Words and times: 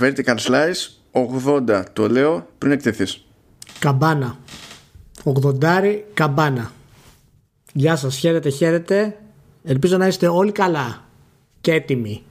vertical 0.00 0.36
slice 0.36 0.88
80 1.12 1.84
το 1.92 2.08
λέω 2.08 2.48
πριν 2.58 2.72
εκτεθείς 2.72 3.24
Καμπάνα. 3.78 4.38
80 5.24 6.00
καμπάνα. 6.14 6.72
Γεια 7.72 7.96
σας, 7.96 8.16
χαίρετε, 8.16 8.48
χαίρετε. 8.48 9.18
Ελπίζω 9.64 9.96
να 9.96 10.06
είστε 10.06 10.28
όλοι 10.28 10.52
καλά 10.52 11.04
και 11.60 11.72
έτοιμοι. 11.72 12.22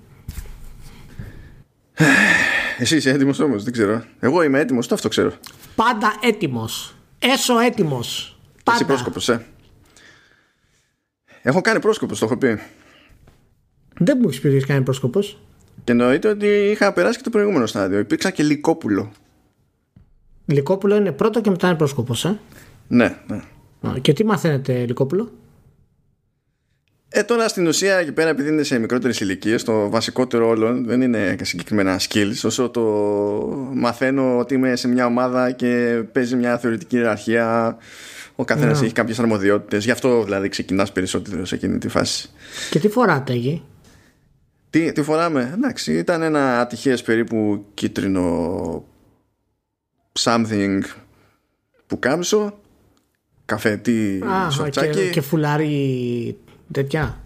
Εσύ 2.77 2.95
είσαι 2.95 3.09
έτοιμος 3.09 3.39
όμως, 3.39 3.63
δεν 3.63 3.73
ξέρω 3.73 4.03
Εγώ 4.19 4.43
είμαι 4.43 4.59
έτοιμος, 4.59 4.87
το 4.87 4.95
αυτό 4.95 5.07
ξέρω 5.07 5.33
Πάντα 5.75 6.15
έτοιμος. 6.21 6.95
Έσω 7.19 7.59
έτοιμος. 7.59 8.37
Πάντα. 8.63 8.77
Εσύ 8.77 8.87
πρόσκοπος, 8.87 9.29
ε 9.29 9.45
Έχω 11.41 11.61
κάνει 11.61 11.79
πρόσκοπος, 11.79 12.19
το 12.19 12.25
έχω 12.25 12.37
πει 12.37 12.59
Δεν 13.99 14.17
μου 14.21 14.27
έχεις 14.27 14.39
πει 14.39 14.47
ότι 14.47 14.55
έχεις 14.55 14.67
κάνει 14.67 14.83
πρόσκοπος. 14.83 15.39
Και 15.83 15.91
εννοείται 15.91 16.27
ότι 16.27 16.47
είχα 16.47 16.93
περάσει 16.93 17.17
και 17.17 17.23
το 17.23 17.29
προηγούμενο 17.29 17.65
στάδιο 17.65 17.99
Υπήρξα 17.99 18.29
και 18.31 18.43
λικόπουλο 18.43 19.11
Λυκόπουλο 20.45 20.95
είναι 20.95 21.11
πρώτο 21.11 21.41
και 21.41 21.49
μετά 21.49 21.67
είναι 21.67 21.77
πρόσκοπος, 21.77 22.25
ε; 22.25 22.39
Ναι, 22.87 23.17
ναι 23.27 23.41
Α, 23.89 23.99
Και 24.01 24.13
τι 24.13 24.25
μαθαίνετε, 24.25 24.85
Λυκόπουλο; 24.85 25.31
Ε, 27.09 27.23
τώρα 27.23 27.47
στην 27.47 27.67
ουσία 27.67 27.95
εκεί 27.97 28.11
πέρα, 28.11 28.29
επειδή 28.29 28.49
είναι 28.49 28.63
σε 28.63 28.79
μικρότερες 28.79 29.19
ηλικίες, 29.19 29.63
το 29.63 29.89
βασικότερο 29.89 30.47
όλων 30.47 30.85
δεν 30.85 31.01
είναι 31.01 31.35
συγκεκριμένα 31.41 31.99
skills, 31.99 32.41
όσο 32.43 32.69
το 32.69 32.81
μαθαίνω 33.73 34.37
ότι 34.37 34.53
είμαι 34.53 34.75
σε 34.75 34.87
μια 34.87 35.05
ομάδα 35.05 35.51
και 35.51 36.01
παίζει 36.11 36.35
μια 36.35 36.57
θεωρητική 36.57 36.95
ιεραρχία. 36.95 37.77
Ο 38.35 38.45
καθένας 38.45 38.79
Ναι. 38.79 38.85
έχει 38.85 38.93
κάποιες 38.93 39.19
αρμοδιότητες. 39.19 39.83
Γι' 39.85 39.91
αυτό 39.91 40.23
δηλαδή 40.23 40.49
ξεκινάς 40.49 40.91
περισσότερο 40.91 41.45
σε 41.45 41.55
εκείνη 41.55 41.77
τη 41.77 41.87
φάση. 41.87 42.29
Και 42.69 42.79
τι 42.79 42.89
φοράτε 42.89 43.33
εκεί; 43.33 43.63
Τι, 44.73 44.91
τι 44.91 45.01
φοράμε, 45.03 45.51
εντάξει, 45.53 45.93
ήταν 45.93 46.21
ένα 46.21 46.59
ατυχές 46.59 47.01
περίπου 47.01 47.65
κίτρινο 47.73 48.83
something 50.19 50.79
που 51.87 51.99
κάπως, 51.99 52.59
καφετή 53.45 54.23
Α, 54.25 54.49
σορτσάκι. 54.49 54.99
και, 54.99 55.09
και 55.09 55.21
φουλάρι 55.21 56.37
τέτοια. 56.71 57.17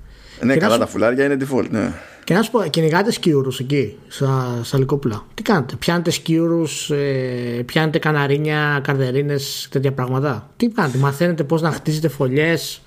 Ναι, 0.42 0.53
και 0.53 0.59
να 0.59 0.66
καλά, 0.66 0.72
σου- 0.73 0.80
τα 0.80 0.88
φουλάρια 0.88 1.25
είναι 1.25 1.38
default, 1.40 1.70
ναι. 1.70 1.92
Και 2.23 2.34
να 2.34 2.42
σου 2.42 2.52
πω, 2.52 2.64
κυνηγάτε 2.64 3.12
σκιούρους 3.12 3.59
εκεί, 3.59 3.98
στα, 4.08 4.59
στα 4.64 4.78
Λυκόπουλα. 4.78 5.25
Τι 5.34 5.42
κάνετε, 5.42 5.75
πιάνετε 5.75 6.09
σκιούρους, 6.12 6.90
ε, 6.90 7.64
πιάνετε 7.66 8.00
καναρίνια, 8.00 8.81
καρδερίνες, 8.84 9.68
τέτοια 9.72 9.94
πράγματα; 9.94 10.50
Τι 10.58 10.68
κάνετε, 10.68 10.98
μαθαίνετε 10.98 11.44
πώς 11.44 11.62
να 11.62 11.72
χτίζετε 11.72 12.08
φωλιές, 12.08 12.81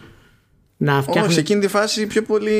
να 0.83 0.95
Όχι, 0.97 1.03
φτιάχνετε. 1.03 1.33
σε 1.35 1.41
εκείνη 1.41 1.61
τη 1.61 1.69
φάση 1.69 2.07
πιο 2.07 2.23
πολύ 2.23 2.59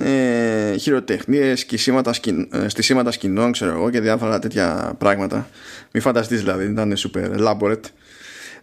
ε, 0.00 0.76
χειροτεχνίες, 0.76 1.60
σκισίματα 1.60 2.12
σκην, 2.12 2.48
ε, 2.52 2.68
στισίματα 2.68 3.10
σκηνών, 3.10 3.52
ξέρω 3.52 3.70
εγώ, 3.72 3.90
και 3.90 4.00
διάφορα 4.00 4.38
τέτοια 4.38 4.94
πράγματα. 4.98 5.48
Μην 5.92 6.02
φανταστείς 6.02 6.40
δηλαδή, 6.40 6.64
ήταν 6.64 6.94
super 6.96 7.38
elaborate. 7.38 7.80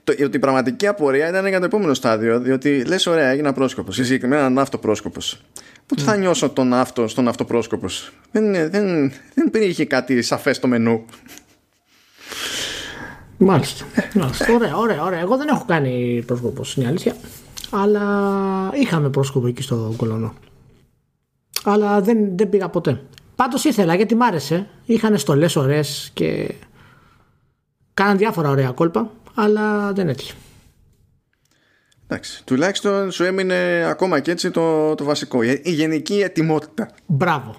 Το, 0.04 0.14
ότι 0.24 0.36
η 0.38 0.40
πραγματική 0.40 0.88
απορία 0.88 1.30
ήταν 1.30 1.48
για 1.48 1.60
το 1.60 1.66
επόμενο 1.66 1.94
στάδιο, 1.94 2.40
διότι 2.40 2.84
λες 2.86 3.06
ωραία, 3.06 3.30
έγινα 3.30 3.54
πρόσκοπος, 3.54 3.98
ή 3.98 4.04
συγκεκριμένα 4.04 4.50
ναύτο 4.50 4.78
πρόσκοπος. 4.78 5.42
Πού 5.86 6.00
θα 6.00 6.16
νιώσω 6.16 6.50
τον 6.50 6.68
ναύτο 6.68 7.08
στον 7.08 7.28
αυτοπρόσκοπος; 7.28 8.12
Δεν, 8.32 8.44
είναι- 8.44 8.68
δεν, 8.70 8.86
δεν 9.34 9.48
υπήρχε 9.48 9.86
κάτι 9.86 10.22
σαφές 10.22 10.56
στο 10.56 10.68
μενού. 10.68 11.06
Μάλιστα. 13.38 13.86
Μάλιστα. 14.14 14.54
ωραία, 14.54 14.76
ωραία, 14.76 15.04
ωραία. 15.04 15.20
Εγώ 15.20 15.38
δεν 15.38 15.48
έχω 15.48 15.66
κάνει 15.68 16.24
πρόσκοπο, 16.28 16.64
είναι 16.76 16.86
η 16.86 16.90
αλήθεια. 16.90 17.16
Αλλά 17.76 18.72
είχαμε 18.74 19.10
πρόσκοπο 19.10 19.48
εκεί 19.48 19.62
στο 19.62 19.94
κολονό. 19.98 20.34
Αλλά 21.64 22.02
δεν, 22.02 22.38
δεν 22.38 22.50
πήγα 22.50 22.70
ποτέ. 22.70 23.02
Πάντως 23.36 23.64
ήθελα 23.64 23.96
γιατί 23.96 24.16
μ' 24.16 24.24
άρεσε. 24.24 24.68
Είχαν 24.86 25.18
στολές 25.18 25.56
ωραίες 25.56 26.12
και 26.14 26.54
κάναν 27.94 28.18
διάφορα 28.18 28.50
ωραία 28.50 28.72
κόλπα. 28.72 29.12
Αλλά 29.34 29.94
δεν 29.94 30.08
έτυχε. 30.10 30.34
Εντάξει, 32.08 32.46
τουλάχιστον 32.46 33.12
σου 33.12 33.24
έμεινε 33.24 33.86
ακόμα 33.88 34.20
και 34.20 34.32
έτσι 34.32 34.52
το, 34.52 34.96
το 34.96 35.04
βασικό. 35.04 35.44
Η, 35.44 35.62
η 35.64 35.72
γενική 35.72 36.22
ετοιμότητα. 36.22 36.90
Μπράβο. 37.06 37.56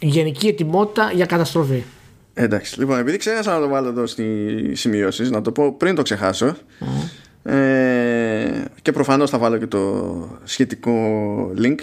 Η 0.00 0.06
γενική 0.06 0.46
ετοιμότητα 0.46 1.10
για 1.14 1.26
καταστροφή. 1.26 1.82
Εντάξει, 2.34 2.78
λοιπόν, 2.78 2.98
επειδή 2.98 3.16
ξέχασα 3.16 3.52
να 3.54 3.60
το 3.60 3.68
βάλω 3.68 3.88
εδώ 3.88 4.06
στις 4.06 4.80
σημειώσεις, 4.80 5.30
να 5.30 5.40
το 5.42 5.52
πω 5.52 5.72
πριν 5.72 5.94
το 5.94 6.02
ξεχάσω. 6.02 6.56
Ε, 7.46 8.64
και 8.82 8.92
προφανώς 8.92 9.30
θα 9.30 9.38
βάλω 9.38 9.56
και 9.58 9.66
το 9.66 10.38
σχετικό 10.44 10.94
link. 11.58 11.76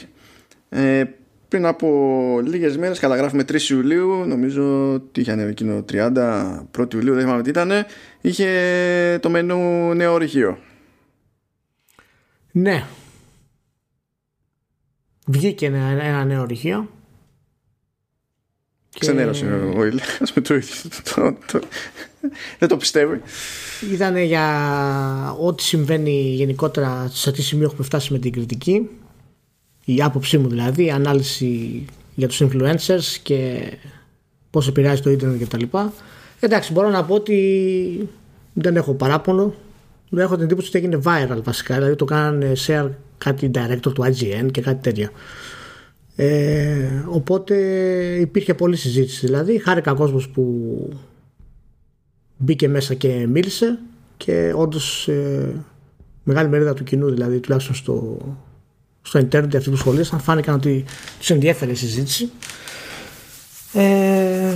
Ε, 0.69 1.03
πριν 1.47 1.66
από 1.66 2.40
λίγες 2.46 2.78
μέρες 2.78 3.00
καταγράφουμε 3.00 3.44
3 3.44 3.69
Ιουλίου, 3.69 4.25
νομίζω 4.25 4.94
ότι 4.94 5.22
είχε 5.22 5.31
ανέβει 5.31 5.50
εκείνο 5.52 5.85
30 5.91 6.66
1 6.78 6.94
Ιουλίου, 6.94 7.13
δεν 7.13 7.23
θυμάμαι 7.23 7.41
τι 7.41 7.50
ήταν, 7.50 7.72
είχε 8.22 9.19
το 9.22 9.29
μενού 9.29 9.94
νέο 9.94 10.13
ορυχείο. 10.13 10.57
Ναι. 12.52 12.84
Βγήκε 15.28 15.66
ένα, 15.66 16.03
ένα 16.03 16.25
νέο 16.25 16.46
ρηχείο. 16.46 16.90
Και 18.90 19.00
Ξενέρωσε 19.00 19.46
ο 19.75 19.85
Ηλίας 19.85 20.34
με 20.35 20.41
το 20.41 20.56
ίδιο. 20.56 20.75
Το- 21.16 21.38
το- 21.52 21.68
Δεν 22.59 22.69
το 22.69 22.78
πιστεύει. 22.78 23.22
Ήταν 23.94 24.17
για 24.17 25.35
ό,τι 25.39 25.63
συμβαίνει 25.63 26.34
γενικότερα 26.35 27.09
σε 27.13 27.31
τι 27.31 27.41
σημείο 27.41 27.66
έχουμε 27.66 27.84
φτάσει 27.84 28.13
με 28.13 28.19
την 28.19 28.31
κριτική. 28.31 28.89
Η 29.85 30.01
άποψή 30.01 30.38
μου 30.38 30.47
δηλαδή, 30.47 30.85
η 30.85 30.91
ανάλυση 30.91 31.85
για 32.16 32.28
τους 32.28 32.41
influencers 32.44 33.17
και 33.23 33.72
πώς 34.50 34.67
επηρεάζει 34.67 35.01
το 35.01 35.09
ίντερνετ 35.09 35.38
και 35.38 35.45
τα 35.45 35.57
λοιπά. 35.57 35.94
Εντάξει, 36.39 36.72
μπορώ 36.72 36.89
να 36.89 37.06
πω 37.06 37.16
ότι 37.16 38.09
δεν 38.53 38.75
έχω 38.75 38.94
παράπονο. 38.94 39.53
Δεν 40.09 40.23
έχω 40.23 40.35
την 40.35 40.44
εντύπωση 40.44 40.67
ότι 40.67 40.78
έγινε 40.78 41.00
viral 41.05 41.44
βασικά. 41.44 41.75
Δηλαδή 41.75 41.95
το 41.95 42.05
κάνανε 42.05 42.51
share 42.67 42.90
κάτι 43.17 43.51
director 43.53 43.94
του 43.94 44.03
IGN 44.03 44.51
και 44.51 44.61
κάτι 44.61 44.81
τέτοια. 44.81 45.11
Ε, 46.16 47.03
οπότε 47.07 47.55
υπήρχε 48.19 48.53
πολλή 48.53 48.75
συζήτηση 48.75 49.25
δηλαδή. 49.25 49.57
Χάρηκα 49.57 49.94
κόσμος 49.94 50.29
που 50.29 50.44
μπήκε 52.44 52.68
μέσα 52.68 52.94
και 52.94 53.28
μίλησε 53.28 53.80
και 54.18 54.54
όντως 54.56 55.09
μεγάλη 56.24 56.50
μερίδα 56.50 56.74
του 56.74 56.84
κοινού, 56.84 57.09
δηλαδή 57.09 57.40
τουλάχιστον 57.40 57.76
στο, 57.76 58.18
στο 59.02 59.20
ίντερνετ 59.20 59.56
αυτοί 59.56 59.70
που 59.70 59.76
σχολίασαν, 59.76 60.20
φάνηκαν 60.20 60.56
ότι 60.56 60.86
τους 61.20 61.30
ενδιέφερε 61.30 61.72
η 61.72 61.76
συζήτηση. 61.76 62.32
Ε, 63.74 64.56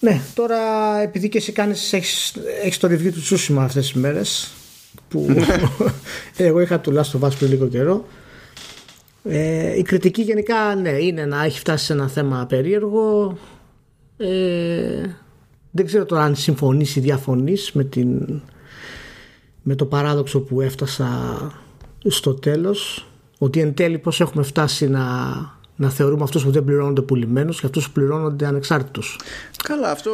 ναι, 0.00 0.20
τώρα 0.34 0.58
επειδή 1.00 1.28
και 1.28 1.38
εσύ 1.38 1.52
κάνεις, 1.52 1.92
έχεις, 1.92 2.34
έχεις 2.62 2.78
το 2.78 2.88
review 2.88 3.12
του 3.12 3.20
Τσούσιμα 3.20 3.62
αυτές 3.62 3.82
τις 3.82 3.94
μέρες 3.94 4.50
που 5.08 5.26
εγώ 6.36 6.60
είχα 6.60 6.80
τουλάχιστον 6.80 7.20
βάσει 7.20 7.38
πριν 7.38 7.50
λίγο 7.50 7.66
καιρό 7.66 8.06
ε, 9.24 9.78
η 9.78 9.82
κριτική 9.82 10.22
γενικά 10.22 10.74
ναι 10.74 10.90
είναι 10.90 11.24
να 11.24 11.44
έχει 11.44 11.58
φτάσει 11.58 11.84
σε 11.84 11.92
ένα 11.92 12.08
θέμα 12.08 12.46
περίεργο 12.48 13.38
ε, 14.16 15.02
δεν 15.70 15.86
ξέρω 15.86 16.04
τώρα 16.04 16.22
αν 16.22 16.36
συμφωνείς 16.36 16.96
ή 16.96 17.00
διαφωνείς 17.00 17.72
με, 17.72 17.84
την, 17.84 18.40
με 19.62 19.74
το 19.74 19.84
παράδοξο 19.84 20.40
που 20.40 20.60
έφτασα 20.60 21.08
στο 22.06 22.34
τέλος 22.34 23.08
ότι 23.38 23.60
εν 23.60 23.74
τέλει 23.74 23.98
πως 23.98 24.20
έχουμε 24.20 24.42
φτάσει 24.42 24.88
να, 24.88 25.04
να 25.76 25.90
θεωρούμε 25.90 26.22
αυτούς 26.22 26.44
που 26.44 26.50
δεν 26.50 26.64
πληρώνονται 26.64 27.00
πουλημένους 27.00 27.60
και 27.60 27.66
αυτούς 27.66 27.86
που 27.86 27.92
πληρώνονται 27.92 28.46
ανεξάρτητους. 28.46 29.18
Καλά, 29.64 29.90
αυτό 29.90 30.10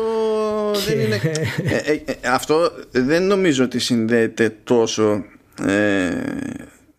δεν 0.87 1.01
είναι. 1.01 1.21
Ε, 1.65 1.93
ε, 1.93 2.03
ε, 2.05 2.29
αυτό 2.29 2.71
δεν 2.91 3.27
νομίζω 3.27 3.65
ότι 3.65 3.79
συνδέεται 3.79 4.57
τόσο. 4.65 5.25
Ε, 5.63 6.11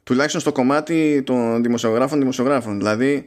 τουλάχιστον 0.03 0.41
στο 0.41 0.51
κομμάτι 0.51 1.23
των 1.25 1.63
δημοσιογράφων 1.63 2.19
δημοσιογράφων. 2.19 2.77
Δηλαδή, 2.77 3.25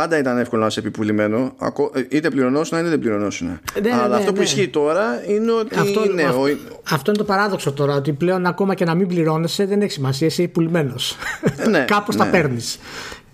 πάντα 0.00 0.18
ήταν 0.18 0.38
εύκολο 0.38 0.60
να 0.60 0.66
είσαι 0.66 0.80
επιπουλημένο, 0.80 1.54
ακό- 1.58 1.96
ε, 1.96 2.06
είτε 2.08 2.30
πληρωνόσουν 2.30 2.78
είτε 2.78 2.88
δεν 2.88 2.98
πληρωνόσουν. 2.98 3.46
ναι, 3.82 3.90
Αλλά 3.92 4.08
ναι, 4.08 4.14
αυτό 4.16 4.32
που 4.32 4.38
ναι. 4.38 4.44
ισχύει 4.44 4.68
τώρα 4.68 5.22
είναι 5.26 5.52
ότι. 5.52 5.78
Αυτό, 5.78 6.12
ναι, 6.14 6.22
αυτό, 6.22 6.40
ο- 6.40 6.80
αυτό 6.90 7.10
είναι 7.10 7.18
το 7.18 7.24
παράδοξο 7.24 7.72
τώρα, 7.72 7.94
ότι 7.94 8.12
πλέον 8.12 8.46
ακόμα 8.46 8.74
και 8.74 8.84
να 8.84 8.94
μην 8.94 9.06
πληρώνεσαι 9.08 9.66
δεν 9.66 9.80
έχει 9.82 9.90
σημασία, 9.92 10.26
είσαι 10.26 10.42
πουλημένος. 10.48 11.16
ναι, 11.70 11.84
Κάπως 11.94 12.16
τα 12.16 12.24
ναι. 12.24 12.30
παίρνεις. 12.30 12.78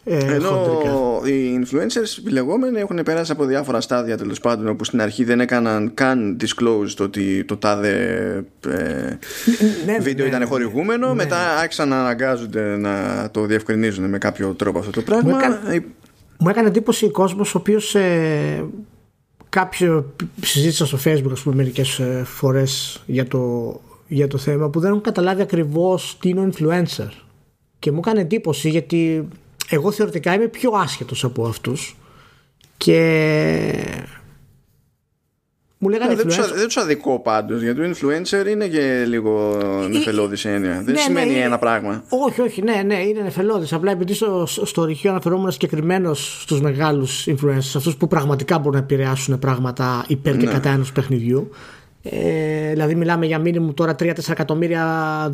Ε, 0.04 0.16
Ενώ 0.34 0.48
χοντρικά. 0.48 1.30
οι 1.34 1.60
influencers 1.64 2.26
οι 2.26 2.30
λεγόμενοι 2.30 2.78
έχουν 2.80 3.00
περάσει 3.04 3.32
από 3.32 3.44
διάφορα 3.44 3.80
στάδια 3.80 4.16
τέλος 4.16 4.40
πάντων 4.40 4.68
όπου 4.68 4.84
στην 4.84 5.00
αρχή 5.02 5.24
δεν 5.24 5.40
έκαναν 5.40 5.90
καν 5.94 6.36
disclose 6.40 6.88
το 6.96 7.04
ότι 7.04 7.44
το 7.44 7.56
τάδε 7.56 7.94
ε, 8.68 8.70
ναι, 9.86 9.98
βίντεο 10.00 10.26
ναι, 10.26 10.36
ήταν 10.36 10.46
χορηγούμενο. 10.48 11.14
Μετά 11.14 11.36
άρχισαν 11.58 11.88
να 11.88 12.00
αναγκάζονται 12.00 12.76
να 12.76 12.90
το 13.30 13.44
διευκρινίζουν 13.44 14.04
με 14.08 14.18
κάποιο 14.18 14.48
τρόπο 14.54 14.78
αυτό 14.78 14.90
το 14.90 15.00
πράγμα. 15.02 15.30
Μου 15.30 15.36
έκανε- 15.38 15.58
Ε, 15.68 15.78
Μου 16.42 16.48
έκανε 16.48 16.68
εντύπωση 16.68 17.04
ο 17.04 17.10
κόσμος 17.10 17.54
ο 17.54 17.58
οποίος 17.58 17.94
ε, 17.94 18.64
κάποιο 19.48 20.14
συζήτησα 20.40 20.86
στο 20.86 20.98
facebook 21.04 21.30
ας 21.32 21.40
πούμε 21.40 21.54
μερικές 21.54 21.98
ε, 21.98 22.22
φορές 22.26 23.02
για 23.06 23.26
το, 23.26 23.74
για 24.08 24.28
το 24.28 24.38
θέμα 24.38 24.68
που 24.68 24.80
δεν 24.80 24.90
έχουν 24.90 25.02
καταλάβει 25.02 25.42
ακριβώς 25.42 26.16
τι 26.20 26.28
είναι 26.28 26.40
ο 26.40 26.50
influencer. 26.52 27.08
Και 27.78 27.92
μου 27.92 27.98
έκανε 27.98 28.20
εντύπωση 28.20 28.68
γιατί 28.68 29.28
εγώ 29.68 29.90
θεωρητικά 29.90 30.34
είμαι 30.34 30.48
πιο 30.48 30.70
άσχετος 30.74 31.24
από 31.24 31.46
αυτούς. 31.46 31.96
Και 32.76 33.72
Μου 35.82 35.88
λέγανε 35.88 36.14
δεν, 36.14 36.26
influencer. 36.26 36.36
τους, 36.36 36.52
δεν 36.52 36.64
τους 36.66 36.76
αδικό 36.76 37.20
πάντως 37.20 37.62
γιατί 37.62 37.80
ο 37.80 37.90
influencer 37.90 38.46
είναι 38.48 38.66
και 38.66 39.04
λίγο 39.06 39.58
νεφελώδης 39.90 40.44
έννοια 40.44 40.82
δεν 40.84 40.94
ναι, 40.94 41.00
σημαίνει 41.00 41.32
ναι, 41.32 41.38
ένα 41.40 41.58
πράγμα 41.58 42.04
Όχι, 42.08 42.40
όχι, 42.40 42.62
ναι, 42.62 42.82
ναι, 42.86 42.94
είναι 42.94 43.20
νεφελώδης. 43.20 43.72
Απλά 43.72 43.90
επειδή 43.90 44.14
στο, 44.14 44.46
στο 44.46 44.84
ρηχείο 44.84 45.10
αναφερόμουν 45.10 45.50
συγκεκριμένος 45.50 46.40
στους 46.42 46.60
μεγάλους 46.60 47.26
influencers, 47.28 47.72
αυτούς 47.76 47.96
που 47.96 48.08
πραγματικά 48.08 48.58
μπορούν 48.58 48.72
να 48.72 48.78
επηρεάσουν 48.78 49.38
πράγματα 49.38 50.04
υπέρ 50.08 50.36
και 50.36 50.46
Ναι. 50.46 50.52
κατά 50.52 50.70
ενός 50.70 50.92
παιχνιδιού. 50.92 51.50
Ε, 52.02 52.70
δηλαδή, 52.70 52.94
μιλάμε 52.94 53.26
για 53.26 53.42
minimum 53.44 53.74
τώρα 53.74 53.94
3-4 53.98 54.30
εκατομμύρια 54.30 54.84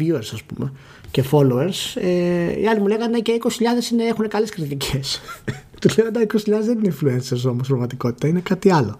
viewers, 0.00 0.28
ας 0.32 0.42
πούμε, 0.42 0.72
και 1.10 1.24
followers. 1.30 2.00
Ε, 2.02 2.60
οι 2.60 2.66
άλλοι 2.68 2.80
μου 2.80 2.86
λέγανε 2.86 3.18
και 3.18 3.32
20.000 3.42 3.92
είναι, 3.92 4.04
έχουν 4.04 4.28
καλές 4.28 4.50
κριτικές. 4.50 5.20
Του 5.80 5.88
λέω 5.98 6.10
τα 6.10 6.20
20.000 6.20 6.38
δεν 6.44 6.78
είναι 6.82 6.94
influencers 7.00 7.50
όμως, 7.50 7.66
πραγματικότητα, 7.68 8.28
είναι 8.28 8.40
κάτι 8.40 8.72
άλλο. 8.72 8.96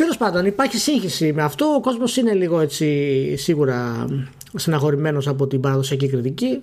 Τέλος 0.00 0.16
πάντων, 0.16 0.46
υπάρχει 0.46 0.78
σύγχυση 0.78 1.32
με 1.32 1.42
αυτό. 1.42 1.66
Ο 1.66 1.80
κόσμος 1.80 2.16
είναι 2.16 2.32
λίγο 2.32 2.60
έτσι 2.60 3.34
σίγουρα 3.36 4.06
στεναχωρημένος 4.54 5.28
από 5.28 5.46
την 5.46 5.60
παραδοσιακή 5.60 6.08
κριτική. 6.08 6.62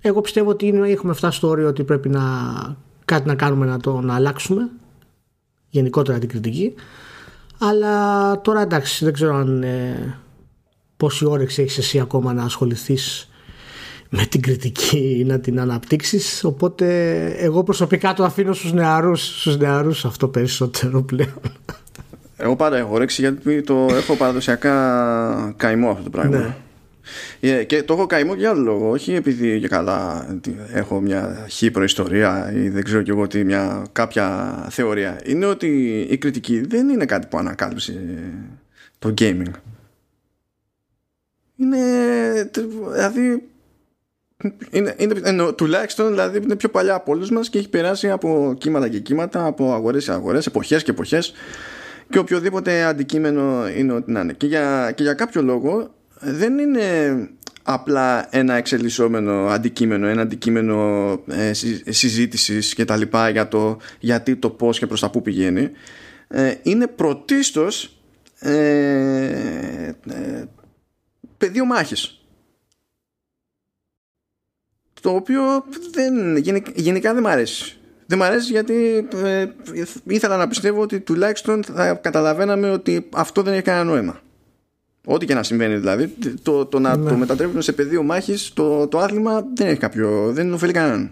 Εγώ 0.00 0.20
πιστεύω 0.20 0.50
ότι 0.50 0.66
είναι, 0.66 0.88
έχουμε 0.88 1.12
φτάσει 1.12 1.36
στο 1.36 1.48
όριο 1.48 1.68
ότι 1.68 1.84
πρέπει 1.84 2.08
να 2.08 2.22
κάτι 3.04 3.28
να 3.28 3.34
κάνουμε 3.34 3.66
να 3.66 3.78
το 3.80 4.00
να 4.00 4.14
αλλάξουμε 4.14 4.70
γενικότερα 5.68 6.18
την 6.18 6.28
κριτική. 6.28 6.74
Αλλά 7.58 8.40
τώρα 8.40 8.60
εντάξει, 8.60 9.04
δεν 9.04 9.12
ξέρω 9.12 9.34
αν 9.34 9.62
ε, 9.62 10.18
πόση 10.96 11.24
όρεξη 11.24 11.62
έχεις 11.62 11.78
εσύ 11.78 12.00
ακόμα 12.00 12.32
να 12.32 12.42
ασχοληθείς 12.42 13.28
με 14.08 14.26
την 14.26 14.42
κριτική 14.42 15.16
ή 15.18 15.24
να 15.24 15.40
την 15.40 15.60
αναπτύξεις 15.60 16.44
οπότε 16.44 17.26
εγώ 17.26 17.62
προσωπικά 17.62 18.14
το 18.14 18.24
αφήνω 18.24 18.52
στους 18.52 18.72
νεαρούς, 18.72 19.40
στους 19.40 19.56
νεαρούς 19.56 20.04
αυτό 20.04 20.28
περισσότερο 20.28 21.02
πλέον 21.02 21.40
Εγώ 22.42 22.56
πάντα 22.56 22.76
έχω 22.76 22.94
όρεξη 22.94 23.20
γιατί 23.20 23.62
το 23.62 23.88
έχω 23.90 24.16
παραδοσιακά 24.16 25.54
καημό 25.56 25.90
αυτό 25.90 26.02
το 26.02 26.10
πράγμα. 26.10 26.38
Ναι. 26.38 26.54
Ε, 27.40 27.64
Και 27.64 27.82
το 27.82 27.94
έχω 27.94 28.06
καημό 28.06 28.34
για 28.34 28.50
άλλο 28.50 28.62
λόγο. 28.62 28.90
Όχι 28.90 29.14
επειδή 29.14 29.60
και 29.60 29.68
καλά 29.68 30.26
τι, 30.40 30.54
έχω 30.72 31.00
μια 31.00 31.46
χή 31.50 31.70
προϊστορία 31.70 32.52
ή 32.54 32.68
δεν 32.68 32.84
ξέρω 32.84 33.02
κι 33.02 33.10
εγώ 33.10 33.26
τι, 33.26 33.44
μια 33.44 33.86
κάποια 33.92 34.56
θεωρία. 34.70 35.20
Είναι 35.24 35.46
ότι 35.46 36.00
η 36.10 36.18
κριτική 36.18 36.60
δεν 36.60 36.88
είναι 36.88 37.04
κάτι 37.04 37.26
που 37.26 37.38
ανακάλυψε 37.38 38.02
το 38.98 39.14
gaming. 39.20 39.50
Είναι. 41.56 42.50
Δηλαδή. 42.92 43.42
Είναι, 44.70 44.94
είναι, 44.98 45.14
εννοώ, 45.22 45.54
τουλάχιστον 45.54 46.08
δηλαδή 46.08 46.38
είναι 46.38 46.56
πιο 46.56 46.68
παλιά 46.68 46.94
από 46.94 47.12
όλους 47.12 47.30
μας 47.30 47.48
και 47.50 47.58
έχει 47.58 47.68
περάσει 47.68 48.10
από 48.10 48.54
κύματα 48.58 48.88
και 48.88 48.98
κύματα, 48.98 49.46
από 49.46 49.74
αγορές 49.74 50.04
σε 50.04 50.12
αγορές, 50.12 50.46
εποχές 50.46 50.82
και 50.82 50.90
εποχές 50.90 51.34
και 52.12 52.18
οποιοδήποτε 52.18 52.84
αντικείμενο 52.84 53.68
είναι 53.68 53.92
ό,τι 53.92 54.12
να 54.12 54.20
είναι. 54.20 54.32
Και 54.32 54.46
για, 54.46 54.92
και 54.96 55.02
για 55.02 55.14
κάποιο 55.14 55.42
λόγο 55.42 55.94
δεν 56.20 56.58
είναι 56.58 57.28
απλά 57.62 58.36
ένα 58.36 58.54
εξελισσόμενο 58.54 59.46
αντικείμενο, 59.46 60.06
ένα 60.06 60.22
αντικείμενο 60.22 61.10
ε, 61.26 61.52
συ- 61.52 61.92
συζήτησης 61.92 62.74
και 62.74 62.84
τα 62.84 62.96
λοιπά 62.96 63.28
για 63.28 63.48
το 63.48 63.78
γιατί, 63.98 64.36
το 64.36 64.50
πώς 64.50 64.78
και 64.78 64.86
προς 64.86 65.00
τα 65.00 65.10
πού 65.10 65.22
πηγαίνει. 65.22 65.70
Ε, 66.28 66.54
είναι 66.62 66.86
πρωτίστως 66.86 68.00
ε, 68.38 68.54
ε, 70.08 70.44
πεδίο 71.36 71.64
μάχης. 71.64 72.16
Το 75.00 75.10
οποίο 75.10 75.42
δεν, 75.90 76.36
γενικ- 76.36 76.78
γενικά 76.80 77.14
δεν 77.14 77.22
μ' 77.22 77.26
αρέσει. 77.26 77.76
Δεν 78.06 78.18
μ' 78.18 78.22
αρέσει 78.22 78.52
γιατί 78.52 79.08
ε, 79.24 79.46
ήθελα 80.04 80.36
να 80.36 80.48
πιστεύω 80.48 80.80
ότι 80.80 81.00
τουλάχιστον 81.00 81.64
θα 81.64 81.94
καταλαβαίναμε 81.94 82.70
ότι 82.70 83.08
αυτό 83.12 83.42
δεν 83.42 83.52
έχει 83.52 83.62
κανένα 83.62 83.84
νόημα. 83.84 84.20
Ό,τι 85.04 85.26
και 85.26 85.34
να 85.34 85.42
συμβαίνει 85.42 85.76
δηλαδή, 85.76 86.14
το, 86.42 86.66
το 86.66 86.78
να 86.78 86.96
Ναι. 86.96 87.10
το 87.10 87.16
μετατρέπουμε 87.16 87.60
σε 87.62 87.72
πεδίο 87.72 88.02
μάχης, 88.02 88.52
το, 88.52 88.86
το 88.88 88.98
άθλημα 88.98 89.44
δεν 89.54 89.66
έχει 89.66 89.78
κάποιο, 89.78 90.32
δεν 90.32 90.52
ωφελεί 90.52 90.72
κανέναν. 90.72 91.10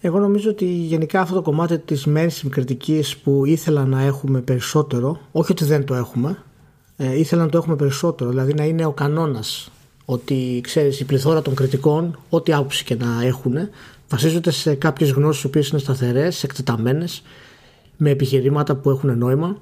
Εγώ 0.00 0.18
νομίζω 0.18 0.50
ότι 0.50 0.64
γενικά 0.64 1.20
αυτό 1.20 1.34
το 1.34 1.42
κομμάτι 1.42 1.78
της 1.78 2.06
mainstream 2.08 2.48
κριτικής 2.50 3.16
που 3.16 3.44
ήθελα 3.44 3.84
να 3.84 4.02
έχουμε 4.02 4.40
περισσότερο, 4.40 5.20
όχι 5.32 5.52
ότι 5.52 5.64
δεν 5.64 5.84
το 5.84 5.94
έχουμε, 5.94 6.42
ε, 6.96 7.18
ήθελα 7.18 7.42
να 7.42 7.48
το 7.48 7.58
έχουμε 7.58 7.76
περισσότερο, 7.76 8.30
δηλαδή 8.30 8.54
να 8.54 8.64
είναι 8.64 8.84
ο 8.84 8.92
κανόνας 8.92 9.70
ότι 10.04 10.60
ξέρεις 10.62 11.00
η 11.00 11.04
πληθώρα 11.04 11.42
των 11.42 11.54
κριτικών, 11.54 12.18
ό,τι 12.28 12.52
άποψη 12.52 12.84
και 12.84 12.94
να 12.94 13.22
έχουν, 13.22 13.54
βασίζονται 14.08 14.50
σε 14.50 14.74
κάποιες 14.74 15.10
γνώσεις 15.10 15.42
οι 15.42 15.46
οποίες 15.46 15.68
είναι 15.68 15.80
σταθερές, 15.80 16.42
εκτεταμένες, 16.44 17.22
με 17.96 18.10
επιχειρήματα 18.10 18.74
που 18.74 18.90
έχουν 18.90 19.18
νόημα, 19.18 19.58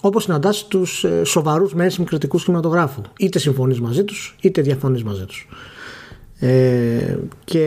όπως 0.00 0.22
συναντάς 0.22 0.66
τους 0.66 1.04
ε, 1.04 1.24
σοβαρούς 1.24 1.72
mainstream 1.78 2.04
κριτικούς 2.04 2.44
κινηματογράφου. 2.44 3.02
Είτε 3.18 3.38
συμφωνείς 3.38 3.80
μαζί 3.80 4.04
τους, 4.04 4.36
είτε 4.40 4.62
διαφωνείς 4.62 5.02
μαζί 5.04 5.24
τους. 5.24 5.48
Ε, 6.38 7.16
και 7.44 7.64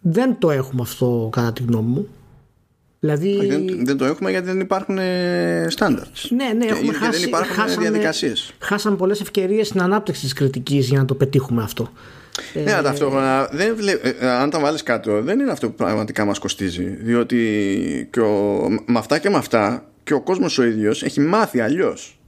δεν 0.00 0.36
το 0.38 0.50
έχουμε 0.50 0.82
αυτό 0.82 1.28
κατά 1.32 1.52
τη 1.52 1.62
γνώμη 1.62 1.88
μου. 1.90 2.08
Δηλαδή, 3.00 3.46
Δεν, 3.46 3.84
δεν 3.86 3.96
το 3.96 4.04
έχουμε 4.04 4.30
γιατί 4.30 4.46
δεν 4.46 4.60
υπάρχουν 4.60 4.98
ε, 4.98 5.66
standards. 5.78 6.28
ναι, 6.30 6.44
ναι, 6.56 6.64
Και- 6.66 6.70
έχουμε 6.72 6.92
και 6.92 6.98
χάσει, 6.98 7.18
δεν 7.20 7.28
υπάρχουν 7.28 7.54
χάσαμε, 7.54 7.80
διαδικασίες. 7.88 8.52
χάσαμε 8.58 8.96
πολλές 8.96 9.20
ευκαιρίες 9.20 9.66
στην 9.66 9.82
ανάπτυξη 9.82 10.20
της 10.22 10.32
κριτικής 10.32 10.88
για 10.88 10.98
να 10.98 11.04
το 11.04 11.14
πετύχουμε 11.14 11.62
αυτό. 11.62 11.90
Ναι, 12.64 12.72
αλλά 12.72 12.82
ταυτόχρονα 12.82 13.48
δεν 13.52 13.76
βλέ... 13.76 13.92
ε, 13.92 14.08
ε, 14.20 14.28
αν 14.28 14.50
τα 14.50 14.60
βάλεις 14.60 14.82
κάτω, 14.82 15.22
δεν 15.22 15.40
είναι 15.40 15.50
αυτό 15.50 15.68
που 15.68 15.74
πραγματικά 15.74 16.24
μας 16.24 16.38
κοστίζει. 16.38 16.84
Διότι 16.84 18.08
και 18.12 18.20
ο... 18.20 18.68
με 18.86 18.98
αυτά 18.98 19.18
και 19.18 19.30
με 19.30 19.36
αυτά 19.36 19.88
και 20.04 20.14
ο 20.14 20.20
κόσμος 20.20 20.58
ο 20.58 20.64
ίδιος 20.64 21.02
έχει 21.02 21.20
μάθει 21.20 21.60
αλλιώς. 21.60 22.18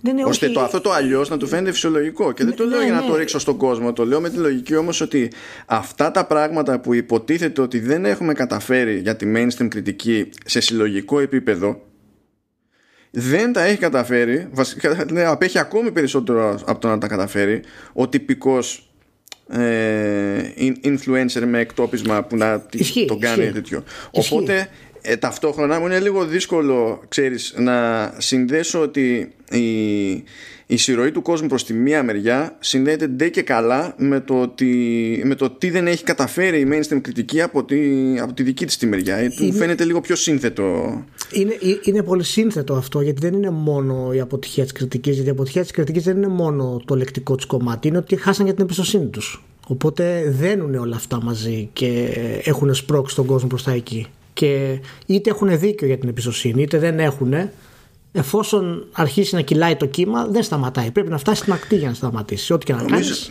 Ναι, 0.00 0.12
ναι, 0.12 0.24
ώστε 0.24 0.44
όχι, 0.46 0.54
το, 0.54 0.60
αυτό 0.60 0.80
το 0.80 0.92
αλλιώς 0.92 1.28
να 1.28 1.36
του 1.36 1.46
φαίνεται 1.46 1.72
φυσιολογικό. 1.72 2.32
Και 2.32 2.44
δεν 2.44 2.54
το 2.54 2.64
Ναι, 2.64 2.70
λέω 2.70 2.82
για 2.82 2.92
να 2.92 3.00
ναι. 3.00 3.06
το 3.06 3.16
ρίξω 3.16 3.38
στον 3.38 3.56
κόσμο. 3.56 3.92
Το 3.92 4.06
λέω 4.06 4.20
με 4.20 4.30
τη 4.30 4.36
λογική 4.36 4.76
όμως 4.76 5.00
ότι 5.00 5.32
αυτά 5.66 6.10
τα 6.10 6.26
πράγματα 6.26 6.80
που 6.80 6.94
υποτίθεται 6.94 7.60
ότι 7.60 7.78
δεν 7.78 8.04
έχουμε 8.04 8.32
καταφέρει 8.32 8.98
για 8.98 9.16
τη 9.16 9.32
mainstream 9.36 9.68
κριτική 9.68 10.28
σε 10.44 10.60
συλλογικό 10.60 11.20
επίπεδο 11.20 11.82
δεν 13.10 13.52
τα 13.52 13.62
έχει 13.62 13.78
καταφέρει. 13.78 14.48
Βασικά, 14.52 15.04
ναι, 15.10 15.24
απέχει 15.24 15.58
ακόμη 15.58 15.92
περισσότερο 15.92 16.58
από 16.66 16.80
το 16.80 16.88
να 16.88 16.98
τα 16.98 17.06
καταφέρει 17.06 17.62
ο 17.92 18.08
τυπικός 18.08 18.76
ε, 18.76 18.82
in- 18.82 18.87
influencer 20.84 21.42
με 21.46 21.58
εκτόπισμα 21.58 22.22
που 22.22 22.36
να 22.36 22.60
τι- 22.60 22.78
Ισχύει, 22.78 23.04
τον 23.04 23.20
κάνει 23.20 23.40
ισχύει. 23.42 23.52
τέτοιο. 23.54 23.82
Ισχύει. 24.12 24.34
Οπότε 24.34 24.68
ε, 25.02 25.16
ταυτόχρονα 25.16 25.78
μου 25.80 25.86
είναι 25.86 26.00
λίγο 26.00 26.24
δύσκολο 26.24 27.02
ξέρεις, 27.08 27.54
να 27.56 28.08
συνδέσω 28.18 28.80
ότι 28.80 29.32
η, 29.50 30.10
η 30.66 30.76
συρροή 30.76 31.10
του 31.10 31.22
κόσμου 31.22 31.48
προς 31.48 31.64
τη 31.64 31.72
μία 31.72 32.02
μεριά 32.02 32.56
συνδέεται 32.60 33.06
ντε 33.06 33.28
και 33.28 33.42
καλά 33.42 33.94
με 33.98 34.20
το, 34.20 34.40
ότι, 34.40 35.22
με 35.24 35.34
το 35.34 35.50
τι 35.50 35.70
δεν 35.70 35.86
έχει 35.86 36.04
καταφέρει 36.04 36.60
η 36.60 36.68
mainstream 36.72 37.00
κριτική 37.00 37.40
από 37.42 37.64
τη, 37.64 37.78
από 38.20 38.32
τη 38.32 38.42
δική 38.42 38.66
της 38.66 38.76
τη 38.76 38.86
μεριά. 38.86 39.16
Ε, 39.16 39.28
Του 39.28 39.44
Είναι- 39.44 39.52
φαίνεται 39.58 39.84
λίγο 39.84 40.00
πιο 40.00 40.16
σύνθετο. 40.16 40.64
Είναι, 41.32 41.52
ε- 41.52 41.78
είναι 41.82 42.02
πολύ 42.02 42.24
σύνθετο 42.24 42.74
αυτό 42.74 43.00
γιατί 43.00 43.20
δεν 43.20 43.34
είναι 43.34 43.50
μόνο 43.50 44.12
η 44.12 44.20
αποτυχία 44.20 44.62
της 44.62 44.72
κριτικής 44.72 45.14
γιατί 45.14 45.28
η 45.28 45.32
αποτυχία 45.32 45.62
της 45.62 45.70
κριτικής 45.70 46.02
δεν 46.02 46.16
είναι 46.16 46.28
μόνο 46.28 46.82
το 46.84 46.96
λεκτικό 46.96 47.34
της 47.34 47.44
κομμάτι 47.44 47.88
είναι 47.88 47.98
ότι 47.98 48.16
χάσαν 48.16 48.44
για 48.44 48.54
την 48.54 48.62
εμπιστοσύνη 48.64 49.06
τους 49.06 49.44
οπότε 49.66 50.34
δένουν 50.38 50.74
όλα 50.74 50.96
αυτά 50.96 51.22
μαζί 51.22 51.68
και 51.72 52.08
έχουν 52.44 52.74
σπρώξει 52.74 53.14
τον 53.14 53.26
κόσμο 53.26 53.48
προς 53.48 53.62
τα 53.62 53.72
εκεί 53.72 54.06
και 54.38 54.80
είτε 55.06 55.30
έχουν 55.30 55.58
δίκιο 55.58 55.86
για 55.86 55.98
την 55.98 56.08
εμπιστοσύνη 56.08 56.62
είτε 56.62 56.78
δεν 56.78 56.98
έχουν 56.98 57.34
εφόσον 58.12 58.88
αρχίσει 58.92 59.34
να 59.34 59.40
κυλάει 59.40 59.76
το 59.76 59.86
κύμα 59.86 60.26
δεν 60.26 60.42
σταματάει 60.42 60.90
πρέπει 60.90 61.10
να 61.10 61.18
φτάσει 61.18 61.40
στην 61.40 61.52
ακτή 61.52 61.76
για 61.76 61.88
να 61.88 61.94
σταματήσει 61.94 62.52
ό,τι 62.52 62.64
και 62.64 62.72
να 62.72 62.78
Νομίζω, 62.82 62.94
κάνεις 62.94 63.30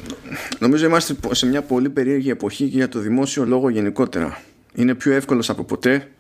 νομίζω 0.60 0.86
είμαστε 0.86 1.16
σε 1.32 1.46
μια 1.46 1.62
πολύ 1.62 1.90
περίεργη 1.90 2.30
εποχή 2.30 2.68
και 2.70 2.78
για 2.78 2.90
το 2.90 3.00
δημόσιο 3.00 3.46
λόγο 3.46 3.70
γενικότερα. 3.70 4.42
Είναι 4.76 4.96
πιο 4.96 5.14
εύκολος 5.14 5.50
από 5.50 5.64
ποτέ 5.64 6.12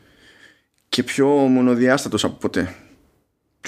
και 0.89 1.03
πιο 1.03 1.27
μονοδιάστατος 1.27 2.23
από 2.23 2.35
ποτέ. 2.39 2.75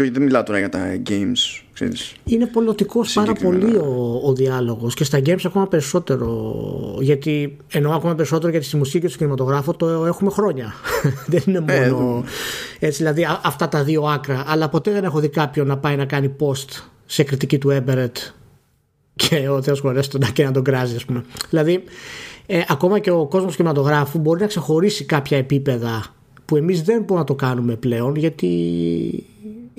Και 0.03 0.12
δεν 0.12 0.22
μιλάω 0.22 0.44
τώρα 0.44 0.60
για 0.60 0.70
τα 0.70 0.79
games, 1.10 1.62
ξέρεις. 1.74 2.13
Είναι 2.25 2.46
πολιτικός 2.46 3.13
πάρα 3.13 3.27
Συγκεκριμένα. 3.27 3.65
πολύ 3.65 3.75
ο, 3.77 4.22
ο 4.25 4.34
διάλογος 4.34 4.94
και 4.94 5.03
στα 5.03 5.20
games 5.25 5.41
ακόμα 5.46 5.68
περισσότερο 5.68 6.53
γιατί 7.01 7.58
εννοώ 7.72 7.94
ακόμα 7.94 8.15
περισσότερο 8.15 8.51
γιατί 8.51 8.65
στη 8.65 8.77
μουσική 8.77 9.00
και 9.00 9.08
στο 9.08 9.18
κινηματογράφο 9.18 9.74
το 9.74 10.06
έχουμε 10.06 10.32
χρόνια 10.32 10.74
δεν 11.32 11.41
είναι 11.46 11.63
Ε, 11.68 11.89
μόνο 11.89 12.24
έτσι 12.79 12.98
δηλαδή 12.98 13.24
α- 13.24 13.41
αυτά 13.44 13.70
τα 13.70 13.84
δύο 13.84 14.03
άκρα 14.03 14.44
αλλά 14.48 14.70
ποτέ 14.70 14.91
δεν 14.91 15.03
έχω 15.03 15.20
δει 15.20 15.29
κάποιον 15.29 15.68
να 15.68 15.77
πάει 15.77 15.96
να 15.96 16.06
κάνει 16.06 16.36
post 16.39 16.82
σε 17.06 17.24
κριτική 17.24 17.58
του 17.58 17.70
Έμπερετ 17.70 18.18
και 19.15 19.50
ο 19.50 19.62
Θεός 19.62 19.79
χωρέσει 19.79 20.10
τον 20.10 20.22
και 20.34 20.44
να 20.44 20.51
τον 20.51 20.63
κράζει 20.63 20.96
ας 20.96 21.06
πούμε 21.06 21.24
δηλαδή 21.50 21.84
ε, 22.46 22.62
ακόμα 22.68 23.00
και 23.00 23.12
ο 23.12 23.25
κόσμος 23.27 23.51
του 23.51 23.58
κινηματογράφου 23.58 24.20
μπορεί 24.20 24.41
να 24.41 24.48
ξεχωρίσει 24.48 25.03
κάποια 25.06 25.38
επίπεδα 25.38 26.03
που 26.46 26.56
εμείς 26.56 26.82
δεν 26.82 26.98
μπορούμε 27.00 27.20
να 27.20 27.24
το 27.25 27.36
κάνουμε 27.36 27.75
πλέον 27.75 28.15
γιατί 28.15 28.48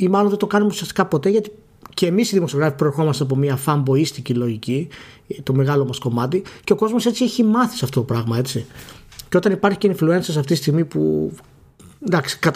ή 0.01 0.09
μάλλον 0.09 0.29
δεν 0.29 0.39
το 0.39 0.47
κάνουμε 0.47 0.71
ουσιαστικά 0.71 1.07
ποτέ 1.07 1.29
γιατί 1.29 1.51
και 1.95 2.07
εμείς 2.07 2.31
οι 2.31 2.35
δημοσιογράφοι 2.35 2.75
προερχόμαστε 2.77 3.23
από 3.23 3.37
μια 3.37 3.57
φαμποίστικη 3.57 4.35
λογική, 4.35 4.89
το 5.43 5.55
μεγάλο 5.55 5.85
μας 5.85 5.99
κομμάτι, 5.99 6.43
και 6.65 6.73
ο 6.73 6.77
κόσμος 6.77 7.07
έτσι 7.07 7.25
έχει 7.25 7.45
μάθει 7.45 7.77
σε 7.77 7.85
αυτό 7.85 8.01
το 8.01 8.07
πράγμα, 8.07 8.39
έτσι. 8.39 8.67
Και 9.29 9.37
όταν 9.37 9.53
υπάρχει 9.53 9.79
και 9.79 9.97
influencers 9.99 10.19
αυτή 10.19 10.43
τη 10.43 10.55
στιγμή 10.55 10.85
που. 10.85 11.33
εντάξει, 12.07 12.39
κα, 12.39 12.53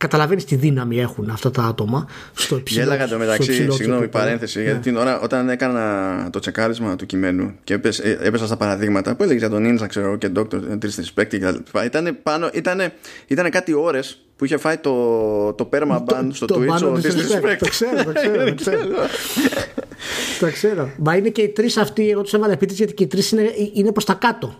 καταλαβαίνεις 0.00 0.44
τι 0.44 0.54
δύναμη 0.56 1.00
έχουν 1.00 1.30
αυτά 1.30 1.50
τα 1.50 1.62
άτομα 1.62 2.08
στο 2.34 2.56
υψηλό 2.56 2.82
Γέλαγα 2.82 3.08
το 3.08 3.18
μεταξύ, 3.18 3.70
συγγνώμη, 3.70 4.08
παρένθεση, 4.08 4.58
ναι. 4.58 4.64
γιατί 4.64 4.80
την 4.80 4.96
ώρα 4.96 5.20
όταν 5.20 5.48
έκανα 5.48 6.28
το 6.32 6.38
τσεκάρισμα 6.38 6.96
του 6.96 7.06
κειμένου 7.06 7.54
και 7.64 7.74
έπεσα, 7.74 8.06
ε, 8.06 8.18
έπεσα 8.22 8.46
στα 8.46 8.56
παραδείγματα 8.56 9.16
που 9.16 9.22
έλεγε 9.22 9.38
για 9.38 9.48
τον 9.48 9.78
Ninja, 9.78 9.88
ξέρω 9.88 10.16
και 10.16 10.30
Dr. 10.36 10.54
Disrespect 10.54 11.26
και 11.28 11.50
λοιπά. 11.50 11.84
Ήταν, 11.84 12.18
πάνω, 12.22 12.50
ήτανε, 12.52 12.92
ήτανε 13.26 13.48
κάτι 13.48 13.72
ώρες 13.72 14.18
που 14.36 14.44
είχε 14.44 14.56
φάει 14.56 14.76
το, 14.76 15.52
το 15.52 15.68
perma 15.72 16.02
στο 16.30 16.46
το 16.46 16.60
Twitch 16.60 16.82
ο 16.82 16.92
Disrespect. 16.92 17.56
Το 17.58 17.68
ξέρω, 17.68 18.04
το 18.04 18.12
ξέρω. 18.12 18.44
το 18.44 18.54
ξέρω. 18.54 18.86
το 20.40 20.50
ξέρω. 20.52 20.90
Μα 20.98 21.16
είναι 21.16 21.28
και 21.28 21.42
οι 21.42 21.48
τρεις 21.48 21.76
αυτοί, 21.76 22.10
εγώ 22.10 22.22
τους 22.22 22.32
έβαλα 22.32 22.52
επίτηδε 22.52 22.76
γιατί 22.76 22.94
και 22.94 23.04
οι 23.04 23.06
τρεις 23.06 23.30
είναι, 23.30 23.42
είναι 23.74 23.92
προς 23.92 24.04
τα 24.04 24.14
κάτω 24.14 24.58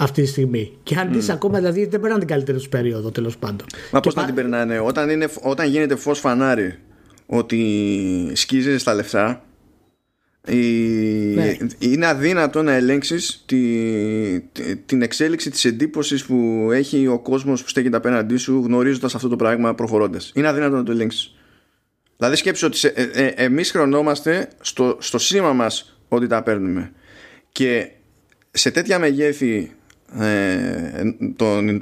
αυτή 0.00 0.22
τη 0.22 0.28
στιγμή. 0.28 0.78
Και 0.82 0.96
αν 0.96 1.12
δει 1.12 1.32
ακόμα, 1.32 1.58
δηλαδή 1.58 1.86
δεν 1.86 2.00
περνάνε 2.00 2.18
την 2.18 2.28
καλύτερη 2.28 2.58
τους 2.58 2.68
περίοδο 2.68 3.10
τέλος 3.10 3.36
πάντων. 3.38 3.66
Μα 3.92 4.00
πώς 4.00 4.14
να 4.14 4.24
την 4.24 4.34
περνάνε, 4.34 4.78
όταν, 4.78 5.10
είναι, 5.10 5.28
όταν 5.40 5.68
γίνεται 5.68 5.96
φως 5.96 6.18
φανάρι 6.18 6.78
ότι 7.26 8.32
σκίζει 8.32 8.78
στα 8.78 8.94
λεφτά, 8.94 9.44
η... 10.46 10.56
ναι. 11.34 11.56
είναι 11.78 12.06
αδύνατο 12.06 12.62
να 12.62 12.72
ελέγξεις 12.72 13.42
τη, 13.46 13.60
την 14.86 15.02
εξέλιξη 15.02 15.50
της 15.50 15.64
εντύπωσης 15.64 16.24
που 16.24 16.68
έχει 16.72 17.06
ο 17.06 17.18
κόσμος 17.18 17.62
που 17.62 17.68
στέκεται 17.68 17.96
απέναντί 17.96 18.36
σου 18.36 18.62
γνωρίζοντας 18.64 19.14
αυτό 19.14 19.28
το 19.28 19.36
πράγμα 19.36 19.74
προχωρώντας. 19.74 20.32
Είναι 20.34 20.48
αδύνατο 20.48 20.76
να 20.76 20.82
το 20.82 20.92
ελέγξεις. 20.92 21.34
Δηλαδή 22.16 22.36
σκέψου 22.36 22.66
ότι 22.66 22.76
σε, 22.76 22.88
ε, 22.88 23.02
ε, 23.12 23.26
εμείς 23.26 23.70
χρονόμαστε 23.70 24.48
στο, 24.60 24.96
στο 25.00 25.18
σήμα 25.18 25.52
μας 25.52 25.98
ότι 26.08 26.26
τα 26.26 26.42
παίρνουμε 26.42 26.92
και 27.52 27.90
σε 28.50 28.70
τέτοια 28.70 28.98
μεγέθη 28.98 29.74
ε, 30.18 31.14
τον, 31.36 31.68
ε, 31.68 31.80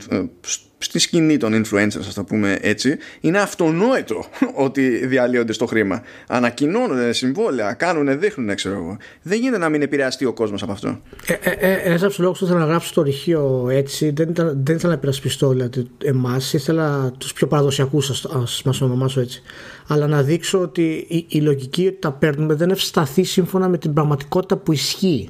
στη 0.78 0.99
σκηνή 0.99 1.37
των 1.37 1.64
influencers, 1.64 1.99
ας 1.99 2.14
το 2.14 2.25
πούμε 2.25 2.58
έτσι, 2.61 2.97
είναι 3.20 3.38
αυτονόητο 3.38 4.25
ότι 4.66 5.06
διαλύονται 5.06 5.52
στο 5.52 5.66
χρήμα. 5.66 6.02
Ανακοινώνουν 6.26 7.14
συμβόλαια, 7.14 7.73
κάνουν, 7.73 8.20
δείχνουν, 8.20 8.54
ξέρω 8.54 8.75
εγώ. 8.75 8.97
Δεν 9.23 9.38
γίνεται 9.38 9.58
να 9.58 9.68
μην 9.68 9.82
επηρεαστεί 9.82 10.25
ο 10.25 10.32
κόσμος 10.32 10.62
από 10.62 10.73
αυτό. 10.73 11.00
Ε, 11.26 11.32
ε, 11.32 11.50
ε, 11.50 11.73
Ένας 11.73 12.00
από 12.00 12.11
τους 12.11 12.18
λόγους 12.18 12.38
που 12.38 12.44
ήθελα 12.44 12.61
να 12.61 12.66
γράψω 12.66 12.94
το 12.94 13.02
ρηχείο 13.02 13.68
έτσι 13.70 14.11
δεν, 14.11 14.28
ήταν, 14.28 14.61
δεν 14.64 14.76
ήθελα 14.76 14.92
να 14.92 14.99
υπερασπιστώ 14.99 15.49
δηλαδή, 15.49 15.90
εμάς, 16.04 16.52
ήθελα 16.52 17.12
τους 17.18 17.32
πιο 17.32 17.47
παραδοσιακούς, 17.47 18.11
ας 18.11 18.62
μας 18.64 18.80
ονομάσω 18.80 19.20
έτσι. 19.20 19.42
Αλλά 19.87 20.06
να 20.06 20.23
δείξω 20.23 20.61
ότι 20.61 21.06
η, 21.08 21.26
η 21.28 21.40
λογική 21.40 21.87
ότι 21.87 21.99
τα 21.99 22.12
παίρνουμε 22.12 22.54
δεν 22.54 22.70
ευσταθεί 22.70 23.25
σύμφωνα 23.25 23.68
με 23.68 23.78
την 23.78 23.92
πραγματικότητα 23.92 24.56
που 24.56 24.73
ισχύει. 24.73 25.28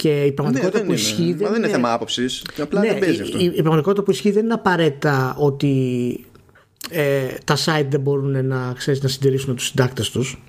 Και 0.00 0.24
η 0.24 0.32
πραγματικότητα 0.32 0.78
ναι, 0.78 0.84
που 0.84 0.90
είναι. 0.90 1.00
ισχύει. 1.00 1.32
Δεν, 1.32 1.48
δεν 1.48 1.62
είναι 1.62 1.68
θέμα 1.72 1.92
άποψης. 1.92 2.44
Απλά 2.60 2.80
ναι, 2.80 2.88
δεν 2.88 2.98
παίζει 2.98 3.22
αυτό. 3.22 3.38
Η, 3.38 3.44
η, 3.44 3.50
πραγματικότητα 3.50 4.02
που 4.02 4.10
ισχύει 4.10 4.30
δεν 4.30 4.44
είναι 4.44 4.52
απαραίτητα 4.52 5.36
ότι 5.38 6.24
ε, 6.90 7.26
τα 7.44 7.56
site 7.56 7.86
δεν 7.88 8.00
μπορούν 8.00 8.46
να, 8.46 8.72
ξέρεις, 8.76 9.02
να 9.02 9.08
συντηρήσουν 9.08 9.56
τους 9.56 9.66
συντάκτες 9.66 10.10
τους. 10.10 10.42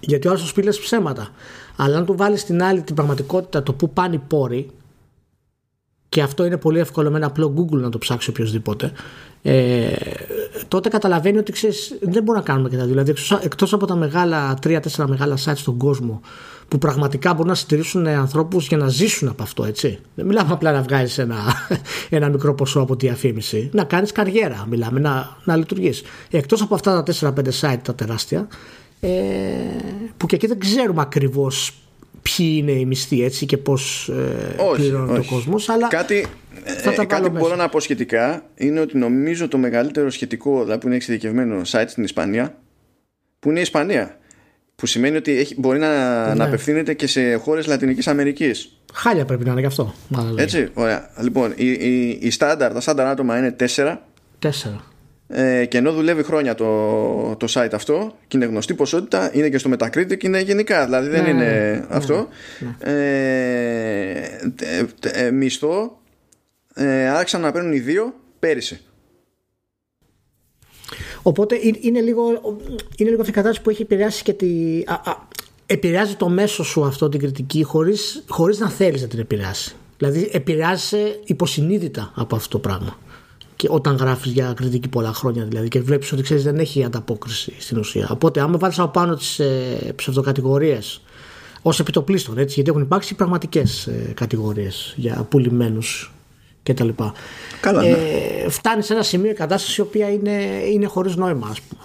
Γιατί 0.00 0.26
ο 0.26 0.30
άλλος 0.30 0.42
σου 0.42 0.54
πει 0.54 0.68
ψέματα. 0.68 1.28
Αλλά 1.76 1.96
αν 1.96 2.06
του 2.06 2.16
βάλεις 2.16 2.40
στην 2.40 2.62
άλλη 2.62 2.82
την 2.82 2.94
πραγματικότητα 2.94 3.62
το 3.62 3.72
που 3.72 3.92
πάνε 3.92 4.14
οι 4.14 4.22
πόροι, 4.28 4.70
και 6.08 6.22
αυτό 6.22 6.44
είναι 6.44 6.56
πολύ 6.56 6.78
εύκολο 6.78 7.10
με 7.10 7.16
ένα 7.16 7.26
απλό 7.26 7.54
Google 7.56 7.80
να 7.80 7.88
το 7.88 7.98
ψάξει 7.98 8.30
οποιοδήποτε, 8.30 8.92
ε, 9.42 9.92
τότε 10.72 10.88
καταλαβαίνει 10.88 11.38
ότι 11.38 11.52
ξέρεις, 11.52 11.98
δεν 12.00 12.22
μπορούμε 12.22 12.38
να 12.38 12.52
κάνουμε 12.52 12.68
και 12.68 12.76
τα 12.76 12.84
δύο. 12.84 12.92
Δηλαδή, 12.92 13.14
εκτός 13.42 13.72
από 13.72 13.86
τα 13.86 13.94
μεγάλα, 13.94 14.54
τρία-τέσσερα 14.54 15.08
μεγάλα 15.08 15.36
sites 15.44 15.52
στον 15.56 15.76
κόσμο 15.76 16.20
που 16.68 16.78
πραγματικά 16.78 17.32
μπορούν 17.32 17.48
να 17.48 17.54
συντηρήσουν 17.54 18.06
ανθρώπους 18.06 18.66
για 18.66 18.76
να 18.76 18.88
ζήσουν 18.88 19.28
από 19.28 19.42
αυτό, 19.42 19.64
έτσι. 19.64 19.98
Δεν 20.14 20.26
μιλάμε 20.26 20.52
απλά 20.52 20.72
να 20.72 20.82
βγάζεις 20.82 21.18
ένα, 21.18 21.36
ένα 22.10 22.28
μικρό 22.28 22.54
ποσό 22.54 22.80
από 22.80 22.96
τη 22.96 23.06
διαφήμιση. 23.06 23.70
Να 23.72 23.84
κάνεις 23.84 24.12
καριέρα, 24.12 24.66
μιλάμε, 24.68 25.00
να, 25.00 25.36
να 25.44 25.56
λειτουργείς. 25.56 26.02
Εκτός 26.30 26.62
από 26.62 26.74
αυτά 26.74 27.02
τα 27.02 27.14
4-5 27.20 27.32
site 27.60 27.78
τα 27.82 27.94
τεράστια, 27.94 28.48
ε, 29.00 29.08
που 30.16 30.26
και 30.26 30.34
εκεί 30.34 30.46
δεν 30.46 30.58
ξέρουμε 30.58 31.02
ακριβώς 31.02 31.81
ποιοι 32.22 32.56
είναι 32.58 32.72
οι 32.72 32.84
μισθοί 32.84 33.24
έτσι 33.24 33.46
και 33.46 33.56
πώς 33.56 34.08
ε, 34.08 34.56
πληρώνει 34.74 35.18
ο 35.18 35.24
κόσμος. 35.30 35.68
Αλλά 35.68 35.88
κάτι, 35.88 36.26
ε, 36.98 37.04
κάτι 37.04 37.30
που 37.30 37.38
μπορώ 37.38 37.56
να 37.56 37.68
πω 37.68 37.80
σχετικά 37.80 38.44
είναι 38.54 38.80
ότι 38.80 38.98
νομίζω 38.98 39.48
το 39.48 39.58
μεγαλύτερο 39.58 40.10
σχετικό 40.10 40.62
δηλαδή 40.62 40.80
που 40.80 40.86
είναι 40.86 40.96
εξειδικευμένο 40.96 41.60
site 41.66 41.84
στην 41.86 42.04
Ισπανία 42.04 42.58
που 43.38 43.48
είναι 43.48 43.58
η 43.58 43.62
Ισπανία 43.62 44.16
που 44.74 44.86
σημαίνει 44.86 45.16
ότι 45.16 45.38
έχει, 45.38 45.54
μπορεί 45.58 45.78
να, 45.78 46.26
ναι. 46.28 46.34
να 46.34 46.44
απευθύνεται 46.44 46.94
και 46.94 47.06
σε 47.06 47.34
χώρες 47.34 47.66
Λατινικής 47.66 48.08
Αμερικής. 48.08 48.76
Χάλια 48.92 49.24
πρέπει 49.24 49.44
να 49.44 49.50
είναι 49.50 49.60
γι' 49.60 49.66
αυτό. 49.66 49.94
Έτσι, 50.36 50.68
ωραία. 50.74 51.10
Λοιπόν, 51.20 51.52
η, 51.56 51.70
η, 51.70 52.18
η 52.20 52.30
στάνταρ, 52.30 52.72
τα 52.72 52.80
στάνταρ 52.80 53.06
άτομα 53.06 53.38
είναι 53.38 53.56
4. 53.58 53.96
4. 54.42 54.48
Ε, 55.34 55.64
και 55.64 55.78
ενώ 55.78 55.92
δουλεύει 55.92 56.22
χρόνια 56.22 56.54
το, 56.54 57.36
το 57.36 57.46
site 57.50 57.70
αυτό 57.72 58.16
και 58.28 58.36
είναι 58.36 58.46
γνωστή 58.46 58.74
ποσότητα, 58.74 59.30
είναι 59.34 59.48
και 59.48 59.58
στο 59.58 59.70
Metacritic 59.70 60.16
και 60.18 60.26
είναι 60.26 60.40
γενικά. 60.40 60.84
Δηλαδή 60.84 61.08
δεν 61.08 61.22
ναι, 61.22 61.28
είναι 61.28 61.44
ναι, 61.44 61.84
αυτό. 61.88 62.28
Ναι. 62.58 62.90
Ε, 62.92 64.38
ε, 65.00 65.30
μισθό 65.30 66.00
ε, 66.74 67.08
άρχισαν 67.08 67.40
να 67.40 67.52
παίρνουν 67.52 67.72
οι 67.72 67.78
δύο 67.78 68.14
πέρυσι. 68.38 68.80
Οπότε 71.22 71.58
είναι 71.80 72.00
λίγο, 72.00 72.22
είναι 72.96 73.08
λίγο 73.08 73.20
αυτή 73.20 73.32
η 73.32 73.34
κατάσταση 73.34 73.62
που 73.62 73.70
έχει 73.70 73.82
επηρεάσει 73.82 74.22
και 74.22 74.32
τη. 74.32 74.82
Α, 74.86 75.10
α, 75.10 75.16
επηρεάζει 75.66 76.14
το 76.14 76.28
μέσο 76.28 76.64
σου 76.64 76.84
αυτό 76.84 77.08
την 77.08 77.20
κριτική 77.20 77.62
χωρίς, 77.62 78.24
χωρίς 78.28 78.58
να 78.58 78.70
θέλεις 78.70 79.02
να 79.02 79.08
την 79.08 79.18
επηρεάσει. 79.18 79.74
Δηλαδή 79.96 80.28
επηρεάζει 80.32 80.96
υποσυνείδητα 81.24 82.12
από 82.14 82.36
αυτό 82.36 82.48
το 82.48 82.58
πράγμα. 82.58 82.98
Και 83.62 83.68
όταν 83.70 83.96
γράφεις 83.96 84.32
για 84.32 84.52
κριτική 84.56 84.88
πολλά 84.88 85.12
χρόνια 85.12 85.44
δηλαδή 85.44 85.68
και 85.68 85.80
βλέπεις 85.80 86.12
ότι 86.12 86.22
ξέρεις 86.22 86.42
δεν 86.42 86.58
έχει 86.58 86.84
ανταπόκριση 86.84 87.52
στην 87.58 87.78
ουσία. 87.78 88.08
Οπότε, 88.10 88.40
άμα 88.40 88.58
βάλεις 88.58 88.78
από 88.78 88.88
πάνω 88.88 89.14
τις 89.14 89.38
ε, 89.38 89.92
ψευδοκατηγορίες 89.96 91.02
ως 91.62 91.80
επιτοπλίστων, 91.80 92.38
έτσι, 92.38 92.54
γιατί 92.54 92.70
έχουν 92.70 92.82
υπάρξει 92.82 93.14
πραγματικές 93.14 93.86
ε, 93.86 94.12
κατηγορίες 94.14 94.94
για 94.96 95.26
πουλημένους 95.28 96.12
κτλ. 96.62 96.88
Καλά, 97.60 97.82
ναι. 97.82 97.88
ε, 97.88 98.48
φτάνεις 98.48 98.86
σε 98.86 98.92
ένα 98.92 99.02
σημείο 99.02 99.30
η 99.30 99.34
κατάσταση 99.34 99.80
η 99.80 99.84
οποία 99.84 100.10
είναι, 100.10 100.62
είναι 100.72 100.86
χωρίς 100.86 101.16
νόημα, 101.16 101.48
ας 101.50 101.60
πούμε. 101.60 101.82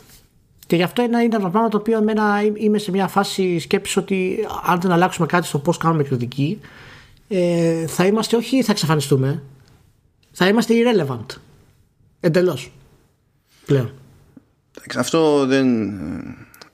Και 0.67 0.75
γι' 0.75 0.83
αυτό 0.83 1.01
είναι, 1.01 1.23
είναι 1.23 1.35
ένα 1.35 1.49
πράγμα 1.49 1.69
το 1.69 1.77
οποίο 1.77 1.97
εμένα 1.97 2.41
είμαι 2.53 2.77
σε 2.77 2.91
μια 2.91 3.07
φάση 3.07 3.59
σκέψης 3.59 3.97
ότι 3.97 4.37
αν 4.65 4.79
δεν 4.79 4.91
αλλάξουμε 4.91 5.27
κάτι 5.27 5.47
στο 5.47 5.59
πώς 5.59 5.77
κάνουμε 5.77 6.03
κριτική, 6.03 6.59
ε, 7.27 7.87
θα 7.87 8.05
είμαστε 8.05 8.35
όχι 8.35 8.63
θα 8.63 8.71
εξαφανιστούμε, 8.71 9.43
θα 10.31 10.47
είμαστε 10.47 10.73
irrelevant. 10.73 11.25
Εντελώς. 12.19 12.71
Πλέον. 13.65 13.93
Αυτό 14.95 15.45
δεν. 15.45 15.67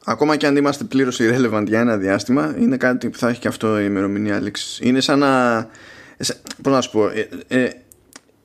Ακόμα 0.05 0.35
και 0.35 0.47
αν 0.47 0.55
είμαστε 0.55 0.83
πλήρως 0.83 1.19
irrelevant 1.21 1.63
για 1.67 1.79
ένα 1.79 1.97
διάστημα, 1.97 2.55
είναι 2.59 2.77
κάτι 2.77 3.09
που 3.09 3.17
θα 3.17 3.29
έχει 3.29 3.39
και 3.39 3.47
αυτό 3.47 3.79
η 3.79 3.85
ημερομηνία 3.87 4.39
λήξης. 4.39 4.79
Είναι 4.81 4.99
σαν 4.99 5.19
να. 5.19 5.63
Πώς 6.61 6.73
να 6.73 6.81
σου 6.81 6.91
πω. 6.91 7.07
Ε, 7.07 7.29
ε, 7.47 7.69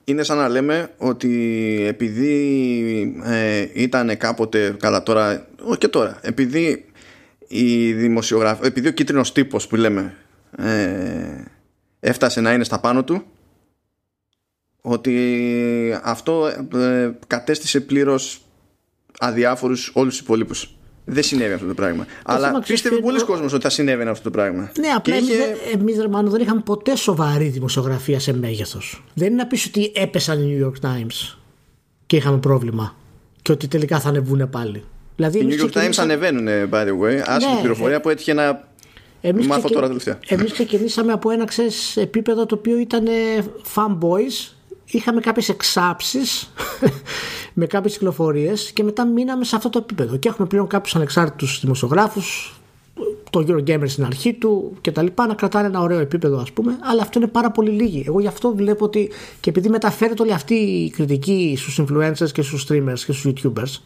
είναι 0.05 0.23
σαν 0.23 0.37
να 0.37 0.49
λέμε 0.49 0.91
ότι 0.97 1.85
επειδή 1.89 3.23
ε, 3.25 3.67
ήταν 3.73 4.17
κάποτε, 4.17 4.77
καλά 4.79 5.03
τώρα, 5.03 5.47
όχι 5.63 5.79
και 5.79 5.89
τώρα, 5.89 6.19
επειδή 6.23 6.85
η 7.49 7.93
δημοσιογράφη, 7.93 8.67
επειδή 8.67 8.89
ο 8.89 8.91
κίτρινος 8.91 9.33
τύπος 9.33 9.67
που 9.67 9.77
λέμε 9.77 10.15
ε, 10.57 11.45
έφτασε 12.01 12.41
να 12.41 12.53
είναι 12.53 12.65
στα 12.65 12.81
πάνω 12.81 13.05
του, 13.05 13.25
ότι 14.89 16.01
αυτό 16.03 16.47
ε, 16.75 17.11
κατέστησε 17.27 17.81
πλήρως 17.81 18.41
αδιάφορους 19.19 19.91
όλους 19.95 20.13
τους 20.13 20.23
υπόλοιπους. 20.23 20.73
Δεν 21.05 21.23
συνέβη 21.23 21.53
αυτό 21.53 21.67
το 21.67 21.75
πράγμα. 21.75 22.07
Αλλά 22.25 22.63
πίστευε 22.67 22.97
πολλοί 22.97 23.25
κόσμος 23.25 23.53
ότι 23.53 23.63
θα 23.63 23.71
συνέβαινε 23.71 24.11
αυτό 24.11 24.23
το 24.23 24.31
πράγμα. 24.31 24.73
Ναι, 24.79 24.89
απλά 24.89 25.15
εμείς 25.15 25.29
είχε... 25.29 26.09
δεν 26.23 26.41
είχαμε 26.41 26.61
ποτέ 26.61 26.97
σοβαρή 26.97 27.49
δημοσιογραφία 27.49 28.21
σε 28.21 28.33
μέγεθος. 28.33 29.05
Δεν 29.15 29.27
είναι 29.27 29.37
να 29.37 29.47
πεις 29.47 29.67
ότι 29.67 29.93
έπεσαν 29.95 30.43
οι 30.43 30.59
New 30.59 30.67
York 30.67 30.87
Times 30.87 31.37
και 32.07 32.17
είχαμε 32.17 32.39
πρόβλημα 32.39 32.97
και 33.43 33.53
ότι 33.53 33.69
τελικά 33.69 34.01
θα 34.01 34.09
ανεβούν 34.09 34.51
πάλι. 34.51 34.85
Δηλαδή, 35.17 35.39
οι 35.39 35.49
New 35.51 35.65
York 35.65 35.85
Times 35.85 35.97
ανεβαίνουν, 35.97 36.47
by 36.71 36.87
the 36.87 36.99
way. 37.01 37.23
Άσχημη 37.27 37.55
ναι, 37.55 37.61
πληροφορία 37.61 37.97
ε... 37.97 37.99
που 37.99 38.09
έτυχε 38.09 38.33
να 38.33 38.69
εμείς 39.21 39.47
μάθω 39.47 39.61
ξεκι... 39.61 39.75
τώρα 39.75 39.87
τελευταία. 39.87 40.19
Εμείς 40.29 40.53
ξεκινήσαμε 40.53 41.13
από 41.13 41.31
ένα 41.31 41.45
ξέρεις, 41.45 41.97
επίπεδο 41.97 42.47
το 42.47 42.55
οποίο 42.55 42.79
ήταν 42.79 43.05
fanboys 43.75 44.53
είχαμε 44.91 45.21
κάποιες 45.21 45.49
εξάψεις 45.49 46.53
με 47.55 47.67
κάποιες 47.67 47.93
κυκλοφορίες 47.93 48.73
και 48.73 48.83
μετά 48.83 49.07
μείναμε 49.07 49.45
σε 49.45 49.57
αυτό 49.57 49.71
το 49.71 49.79
επίπεδο. 49.79 50.17
Και 50.17 50.29
έχουμε 50.29 50.47
πλέον 50.49 50.67
κάποιους 50.67 50.95
ανεξάρτητους 50.97 51.61
δημοσιογράφους 51.61 52.53
το 53.31 53.45
Eurogamer 53.49 53.89
στην 53.89 54.05
αρχή 54.05 54.35
του 54.35 54.77
και 54.81 54.93
τα 54.93 55.03
λοιπά 55.03 55.27
να 55.27 55.35
κρατάνε 55.35 55.67
ένα 55.67 55.81
ωραίο 55.81 55.99
επίπεδο 55.99 56.39
ας 56.41 56.53
πούμε. 56.53 56.79
Αλλά 56.81 57.03
αυτό 57.03 57.19
είναι 57.19 57.29
πάρα 57.29 57.51
πολύ 57.51 57.71
λίγοι. 57.71 58.05
Εγώ 58.07 58.21
γι' 58.21 58.27
αυτό 58.27 58.55
βλέπω 58.55 58.85
ότι 58.85 59.11
και 59.41 59.51
επειδή 59.51 59.69
μεταφέρεται 59.69 60.23
όλη 60.23 60.33
αυτή 60.33 60.55
η 60.55 60.91
κριτική 60.91 61.55
στους 61.59 61.81
influencers 61.81 62.31
και 62.33 62.43
στους 62.43 62.67
streamers 62.69 62.99
και 63.07 63.13
στους 63.13 63.27
youtubers 63.27 63.81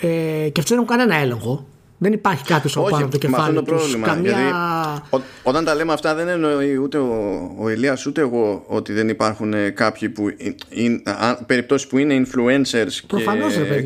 ε, 0.00 0.48
και 0.48 0.60
αυτοί 0.60 0.74
δεν 0.74 0.82
έχουν 0.82 0.86
κανένα 0.86 1.14
έλεγχο 1.14 1.66
Δεν 2.00 2.12
υπάρχει 2.12 2.44
κάποιο 2.44 2.70
από 2.74 2.88
πάνω 2.88 3.04
από 3.04 3.10
το 3.10 3.18
κεφάλι 3.18 3.56
τους. 3.56 3.64
πρόβλημα. 3.64 4.06
Καμία... 4.06 4.30
Γιατί, 4.30 4.52
ό, 5.10 5.20
όταν 5.42 5.64
τα 5.64 5.74
λέμε 5.74 5.92
αυτά, 5.92 6.14
δεν 6.14 6.28
εννοεί 6.28 6.76
ούτε 6.76 6.98
ο, 6.98 7.14
ο 7.58 7.68
Ηλίας 7.68 8.06
ούτε 8.06 8.20
εγώ 8.20 8.64
ότι 8.66 8.92
δεν 8.92 9.08
υπάρχουν 9.08 9.54
κάποιοι 9.74 10.08
που. 10.08 10.28
περιπτώσεις 11.46 11.86
που 11.88 11.98
είναι 11.98 12.26
influencers 12.26 13.04
Προφανώς, 13.06 13.54
και, 13.54 13.62
ρε, 13.62 13.80
και, 13.82 13.84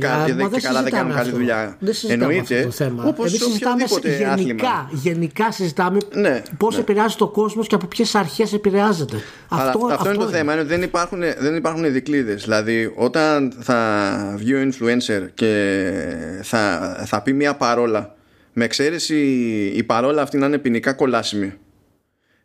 και 0.53 0.61
καλά 0.61 0.83
δεν 0.83 0.93
κάνουν 0.93 1.15
καλή 1.15 1.31
δουλειά. 1.31 1.79
Εννοείται. 2.09 2.69
Όπως 3.05 3.43
οποιοδήποτε 3.43 4.17
γενικά, 4.17 4.33
άθλημα. 4.33 4.89
Γενικά 4.91 5.53
συζητάμε 5.53 5.99
ναι, 6.15 6.43
πώς 6.57 6.75
ναι. 6.75 6.81
επηρεάζει 6.81 7.17
το 7.17 7.29
κόσμος 7.29 7.67
και 7.67 7.75
από 7.75 7.87
ποιες 7.87 8.15
αρχές 8.15 8.53
επηρεάζεται. 8.53 9.17
Αλλά 9.49 9.63
αυτό, 9.63 9.79
αυτό, 9.79 9.95
αυτό 9.95 10.09
είναι 10.09 10.25
το 10.25 10.29
θέμα. 10.29 10.53
Είναι 10.53 10.61
ότι 10.61 10.71
δεν 10.71 10.83
υπάρχουν, 10.83 11.21
δεν 11.39 11.57
υπάρχουν 11.57 11.93
δικλείδες. 11.93 12.43
Δηλαδή, 12.43 12.93
όταν 12.97 13.53
θα 13.61 14.35
βγει 14.37 14.55
ο 14.55 14.59
influencer 14.61 15.29
και 15.35 15.91
θα, 16.43 16.95
θα 17.07 17.23
πει 17.23 17.33
μια 17.33 17.55
παρόλα 17.55 18.02
με 18.53 18.65
εξαίρεση 18.65 19.17
η 19.75 19.83
παρόλα 19.83 20.23
αυτή 20.23 20.39
να 20.39 20.47
είναι 20.47 20.59
ποινικά 20.59 20.93
κολάσιμη 20.93 21.53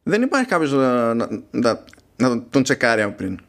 δεν 0.04 0.22
υπάρχει 0.22 0.48
κάποιος 0.48 0.72
να, 0.72 1.14
να, 1.14 1.28
να, 1.52 1.84
να 2.16 2.44
τον 2.50 2.64
τσεκάρει 2.64 3.02
από 3.02 3.16
πριν 3.16 3.40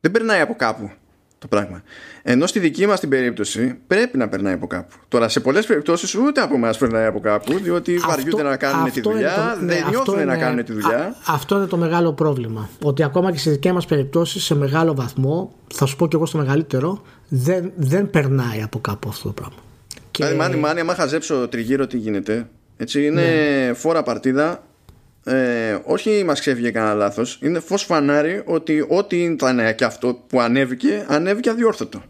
δεν 0.00 0.10
περνάει 0.10 0.40
από 0.40 0.54
κάπου 0.54 0.90
το 1.38 1.56
πράγμα. 1.56 1.82
Ενώ 2.22 2.46
στη 2.46 2.58
δική 2.58 2.86
μας 2.86 3.00
την 3.00 3.08
περίπτωση 3.08 3.78
πρέπει 3.86 4.18
να 4.18 4.28
περνάει 4.28 4.52
από 4.52 4.66
κάπου. 4.66 4.96
Τώρα 5.08 5.28
σε 5.28 5.40
πολλές 5.40 5.66
περιπτώσεις 5.66 6.14
ούτε 6.14 6.40
από 6.40 6.54
εμάς 6.54 6.78
περνάει 6.78 7.06
από 7.06 7.20
κάπου, 7.20 7.58
διότι 7.58 7.96
αυτό, 7.96 8.08
βαριούνται 8.08 8.42
να 8.42 8.56
κάνουν 8.56 8.90
τη 8.90 9.00
δουλειά, 9.00 9.34
το, 9.34 9.66
δεν 9.66 9.78
ναι, 9.78 9.88
νιώθουν 9.88 10.26
να 10.26 10.36
κάνουν 10.36 10.64
τη 10.64 10.72
δουλειά. 10.72 10.98
Α, 10.98 11.14
αυτό 11.26 11.56
είναι 11.56 11.66
το 11.66 11.76
μεγάλο 11.76 12.12
πρόβλημα. 12.12 12.68
Ότι 12.82 13.02
ακόμα 13.02 13.32
και 13.32 13.38
σε 13.38 13.50
δικές 13.50 13.72
μας 13.72 13.86
περιπτώσεις, 13.86 14.44
σε 14.44 14.54
μεγάλο 14.54 14.94
βαθμό, 14.94 15.52
θα 15.74 15.86
σου 15.86 15.96
πω 15.96 16.08
και 16.08 16.16
εγώ 16.16 16.26
στο 16.26 16.38
μεγαλύτερο, 16.38 17.02
δεν, 17.28 17.72
δεν 17.76 18.10
περνάει 18.10 18.62
από 18.62 18.78
κάπου 18.78 19.08
αυτό 19.08 19.28
το 19.28 19.32
πράγμα. 19.32 19.65
Και... 20.16 20.24
Δηλαδή, 20.24 20.36
μάνι, 20.36 20.56
μάνι, 20.56 20.80
άμα 20.80 20.94
χαζέψω 20.94 21.48
τριγύρω 21.48 21.86
τι 21.86 21.96
γίνεται. 21.96 22.48
Έτσι, 22.76 23.04
είναι 23.04 23.22
ναι. 23.22 23.72
φόρα 23.72 24.02
παρτίδα. 24.02 24.66
Ε, 25.24 25.78
όχι 25.84 26.24
μας 26.24 26.40
ξέφυγε 26.40 26.70
κανένα 26.70 26.94
λάθος. 26.94 27.38
Είναι 27.42 27.60
φως 27.60 27.82
φανάρι 27.82 28.42
ότι 28.46 28.86
ό,τι 28.88 29.22
ήταν 29.22 29.74
και 29.74 29.84
αυτό 29.84 30.18
που 30.26 30.40
ανέβηκε, 30.40 31.06
ανέβηκε 31.08 31.50
αδιόρθωτο. 31.50 32.02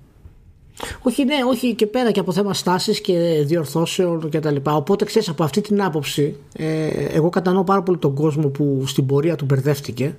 Όχι, 1.03 1.25
ναι, 1.25 1.35
όχι 1.49 1.75
και 1.75 1.87
πέρα 1.87 2.11
και 2.11 2.21
από 2.21 2.33
θέμα 2.33 2.55
στάσης 2.55 3.01
και 3.01 3.43
διορθώσεων 3.45 4.29
και 4.29 4.41
τα 4.41 4.51
λοιπά. 4.51 4.75
Οπότε 4.75 5.05
ξέρεις 5.05 5.29
από 5.29 5.45
αυτή 5.45 5.61
την 5.61 5.83
άποψη, 5.83 6.37
ε, 6.57 6.89
εγώ 7.13 7.29
κατανοώ 7.29 7.65
πάρα 7.65 7.83
πολύ 7.83 7.99
τον 7.99 8.15
κόσμο 8.15 8.49
που 8.49 8.85
στην 8.87 9.07
πορεία 9.07 9.37
του 9.37 9.45
μπερδεύτηκε. 9.45 10.17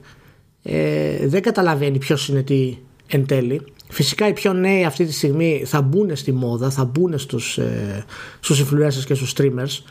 Ε, 0.63 1.27
δεν 1.27 1.41
καταλαβαίνει 1.41 1.97
ποιος 1.97 2.27
είναι 2.27 2.41
τι 2.41 2.77
εν 3.07 3.25
τέλει. 3.25 3.61
Φυσικά 3.89 4.27
οι 4.27 4.33
πιο 4.33 4.53
νέοι 4.53 4.85
αυτή 4.85 5.05
τη 5.05 5.13
στιγμή 5.13 5.63
θα 5.65 5.81
μπουν 5.81 6.15
στη 6.15 6.31
μόδα, 6.31 6.69
θα 6.69 6.85
μπουν 6.85 7.17
στους, 7.17 7.57
ε, 7.57 8.05
στους 8.39 8.63
influencers 8.63 9.05
και 9.05 9.13
στους 9.13 9.33
streamers. 9.37 9.83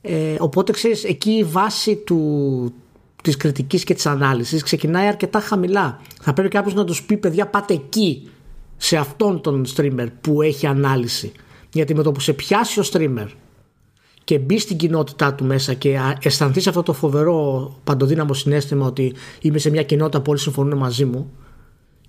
Ε, 0.00 0.34
οπότε 0.38 0.72
ξέρεις, 0.72 1.04
εκεί 1.04 1.30
η 1.30 1.44
βάση 1.44 1.96
του, 1.96 2.72
της 3.22 3.36
κριτικής 3.36 3.84
και 3.84 3.94
της 3.94 4.06
ανάλυσης 4.06 4.62
ξεκινάει 4.62 5.06
αρκετά 5.06 5.40
χαμηλά. 5.40 6.00
Θα 6.20 6.32
πρέπει 6.32 6.48
κάποιος 6.48 6.74
να 6.74 6.84
τους 6.84 7.02
πει 7.02 7.16
παιδιά 7.16 7.46
πάτε 7.46 7.74
εκεί 7.74 8.28
σε 8.76 8.96
αυτόν 8.96 9.40
τον 9.40 9.64
streamer 9.76 10.06
που 10.20 10.42
έχει 10.42 10.66
ανάλυση. 10.66 11.32
Γιατί 11.72 11.94
με 11.94 12.02
το 12.02 12.12
που 12.12 12.20
σε 12.20 12.32
πιάσει 12.32 12.80
ο 12.80 12.82
streamer 12.92 13.26
και 14.24 14.38
μπει 14.38 14.58
στην 14.58 14.76
κοινότητά 14.76 15.34
του 15.34 15.44
μέσα 15.44 15.74
και 15.74 15.98
αισθανθείς 16.22 16.66
αυτό 16.66 16.82
το 16.82 16.92
φοβερό 16.92 17.70
παντοδύναμο 17.84 18.34
συνέστημα 18.34 18.86
ότι 18.86 19.14
είμαι 19.40 19.58
σε 19.58 19.70
μια 19.70 19.82
κοινότητα 19.82 20.20
που 20.20 20.30
όλοι 20.30 20.40
συμφωνούν 20.40 20.78
μαζί 20.78 21.04
μου 21.04 21.30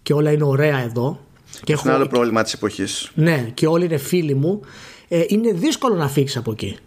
και 0.03 0.13
όλα 0.13 0.31
είναι 0.31 0.43
ωραία 0.43 0.77
εδώ 0.77 1.19
και 1.63 1.73
έχω... 1.73 1.89
άλλο 1.89 2.07
πρόβλημα 2.07 2.43
της 2.43 2.53
εποχής. 2.53 3.11
Ναι, 3.15 3.51
και 3.53 3.67
όλοι 3.67 3.85
είναι 3.85 3.97
φίλοι 3.97 4.35
μου. 4.35 4.61
Ε, 5.07 5.23
είναι 5.27 5.51
δύσκολο 5.51 5.95
να 5.95 6.07
φύγεις 6.07 6.37
από 6.37 6.51
εκεί. 6.51 6.77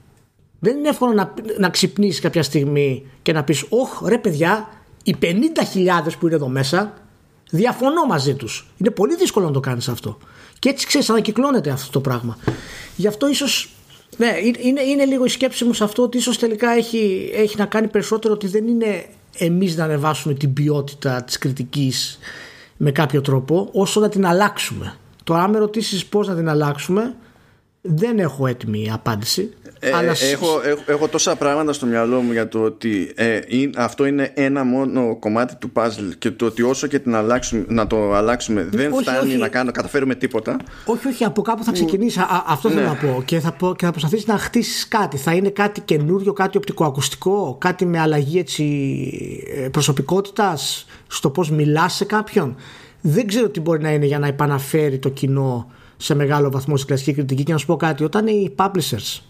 Δεν 0.58 0.76
είναι 0.76 0.88
εύκολο 0.88 1.12
να, 1.12 1.34
να 1.58 1.68
ξυπνήσεις 1.68 2.20
κάποια 2.20 2.42
στιγμή 2.42 3.06
και 3.22 3.32
να 3.32 3.44
πεις: 3.44 3.64
Ωχ, 3.68 4.02
ρε 4.06 4.18
παιδιά, 4.18 4.68
οι 5.02 5.16
50.000 5.22 5.28
που 6.18 6.26
είναι 6.26 6.34
εδώ 6.34 6.48
μέσα, 6.48 6.94
διαφωνώ 7.50 8.04
μαζί 8.04 8.34
τους. 8.34 8.66
Είναι 8.76 8.90
πολύ 8.90 9.16
δύσκολο 9.16 9.46
να 9.46 9.52
το 9.52 9.60
κάνεις 9.60 9.88
αυτό. 9.88 10.18
Και 10.58 10.68
έτσι 10.68 10.86
ξέρεις, 10.86 11.10
ανακυκλώνεται 11.10 11.70
αυτό 11.70 11.90
το 11.90 12.00
πράγμα. 12.00 12.38
Γι' 12.96 13.06
αυτό 13.06 13.28
ίσως. 13.28 13.70
Ναι, 14.16 14.32
είναι, 14.62 14.82
είναι 14.82 15.04
λίγο 15.04 15.24
η 15.24 15.28
σκέψη 15.28 15.64
μου 15.64 15.72
σε 15.72 15.84
αυτό 15.84 16.02
ότι 16.02 16.16
ίσως 16.16 16.38
τελικά 16.38 16.70
έχει, 16.70 17.30
έχει 17.34 17.56
να 17.58 17.66
κάνει 17.66 17.88
περισσότερο 17.88 18.34
ότι 18.34 18.46
δεν 18.46 18.66
είναι 18.66 19.06
εμείς 19.38 19.76
να 19.76 19.84
ανεβάσουμε 19.84 20.34
την 20.34 20.52
ποιότητα 20.52 21.24
της 21.24 21.38
κριτικής 21.38 22.18
με 22.76 22.90
κάποιο 22.90 23.20
τρόπο 23.20 23.68
όσο 23.72 24.00
να 24.00 24.08
την 24.08 24.26
αλλάξουμε. 24.26 24.94
Το 25.24 25.34
αν 25.34 25.50
με 25.50 25.58
ρωτήσει 25.58 26.08
πώς 26.08 26.28
να 26.28 26.34
την 26.34 26.48
αλλάξουμε, 26.48 27.14
δεν 27.80 28.18
έχω 28.18 28.46
έτοιμη 28.46 28.90
απάντηση. 28.92 29.54
Ε, 29.80 29.92
αλλά... 29.94 30.12
έχω, 30.32 30.60
έχω, 30.64 30.82
έχω, 30.86 31.08
τόσα 31.08 31.36
πράγματα 31.36 31.72
στο 31.72 31.86
μυαλό 31.86 32.20
μου 32.20 32.32
για 32.32 32.48
το 32.48 32.62
ότι 32.62 33.12
ε, 33.14 33.40
αυτό 33.76 34.06
είναι 34.06 34.30
ένα 34.34 34.64
μόνο 34.64 35.16
κομμάτι 35.18 35.56
του 35.56 35.72
puzzle 35.74 36.12
και 36.18 36.30
το 36.30 36.46
ότι 36.46 36.62
όσο 36.62 36.86
και 36.86 36.98
την 36.98 37.14
αλλάξουμε, 37.14 37.64
να 37.68 37.86
το 37.86 38.14
αλλάξουμε 38.14 38.68
δεν 38.70 38.92
όχι, 38.92 39.02
φτάνει 39.02 39.28
όχι. 39.28 39.36
να 39.36 39.48
κάνω, 39.48 39.70
καταφέρουμε 39.70 40.14
τίποτα. 40.14 40.56
Όχι, 40.84 41.08
όχι, 41.08 41.24
από 41.24 41.42
κάπου 41.42 41.64
θα 41.64 41.72
ξεκινήσει. 41.72 42.20
αυτό 42.46 42.68
θέλω 42.68 42.80
ναι. 42.80 42.86
να 42.86 42.94
πω. 42.94 43.22
Και 43.24 43.40
θα, 43.40 43.52
πω, 43.52 43.74
και 43.76 43.84
θα 43.84 43.90
προσπαθήσεις 43.90 44.26
να 44.26 44.38
χτίσεις 44.38 44.88
κάτι. 44.88 45.16
Θα 45.16 45.32
είναι 45.32 45.48
κάτι 45.48 45.80
καινούριο, 45.80 46.32
κάτι 46.32 46.56
οπτικοακουστικό, 46.56 47.56
κάτι 47.60 47.86
με 47.86 48.00
αλλαγή 48.00 48.44
ε, 49.64 49.68
προσωπικότητας; 49.68 50.86
Στο 51.06 51.30
πώς 51.30 51.50
μιλάς 51.50 51.94
σε 51.94 52.04
κάποιον. 52.04 52.56
Δεν 53.00 53.26
ξέρω 53.26 53.48
τι 53.48 53.60
μπορεί 53.60 53.82
να 53.82 53.92
είναι 53.92 54.06
για 54.06 54.18
να 54.18 54.26
επαναφέρει 54.26 54.98
το 54.98 55.08
κοινό 55.08 55.70
σε 55.96 56.14
μεγάλο 56.14 56.50
βαθμό 56.50 56.76
στη 56.76 56.86
κλασική 56.86 57.12
κριτική. 57.12 57.42
Και 57.42 57.52
να 57.52 57.58
σου 57.58 57.66
πω 57.66 57.76
κάτι, 57.76 58.04
όταν 58.04 58.26
οι 58.26 58.54
publishers 58.56 59.20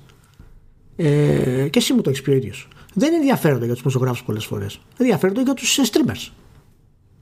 ε, 0.97 1.69
και 1.71 1.79
εσύ 1.79 1.93
μου 1.93 2.01
το 2.01 2.11
έχεις 2.11 2.23
πει 2.23 2.31
ο 2.31 2.35
ίδιος. 2.35 2.69
Δεν 2.95 3.13
ενδιαφέρονται 3.15 3.65
για 3.65 3.75
τους 3.75 3.83
μουσογράφου 3.83 4.25
πολλές 4.25 4.45
φορές. 4.45 4.81
Ενδιαφέρονται 4.99 5.43
για 5.43 5.55
τους 5.55 5.79
streamers 5.83 6.31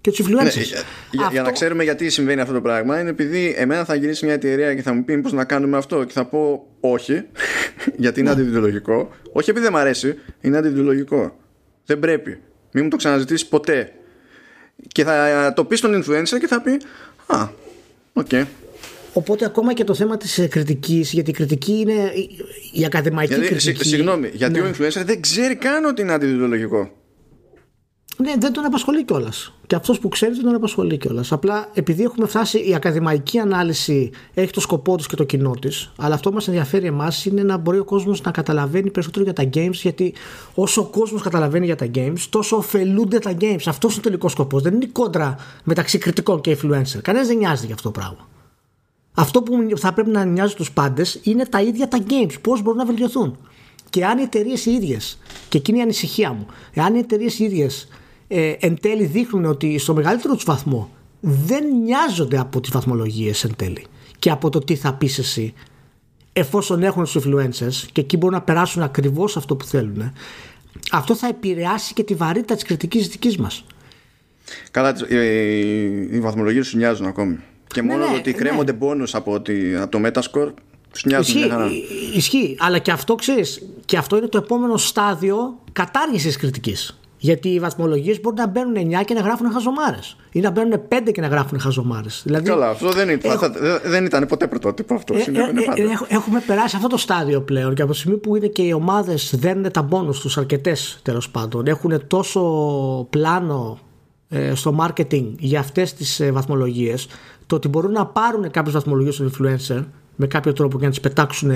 και 0.04 0.10
τους 0.10 0.26
influencers. 0.26 0.56
Ναι, 0.56 0.62
για, 1.10 1.28
για, 1.32 1.42
να 1.42 1.52
ξέρουμε 1.52 1.82
γιατί 1.82 2.10
συμβαίνει 2.10 2.40
αυτό 2.40 2.54
το 2.54 2.60
πράγμα, 2.60 3.00
είναι 3.00 3.10
επειδή 3.10 3.54
εμένα 3.56 3.84
θα 3.84 3.94
γυρίσει 3.94 4.24
μια 4.24 4.34
εταιρεία 4.34 4.74
και 4.74 4.82
θα 4.82 4.92
μου 4.92 5.04
πει 5.04 5.18
πώς 5.18 5.32
να 5.32 5.44
κάνουμε 5.44 5.76
αυτό 5.76 6.04
και 6.04 6.12
θα 6.12 6.24
πω 6.24 6.66
όχι, 6.80 7.22
γιατί 7.96 8.20
είναι 8.20 8.34
ναι. 8.34 8.40
αντιδιολογικό. 8.40 9.10
Όχι 9.32 9.50
επειδή 9.50 9.64
δεν 9.64 9.74
μου 9.74 9.80
αρέσει, 9.80 10.18
είναι 10.40 10.56
αντιδιολογικό. 10.56 11.38
Δεν 11.84 11.98
πρέπει. 11.98 12.40
Μην 12.72 12.84
μου 12.84 12.90
το 12.90 12.96
ξαναζητήσεις 12.96 13.46
ποτέ. 13.46 13.92
Και 14.92 15.04
θα 15.04 15.52
το 15.56 15.64
πει 15.64 15.76
στον 15.76 16.02
influencer 16.02 16.38
και 16.40 16.46
θα 16.46 16.60
πει 16.60 16.80
Α, 17.26 17.48
οκ. 18.12 18.26
Okay. 18.30 18.44
Οπότε 19.12 19.44
ακόμα 19.44 19.72
και 19.74 19.84
το 19.84 19.94
θέμα 19.94 20.16
της 20.16 20.38
ε, 20.38 20.46
κριτικής, 20.46 21.12
γιατί 21.12 21.30
η 21.30 21.32
κριτική 21.32 21.72
είναι 21.72 22.12
η 22.72 22.84
ακαδημαϊκή 22.84 23.34
γιατί, 23.34 23.48
κριτική. 23.48 23.88
Συγγνώμη, 23.88 24.30
γιατί 24.34 24.60
ναι. 24.60 24.66
ο 24.66 24.70
influencer 24.70 25.02
δεν 25.04 25.20
ξέρει 25.20 25.56
καν 25.56 25.84
ότι 25.84 26.02
είναι 26.02 26.12
αντιδεοντολογικό. 26.12 26.90
Ναι, 28.16 28.34
δεν 28.38 28.52
τον 28.52 28.64
απασχολεί 28.64 29.04
κιόλας. 29.04 29.52
Και 29.66 29.74
αυτός 29.74 29.98
που 29.98 30.08
ξέρει 30.08 30.34
δεν 30.34 30.44
τον 30.44 30.54
απασχολεί 30.54 30.98
κιόλας. 30.98 31.32
Απλά 31.32 31.68
επειδή 31.74 32.02
έχουμε 32.02 32.26
φτάσει, 32.26 32.68
η 32.68 32.74
ακαδημαϊκή 32.74 33.38
ανάλυση 33.38 34.10
έχει 34.34 34.52
το 34.52 34.60
σκοπό 34.60 34.96
της 34.96 35.06
και 35.06 35.16
το 35.16 35.24
κοινό 35.24 35.50
της. 35.60 35.92
Αλλά 35.98 36.14
αυτό 36.14 36.28
που 36.28 36.34
μας 36.34 36.48
ενδιαφέρει 36.48 36.86
εμάς 36.86 37.24
είναι 37.24 37.42
να 37.42 37.56
μπορεί 37.56 37.78
ο 37.78 37.84
κόσμος 37.84 38.22
να 38.22 38.30
καταλαβαίνει 38.30 38.90
περισσότερο 38.90 39.24
για 39.24 39.32
τα 39.32 39.48
games. 39.54 39.72
Γιατί 39.72 40.14
όσο 40.54 40.80
ο 40.80 40.84
κόσμος 40.84 41.22
καταλαβαίνει 41.22 41.64
για 41.64 41.76
τα 41.76 41.86
games, 41.94 42.18
τόσο 42.30 42.56
ωφελούνται 42.56 43.18
τα 43.18 43.36
games. 43.40 43.62
Αυτός 43.66 43.92
είναι 43.92 44.00
ο 44.00 44.08
τελικός 44.08 44.32
σκοπός. 44.32 44.62
Δεν 44.62 44.74
είναι 44.74 44.84
η 44.84 44.88
κόντρα 44.88 45.36
μεταξύ 45.64 45.98
κριτικών 45.98 46.40
και 46.40 46.56
influencer. 46.56 46.98
Κανένας 47.02 47.26
δεν 47.28 47.36
νοιάζει 47.36 47.66
για 47.66 47.74
αυτό 47.74 47.90
το 47.90 48.00
πράγμα. 48.00 48.28
Αυτό 49.14 49.42
που 49.42 49.68
θα 49.76 49.92
πρέπει 49.92 50.10
να 50.10 50.24
νοιάζει 50.24 50.54
τους 50.54 50.72
πάντες 50.72 51.20
είναι 51.22 51.46
τα 51.46 51.62
ίδια 51.62 51.88
τα 51.88 51.98
games. 52.08 52.34
Πώς 52.40 52.62
μπορούν 52.62 52.78
να 52.78 52.84
βελτιωθούν. 52.84 53.36
Και 53.90 54.04
αν 54.04 54.18
οι 54.18 54.22
εταιρείες 54.22 54.66
οι 54.66 54.70
ίδιες, 54.70 55.18
και 55.48 55.58
εκείνη 55.58 55.78
η 55.78 55.80
ανησυχία 55.80 56.32
μου, 56.32 56.46
εάν 56.72 56.94
οι 56.94 56.98
εταιρείες 56.98 57.38
οι 57.38 57.44
ίδιες 57.44 57.88
ε, 58.28 58.54
εν 58.60 58.80
τέλει 58.80 59.04
δείχνουν 59.04 59.44
ότι 59.44 59.78
στο 59.78 59.94
μεγαλύτερο 59.94 60.34
τους 60.34 60.44
βαθμό 60.44 60.90
δεν 61.20 61.64
νοιάζονται 61.82 62.38
από 62.38 62.60
τις 62.60 62.70
βαθμολογίες 62.70 63.44
εν 63.44 63.56
τέλει 63.56 63.84
και 64.18 64.30
από 64.30 64.50
το 64.50 64.58
τι 64.58 64.74
θα 64.76 64.94
πεις 64.94 65.18
εσύ, 65.18 65.54
εφόσον 66.32 66.82
έχουν 66.82 67.04
του 67.04 67.22
influencers 67.22 67.86
και 67.92 68.00
εκεί 68.00 68.16
μπορούν 68.16 68.36
να 68.36 68.42
περάσουν 68.42 68.82
ακριβώς 68.82 69.36
αυτό 69.36 69.56
που 69.56 69.64
θέλουν, 69.64 70.12
αυτό 70.90 71.14
θα 71.14 71.26
επηρεάσει 71.26 71.94
και 71.94 72.02
τη 72.02 72.14
βαρύτητα 72.14 72.54
της 72.54 72.64
κριτικής 72.64 73.08
δικής 73.08 73.36
μας. 73.36 73.64
Καλά, 74.70 74.94
οι 76.10 76.20
βαθμολογίες 76.20 76.66
σου 76.66 76.76
νοιάζουν 76.76 77.06
ακόμη. 77.06 77.38
Και 77.66 77.82
ναι, 77.82 77.92
μόνο 77.92 78.08
ναι, 78.10 78.16
ότι 78.16 78.30
ναι. 78.30 78.36
κρέμονται 78.36 78.72
πόνου 78.72 79.04
από, 79.12 79.40
το 79.88 80.00
Metascore 80.04 80.52
τους 80.92 81.04
νοιάζουν 81.04 81.42
ισχύει, 81.42 81.84
ισχύει, 82.14 82.56
αλλά 82.58 82.78
και 82.78 82.90
αυτό 82.90 83.14
ξέρεις, 83.14 83.62
και 83.84 83.96
αυτό 83.96 84.16
είναι 84.16 84.28
το 84.28 84.38
επόμενο 84.38 84.76
στάδιο 84.76 85.60
κατάργησης 85.72 86.36
κριτικής. 86.36 86.98
Γιατί 87.24 87.48
οι 87.48 87.60
βαθμολογίες 87.60 88.20
μπορούν 88.20 88.38
να 88.38 88.46
μπαίνουν 88.46 89.00
9 89.00 89.04
και 89.04 89.14
να 89.14 89.20
γράφουν 89.20 89.50
χαζομάρες. 89.50 90.16
Ή 90.32 90.40
να 90.40 90.50
μπαίνουν 90.50 90.80
5 90.88 91.12
και 91.12 91.20
να 91.20 91.26
γράφουν 91.26 91.60
χαζομάρες. 91.60 92.22
Δηλαδή, 92.24 92.48
Καλά, 92.48 92.68
αυτό 92.68 92.90
δεν 92.90 93.08
ήταν, 93.08 93.32
έχω... 93.32 93.50
δεν 93.84 94.04
ήταν 94.04 94.26
ποτέ 94.26 94.46
πρωτότυπο 94.46 94.94
αυτό. 94.94 95.14
Ε, 95.14 95.18
ε, 95.18 95.82
ε, 95.82 95.86
έχουμε 96.08 96.42
περάσει 96.46 96.76
αυτό 96.76 96.88
το 96.88 96.96
στάδιο 96.96 97.40
πλέον 97.40 97.74
και 97.74 97.82
από 97.82 97.92
τη 97.92 97.98
στιγμή 97.98 98.18
που 98.18 98.36
είναι 98.36 98.46
και 98.46 98.62
οι 98.62 98.72
ομάδες 98.72 99.34
δένουν 99.36 99.70
τα 99.72 99.82
μπόνου 99.82 100.10
τους, 100.10 100.38
αρκετές 100.38 100.98
τέλος 101.02 101.30
πάντων, 101.30 101.66
έχουν 101.66 102.06
τόσο 102.06 102.42
πλάνο 103.10 103.78
ε, 104.28 104.54
στο 104.54 104.76
marketing 104.80 105.26
για 105.38 105.60
αυτές 105.60 105.94
τις 105.94 106.20
ε, 106.20 106.32
βαθμολογίες, 106.32 107.06
το 107.46 107.56
ότι 107.56 107.68
μπορούν 107.68 107.92
να 107.92 108.06
πάρουν 108.06 108.50
κάποιες 108.50 108.74
βαθμολογίες 108.74 109.16
των 109.16 109.32
influencer 109.32 109.84
με 110.16 110.26
κάποιο 110.26 110.52
τρόπο 110.52 110.78
και 110.78 110.84
να 110.84 110.90
τις 110.90 111.00
πετάξουν 111.00 111.50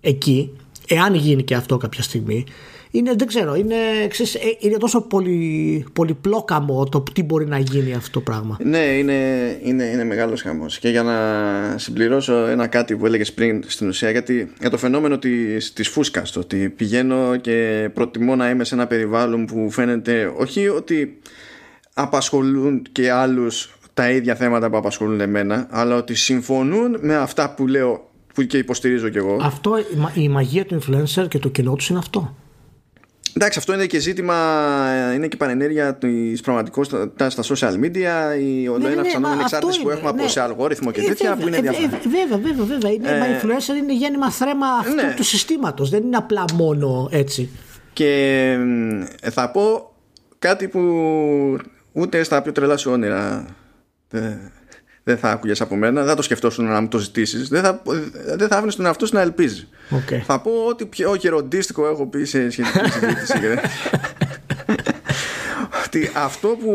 εκεί, 0.00 0.56
εάν 0.88 1.14
γίνει 1.14 1.42
και 1.42 1.54
αυτό 1.54 1.76
κάποια 1.76 2.02
στιγμή, 2.02 2.44
είναι, 2.90 3.14
δεν 3.16 3.26
ξέρω, 3.26 3.54
είναι, 3.54 3.76
ξέρεις, 4.08 4.34
ε, 4.34 4.38
είναι 4.58 4.76
τόσο 4.76 5.00
πολύ, 5.00 5.84
πολυπλόκαμο 5.92 6.84
το 6.84 7.02
τι 7.12 7.22
μπορεί 7.22 7.46
να 7.46 7.58
γίνει 7.58 7.94
αυτό 7.94 8.10
το 8.10 8.20
πράγμα. 8.20 8.56
Ναι, 8.64 8.78
είναι, 8.78 9.14
είναι, 9.62 9.84
είναι 9.84 10.04
μεγάλος 10.04 10.42
χαμός. 10.42 10.78
Και 10.78 10.88
για 10.88 11.02
να 11.02 11.78
συμπληρώσω 11.78 12.34
ένα 12.34 12.66
κάτι 12.66 12.96
που 12.96 13.06
έλεγες 13.06 13.32
πριν 13.32 13.62
στην 13.66 13.88
ουσία, 13.88 14.10
γιατί 14.10 14.52
για 14.60 14.70
το 14.70 14.78
φαινόμενο 14.78 15.18
της, 15.18 15.72
της 15.72 15.88
φούσκας, 15.88 16.32
το 16.32 16.40
ότι 16.40 16.68
πηγαίνω 16.68 17.36
και 17.36 17.88
προτιμώ 17.94 18.36
να 18.36 18.50
είμαι 18.50 18.64
σε 18.64 18.74
ένα 18.74 18.86
περιβάλλον 18.86 19.46
που 19.46 19.70
φαίνεται 19.70 20.32
όχι 20.36 20.68
ότι 20.68 21.18
απασχολούν 21.94 22.86
και 22.92 23.10
άλλους 23.10 23.74
τα 23.94 24.10
ίδια 24.10 24.34
θέματα 24.34 24.70
που 24.70 24.76
απασχολούν 24.76 25.20
εμένα, 25.20 25.66
αλλά 25.70 25.96
ότι 25.96 26.14
συμφωνούν 26.14 26.96
με 27.00 27.16
αυτά 27.16 27.54
που 27.54 27.66
λέω 27.66 28.10
που 28.34 28.42
και 28.42 28.58
υποστηρίζω 28.58 29.08
κι 29.08 29.18
εγώ. 29.18 29.38
Αυτό, 29.42 29.74
η 30.14 30.28
μαγεία 30.28 30.64
του 30.64 30.80
influencer 30.82 31.28
και 31.28 31.38
το 31.38 31.48
κοινό 31.48 31.74
τους 31.74 31.88
είναι 31.88 31.98
αυτό. 31.98 32.34
Εντάξει, 33.34 33.58
αυτό 33.58 33.72
είναι 33.72 33.86
και 33.86 33.98
ζήτημα, 33.98 34.34
είναι 35.14 35.28
και 35.28 35.36
πανενέργεια 35.36 35.94
της 35.94 36.40
πραγματικότητας 36.40 37.32
στα 37.32 37.42
social 37.42 37.72
media, 37.72 38.38
η 38.38 38.68
ναι, 38.78 38.88
ναι, 38.88 39.00
αυξανόμενη 39.00 39.40
εξάρτηση 39.40 39.80
που 39.80 39.90
έχουμε 39.90 40.08
από 40.08 40.22
ναι. 40.22 40.28
σε 40.28 40.40
αλγόριθμο 40.40 40.90
και 40.90 41.00
ε, 41.00 41.04
τέτοια 41.04 41.36
που 41.36 41.46
είναι 41.46 41.56
ε, 41.56 41.60
διάφορα. 41.60 41.88
Βέβαια, 41.88 42.38
βέβαια, 42.38 42.64
βέβαια. 42.64 42.92
Είναι, 42.92 43.08
ε, 43.08 43.40
influencer 43.40 43.82
είναι 43.82 43.94
γέννημα 43.94 44.30
θρέμα 44.30 44.66
αυτού 44.66 44.94
ναι. 44.94 45.14
του 45.16 45.24
συστήματος. 45.24 45.90
Δεν 45.90 46.02
είναι 46.02 46.16
απλά 46.16 46.44
μόνο 46.54 47.08
έτσι. 47.12 47.50
Και 47.92 48.56
θα 49.30 49.50
πω 49.50 49.92
κάτι 50.38 50.68
που 50.68 50.80
ούτε 51.92 52.22
στα 52.22 52.42
πιο 52.42 52.52
τρελά 52.52 52.76
σου 52.76 52.90
όνειρα 52.90 53.46
δεν 55.10 55.18
θα 55.18 55.30
άκουγες 55.30 55.60
από 55.60 55.76
μένα, 55.76 56.00
δεν 56.00 56.08
θα 56.08 56.16
το 56.16 56.22
σκεφτόσουν 56.22 56.64
να 56.64 56.80
μου 56.80 56.88
το 56.88 56.98
ζητήσεις. 56.98 57.48
Δεν 57.48 57.62
θα, 57.62 57.82
δεν 58.36 58.48
θα 58.48 58.56
άφηνες 58.56 58.76
τον 58.76 58.86
εαυτό 58.86 59.06
σου 59.06 59.14
να 59.14 59.20
ελπίζει. 59.20 59.68
Okay. 59.90 60.20
Θα 60.24 60.40
πω 60.40 60.50
ότι 60.68 60.86
πιο 60.86 61.14
γεροντίστικο 61.14 61.88
έχω 61.88 62.06
πει 62.06 62.24
σε 62.24 62.50
σχετική 62.50 62.90
συζήτηση. 62.90 63.38
ότι 65.86 66.10
αυτό 66.14 66.48
που 66.48 66.72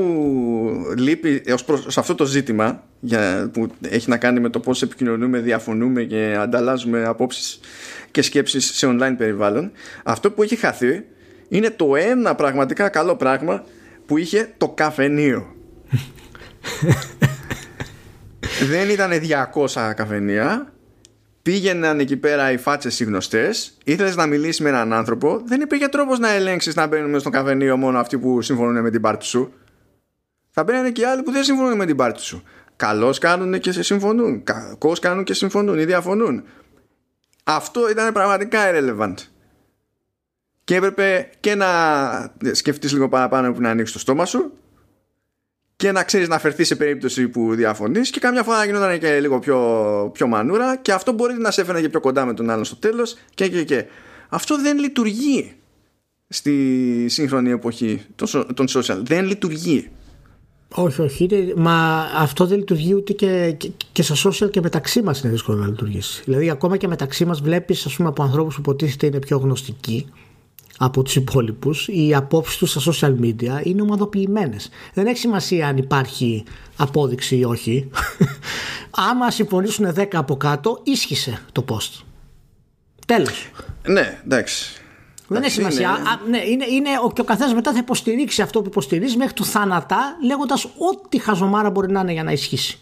λείπει 0.98 1.44
ως 1.54 1.64
προς, 1.64 1.86
σε 1.88 2.00
αυτό 2.00 2.16
το 2.16 2.26
ζήτημα 2.26 2.84
για, 3.00 3.50
που 3.54 3.68
έχει 3.90 4.10
να 4.10 4.18
κάνει 4.18 4.40
με 4.40 4.50
το 4.50 4.60
πώς 4.60 4.82
επικοινωνούμε, 4.82 5.40
διαφωνούμε 5.40 6.04
και 6.04 6.38
ανταλλάζουμε 6.40 7.06
απόψεις 7.06 7.60
και 8.12 8.22
σκέψεις 8.22 8.72
σε 8.76 8.88
online 8.88 9.16
περιβάλλον 9.18 9.72
αυτό 10.04 10.32
που 10.32 10.44
έχει 10.44 10.56
χαθεί 10.56 11.04
είναι 11.48 11.70
το 11.70 11.96
ένα 11.96 12.36
πραγματικά 12.36 12.90
καλό 12.90 13.16
πράγμα 13.16 13.64
που 14.06 14.18
είχε 14.18 14.54
το 14.58 14.70
καφενείο 14.70 15.56
δεν 18.64 18.90
ήταν 18.90 19.12
200 19.54 19.94
καφενεία. 19.96 20.74
Πήγαιναν 21.42 22.00
εκεί 22.00 22.18
πέρα 22.18 22.52
οι 22.52 22.58
φάτσες 22.58 23.00
οι 23.00 23.04
γνωστές. 23.04 23.78
Ήθελες 23.84 24.16
να 24.16 24.26
μιλήσεις 24.26 24.60
με 24.60 24.70
έναν 24.70 24.94
άνθρωπο. 24.94 25.42
Δεν 25.46 25.62
υπήρχε 25.62 25.88
τρόπος 25.88 26.20
να 26.20 26.30
ελέγξεις 26.30 26.76
να 26.76 26.88
μπαίνουν 26.88 27.20
στο 27.20 27.30
καφενείο 27.30 27.78
μόνο 27.78 28.00
αυτοί 28.00 28.18
που 28.18 28.42
συμφωνούν 28.42 28.82
με 28.82 28.90
την 28.90 29.02
πάρτι 29.02 29.26
σου. 29.26 29.54
Θα 30.50 30.64
μπαίνουν 30.64 30.92
και 30.92 31.08
άλλοι 31.08 31.24
που 31.24 31.32
δεν 31.32 31.44
συμφωνούν 31.44 31.76
με 31.76 31.86
την 31.86 31.96
πάρτι 31.96 32.22
σου. 32.22 32.44
Καλώς 32.76 33.18
κάνουν 33.18 33.60
και 33.60 33.72
σε 33.72 33.84
συμφωνούν. 33.84 34.44
Κακώς 34.44 35.00
κάνουν 35.00 35.24
και 35.24 35.34
συμφωνούν 35.34 35.80
ή 35.80 35.86
διαφωνούν. 35.86 36.44
Αυτό 37.44 37.90
ήταν 37.90 38.14
πραγματικά 38.14 38.60
irrelevant. 38.72 39.16
Και 40.64 40.76
έπρεπε 40.76 41.30
και 41.40 41.56
να 41.56 41.68
σκεφτείς 42.52 42.92
λίγο 42.92 43.10
παραπάνω 43.10 43.54
που 43.54 43.62
να 43.62 43.70
ανοίξεις 43.70 43.94
το 43.96 44.00
στόμα 44.00 44.26
σου 44.26 44.54
και 45.76 45.92
να 45.92 46.04
ξέρεις 46.04 46.28
να 46.28 46.40
φερθεί 46.40 46.64
σε 46.64 46.76
περίπτωση 46.76 47.28
που 47.28 47.56
διαφωνείς 47.56 48.10
και 48.10 48.20
καμιά 48.20 48.44
φορά 48.44 48.58
να 48.58 48.66
γινόταν 48.66 49.00
και 49.00 49.20
λίγο 49.20 49.40
πιο, 49.40 49.60
πιο 50.14 50.28
μανούρα 50.28 50.78
και 50.78 50.92
αυτό 50.92 51.12
μπορεί 51.12 51.34
να 51.34 51.52
σε 51.52 51.62
έφερε 51.62 51.82
και 51.82 51.90
πιο 51.90 52.00
κοντά 52.00 52.26
με 52.26 52.34
τον 52.34 52.50
άλλον 52.50 52.66
στο 52.66 52.76
τέλος 52.76 53.16
και, 53.34 53.48
και, 53.48 53.64
και. 53.64 53.86
Αυτό 54.30 54.62
δεν 54.62 54.78
λειτουργεί 54.78 55.54
στη 56.28 57.06
σύγχρονη 57.10 57.50
εποχή 57.50 58.02
των 58.54 58.66
social. 58.70 58.98
Δεν 59.04 59.26
λειτουργεί. 59.26 59.90
Όχι, 60.76 61.02
όχι. 61.02 61.54
μα 61.56 62.08
αυτό 62.16 62.46
δεν 62.46 62.58
λειτουργεί 62.58 62.94
ούτε 62.94 63.14
και, 63.14 63.56
και, 63.58 63.72
και 63.92 64.02
στα 64.02 64.30
social 64.30 64.52
και 64.52 64.62
μεταξύ 64.62 65.02
μας 65.02 65.22
είναι 65.22 65.32
δύσκολο 65.32 65.58
να 65.58 65.68
λειτουργήσει. 65.68 66.22
Δηλαδή, 66.26 66.50
ακόμα 66.50 66.78
και 66.78 66.88
μεταξύ 66.88 67.26
μας 67.26 67.42
βλέπεις, 67.42 68.00
από 68.00 68.24
ανθρώπους 68.24 68.56
που 68.56 68.62
υποτίθεται 68.62 69.06
είναι 69.06 69.20
πιο 69.20 69.38
γνωστικοί 69.38 70.06
από 70.78 71.04
τους 71.04 71.16
υπόλοιπους 71.16 71.88
οι 71.88 72.14
απόψεις 72.16 72.58
τους 72.58 72.72
στα 72.72 72.82
social 72.92 73.16
media 73.22 73.64
είναι 73.64 73.82
ομαδοποιημένες. 73.82 74.70
Δεν 74.94 75.06
έχει 75.06 75.18
σημασία 75.18 75.68
αν 75.68 75.78
υπάρχει 75.78 76.44
απόδειξη 76.76 77.38
ή 77.38 77.44
όχι. 77.44 77.90
Άμα 79.10 79.32
συμφωνήσουν 79.32 79.94
10 79.96 80.06
από 80.12 80.38
κάτω 80.38 80.80
ίσχυσε 80.84 81.42
το 81.52 81.66
post. 81.70 82.04
Τέλος. 83.06 83.52
Ναι 83.88 84.20
εντάξει. 84.26 84.82
Δεν 85.28 85.44
έχει 85.44 85.52
σημασία. 85.52 85.98
Είναι... 86.00 86.38
ναι, 86.38 86.46
είναι, 86.46 86.66
είναι, 86.66 86.90
ο, 87.04 87.12
και 87.12 87.22
ο 87.22 87.24
καθένας 87.24 87.54
μετά 87.54 87.72
θα 87.72 87.78
υποστηρίξει 87.78 88.42
αυτό 88.42 88.62
που 88.62 88.68
υποστηρίζει 88.68 89.18
μέχρι 89.18 89.34
του 89.34 89.46
θάνατα, 89.46 90.18
λέγοντας 90.26 90.66
ό,τι 90.66 91.18
χαζομάρα 91.18 91.70
μπορεί 91.70 91.92
να 91.92 92.00
είναι 92.00 92.12
για 92.12 92.24
να 92.24 92.32
ισχύσει. 92.32 92.80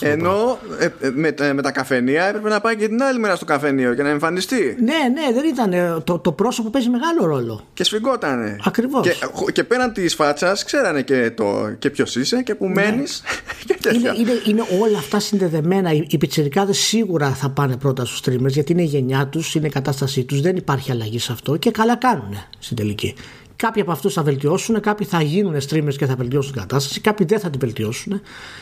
Ενώ 0.00 0.58
ε, 0.78 0.84
ε, 0.84 1.10
με, 1.14 1.34
ε, 1.40 1.52
με, 1.52 1.62
τα 1.62 1.70
καφενεία 1.70 2.24
έπρεπε 2.24 2.48
να 2.48 2.60
πάει 2.60 2.76
και 2.76 2.88
την 2.88 3.02
άλλη 3.02 3.18
μέρα 3.18 3.36
στο 3.36 3.44
καφενείο 3.44 3.94
και 3.94 4.02
να 4.02 4.08
εμφανιστεί. 4.08 4.76
Ναι, 4.78 4.94
ναι, 5.12 5.32
δεν 5.34 5.44
ήταν. 5.48 6.02
Το, 6.04 6.18
το 6.18 6.32
πρόσωπο 6.32 6.70
παίζει 6.70 6.88
μεγάλο 6.88 7.26
ρόλο. 7.26 7.66
Και 7.74 7.84
σφιγγότανε. 7.84 8.56
Ακριβώς. 8.64 9.08
Και, 9.08 9.52
και 9.52 9.64
πέραν 9.64 9.92
της 9.92 10.14
φάτσας 10.14 10.64
ξέρανε 10.64 11.02
και, 11.02 11.30
το, 11.30 11.74
και 11.78 11.90
ποιος 11.90 12.16
είσαι 12.16 12.42
και 12.42 12.54
που 12.54 12.66
ναι. 12.66 12.72
μένεις. 12.72 13.22
είναι, 13.94 14.12
είναι, 14.18 14.32
είναι 14.46 14.64
όλα 14.82 14.98
αυτά 14.98 15.20
συνδεδεμένα. 15.20 15.92
Οι, 15.92 16.06
οι 16.10 16.18
πιτσερικάδε 16.18 16.72
σίγουρα 16.72 17.30
θα 17.30 17.50
πάνε 17.50 17.76
πρώτα 17.76 18.04
στους 18.04 18.20
streamers 18.24 18.50
γιατί 18.50 18.72
είναι 18.72 18.82
η 18.82 18.86
γενιά 18.86 19.26
τους, 19.26 19.54
είναι 19.54 19.66
η 19.66 19.70
κατάστασή 19.70 20.24
τους. 20.24 20.40
Δεν 20.40 20.56
υπάρχει 20.56 20.90
αλλαγή 20.90 21.18
σε 21.18 21.32
αυτό 21.32 21.56
και 21.56 21.70
καλά 21.70 21.96
κάνουν 21.96 22.34
στην 22.58 22.76
τελική. 22.76 23.14
Κάποιοι 23.62 23.82
από 23.82 23.92
αυτούς 23.92 24.12
θα 24.12 24.22
βελτιώσουν, 24.22 24.80
κάποιοι 24.80 25.06
θα 25.06 25.22
γίνουν 25.22 25.54
streamers 25.54 25.94
και 25.96 26.06
θα 26.06 26.14
βελτιώσουν 26.14 26.52
την 26.52 26.60
κατάσταση, 26.60 27.00
κάποιοι 27.00 27.26
δεν 27.26 27.40
θα 27.40 27.50
την 27.50 27.60
βελτιώσουν. 27.60 28.20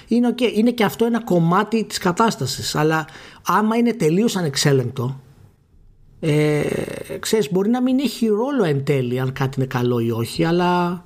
Είναι, 0.09 0.35
okay. 0.37 0.53
είναι 0.55 0.71
και 0.71 0.85
αυτό 0.85 1.05
ένα 1.05 1.25
κομμάτι 1.25 1.85
της 1.85 1.99
κατάστασης. 1.99 2.75
Αλλά 2.75 3.07
άμα 3.47 3.77
είναι 3.77 3.93
τελείως 3.93 4.37
ανεξέλεγκτο, 4.37 5.21
ε, 6.21 6.63
ξέρεις, 7.19 7.53
μπορεί 7.53 7.71
να 7.71 7.83
μην 7.83 7.99
έχει 7.99 8.27
ρόλο 8.27 8.65
εν 8.65 8.85
τέλει 8.85 9.21
αν 9.21 9.33
κάτι 9.33 9.55
είναι 9.57 9.67
καλό 9.67 9.99
ή 9.99 10.11
όχι, 10.11 10.45
αλλά 10.45 11.05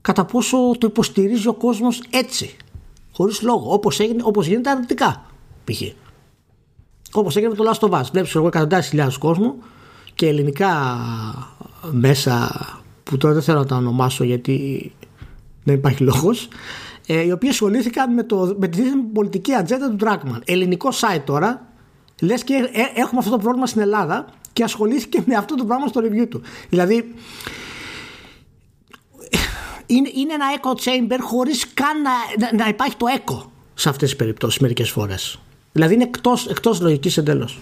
κατά 0.00 0.24
πόσο 0.24 0.58
το 0.78 0.86
υποστηρίζει 0.86 1.48
ο 1.48 1.54
κόσμος 1.54 2.02
έτσι, 2.10 2.56
χωρίς 3.12 3.42
λόγο, 3.42 3.72
όπως, 3.72 4.00
έγινε, 4.00 4.22
όπως 4.24 4.46
γίνεται 4.46 4.70
αρνητικά, 4.70 5.24
π.χ. 5.64 5.82
Όπως 7.12 7.36
έγινε 7.36 7.50
με 7.50 7.56
το 7.56 7.70
Last 7.70 7.88
of 7.88 8.00
Us. 8.00 8.04
Βλέπεις 8.12 8.34
εγώ 8.34 8.46
εκατοντάδες 8.46 8.88
χιλιάδες 8.88 9.18
κόσμου 9.18 9.54
και 10.14 10.26
ελληνικά 10.26 10.98
μέσα 11.90 12.64
που 13.10 13.16
τώρα 13.16 13.34
δεν 13.34 13.42
θέλω 13.42 13.58
να 13.58 13.66
τα 13.66 13.76
ονομάσω 13.76 14.24
γιατί 14.24 14.92
δεν 15.64 15.74
υπάρχει 15.74 16.02
λόγος 16.02 16.48
ε, 17.06 17.20
οι 17.20 17.30
οποίοι 17.30 17.48
ασχολήθηκαν 17.48 18.14
με, 18.14 18.22
το, 18.22 18.56
με 18.58 18.68
τη 18.68 18.82
πολιτική 19.12 19.54
ατζέντα 19.54 19.90
του 19.90 19.96
Dragman. 20.00 20.38
Ελληνικό 20.44 20.88
site 20.90 21.22
τώρα, 21.24 21.66
λες 22.20 22.44
και 22.44 22.54
ε, 22.54 23.00
έχουμε 23.00 23.18
αυτό 23.18 23.30
το 23.30 23.38
πρόβλημα 23.38 23.66
στην 23.66 23.80
Ελλάδα 23.80 24.26
και 24.52 24.64
ασχολήθηκε 24.64 25.22
με 25.26 25.34
αυτό 25.34 25.54
το 25.54 25.64
πράγμα 25.64 25.86
στο 25.86 26.00
review 26.04 26.28
του. 26.28 26.42
Δηλαδή, 26.68 27.14
είναι, 29.86 30.10
είναι 30.14 30.32
ένα 30.32 30.46
echo 30.60 30.70
chamber 30.70 31.18
χωρίς 31.20 31.72
καν 31.74 32.02
να, 32.02 32.56
να, 32.56 32.68
υπάρχει 32.68 32.96
το 32.96 33.06
echo 33.16 33.46
σε 33.74 33.88
αυτές 33.88 34.08
τις 34.08 34.18
περιπτώσεις 34.18 34.60
μερικές 34.60 34.90
φορές. 34.90 35.40
Δηλαδή 35.72 35.94
είναι 35.94 36.02
εκτός, 36.02 36.46
εκτός 36.46 36.80
λογικής 36.80 37.16
εντελώς. 37.16 37.58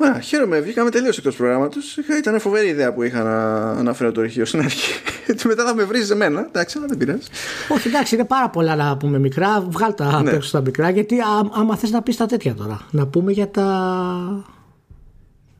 Ωραία, 0.00 0.20
χαίρομαι, 0.20 0.60
βγήκαμε 0.60 0.90
τελείως 0.90 1.18
εκτός 1.18 1.36
προγράμματος. 1.36 1.96
Ήταν 2.18 2.40
φοβερή 2.40 2.68
ιδέα 2.68 2.92
που 2.92 3.02
είχα 3.02 3.22
να 3.22 3.70
αναφέρω 3.70 4.12
το 4.12 4.20
αρχείο 4.20 4.44
στην 4.44 4.60
αρχή. 4.60 5.00
Μετά 5.48 5.64
θα 5.64 5.74
με 5.74 5.84
βρεις 5.84 6.10
εμένα. 6.10 6.44
Εντάξει, 6.48 6.78
αλλά 6.78 6.86
δεν 6.86 6.96
πειράζει. 6.96 7.26
Όχι, 7.68 7.88
εντάξει, 7.88 8.14
είναι 8.14 8.24
πάρα 8.24 8.48
πολλά 8.48 8.76
να 8.76 8.96
πούμε 8.96 9.18
μικρά. 9.18 9.60
Βγάλ 9.60 9.94
τα 9.94 10.22
ναι. 10.22 10.40
στα 10.40 10.60
μικρά, 10.60 10.90
γιατί 10.90 11.20
α, 11.20 11.50
άμα 11.52 11.76
θες 11.76 11.90
να 11.90 12.02
πεις 12.02 12.16
τα 12.16 12.26
τέτοια 12.26 12.54
τώρα. 12.54 12.80
Να 12.90 13.06
πούμε 13.06 13.32
για 13.32 13.48
τα. 13.48 13.66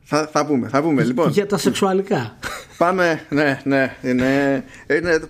Θα, 0.03 0.29
θα 0.33 0.47
πούμε, 0.47 0.69
θα 0.69 0.83
πούμε 0.83 1.03
λοιπόν. 1.03 1.31
για 1.31 1.47
τα 1.47 1.59
σεξουαλικά. 1.59 2.37
Πάμε, 2.79 3.21
ναι, 3.29 3.61
ναι. 3.65 3.97
Είναι, 4.03 4.65
είναι, 4.91 5.21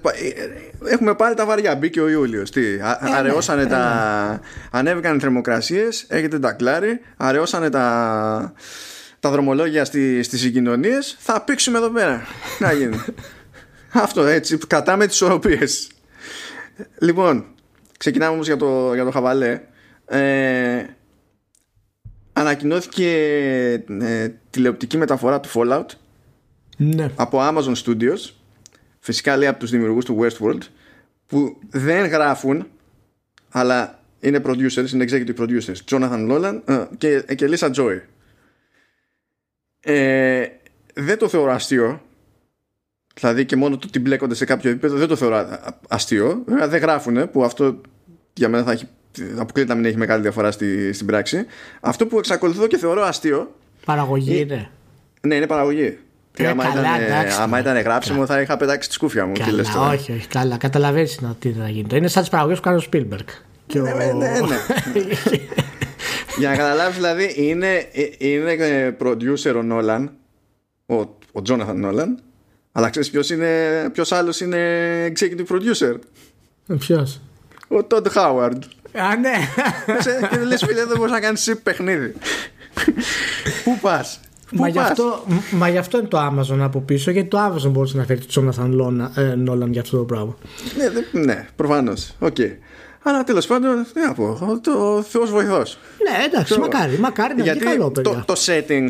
έχουμε 0.84 1.14
πάλι 1.14 1.34
τα 1.34 1.46
βαριά. 1.46 1.76
Μπήκε 1.76 2.00
ο 2.00 2.08
Ιούλιος. 2.08 2.50
Τι, 2.50 2.66
ε, 2.66 2.76
ναι, 2.76 3.16
αραιώσανε 3.16 3.66
τα. 3.66 3.78
Ε, 4.28 4.32
ναι. 4.32 4.38
Ανέβηκαν 4.70 5.16
οι 5.16 5.20
θερμοκρασίες, 5.20 6.04
έχετε 6.08 6.38
τα 6.38 6.52
κλάρι, 6.52 7.00
αραιώσανε 7.16 7.70
τα 7.70 8.52
τα 9.20 9.30
δρομολόγια 9.30 9.84
στι, 9.84 10.22
στις 10.22 10.40
συγκοινωνίες 10.40 11.16
θα 11.18 11.40
πήξουμε 11.40 11.78
εδώ 11.78 11.90
πέρα. 11.90 12.26
Να 12.58 12.72
γίνει. 12.72 13.00
Αυτό 13.92 14.22
έτσι 14.22 14.58
κρατάμε 14.58 15.06
τις 15.06 15.22
οροπίες 15.22 15.88
λοιπόν 16.98 17.44
ξεκινάμε 17.98 18.32
όμως 18.32 18.46
για 18.46 18.56
το, 18.56 18.94
για 18.94 19.04
το 19.04 19.10
χαβαλέ. 19.10 19.60
Ε, 20.06 20.84
ανακοινώθηκε 22.32 23.10
ε, 24.00 24.28
τηλεοπτική 24.50 24.96
μεταφορά 24.96 25.40
του 25.40 25.48
Fallout 25.54 25.86
ναι. 26.76 27.10
από 27.16 27.38
Amazon 27.40 27.74
Studios. 27.84 28.30
Φυσικά 28.98 29.36
λέει 29.36 29.48
από 29.48 29.58
τους 29.58 29.70
δημιουργούς 29.70 30.04
του 30.04 30.18
Westworld 30.20 30.60
που 31.26 31.58
δεν 31.70 32.06
γράφουν 32.06 32.66
αλλά 33.50 34.02
είναι 34.20 34.42
producers, 34.46 34.92
είναι 34.92 35.04
executive 35.08 35.36
producers. 35.36 35.76
Jonathan 35.90 36.30
Nolan 36.30 36.60
ε, 36.64 36.84
και, 36.98 37.24
και 37.34 37.48
Lisa 37.50 37.70
Joy 37.74 38.00
ε, 39.80 40.46
δεν 40.94 41.18
το 41.18 41.28
θεωρώ 41.28 41.52
αστείο 41.52 42.02
δηλαδή 43.14 43.44
και 43.44 43.56
μόνο 43.56 43.76
το 43.78 43.86
ότι 43.88 43.98
μπλέκονται 43.98 44.34
σε 44.34 44.44
κάποιο 44.44 44.70
επίπεδο 44.70 44.96
δεν 44.96 45.08
το 45.08 45.16
θεωρώ 45.16 45.58
αστείο 45.88 46.44
δεν 46.46 46.80
γράφουν 46.80 47.30
που 47.30 47.44
αυτό 47.44 47.80
για 48.32 48.48
μένα 48.48 48.64
θα 48.64 48.72
έχει 48.72 48.88
αποκλείται 49.38 49.68
να 49.68 49.74
μην 49.74 49.84
έχει 49.84 49.96
μεγάλη 49.96 50.22
διαφορά 50.22 50.50
στη, 50.50 50.92
στην 50.92 51.06
πράξη 51.06 51.46
αυτό 51.80 52.06
που 52.06 52.18
εξακολουθώ 52.18 52.66
και 52.66 52.78
θεωρώ 52.78 53.02
αστείο 53.02 53.54
παραγωγή 53.84 54.40
είναι 54.40 54.70
ναι 55.20 55.34
είναι 55.34 55.46
παραγωγή 55.46 55.98
και 56.38 56.46
άμα, 56.46 56.64
καλά, 56.64 56.80
ήταν, 56.80 57.02
εντάξει, 57.02 57.40
άμα 57.40 57.58
ήταν 57.58 57.80
γράψιμο 57.80 58.26
θα 58.26 58.40
είχα 58.40 58.56
πετάξει 58.56 58.88
τη 58.88 58.94
σκούφια 58.94 59.26
μου. 59.26 59.32
Καλά, 59.32 59.90
όχι, 59.90 60.12
όχι, 60.12 60.26
καλά. 60.26 60.56
Καταλαβαίνεις 60.56 61.20
τι 61.38 61.48
να 61.48 61.68
γίνει. 61.68 61.86
Είναι 61.92 62.08
σαν 62.08 62.22
τις 62.22 62.30
παραγωγές 62.30 62.58
που 62.58 62.64
κάνει 62.64 62.76
ο 62.76 62.80
Σπίλμπεργκ. 62.80 63.26
Ναι, 63.72 63.80
ναι, 63.80 64.12
ναι, 64.12 64.28
ναι. 64.28 64.56
Για 66.38 66.48
να 66.48 66.56
καταλάβεις, 66.56 66.96
δηλαδή, 66.96 67.34
είναι, 67.36 67.88
είναι 68.18 68.96
producer 69.00 69.54
ο 69.56 69.62
Νόλαν, 69.62 70.10
ο, 70.86 70.94
ο 70.94 71.42
Jonathan 71.48 71.74
Νόλαν, 71.74 72.18
αλλά 72.72 72.90
ξέρεις 72.90 73.10
ποιος 73.10 73.30
είναι, 73.30 73.50
ποιος 73.92 74.12
άλλος 74.12 74.40
είναι 74.40 74.58
executive 75.06 75.46
producer; 75.48 75.94
Ε, 76.68 76.74
Ποιος; 76.74 77.20
Ο 77.68 77.84
Τόντ 77.84 78.08
Χάουαρντ. 78.08 78.62
Α, 78.92 79.16
ναι. 79.16 79.32
Και 80.30 80.38
λες, 80.38 80.64
φίλε, 80.64 80.84
δεν 80.84 80.96
μπορείς 80.96 81.12
να 81.12 81.20
κάνεις 81.20 81.54
παιχνίδι. 81.62 82.14
Πού 83.64 83.78
πας; 83.80 84.20
Μα 84.52 84.68
γι, 84.68 84.78
αυτό, 84.78 85.24
μα 85.50 85.68
γι' 85.68 85.78
αυτό 85.78 85.98
είναι 85.98 86.08
το 86.08 86.18
Amazon 86.18 86.58
από 86.60 86.80
πίσω, 86.80 87.10
γιατί 87.10 87.28
το 87.28 87.38
Amazon 87.46 87.70
μπορούσε 87.70 87.96
να 87.96 88.04
φέρει 88.04 88.20
το 88.20 88.52
Jonathan 88.58 88.70
Nolan 89.48 89.68
για 89.70 89.80
αυτό 89.80 89.96
το 89.96 90.04
πράγμα. 90.04 90.36
Ναι, 90.76 91.20
ναι 91.20 91.46
προφανώς. 91.56 92.14
Okay. 92.20 92.50
Αλλά 93.08 93.24
τέλος 93.24 93.46
πάντων, 93.46 93.86
τι 93.92 94.00
να 94.00 94.14
πω, 94.14 94.58
το 94.62 95.02
Θεός 95.02 95.30
βοηθός. 95.30 95.78
Ναι, 96.08 96.24
εντάξει, 96.24 96.54
το... 96.54 96.60
μακάρι, 96.60 96.98
μακάρι 96.98 97.34
να 97.36 97.42
Γιατί 97.42 97.64
καλό, 97.64 97.90
το, 97.90 98.24
το 98.26 98.34
setting 98.46 98.88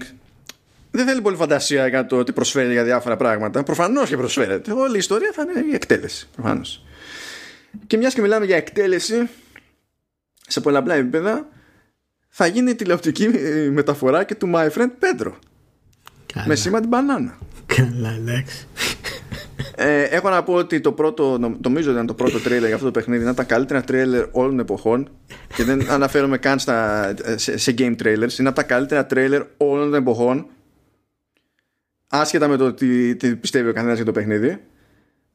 δεν 0.91 1.07
θέλει 1.07 1.21
πολύ 1.21 1.37
φαντασία 1.37 1.87
για 1.87 2.07
το 2.07 2.17
ότι 2.17 2.33
προσφέρει 2.33 2.73
για 2.73 2.85
διάφορα 2.85 3.17
πράγματα. 3.17 3.63
Προφανώς 3.63 4.09
και 4.09 4.17
προσφέρεται. 4.17 4.73
Όλη 4.73 4.95
η 4.95 4.99
ιστορία 4.99 5.31
θα 5.35 5.43
είναι 5.43 5.67
η 5.71 5.75
εκτέλεση. 5.75 6.29
Προφανώς. 6.35 6.85
Και 7.87 7.97
μιας 7.97 8.15
και 8.15 8.21
μιλάμε 8.21 8.45
για 8.45 8.57
εκτέλεση 8.57 9.29
σε 10.47 10.61
πολλαπλά 10.61 10.95
επίπεδα, 10.95 11.49
θα 12.29 12.47
γίνει 12.47 12.71
η 12.71 12.75
τηλεοπτική 12.75 13.29
μεταφορά 13.73 14.25
και 14.25 14.35
του 14.35 14.51
My 14.55 14.69
Friend 14.71 14.91
Pedro. 15.01 15.33
Καλά. 16.33 16.47
Με 16.47 16.55
σήμα 16.55 16.81
την 16.81 16.89
μπανάνα. 16.89 17.39
Καλά, 17.67 18.11
εντάξει. 18.11 18.67
Ε, 19.81 20.03
έχω 20.03 20.31
να 20.31 20.43
πω 20.43 20.55
ότι 20.55 20.81
το 20.81 20.93
πρώτο, 20.93 21.39
νομίζω 21.39 21.89
ότι 21.89 21.95
ήταν 21.95 22.07
το 22.07 22.15
πρώτο 22.15 22.41
τρέιλερ 22.41 22.67
για 22.67 22.75
αυτό 22.75 22.87
το 22.87 22.93
παιχνίδι, 22.93 23.23
ήταν 23.23 23.35
τα 23.35 23.45
καλύτερα 23.45 23.83
τρέιλερ 23.83 24.27
όλων 24.31 24.51
των 24.51 24.59
εποχών 24.59 25.09
και 25.55 25.65
δεν 25.65 25.83
αναφέρομαι 25.91 26.39
καν 26.39 26.59
στα, 26.59 27.15
σε, 27.35 27.59
σε 27.59 27.75
game 27.79 27.97
trailers. 28.03 28.39
Είναι 28.39 28.49
από 28.49 28.57
τα 28.57 28.63
καλύτερα 28.63 29.07
τρέιλερ 29.07 29.43
όλων 29.57 29.91
των 29.91 29.95
εποχών, 29.95 30.47
άσχετα 32.09 32.49
με 32.49 32.57
το 32.57 32.73
τι, 32.73 33.17
τι 33.17 33.37
πιστεύει 33.37 33.69
ο 33.69 33.73
καθένας 33.73 33.97
για 33.97 34.05
το 34.05 34.13
παιχνίδι. 34.13 34.61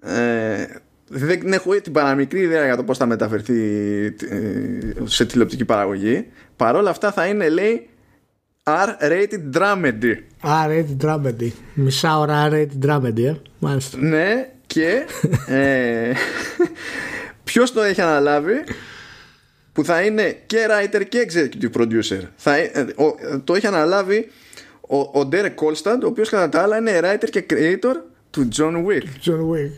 Ε, 0.02 0.66
δεν 1.08 1.54
έχω 1.54 1.82
την 1.82 1.92
παραμικρή 1.92 2.40
ιδέα 2.40 2.66
για 2.66 2.76
το 2.76 2.84
πώς 2.84 2.98
θα 2.98 3.06
μεταφερθεί 3.06 3.62
ε, 4.06 4.80
σε 5.04 5.26
τηλεοπτική 5.26 5.66
παραγωγή. 5.66 6.28
Παρ' 6.56 6.76
όλα 6.76 6.90
αυτά 6.90 7.12
θα 7.12 7.26
είναι, 7.26 7.50
λέει, 7.50 7.90
R-rated 8.66 9.52
dramedy. 9.52 10.24
R-rated 10.42 10.98
dramedy. 10.98 11.52
Μισά 11.74 12.20
ώρα 12.20 12.50
R-rated 12.50 12.86
dramedy, 12.86 13.24
ε. 13.24 13.34
Μάλιστα. 13.60 13.98
Ναι, 13.98 14.50
και 14.68 15.06
ε, 15.48 16.12
ποιος 17.44 17.74
το 17.74 17.82
έχει 17.82 18.02
αναλάβει 18.02 18.54
που 19.74 19.86
θα 19.86 20.02
είναι 20.02 20.38
και 20.46 20.58
writer 20.70 21.04
και 21.10 21.28
executive 21.30 21.82
producer. 21.82 22.22
Θα, 22.36 22.56
ε, 22.56 22.72
το 23.44 23.54
έχει 23.54 23.68
αναλάβει 23.68 24.30
ο, 24.82 24.98
ο 24.98 25.30
Derek 25.32 25.56
Kolstad, 25.56 26.00
ο 26.04 26.08
οποίος 26.08 26.30
κατά 26.30 26.50
τα 26.50 26.62
άλλα 26.62 26.78
είναι 26.78 27.00
writer 27.04 27.30
και 27.30 27.46
creator 27.50 27.96
του 28.30 28.48
John 28.56 28.76
Wick. 28.76 29.30
John 29.30 29.40
Wick. 29.40 29.72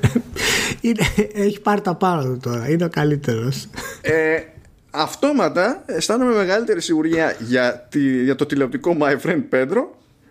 είναι, 0.80 1.06
έχει 1.34 1.60
πάρει 1.60 1.80
τα 1.80 1.94
πάνω 1.94 2.22
του 2.22 2.38
τώρα. 2.42 2.70
Είναι 2.70 2.84
ο 2.84 2.88
καλύτερος. 2.88 3.68
Ε, 4.00 4.40
αυτόματα 4.90 5.82
αισθάνομαι 5.86 6.34
μεγαλύτερη 6.34 6.80
σιγουριά 6.80 7.36
για, 7.38 7.86
τη, 7.88 8.22
για 8.24 8.34
το 8.34 8.46
τηλεοπτικό 8.46 8.96
My 9.00 9.16
Friend 9.26 9.42
Pedro 9.50 9.84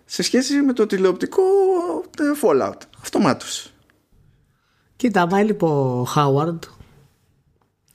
σε 0.05 0.23
σχέση 0.23 0.61
με 0.61 0.73
το 0.73 0.85
τηλεοπτικό 0.85 1.41
ε, 2.19 2.23
Fallout. 2.41 2.77
Αυτομάτως. 3.01 3.71
Κοίτα, 4.95 5.27
πάει 5.27 5.43
λοιπόν 5.43 5.99
ο 5.99 6.03
Χάουαρντ 6.03 6.63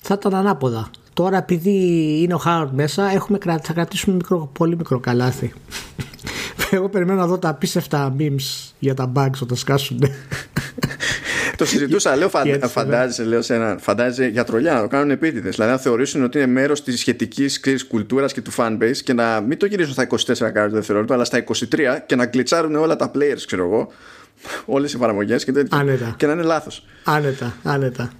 θα 0.00 0.14
ήταν 0.14 0.34
ανάποδα. 0.34 0.90
Τώρα 1.12 1.36
επειδή 1.36 1.70
είναι 2.22 2.34
ο 2.34 2.38
Χάουαρντ 2.38 2.74
μέσα 2.74 3.10
έχουμε, 3.10 3.38
θα 3.62 3.72
κρατήσουμε 3.72 4.16
μικρό, 4.16 4.50
πολύ 4.58 4.76
μικρό 4.76 5.00
καλάθι. 5.00 5.52
Εγώ 6.70 6.88
περιμένω 6.88 7.20
να 7.20 7.26
δω 7.26 7.38
τα 7.38 7.48
απίστευτα 7.48 8.14
memes 8.18 8.72
για 8.78 8.94
τα 8.94 9.12
bugs 9.16 9.38
όταν 9.42 9.56
σκάσουν. 9.56 10.00
το 11.58 11.64
συζητούσα, 11.64 12.16
λέω, 12.16 12.28
φαν, 12.28 12.60
φαντάζεσαι, 12.68 13.24
λέω 13.24 13.42
σε 13.42 13.54
έναν, 13.54 13.78
φαντάζεσαι 13.78 14.26
για 14.26 14.44
τρολιά 14.44 14.74
να 14.74 14.80
το 14.80 14.88
κάνουν 14.88 15.10
επίτηδες. 15.10 15.54
Δηλαδή 15.54 15.72
να 15.72 15.78
θεωρήσουν 15.78 16.24
ότι 16.24 16.38
είναι 16.38 16.46
μέρος 16.46 16.82
της 16.82 16.98
σχετικής 16.98 17.60
κουλτούρας 17.88 18.32
και 18.32 18.40
του 18.40 18.52
fanbase 18.56 18.96
και 19.04 19.12
να 19.12 19.40
μην 19.40 19.58
το 19.58 19.66
γυρίσουν 19.66 19.92
στα 19.92 20.06
24 20.06 20.16
κάρτε 20.36 20.68
δευτερόλεπτα, 20.68 21.14
αλλά 21.14 21.24
στα 21.24 21.44
23 21.44 21.54
και 22.06 22.16
να 22.16 22.26
κλειτσάρουν 22.26 22.74
όλα 22.74 22.96
τα 22.96 23.10
players, 23.14 23.42
ξέρω 23.46 23.64
εγώ, 23.64 23.92
όλες 24.76 24.92
οι 24.92 24.96
εφαρμογέ 24.96 25.36
και, 25.36 25.52
και 26.16 26.26
να 26.26 26.32
είναι 26.32 26.42
λάθος. 26.42 26.86
Άνετα, 27.04 27.56
άνετα. 27.62 28.10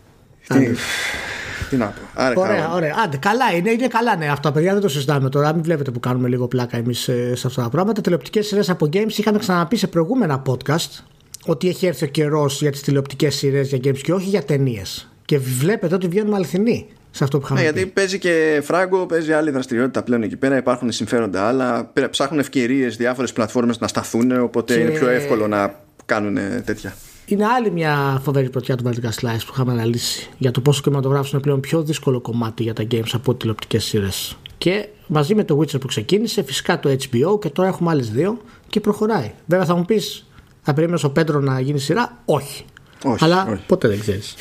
Τι 1.71 1.77
να 1.77 1.87
πω. 1.87 2.01
Άρα, 2.15 2.41
ωραία, 2.41 2.73
ωραία. 2.73 2.95
Άντε, 3.05 3.17
καλά 3.17 3.53
είναι, 3.57 3.71
είναι 3.71 3.87
καλά 3.87 4.17
ναι 4.17 4.29
αυτά, 4.29 4.53
παιδιά. 4.53 4.73
Δεν 4.73 4.83
το 4.83 4.89
συζητάμε 4.89 5.29
τώρα. 5.29 5.53
Μην 5.55 5.63
βλέπετε 5.63 5.91
που 5.91 6.01
κάνουμε 6.01 6.29
λίγο 6.29 6.49
πλάκα 6.49 6.77
εμείς 6.77 7.09
ε, 7.09 7.35
σε 7.35 7.47
αυτά 7.47 7.63
τα 7.63 7.69
πράγματα. 7.69 8.01
Τηλεοπτικές 8.01 8.47
σειρές 8.47 8.71
από 8.71 8.89
games 8.93 9.13
είχαμε 9.17 9.39
ξαναπεί 9.39 9.77
σε 9.77 9.87
προηγούμενα 9.87 10.43
podcast 10.47 11.14
ότι 11.45 11.69
έχει 11.69 11.87
έρθει 11.87 12.05
ο 12.05 12.09
καιρός 12.09 12.61
για 12.61 12.71
τις 12.71 12.81
τηλεοπτικές 12.81 13.35
σειρές 13.35 13.69
για 13.69 13.79
games 13.85 13.99
και 13.99 14.13
όχι 14.13 14.29
για 14.29 14.43
ταινίες. 14.43 15.09
Και 15.25 15.39
βλέπετε 15.39 15.95
ότι 15.95 16.09
βγαίνουμε 16.09 16.37
αληθινοί 16.37 16.87
σε 17.11 17.25
αυτό 17.25 17.39
που 17.39 17.45
είχαμε 17.45 17.61
ναι, 17.61 17.71
Γιατί 17.71 17.87
παίζει 17.87 18.19
και 18.19 18.61
φράγκο, 18.65 19.07
παίζει 19.07 19.33
άλλη 19.33 19.51
δραστηριότητα 19.51 20.03
πλέον 20.03 20.23
εκεί 20.23 20.37
πέρα. 20.37 20.57
Υπάρχουν 20.57 20.93
συμφέροντα 20.93 21.49
άλλα. 21.49 21.93
Ψάχνουν 22.11 22.41
ευκαιρίες 22.41 22.97
διάφορες 22.97 23.33
πλατφόρμες 23.33 23.79
να 23.79 23.89
σταθούν. 23.89 24.41
Οπότε 24.41 24.75
και... 24.75 24.81
είναι 24.81 24.91
πιο 24.91 25.09
εύκολο 25.09 25.49
να 25.49 25.81
κάνουν 26.05 26.39
τέτοια. 26.65 26.95
Είναι 27.27 27.45
άλλη 27.47 27.71
μια 27.71 28.21
φοβερή 28.25 28.51
πρωτιά 28.51 28.77
του 28.77 28.85
Baltic 28.87 29.05
Slice 29.05 29.41
που 29.47 29.51
είχαμε 29.53 29.73
αναλύσει 29.73 30.29
για 30.39 30.51
το 30.51 30.61
πόσο 30.61 30.83
κινηματογράφο 30.83 31.29
είναι 31.33 31.41
πλέον 31.41 31.61
πιο 31.61 31.83
δύσκολο 31.83 32.21
κομμάτι 32.21 32.63
για 32.63 32.73
τα 32.73 32.87
games 32.91 33.11
από 33.13 33.35
τηλεοπτικές 33.35 33.85
σειρές. 33.85 34.37
Και 34.59 34.89
μαζί 35.07 35.35
με 35.35 35.45
το 35.45 35.59
Witcher 35.59 35.81
που 35.81 35.87
ξεκίνησε, 35.87 36.43
φυσικά 36.43 36.81
το 36.81 36.91
HBO 36.91 37.41
και 37.41 37.49
τώρα 37.49 37.69
έχουμε 37.69 37.91
άλλες 37.91 38.11
δύο 38.11 38.41
και 38.69 38.81
προχωράει. 38.81 39.33
Βέβαια 39.47 39.67
θα 39.67 39.75
μου 39.75 39.85
πεις, 39.85 40.27
θα 40.65 40.75
περίμενες 40.75 41.05
ο 41.05 41.11
Πέντρο 41.11 41.41
να 41.41 41.61
γίνει 41.61 41.79
σειρά; 41.79 42.19
Όχι. 42.25 42.65
όχι 43.05 43.25
Αλλά 43.25 43.47
όχι. 43.51 43.63
ποτέ 43.67 43.89
δεν 43.89 44.01
ξέρεις. 44.01 44.35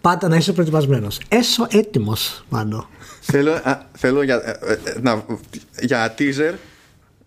Πάντα 0.00 0.28
να 0.28 0.36
είσαι 0.36 0.52
προετοιμασμένος. 0.52 1.20
Έσω 1.28 1.66
έτοιμος, 1.70 2.44
μάλλον. 2.48 2.86
θέλω, 3.20 3.52
θέλω 3.92 4.22
για, 4.22 4.34
ε, 4.44 4.72
ε, 4.72 5.00
να, 5.00 5.24
για 5.80 6.14
teaser 6.18 6.52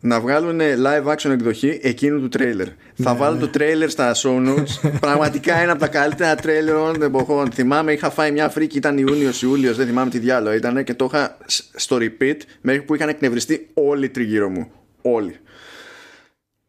να 0.05 0.19
βγάλουν 0.19 0.59
live 0.59 1.13
action 1.13 1.29
εκδοχή 1.29 1.79
εκείνου 1.81 2.19
του 2.19 2.29
τρέιλερ. 2.29 2.67
Θα 2.95 3.11
ναι, 3.13 3.19
βάλουν 3.19 3.39
ναι. 3.39 3.45
το 3.45 3.49
τρέιλερ 3.49 3.89
στα 3.89 4.15
show 4.15 4.47
notes. 4.47 4.89
Πραγματικά 4.99 5.61
είναι 5.61 5.71
από 5.71 5.79
τα 5.79 5.87
καλύτερα 5.87 6.35
τρέιλερ 6.35 6.75
όλων 6.75 6.93
των 6.93 7.01
εποχών. 7.01 7.51
Θυμάμαι, 7.51 7.91
είχα 7.91 8.09
φάει 8.09 8.31
μια 8.31 8.49
φρίκη, 8.49 8.77
ήταν 8.77 8.97
Ιούνιο-Ιούλιο, 8.97 9.73
δεν 9.73 9.87
θυμάμαι 9.87 10.09
τι 10.09 10.19
διάλογο 10.19 10.55
ήταν 10.55 10.83
και 10.83 10.93
το 10.93 11.05
είχα 11.05 11.37
στο 11.75 11.97
repeat 11.99 12.37
μέχρι 12.61 12.81
που 12.81 12.95
είχαν 12.95 13.09
εκνευριστεί 13.09 13.67
όλοι 13.73 14.09
τριγύρω 14.09 14.49
μου. 14.49 14.71
Όλοι. 15.01 15.39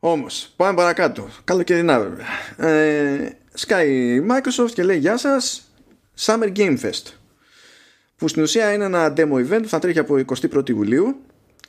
Όμως, 0.08 0.52
πάμε 0.56 0.74
παρακάτω. 0.76 1.28
Καλοκαιρινά 1.44 2.00
βέβαια. 2.00 2.26
Ε, 2.72 3.36
σκάει 3.54 4.22
Microsoft 4.30 4.70
και 4.74 4.82
λέει 4.82 4.98
Γεια 4.98 5.16
σας, 5.16 5.70
Summer 6.20 6.56
Game 6.56 6.78
Fest. 6.80 7.12
Που 8.16 8.28
στην 8.28 8.42
ουσία 8.42 8.72
είναι 8.72 8.84
ένα 8.84 9.12
demo 9.16 9.34
event 9.34 9.62
που 9.62 9.68
θα 9.68 9.78
τρέχει 9.78 9.98
από 9.98 10.14
21η 10.26 10.68
Ιουλίου 10.68 11.16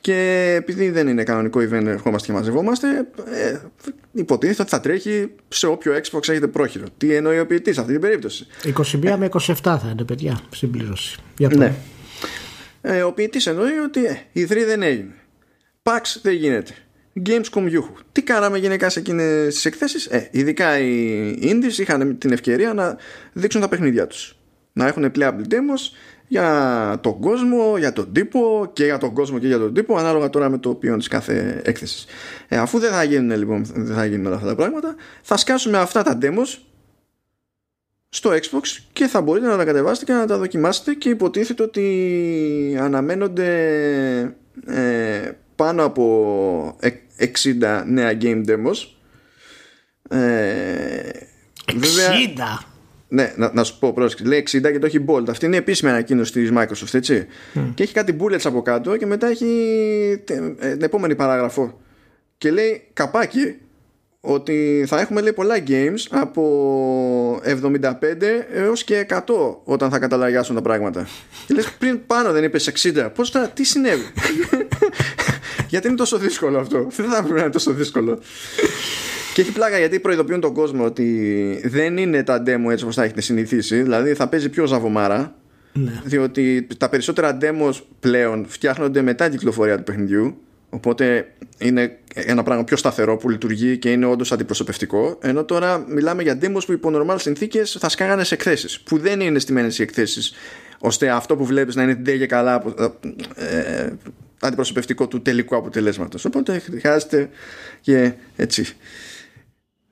και 0.00 0.54
επειδή 0.58 0.90
δεν 0.90 1.08
είναι 1.08 1.22
κανονικό 1.22 1.60
event, 1.60 1.86
ερχόμαστε 1.86 2.26
και 2.26 2.32
μαζευόμαστε, 2.32 2.88
ε, 3.34 3.58
υποτίθεται 4.12 4.62
ότι 4.62 4.70
θα 4.70 4.80
τρέχει 4.80 5.30
σε 5.48 5.66
όποιο 5.66 5.92
Xbox 5.92 6.28
έχετε 6.28 6.46
πρόχειρο. 6.46 6.86
Τι 6.96 7.14
εννοεί 7.14 7.38
ο 7.38 7.46
ποιητής 7.46 7.74
σε 7.74 7.80
αυτή 7.80 7.92
την 7.92 8.00
περίπτωση; 8.00 8.46
21 8.64 9.14
με 9.18 9.28
27 9.32 9.54
θα 9.62 9.88
είναι, 9.92 10.04
παιδιά, 10.04 10.40
συμπλήρωση. 10.54 11.18
Για 11.36 11.48
ναι. 11.56 11.74
Ε, 12.80 13.02
ο 13.02 13.12
ποιητής 13.12 13.46
εννοεί 13.46 13.78
ότι 13.78 14.04
ε, 14.04 14.18
η 14.32 14.46
3 14.50 14.56
δεν 14.66 14.82
έγινε. 14.82 15.14
PAX 15.82 16.00
δεν 16.22 16.34
γίνεται. 16.34 16.74
Gamescom 17.26 17.64
Yahoo. 17.64 18.02
Τι 18.12 18.22
κάναμε 18.22 18.58
γενικά 18.58 18.88
σε 18.88 18.98
εκείνες 18.98 19.54
τις 19.54 19.64
εκθέσεις, 19.64 20.06
ε, 20.06 20.28
ειδικά 20.32 20.78
οι 20.78 21.38
Indies 21.42 21.78
είχαν 21.78 22.18
την 22.18 22.32
ευκαιρία 22.32 22.74
να 22.74 22.96
δείξουν 23.32 23.60
τα 23.60 23.68
παιχνίδια 23.68 24.06
τους. 24.06 24.36
Να 24.72 24.86
έχουν 24.86 25.12
playable 25.14 25.44
demos 25.48 25.92
για 26.28 26.98
τον 27.02 27.20
κόσμο, 27.20 27.78
για 27.78 27.92
τον 27.92 28.12
τύπο 28.12 28.70
και 28.72 28.84
για 28.84 28.98
τον 28.98 29.12
κόσμο 29.12 29.38
και 29.38 29.46
για 29.46 29.58
τον 29.58 29.74
τύπο 29.74 29.96
ανάλογα 29.96 30.30
τώρα 30.30 30.48
με 30.48 30.58
το 30.58 30.68
οποίο 30.68 30.96
της 30.96 31.08
κάθε 31.08 31.60
έκθεσης. 31.64 32.06
Ε, 32.48 32.56
αφού 32.56 32.78
δεν 32.78 32.90
θα 32.90 33.02
γίνουν 33.02 33.38
λοιπόν 33.38 33.64
δεν 33.64 33.94
θα 33.94 34.04
γίνουν 34.04 34.26
όλα 34.26 34.34
αυτά 34.34 34.48
τα 34.48 34.54
πράγματα 34.54 34.94
θα 35.22 35.36
σκάσουμε 35.36 35.78
αυτά 35.78 36.02
τα 36.02 36.18
demos 36.22 36.58
στο 38.08 38.30
Xbox 38.30 38.82
και 38.92 39.06
θα 39.06 39.20
μπορείτε 39.20 39.46
να 39.46 39.56
τα 39.56 39.64
κατεβάσετε 39.64 40.12
και 40.12 40.18
να 40.18 40.26
τα 40.26 40.38
δοκιμάσετε 40.38 40.94
και 40.94 41.08
υποτίθεται 41.08 41.62
ότι 41.62 42.76
αναμένονται 42.80 43.56
ε, 44.66 45.30
πάνω 45.58 45.84
από 45.84 46.78
60 46.80 47.82
νέα 47.86 48.18
game 48.20 48.44
demos 48.46 48.76
ε, 50.08 51.10
60! 51.66 51.74
Ναι, 53.08 53.32
να, 53.36 53.50
να 53.54 53.64
σου 53.64 53.78
πω 53.78 53.92
πρόσεξε. 53.92 54.24
Λέει 54.24 54.46
60 54.50 54.60
και 54.60 54.78
το 54.78 54.86
έχει 54.86 55.04
bold. 55.08 55.28
Αυτή 55.28 55.46
είναι 55.46 55.54
η 55.54 55.58
επίσημη 55.58 55.90
ανακοίνωση 55.90 56.32
της 56.32 56.50
Microsoft, 56.54 56.94
έτσι. 56.94 57.26
Και 57.74 57.82
έχει 57.82 57.92
κάτι 57.92 58.16
bullets 58.20 58.44
από 58.44 58.62
κάτω 58.62 58.96
και 58.96 59.06
μετά 59.06 59.26
έχει 59.26 59.46
ε, 60.58 60.72
την 60.72 60.82
επόμενη 60.82 61.14
παράγραφο. 61.14 61.80
Και 62.38 62.50
λέει 62.50 62.88
καπάκι 62.92 63.56
ότι 64.20 64.84
θα 64.86 65.00
έχουμε 65.00 65.20
λέει 65.20 65.32
πολλά 65.32 65.56
games 65.66 66.06
από 66.10 67.40
75 67.44 67.92
έως 68.52 68.84
και 68.84 69.06
100 69.08 69.20
όταν 69.64 69.90
θα 69.90 69.98
καταλαγιάσουν 69.98 70.54
τα 70.54 70.62
πράγματα. 70.62 71.06
Και 71.46 71.54
λες 71.54 71.72
πριν 71.78 72.06
πάνω 72.06 72.32
δεν 72.32 72.44
είπες 72.44 72.72
60. 72.94 73.10
Πώς 73.14 73.30
θα, 73.30 73.48
τι 73.48 73.64
συνέβη; 73.64 74.02
γιατί 75.68 75.86
είναι 75.86 75.96
τόσο 75.96 76.18
δύσκολο 76.18 76.58
αυτό; 76.58 76.86
Δεν 76.96 77.10
θα 77.10 77.16
έπρεπε 77.16 77.34
να 77.34 77.40
είναι 77.40 77.50
τόσο 77.50 77.72
δύσκολο; 77.72 78.18
Και 79.34 79.40
έχει 79.40 79.52
πλάκα 79.52 79.78
γιατί 79.78 80.00
προειδοποιούν 80.00 80.40
τον 80.40 80.54
κόσμο 80.54 80.84
ότι 80.84 81.60
δεν 81.64 81.96
είναι 81.96 82.22
τα 82.22 82.42
demo 82.46 82.70
έτσι 82.70 82.84
όπως 82.84 82.94
θα 82.94 83.02
έχετε 83.02 83.20
συνηθίσει. 83.20 83.82
Δηλαδή 83.82 84.14
θα 84.14 84.28
παίζει 84.28 84.48
πιο 84.48 84.66
ζαβομάρα. 84.66 85.34
Ναι. 85.72 86.00
Διότι 86.04 86.66
τα 86.78 86.88
περισσότερα 86.88 87.38
demos 87.40 87.72
πλέον 88.00 88.44
φτιάχνονται 88.48 89.02
μετά 89.02 89.28
την 89.28 89.38
κυκλοφορία 89.38 89.76
του 89.76 89.82
παιχνιδιού. 89.82 90.36
Οπότε 90.70 91.32
είναι 91.58 91.98
ένα 92.14 92.42
πράγμα 92.42 92.64
πιο 92.64 92.76
σταθερό 92.76 93.16
που 93.16 93.30
λειτουργεί 93.30 93.78
και 93.78 93.90
είναι 93.90 94.06
όντως 94.06 94.32
αντιπροσωπευτικό. 94.32 95.18
Ενώ 95.22 95.44
τώρα 95.44 95.84
μιλάμε 95.88 96.22
για 96.22 96.38
demos 96.42 96.64
που 96.66 96.72
υπό 96.72 96.90
normal 96.94 97.16
συνθήκες 97.18 97.76
θα 97.80 97.88
σκάγανε 97.88 98.24
σε 98.24 98.34
εκθέσεις. 98.34 98.80
Που 98.80 98.98
δεν 98.98 99.20
είναι 99.20 99.38
στημένες 99.38 99.78
οι 99.78 99.82
εκθέσεις 99.82 100.32
ώστε 100.78 101.10
αυτό 101.10 101.36
που 101.36 101.44
βλέπεις 101.44 101.74
να 101.74 101.82
είναι 101.82 101.94
ντε 101.94 102.16
και 102.16 102.26
καλά 102.26 102.62
ε, 103.34 103.88
αντιπροσωπευτικό 104.40 105.08
του 105.08 105.22
τελικού 105.22 105.56
αποτελέσματος. 105.56 106.24
Οπότε 106.24 106.58
χρειάζεται 106.58 107.30
και 107.80 108.12
έτσι 108.36 108.76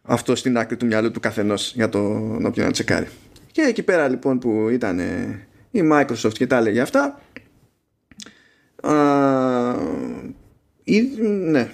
αυτό 0.03 0.35
στην 0.35 0.59
άκρη 0.59 0.77
του 0.77 0.87
μυαλού 0.87 1.11
του 1.11 1.21
καθενός 1.21 1.73
για 1.75 1.89
τον 1.89 2.47
όποιον 2.47 2.67
να 2.67 2.73
τσεκάρει. 2.73 3.09
Και 3.53 3.63
εκεί 3.63 3.83
πέρα 3.83 4.09
λοιπόν 4.09 4.39
που 4.39 4.69
ήταν 4.69 4.99
η 5.71 5.81
Microsoft 5.93 6.33
και 6.33 6.47
τα 6.47 6.57
έλεγε 6.57 6.81
αυτά 6.81 7.21
α, 8.83 8.93
η, 10.85 11.01
ναι 11.27 11.71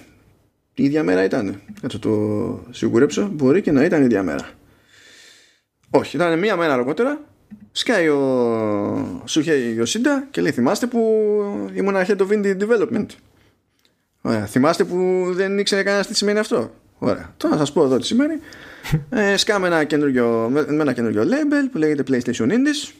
η 0.73 0.83
ίδια 0.83 1.03
μέρα 1.03 1.23
ήταν 1.23 1.61
κάτσε 1.81 1.99
το 1.99 2.65
σιγουρέψω 2.71 3.29
μπορεί 3.33 3.61
και 3.61 3.71
να 3.71 3.83
ήταν 3.83 4.01
η 4.01 4.05
ίδια 4.05 4.23
μέρα 4.23 4.49
όχι 5.89 6.15
ήταν 6.15 6.39
μία 6.39 6.55
μέρα 6.55 6.73
αργότερα 6.73 7.19
σκάει 7.71 8.07
ο 8.07 9.21
Σουχέι 9.25 9.73
Ιωσίντα 9.77 10.27
και 10.31 10.41
λέει 10.41 10.51
θυμάστε 10.51 10.85
που 10.85 10.99
ήμουν 11.73 11.95
head 11.95 12.17
of 12.17 12.27
indie 12.29 12.57
development 12.57 13.05
Ωραία. 14.21 14.45
θυμάστε 14.45 14.83
που 14.83 15.27
δεν 15.31 15.59
ήξερε 15.59 15.83
κανένας 15.83 16.07
τι 16.07 16.15
σημαίνει 16.15 16.39
αυτό 16.39 16.71
Ωραία. 17.03 17.33
Τώρα 17.37 17.53
να 17.53 17.59
σας 17.59 17.71
πω 17.71 17.83
εδώ 17.83 17.97
τι 17.97 18.05
σημαίνει. 18.05 18.33
ε, 19.09 19.37
σκάμε 19.37 19.67
ένα 19.67 19.83
καινούριο, 19.83 20.47
με 20.51 20.65
ένα 20.81 20.93
καινούριο 20.93 21.23
label 21.23 21.69
που 21.71 21.77
λέγεται 21.77 22.03
PlayStation 22.07 22.49
Indies 22.49 22.93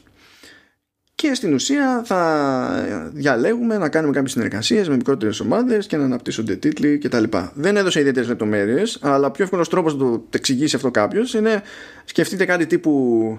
και 1.14 1.34
στην 1.34 1.54
ουσία 1.54 2.02
θα 2.04 3.10
διαλέγουμε 3.12 3.78
να 3.78 3.88
κάνουμε 3.88 4.12
κάποιες 4.12 4.32
συνεργασίες 4.32 4.88
με 4.88 4.96
μικρότερες 4.96 5.40
ομάδες 5.40 5.86
και 5.86 5.96
να 5.96 6.04
αναπτύσσονται 6.04 6.56
τίτλοι 6.56 6.98
κτλ. 6.98 7.24
Δεν 7.54 7.76
έδωσε 7.76 8.00
ιδιαίτερες 8.00 8.28
λεπτομέρειες 8.28 8.98
αλλά 9.00 9.30
πιο 9.30 9.44
εύκολος 9.44 9.68
τρόπος 9.68 9.96
να 9.96 9.98
το 9.98 10.24
εξηγήσει 10.30 10.76
αυτό 10.76 10.90
κάποιος 10.90 11.34
είναι 11.34 11.62
σκεφτείτε 12.04 12.44
κάτι 12.44 12.66
τύπου 12.66 13.38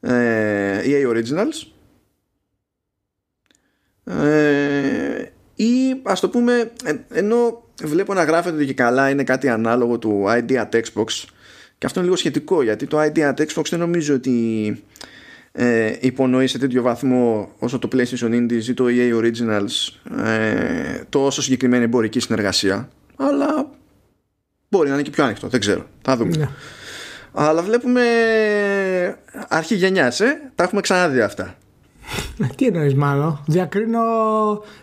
ε, 0.00 0.80
EA 0.84 1.08
Originals. 1.14 1.66
Ε, 4.04 5.24
ή 5.54 6.00
ας 6.02 6.20
το 6.20 6.28
πούμε 6.28 6.72
ενώ 7.10 7.64
βλέπω 7.82 8.14
να 8.14 8.24
γράφεται 8.24 8.64
και 8.64 8.74
καλά 8.74 9.10
είναι 9.10 9.24
κάτι 9.24 9.48
ανάλογο 9.48 9.98
του 9.98 10.24
ID 10.26 10.50
at 10.50 10.70
Xbox 10.70 11.06
και 11.78 11.86
αυτό 11.86 11.98
είναι 11.98 12.08
λίγο 12.08 12.16
σχετικό 12.16 12.62
γιατί 12.62 12.86
το 12.86 13.00
ID 13.00 13.18
at 13.18 13.34
Xbox 13.34 13.64
δεν 13.70 13.78
νομίζω 13.78 14.14
ότι 14.14 14.84
ε, 15.52 15.92
υπονοεί 16.00 16.46
σε 16.46 16.58
τέτοιο 16.58 16.82
βαθμό 16.82 17.52
όσο 17.58 17.78
το 17.78 17.88
PlayStation 17.92 18.30
Indies 18.30 18.64
ή 18.68 18.74
το 18.74 18.84
EA 18.88 19.14
Originals 19.14 20.10
ε, 20.24 21.00
τόσο 21.08 21.42
συγκεκριμένη 21.42 21.84
εμπορική 21.84 22.20
συνεργασία. 22.20 22.88
Αλλά 23.16 23.70
μπορεί 24.68 24.88
να 24.88 24.94
είναι 24.94 25.02
και 25.02 25.10
πιο 25.10 25.24
ανοιχτό 25.24 25.48
δεν 25.48 25.60
ξέρω, 25.60 25.86
θα 26.02 26.16
δούμε. 26.16 26.36
Ναι. 26.36 26.48
Αλλά 27.32 27.62
βλέπουμε 27.62 28.02
αρχή 29.48 29.74
γενιάς 29.74 30.20
ε, 30.20 30.40
τα 30.54 30.64
έχουμε 30.64 30.80
ξαναδεί 30.80 31.20
αυτά 31.20 31.54
ε, 32.42 32.46
τι 32.56 32.66
εννοείς, 32.66 32.94
μάλλον. 32.94 33.44
Διακρίνω, 33.46 34.00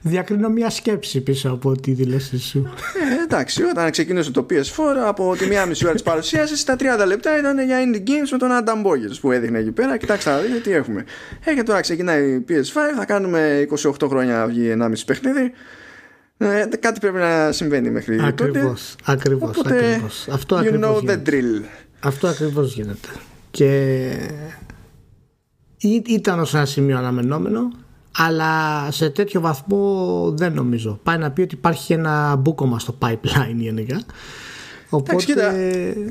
διακρίνω 0.02 0.50
μια 0.50 0.70
σκέψη 0.70 1.22
πίσω 1.22 1.50
από 1.50 1.76
τη 1.82 1.92
δήλωσή 1.92 2.40
σου. 2.40 2.74
Ε, 3.20 3.24
εντάξει, 3.24 3.64
όταν 3.64 3.92
ξεκίνησε 3.92 4.32
το 4.32 4.46
PS4, 4.50 4.98
από 5.06 5.36
τη 5.38 5.48
μία 5.48 5.66
μισή 5.66 5.86
ώρα 5.86 5.94
της 5.94 6.04
παρουσίασης, 6.04 6.64
τα 6.64 6.76
30 6.80 7.06
λεπτά 7.08 7.38
ήταν 7.38 7.66
για 7.66 7.78
indie 7.86 8.10
games 8.10 8.30
με 8.32 8.38
τον 8.38 8.50
Adam 8.52 8.88
Boggers 8.88 9.18
που 9.22 9.32
έδειχνε 9.32 9.60
εκεί 9.60 9.72
πέρα. 9.72 9.98
Κοιτάξτε 9.98 10.30
να 10.30 10.38
δείτε 10.38 10.60
τι 10.60 10.72
έχουμε. 10.72 11.06
Ε, 11.44 11.54
και 11.54 11.64
τώρα 11.64 11.82
ξεκινάει 11.82 12.30
η 12.30 12.46
PS5, 12.50 12.98
θα 12.98 13.06
κάνουμε 13.06 13.68
28 13.84 14.08
χρόνια 14.08 14.46
βγει 14.48 14.74
1,5 14.82 14.92
παιχνίδι. 15.06 15.52
Ε, 16.38 16.66
κάτι 16.80 17.00
πρέπει 17.00 17.18
να 17.18 17.52
συμβαίνει 17.52 17.90
μέχρι 17.90 18.20
ακριβώς, 18.24 18.96
τότε. 18.98 19.12
Ακριβώς, 19.12 19.58
ακριβώς. 19.66 20.28
Αυτό 20.32 20.60
you 20.64 20.84
know 20.84 21.10
the 21.10 21.18
drill. 21.30 21.62
Αυτό 22.00 22.28
ακριβώς 22.28 22.74
γίνεται. 22.74 23.08
Και 23.52 24.12
ήταν 26.06 26.40
ως 26.40 26.54
ένα 26.54 26.66
σημείο 26.66 26.98
αναμενόμενο 26.98 27.72
αλλά 28.18 28.88
σε 28.92 29.10
τέτοιο 29.10 29.42
βαθμό 29.42 30.34
δεν 30.36 30.54
νομίζω. 30.54 31.00
Πάει 31.04 31.18
να 31.18 31.32
πει 31.32 31.42
ότι 31.42 31.56
υπάρχει 31.56 31.94
ένα 31.94 32.36
μπούκομα 32.36 32.80
στο 32.80 32.98
pipeline 33.02 33.56
γενικά. 33.56 34.02
Οπότε... 34.90 35.24
κοίτα, 35.24 35.54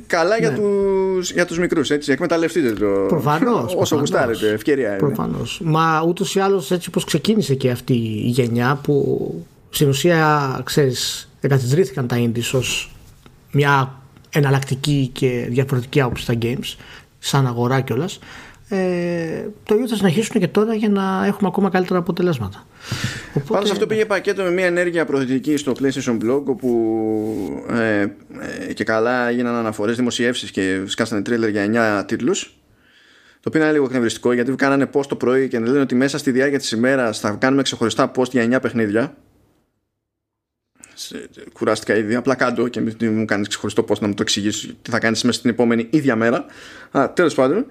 καλά 0.07 0.39
για, 0.39 0.51
ναι. 0.51 0.57
τους, 0.57 1.33
για 1.33 1.47
τους 1.47 1.59
μικρούς, 1.59 1.91
έτσι, 1.91 2.13
εκμεταλλευτείτε 2.13 2.73
το 2.73 3.05
προφανώς, 3.09 3.75
όσο 3.75 3.97
γουστάρετε, 3.97 4.51
ευκαιρία 4.51 4.89
είναι. 4.89 4.99
Προφανώς. 4.99 5.61
Μα 5.65 6.05
ούτως 6.09 6.35
ή 6.35 6.41
άλλως 6.41 6.71
έτσι 6.71 6.91
πως 6.91 7.05
ξεκίνησε 7.05 7.55
και 7.55 7.71
αυτή 7.71 7.95
η 7.95 8.29
γενιά 8.29 8.81
που 8.83 9.45
στην 9.71 9.89
ουσία, 9.89 10.61
ξέρεις, 10.65 11.31
εγκαθιδρύθηκαν 11.41 12.07
τα 12.07 12.17
indies 12.19 12.51
ως 12.53 12.95
μια 13.51 14.01
εναλλακτική 14.31 15.11
και 15.13 15.47
διαφορετική 15.49 16.01
άποψη 16.01 16.23
στα 16.23 16.35
games, 16.43 16.77
σαν 17.19 17.47
αγορά 17.47 17.81
κιόλας. 17.81 18.19
Ε, 18.69 19.49
το 19.65 19.75
ίδιο 19.75 19.89
θα 19.89 19.97
συνεχίσουν 19.97 20.41
και 20.41 20.49
τώρα 20.49 20.75
για 20.75 20.89
να 20.89 21.27
έχουμε 21.27 21.49
ακόμα 21.49 21.71
καλύτερα 21.71 21.99
αποτελέσματα. 21.99 22.67
Οπότε... 23.35 23.53
Πάντως 23.53 23.71
αυτό 23.71 23.87
πήγε 23.87 24.05
πακέτο 24.05 24.43
με 24.43 24.51
μια 24.51 24.67
ενέργεια 24.67 25.05
προθετική 25.05 25.57
στο 25.57 25.73
PlayStation 25.81 26.19
Blog 26.23 26.43
όπου 26.45 27.65
ε, 27.71 28.01
ε, 28.01 28.73
και 28.73 28.85
καλά 28.85 29.29
έγιναν 29.29 29.55
αναφορές 29.55 29.97
δημοσιεύσεις 29.97 30.51
και 30.51 30.83
σκάσανε 30.87 31.23
τρέλερ 31.23 31.49
για 31.49 32.01
9 32.03 32.07
τίτλους. 32.07 32.59
Το 33.41 33.49
οποίο 33.49 33.61
είναι 33.63 33.73
λίγο 33.73 33.85
εκνευριστικό 33.85 34.33
γιατί 34.33 34.55
κάνανε 34.55 34.91
post 34.93 35.07
το 35.07 35.17
πρωί 35.17 35.49
και 35.49 35.59
λένε 35.59 35.81
ότι 35.81 35.95
μέσα 35.95 36.19
στη 36.19 36.31
διάρκεια 36.31 36.59
της 36.59 36.71
ημέρας 36.71 37.21
θα 37.21 37.31
κάνουμε 37.31 37.63
ξεχωριστά 37.63 38.11
post 38.17 38.31
για 38.31 38.57
9 38.57 38.63
παιχνίδια 38.63 39.17
κουράστηκα 41.53 41.97
ήδη. 41.97 42.15
Απλά 42.15 42.35
κάτω 42.35 42.69
και 42.69 42.81
μην 42.81 42.97
μου 43.01 43.25
κάνεις 43.25 43.49
ξεχωριστό 43.49 43.83
πώ 43.83 43.95
να 44.01 44.07
μου 44.07 44.15
το 44.15 44.23
εξηγήσεις 44.23 44.75
τι 44.83 44.91
θα 44.91 44.99
κάνεις 44.99 45.23
μέσα 45.23 45.39
στην 45.39 45.51
επόμενη 45.51 45.87
ίδια 45.91 46.17
μέρα. 46.17 46.45
Τέλος 47.15 47.35
πάντων. 47.35 47.67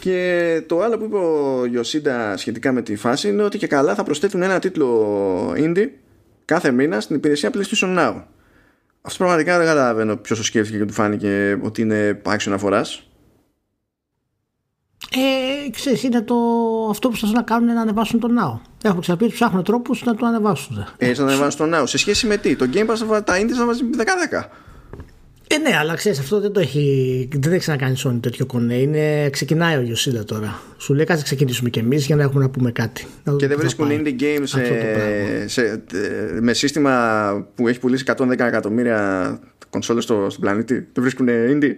Και 0.00 0.62
το 0.66 0.80
άλλο 0.80 0.98
που 0.98 1.04
είπε 1.04 1.16
ο 1.16 1.64
Ιωσίντα 1.72 2.36
σχετικά 2.36 2.72
με 2.72 2.82
τη 2.82 2.96
φάση 2.96 3.28
είναι 3.28 3.42
ότι 3.42 3.58
και 3.58 3.66
καλά 3.66 3.94
θα 3.94 4.02
προσθέτουν 4.02 4.42
ένα 4.42 4.58
τίτλο 4.58 5.52
indie 5.56 5.88
κάθε 6.44 6.70
μήνα 6.70 7.00
στην 7.00 7.16
υπηρεσία 7.16 7.50
PlayStation 7.54 7.98
Now. 7.98 8.22
Αυτό 9.02 9.24
πραγματικά 9.24 9.58
δεν 9.58 9.66
καταλαβαίνω 9.66 10.16
ποιος 10.16 10.38
το 10.38 10.44
σκέφτηκε 10.44 10.78
και 10.78 10.84
του 10.84 10.92
φάνηκε 10.92 11.58
ότι 11.62 11.82
είναι 11.82 12.20
άξιο 12.24 12.50
αναφορά. 12.50 12.84
Ε, 15.16 15.70
ξέρεις, 15.70 16.02
είναι 16.02 16.22
το, 16.22 16.34
αυτό 16.90 17.08
που 17.08 17.16
σας 17.16 17.32
να 17.32 17.42
κάνουν 17.42 17.74
να 17.74 17.80
ανεβάσουν 17.80 18.20
το 18.20 18.28
Now. 18.38 18.60
Έχω 18.82 19.00
ξαναπεί 19.00 19.24
ότι 19.24 19.32
ψάχνουν 19.32 19.64
τρόπους 19.64 20.04
να 20.04 20.14
το 20.14 20.26
ανεβάσουν. 20.26 20.86
Έτσι 20.96 21.20
να 21.20 21.26
ανεβάσουν 21.26 21.70
το 21.70 21.78
Now. 21.78 21.82
Σε 21.86 21.98
σχέση 21.98 22.26
με 22.26 22.36
τι, 22.36 22.56
το 22.56 22.66
Game 22.74 22.86
Pass 22.86 23.24
τα 23.24 23.34
indies 23.40 23.56
να 23.58 23.66
βάζει 23.66 23.82
10-10. 24.32 24.44
Ε, 25.46 25.58
ναι, 25.58 25.76
αλλά 25.76 25.94
ξέρεις, 25.94 26.18
αυτό 26.18 26.40
δεν 26.40 26.52
το 26.52 26.60
έχει. 26.60 27.28
Δεν 27.32 27.52
έχει 27.52 27.60
ξανακάνει 27.60 27.96
Sony 28.04 28.18
τέτοιο 28.20 28.46
κονέ. 28.46 28.74
Είναι, 28.74 29.30
ξεκινάει 29.30 29.76
ο 29.76 29.80
Γιωσίδα 29.80 30.24
τώρα. 30.24 30.60
Σου 30.78 30.94
λέει 30.94 31.04
κάτι 31.04 31.22
ξεκινήσουμε 31.22 31.70
κι 31.70 31.78
εμείς 31.78 32.06
για 32.06 32.16
να 32.16 32.22
έχουμε 32.22 32.42
να 32.42 32.50
πούμε 32.50 32.72
κάτι. 32.72 33.06
Και 33.36 33.46
δεν 33.46 33.58
βρίσκουν 33.58 33.88
indie 33.90 34.20
games 34.20 34.42
σε, 34.42 35.48
σε, 35.48 35.84
με 36.40 36.52
σύστημα 36.52 37.46
που 37.54 37.68
έχει 37.68 37.78
πουλήσει 37.78 38.04
110 38.06 38.30
εκατομμύρια 38.30 39.40
κονσόλες 39.70 40.04
στο, 40.04 40.26
στον 40.28 40.40
πλανήτη. 40.40 40.74
Δεν 40.74 41.02
βρίσκουν 41.02 41.26
indie; 41.28 41.76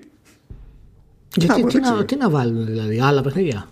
Γιατί 1.35 1.65
τι, 1.65 1.81
να, 1.81 2.05
τι 2.05 2.17
να 2.17 2.31
βάλουν 2.31 2.67
δηλαδή, 2.67 3.01
άλλα 3.01 3.23
παιχνίδια; 3.23 3.69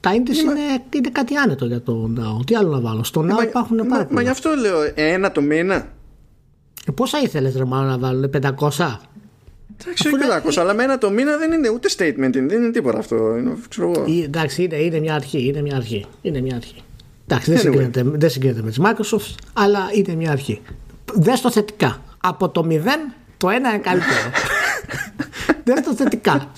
Τα 0.00 0.10
indies 0.10 0.36
είναι, 0.36 0.84
είναι 0.94 1.08
κάτι 1.12 1.36
άνετο 1.36 1.66
για 1.66 1.82
το 1.82 2.10
Now. 2.16 2.46
Τι 2.46 2.54
άλλο 2.54 2.70
να 2.70 2.80
βάλω. 2.80 3.04
Στο 3.04 3.20
Now 3.20 3.42
υπάρχουν 3.42 3.76
πάρα 3.76 4.04
πολλά. 4.04 4.06
Μα 4.10 4.22
γι' 4.22 4.28
αυτό 4.28 4.50
λέω 4.54 4.92
ένα 4.94 5.32
το 5.32 5.40
μήνα. 5.40 5.88
Ε, 6.86 6.92
πόσα 6.92 7.20
ήθελες 7.22 7.56
ρε 7.56 7.64
μάλλον 7.64 7.88
να 7.88 7.98
βάλουν, 7.98 8.30
500. 8.68 8.96
Εντάξει, 9.84 10.08
όχι 10.46 10.60
αλλά 10.60 10.74
με 10.74 10.82
ένα 10.82 10.98
το 10.98 11.10
μήνα 11.10 11.36
δεν 11.36 11.52
είναι 11.52 11.68
ούτε 11.68 11.88
statement, 11.96 12.30
δεν 12.32 12.50
είναι 12.50 12.70
τίποτα 12.70 12.98
αυτό. 12.98 13.36
Είναι, 13.36 13.56
ξέρω 13.68 13.90
εγώ. 13.90 14.04
Εντάξει, 14.24 14.62
είναι, 14.62 14.76
είναι 14.76 15.00
μια 15.00 15.14
αρχή. 15.14 15.46
Είναι 15.46 15.62
μια 15.62 15.76
αρχή. 15.76 16.06
Είναι 16.22 16.40
μια 16.40 16.56
αρχή. 16.56 16.82
Εντάξει, 17.26 17.50
δεν, 17.50 17.60
συγκρίνεται, 17.60 18.02
δεν 18.04 18.30
συγκρίνεται 18.30 18.62
με 18.62 18.70
τη 18.70 18.76
Microsoft, 18.80 19.34
αλλά 19.52 19.80
είναι 19.94 20.14
μια 20.14 20.30
αρχή. 20.30 20.60
Δες 21.14 21.40
το 21.40 21.50
θετικά. 21.50 22.02
Από 22.20 22.48
το 22.48 22.66
0 22.70 22.74
το 23.36 23.48
ένα 23.48 23.68
είναι 23.68 23.78
καλύτερο. 23.78 24.18
Δες 25.64 25.80
το 25.84 25.94
θετικά. 25.94 26.52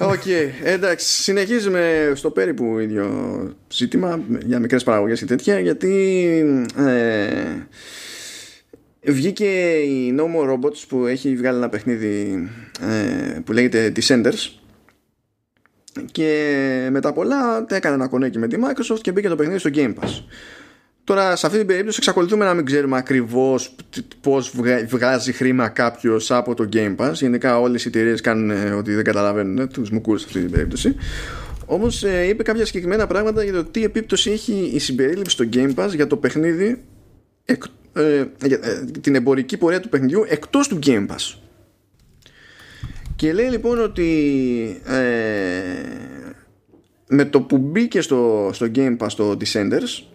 Οκ, 0.00 0.12
okay, 0.24 0.48
εντάξει, 0.62 1.22
συνεχίζουμε 1.22 2.12
στο 2.14 2.30
περίπου 2.30 2.78
ίδιο 2.78 3.08
ζήτημα 3.72 4.20
για 4.44 4.58
μικρές 4.58 4.84
παραγωγές 4.84 5.18
και 5.18 5.24
τέτοια 5.24 5.58
γιατί 5.58 5.94
ε, 6.76 7.32
βγήκε 9.02 9.72
η 9.72 10.16
No 10.18 10.22
More 10.22 10.52
Robots 10.52 10.84
που 10.88 11.06
έχει 11.06 11.36
βγάλει 11.36 11.56
ένα 11.56 11.68
παιχνίδι 11.68 12.48
ε, 12.80 13.38
που 13.44 13.52
λέγεται 13.52 13.92
Descenders 13.96 14.60
και 16.12 16.88
μετά 16.90 17.12
πολλά 17.12 17.66
έκανε 17.68 17.94
ένα 17.94 18.08
κονέ 18.08 18.38
με 18.38 18.48
τη 18.48 18.56
Microsoft 18.60 19.00
και 19.00 19.12
μπήκε 19.12 19.28
το 19.28 19.36
παιχνίδι 19.36 19.58
στο 19.58 19.70
Game 19.74 19.94
Pass. 19.94 20.22
Τώρα 21.10 21.36
σε 21.36 21.46
αυτή 21.46 21.58
την 21.58 21.66
περίπτωση 21.66 21.96
εξακολουθούμε 22.00 22.44
να 22.44 22.54
μην 22.54 22.64
ξέρουμε 22.64 22.96
ακριβώς 22.96 23.74
πώς 24.20 24.52
βγάζει 24.86 25.32
χρήμα 25.32 25.68
κάποιος 25.68 26.30
από 26.30 26.54
το 26.54 26.68
Game 26.72 26.96
Pass. 26.96 27.12
Γενικά 27.12 27.60
όλες 27.60 27.84
οι 27.84 27.88
εταιρείες 27.88 28.20
κάνουν 28.20 28.50
ε, 28.50 28.70
ότι 28.70 28.94
δεν 28.94 29.04
καταλαβαίνουν 29.04 29.58
ε, 29.58 29.66
τους 29.66 29.90
μουγκούς 29.90 30.20
σε 30.20 30.26
αυτή 30.26 30.40
την 30.40 30.50
περίπτωση. 30.50 30.94
Όμως 31.66 32.04
ε, 32.04 32.26
είπε 32.28 32.42
κάποια 32.42 32.66
συγκεκριμένα 32.66 33.06
πράγματα 33.06 33.44
για 33.44 33.52
το 33.52 33.64
τι 33.64 33.84
επίπτωση 33.84 34.30
έχει 34.30 34.70
η 34.74 34.78
συμπερίληψη 34.78 35.32
στο 35.32 35.44
Game 35.52 35.74
Pass 35.74 35.88
για 35.94 36.06
το 36.06 36.16
παιχνίδι 36.16 36.82
την 39.00 39.14
εμπορική 39.14 39.56
πορεία 39.56 39.80
του 39.80 39.88
παιχνιδιού 39.88 40.24
εκτός 40.28 40.68
του 40.68 40.78
Game 40.86 41.06
Pass. 41.06 41.34
Και 43.16 43.32
λέει 43.32 43.48
λοιπόν 43.48 43.82
ότι 43.82 44.80
με 47.08 47.24
το 47.24 47.40
που 47.40 47.58
μπήκε 47.58 48.00
στο, 48.00 48.50
στο 48.52 48.66
Game 48.74 48.96
Pass 48.96 49.12
το 49.16 49.36
Descenders 49.40 50.09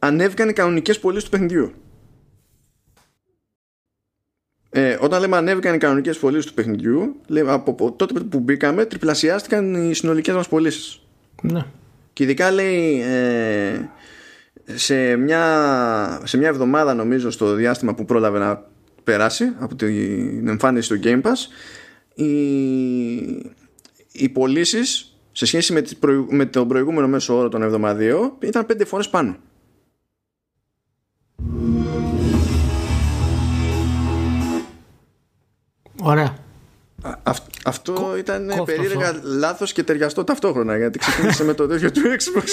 ανέβηκαν 0.00 0.48
οι 0.48 0.52
κανονικές 0.52 0.98
πωλήσεις 0.98 1.24
του 1.24 1.30
παιχνιδιού. 1.30 1.72
Ε, 4.70 4.96
όταν 5.00 5.20
λέμε 5.20 5.36
ανέβηκαν 5.36 5.74
οι 5.74 5.78
κανονικές 5.78 6.18
πωλήσεις 6.18 6.46
του 6.46 6.54
παιχνιδιού, 6.54 7.16
λέμε, 7.26 7.52
από 7.52 7.92
τότε 7.92 8.20
που 8.20 8.40
μπήκαμε, 8.40 8.84
τριπλασιάστηκαν 8.84 9.90
οι 9.90 9.94
συνολικές 9.94 10.34
μας 10.34 10.48
πωλήσεις. 10.48 11.02
Ναι. 11.42 11.64
Και 12.12 12.22
ειδικά 12.22 12.50
λέει 12.50 13.00
ε, 13.00 13.88
σε, 14.74 15.16
μια, 15.16 16.22
σε 16.24 16.36
μια 16.36 16.48
εβδομάδα 16.48 16.94
νομίζω 16.94 17.30
στο 17.30 17.54
διάστημα 17.54 17.94
που 17.94 18.04
πρόλαβε 18.04 18.38
να 18.38 18.64
περάσει 19.04 19.52
από 19.58 19.74
την 19.74 20.48
εμφάνιση 20.48 20.88
του 20.88 21.00
Game 21.04 21.22
Pass 21.22 21.36
οι, 22.14 22.32
οι 24.12 24.28
πωλήσεις 24.32 25.14
σε 25.32 25.46
σχέση 25.46 25.72
με, 25.72 25.82
με 26.28 26.46
τον 26.46 26.68
προηγούμενο 26.68 27.08
μέσο 27.08 27.38
όρο 27.38 27.48
των 27.48 27.62
εβδομαδίων 27.62 28.32
ήταν 28.38 28.66
πέντε 28.66 28.84
φορές 28.84 29.08
πάνω. 29.08 29.36
Ωραία. 36.02 36.34
αυτό 37.64 38.16
ήταν 38.18 38.46
Κόφτω 38.46 38.64
περίεργα 38.64 39.08
αυτό. 39.08 39.20
λάθος 39.24 39.72
και 39.72 39.82
ταιριαστό 39.82 40.24
ταυτόχρονα 40.24 40.76
γιατί 40.76 40.98
ξεκίνησε 40.98 41.44
με 41.44 41.54
το 41.54 41.66
τέτοιο 41.68 41.90
του 41.90 42.00
Xbox. 42.00 42.44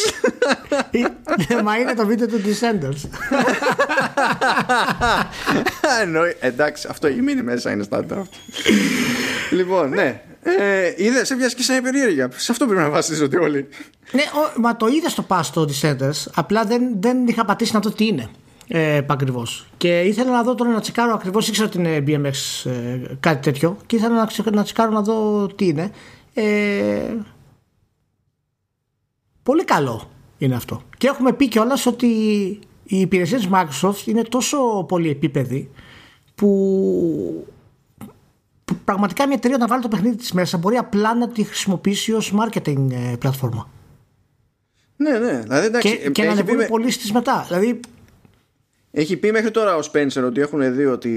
Ε, 1.50 1.62
μα 1.62 1.78
είναι 1.78 1.94
το 1.94 2.06
βίντεο 2.06 2.28
του 2.28 2.42
Descenders. 2.46 3.10
εντάξει, 6.40 6.88
αυτό 6.90 7.08
η 7.08 7.22
μήνυ 7.22 7.42
μέσα 7.42 7.72
είναι 7.72 7.84
στάντα. 7.84 8.28
λοιπόν, 9.52 9.90
ναι. 9.90 10.22
Ε, 10.60 10.94
είδε, 10.96 11.26
σε 11.26 11.36
και 11.36 11.64
σαν 11.64 11.82
περίεργα. 11.82 12.30
Σε 12.36 12.52
αυτό 12.52 12.66
πρέπει 12.66 12.82
να 12.82 12.90
βασίζονται 12.90 13.38
όλοι. 13.38 13.68
Ναι, 14.12 14.22
ο, 14.22 14.60
μα 14.62 14.76
το 14.76 14.88
είδες 14.88 15.12
στο 15.12 15.26
pass 15.28 15.42
το 15.54 15.70
Descenders. 15.70 16.32
Απλά 16.36 16.64
δεν, 16.64 16.82
δεν 17.00 17.28
είχα 17.28 17.46
πατήσει 17.46 17.74
να 17.74 17.80
δω 17.80 17.92
τι 17.92 18.06
είναι 18.06 18.30
ε, 18.68 19.02
ακριβώς. 19.08 19.68
Και 19.78 20.02
ήθελα 20.02 20.32
να 20.32 20.44
δω 20.44 20.56
τώρα 20.56 20.72
να 20.72 20.80
τσεκάρω 20.80 21.14
ακριβώς, 21.14 21.48
ήξερα 21.48 21.68
ότι 21.68 21.78
είναι 21.78 22.04
BMX 22.08 22.70
ε, 22.70 23.16
κάτι 23.20 23.42
τέτοιο, 23.42 23.78
και 23.86 23.96
ήθελα 23.96 24.16
να, 24.16 24.52
να 24.52 24.64
τσεκάρω 24.64 24.92
να 24.92 25.02
δω 25.02 25.48
τι 25.48 25.68
είναι. 25.68 25.92
Ε, 26.34 27.16
πολύ 29.44 29.64
καλό 29.64 30.10
είναι 30.38 30.56
αυτό. 30.56 30.82
Και 30.98 31.08
έχουμε 31.08 31.34
πει 31.34 31.48
κιόλας 31.48 31.86
ότι 31.86 32.08
η 32.84 33.00
υπηρεσία 33.00 33.40
τη 33.40 33.48
Microsoft 33.52 34.06
είναι 34.06 34.22
τόσο 34.22 34.86
πολύ 34.88 35.10
επίπεδη 35.10 35.70
που, 36.36 37.48
που 38.66 38.76
πραγματικά 38.84 39.26
μια 39.26 39.36
εταιρεία 39.36 39.58
να 39.58 39.68
βάλει 39.68 39.82
το 39.82 39.88
παιχνίδι 39.88 40.16
της 40.16 40.32
μέσα 40.32 40.58
μπορεί 40.58 40.78
απλά 40.78 41.16
να 41.16 41.30
τη 41.30 41.44
χρησιμοποιήσει 41.44 42.14
ως 42.14 42.34
marketing 42.40 42.92
ε, 42.92 43.16
πλατφόρμα. 43.20 43.70
Ναι, 44.96 45.18
ναι. 45.18 45.40
Δηλαδή, 45.40 45.66
εντάξει, 45.66 45.98
και, 45.98 46.10
και 46.10 46.24
να 46.24 46.32
ανεβούν 46.32 46.56
με... 46.56 46.66
πωλήσει 46.66 47.14
μετά. 47.14 47.46
Δηλαδή 47.48 47.80
έχει 49.00 49.18
πει 49.18 49.32
μέχρι 49.32 49.52
τώρα 49.52 49.76
ο 49.76 49.80
Spencer 49.92 50.24
ότι 50.26 50.42
έχουν 50.42 50.76
δει 50.76 50.86
ότι 50.86 51.14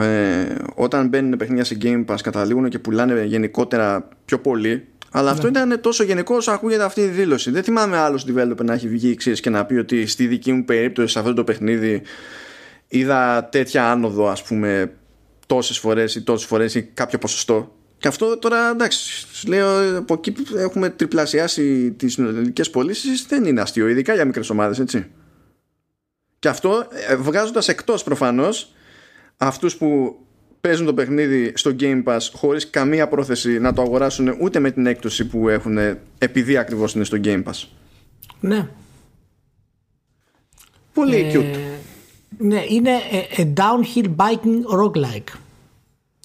ε, 0.00 0.44
όταν 0.74 1.08
μπαίνουν 1.08 1.36
παιχνίδια 1.36 1.64
σε 1.64 1.76
Game 1.82 2.04
Pass 2.04 2.16
καταλήγουν 2.22 2.68
και 2.68 2.78
πουλάνε 2.78 3.24
γενικότερα 3.24 4.08
πιο 4.24 4.38
πολύ. 4.38 4.86
Αλλά 5.10 5.30
αυτό 5.30 5.50
ναι. 5.50 5.58
ήταν 5.58 5.80
τόσο 5.80 6.04
γενικό 6.04 6.34
όσο 6.34 6.50
ακούγεται 6.50 6.84
αυτή 6.84 7.00
η 7.00 7.06
δήλωση. 7.06 7.50
Δεν 7.50 7.62
θυμάμαι 7.62 7.96
άλλος 7.96 8.26
developer 8.28 8.64
να 8.64 8.72
έχει 8.72 8.88
βγει 8.88 9.14
ξέρεις, 9.14 9.40
και 9.40 9.50
να 9.50 9.64
πει 9.64 9.74
ότι 9.74 10.06
στη 10.06 10.26
δική 10.26 10.52
μου 10.52 10.64
περίπτωση 10.64 11.12
σε 11.12 11.18
αυτό 11.18 11.34
το 11.34 11.44
παιχνίδι 11.44 12.02
είδα 12.88 13.48
τέτοια 13.50 13.90
άνοδο 13.90 14.28
ας 14.28 14.42
πούμε 14.42 14.92
τόσες 15.46 15.78
φορές 15.78 16.14
ή 16.14 16.22
τόσες 16.22 16.46
φορές 16.46 16.74
ή 16.74 16.82
κάποιο 16.82 17.18
ποσοστό. 17.18 17.76
Και 17.98 18.08
αυτό 18.08 18.38
τώρα 18.38 18.70
εντάξει, 18.70 19.26
λέω 19.46 19.98
από 19.98 20.14
εκεί 20.14 20.32
που 20.32 20.42
έχουμε 20.56 20.90
τριπλασιάσει 20.90 21.92
τις 21.92 22.12
συνολικές 22.12 22.70
πωλήσεις 22.70 23.26
δεν 23.28 23.44
είναι 23.44 23.60
αστείο, 23.60 23.88
ειδικά 23.88 24.14
για 24.14 24.24
μικρές 24.24 24.50
ομάδες 24.50 24.78
έτσι. 24.78 25.06
Και 26.42 26.48
αυτό 26.48 26.86
ε, 27.08 27.16
βγάζοντας 27.16 27.68
εκτός 27.68 28.02
προφανώς 28.02 28.72
αυτούς 29.36 29.76
που 29.76 30.16
παίζουν 30.60 30.86
το 30.86 30.94
παιχνίδι 30.94 31.52
στο 31.54 31.74
Game 31.80 32.02
Pass 32.04 32.18
χωρίς 32.32 32.70
καμία 32.70 33.08
πρόθεση 33.08 33.58
να 33.58 33.72
το 33.72 33.82
αγοράσουν 33.82 34.36
ούτε 34.40 34.58
με 34.58 34.70
την 34.70 34.86
έκπτωση 34.86 35.26
που 35.26 35.48
έχουν 35.48 35.78
επειδή 36.18 36.56
ακριβώς 36.56 36.94
είναι 36.94 37.04
στο 37.04 37.18
Game 37.24 37.42
Pass. 37.42 37.64
Ναι. 38.40 38.68
Πολύ 40.92 41.16
ε, 41.16 41.32
cute. 41.32 41.58
Ναι, 42.38 42.64
είναι 42.68 42.90
a 43.10 43.40
ε, 43.40 43.52
downhill 43.56 44.14
biking 44.16 44.78
roguelike. 44.78 45.36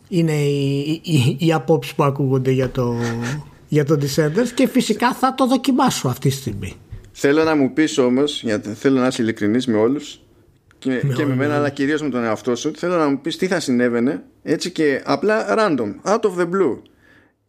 Είναι 0.07 0.33
οι, 0.33 1.01
οι, 1.03 1.37
οι 1.39 1.53
απόψεις 1.53 1.93
που 1.93 2.03
ακούγονται 2.03 2.51
για 2.51 2.69
το, 2.69 2.95
για 3.67 3.85
το 3.85 3.97
Descenders 4.01 4.49
και 4.53 4.67
φυσικά 4.67 5.13
θα 5.13 5.33
το 5.33 5.47
δοκιμάσω 5.47 6.07
αυτή 6.07 6.29
τη 6.29 6.35
στιγμή. 6.35 6.75
Θέλω 7.19 7.43
να 7.43 7.55
μου 7.55 7.73
πεις 7.73 7.97
όμως, 7.97 8.43
γιατί 8.43 8.73
θέλω 8.73 8.99
να 8.99 9.07
είσαι 9.07 9.21
ειλικρινής 9.21 9.67
με 9.67 9.77
όλους 9.77 10.21
και 10.79 10.89
με, 10.89 11.13
και 11.13 11.25
με 11.25 11.35
μένα, 11.35 11.55
αλλά 11.55 11.69
κυρίως 11.69 12.01
με 12.01 12.09
τον 12.09 12.23
εαυτό 12.23 12.55
σου, 12.55 12.71
θέλω 12.75 12.97
να 12.97 13.07
μου 13.07 13.21
πεις 13.21 13.37
τι 13.37 13.47
θα 13.47 13.59
συνέβαινε 13.59 14.23
έτσι 14.43 14.71
και 14.71 15.01
απλά 15.05 15.45
random, 15.57 15.95
out 16.03 16.19
of 16.19 16.37
the 16.37 16.43
blue. 16.43 16.81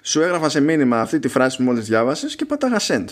Σου 0.03 0.21
έγραφα 0.21 0.49
σε 0.49 0.61
μήνυμα 0.61 1.01
αυτή 1.01 1.19
τη 1.19 1.29
φράση 1.29 1.57
που 1.57 1.63
μόλις 1.63 1.87
διάβασες 1.87 2.37
και 2.37 2.45
πατάγα 2.45 2.79
send. 2.81 3.05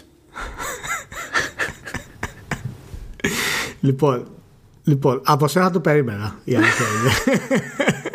λοιπόν, 3.81 4.29
λοιπόν, 4.85 5.21
από 5.25 5.49
σένα 5.49 5.71
το 5.71 5.81
περίμενα 5.81 6.39
η 6.45 6.55
αλήθεια 6.55 6.87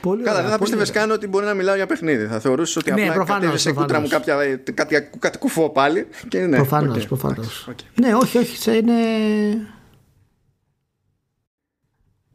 Πολύ 0.00 0.22
Καλά, 0.22 0.42
δεν 0.42 0.50
θα 0.50 0.58
πίστευες 0.58 0.90
καν 0.90 1.10
ότι 1.10 1.26
μπορεί 1.26 1.44
να 1.44 1.54
μιλάω 1.54 1.74
για 1.74 1.86
παιχνίδι. 1.86 2.26
Θα 2.26 2.40
θεωρούσες 2.40 2.76
ότι 2.76 2.92
ναι, 2.92 3.08
απλά 3.08 3.24
κατέβησε 3.24 3.58
σε 3.58 3.72
κούτρα 3.72 4.00
μου 4.00 4.08
κάποια, 4.08 4.60
κάτι, 4.74 5.10
κάτι 5.18 5.38
κουφό 5.38 5.70
πάλι. 5.70 6.06
Και 6.28 6.38
ναι, 6.38 6.56
προφανώς, 6.56 7.04
okay, 7.04 7.08
προφανώς. 7.08 7.68
Okay. 7.70 7.84
Ναι, 8.00 8.14
όχι, 8.14 8.38
όχι. 8.38 8.78
Είναι. 8.78 8.92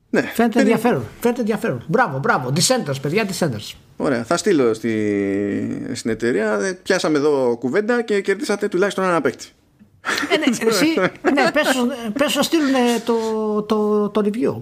Ναι, 0.09 0.22
Φαίνεται 0.22 0.59
ενδιαφέρον. 0.59 1.05
Φαίνεται 1.20 1.39
ενδιαφέρον. 1.39 1.84
Μπράβο, 1.88 2.20
μπράβο. 2.20 2.53
Descenders, 2.55 3.01
παιδιά, 3.01 3.28
Descenders. 3.28 3.74
Ωραία, 3.97 4.24
θα 4.24 4.38
στείλω 4.38 4.74
στη, 4.74 5.91
στην 5.93 6.11
εταιρεία. 6.11 6.78
Πιάσαμε 6.84 7.18
εδώ 7.18 7.57
κουβέντα 7.59 8.01
και 8.01 8.22
κερδίσατε 8.22 8.68
τουλάχιστον 8.68 9.03
ένα 9.03 9.22
παίκτη. 9.22 9.45
Ε, 10.32 10.38
ναι, 10.38 10.70
εσύ, 10.70 10.86
ναι, 11.34 11.51
πες, 12.13 12.36
να 12.36 12.41
στείλουν 12.41 12.74
το, 13.05 13.61
το, 13.61 14.09
το 14.09 14.22
review. 14.26 14.57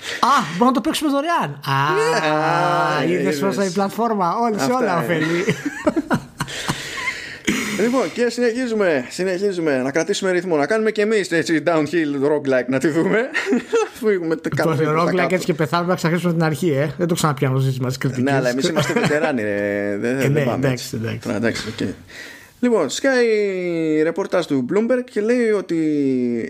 Ναι. 0.00 0.28
Α, 0.28 0.32
μπορούμε 0.50 0.66
να 0.66 0.72
το 0.72 0.80
παίξουμε 0.80 1.10
δωρεάν. 1.10 1.60
Α, 1.64 3.04
είδες 3.04 3.38
πώ 3.38 3.62
η 3.62 3.70
πλατφόρμα. 3.70 4.36
Όλε 4.36 4.58
σε 4.58 4.72
όλα 4.72 4.98
ωφελεί. 4.98 5.44
Λοιπόν, 7.80 8.12
και 8.12 8.28
συνεχίζουμε, 8.28 9.06
συνεχίζουμε 9.08 9.82
να 9.82 9.90
κρατήσουμε 9.90 10.30
ρυθμό, 10.30 10.56
να 10.56 10.66
κάνουμε 10.66 10.90
και 10.90 11.02
εμείς 11.02 11.30
έτσι 11.30 11.62
downhill 11.66 12.28
roguelike 12.28 12.66
να 12.68 12.78
τη 12.78 12.88
δούμε. 12.88 13.18
Το 14.56 14.76
roguelike 14.80 15.32
έτσι 15.32 15.44
και 15.44 15.54
πεθάνουμε 15.54 15.88
να 15.88 15.94
ξαχωρίσουμε 15.94 16.32
την 16.32 16.42
αρχή, 16.42 16.70
ε. 16.70 16.90
Δεν 16.98 17.06
το 17.06 17.14
ξαναπιάνω 17.14 17.58
ζήτημα 17.58 17.88
της 17.88 17.98
κριτικής. 17.98 18.24
Ναι, 18.24 18.32
αλλά 18.32 18.48
εμείς 18.48 18.68
είμαστε 18.68 18.92
βετεράνοι, 18.92 19.42
Δεν 20.00 20.20
ε, 20.20 20.28
ναι, 20.28 20.40
εντάξει, 20.40 21.00
εντάξει. 21.28 21.94
Λοιπόν, 22.60 22.90
σκάει 22.90 23.26
ρεπορτάζ 24.02 24.44
του 24.44 24.66
Bloomberg 24.72 25.04
και 25.10 25.20
λέει 25.20 25.50
ότι 25.50 25.76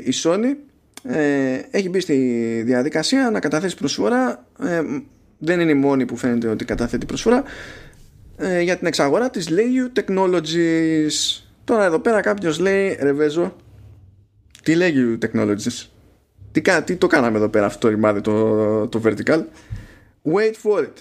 η 0.05 0.13
Sony 0.23 0.70
ε, 1.03 1.61
έχει 1.71 1.89
μπει 1.89 2.01
στη 2.01 2.17
διαδικασία 2.65 3.31
να 3.31 3.41
καταθέσει 3.41 3.77
προσφορά. 3.77 4.47
Ε, 4.63 4.83
δεν 5.39 5.61
είναι 5.61 5.71
η 5.71 5.75
μόνη 5.75 6.05
που 6.05 6.17
φαίνεται 6.17 6.49
ότι 6.49 6.65
καταθέτει 6.65 7.07
προσφορά. 7.07 7.43
Ε, 8.37 8.61
για 8.61 8.77
την 8.77 8.87
εξαγορά 8.87 9.31
της 9.31 9.49
Legiu 9.51 10.01
Technologies. 10.01 11.43
Τώρα 11.65 11.85
εδώ 11.85 11.99
πέρα 11.99 12.21
κάποιος 12.21 12.59
λέει 12.59 12.99
Ρεβέζο 13.01 13.57
τι 14.63 14.75
Legiu 14.77 15.19
Technologies; 15.25 15.87
Τι, 16.53 16.61
τι 16.85 16.97
το 16.97 17.07
κάναμε 17.07 17.37
εδώ 17.37 17.49
πέρα 17.49 17.67
αυτό 17.67 17.79
το 17.79 17.89
ρημάδι 17.89 18.21
το, 18.21 18.89
το 18.89 19.01
vertical; 19.05 19.43
Wait 20.33 20.55
for 20.63 20.79
it 20.79 20.93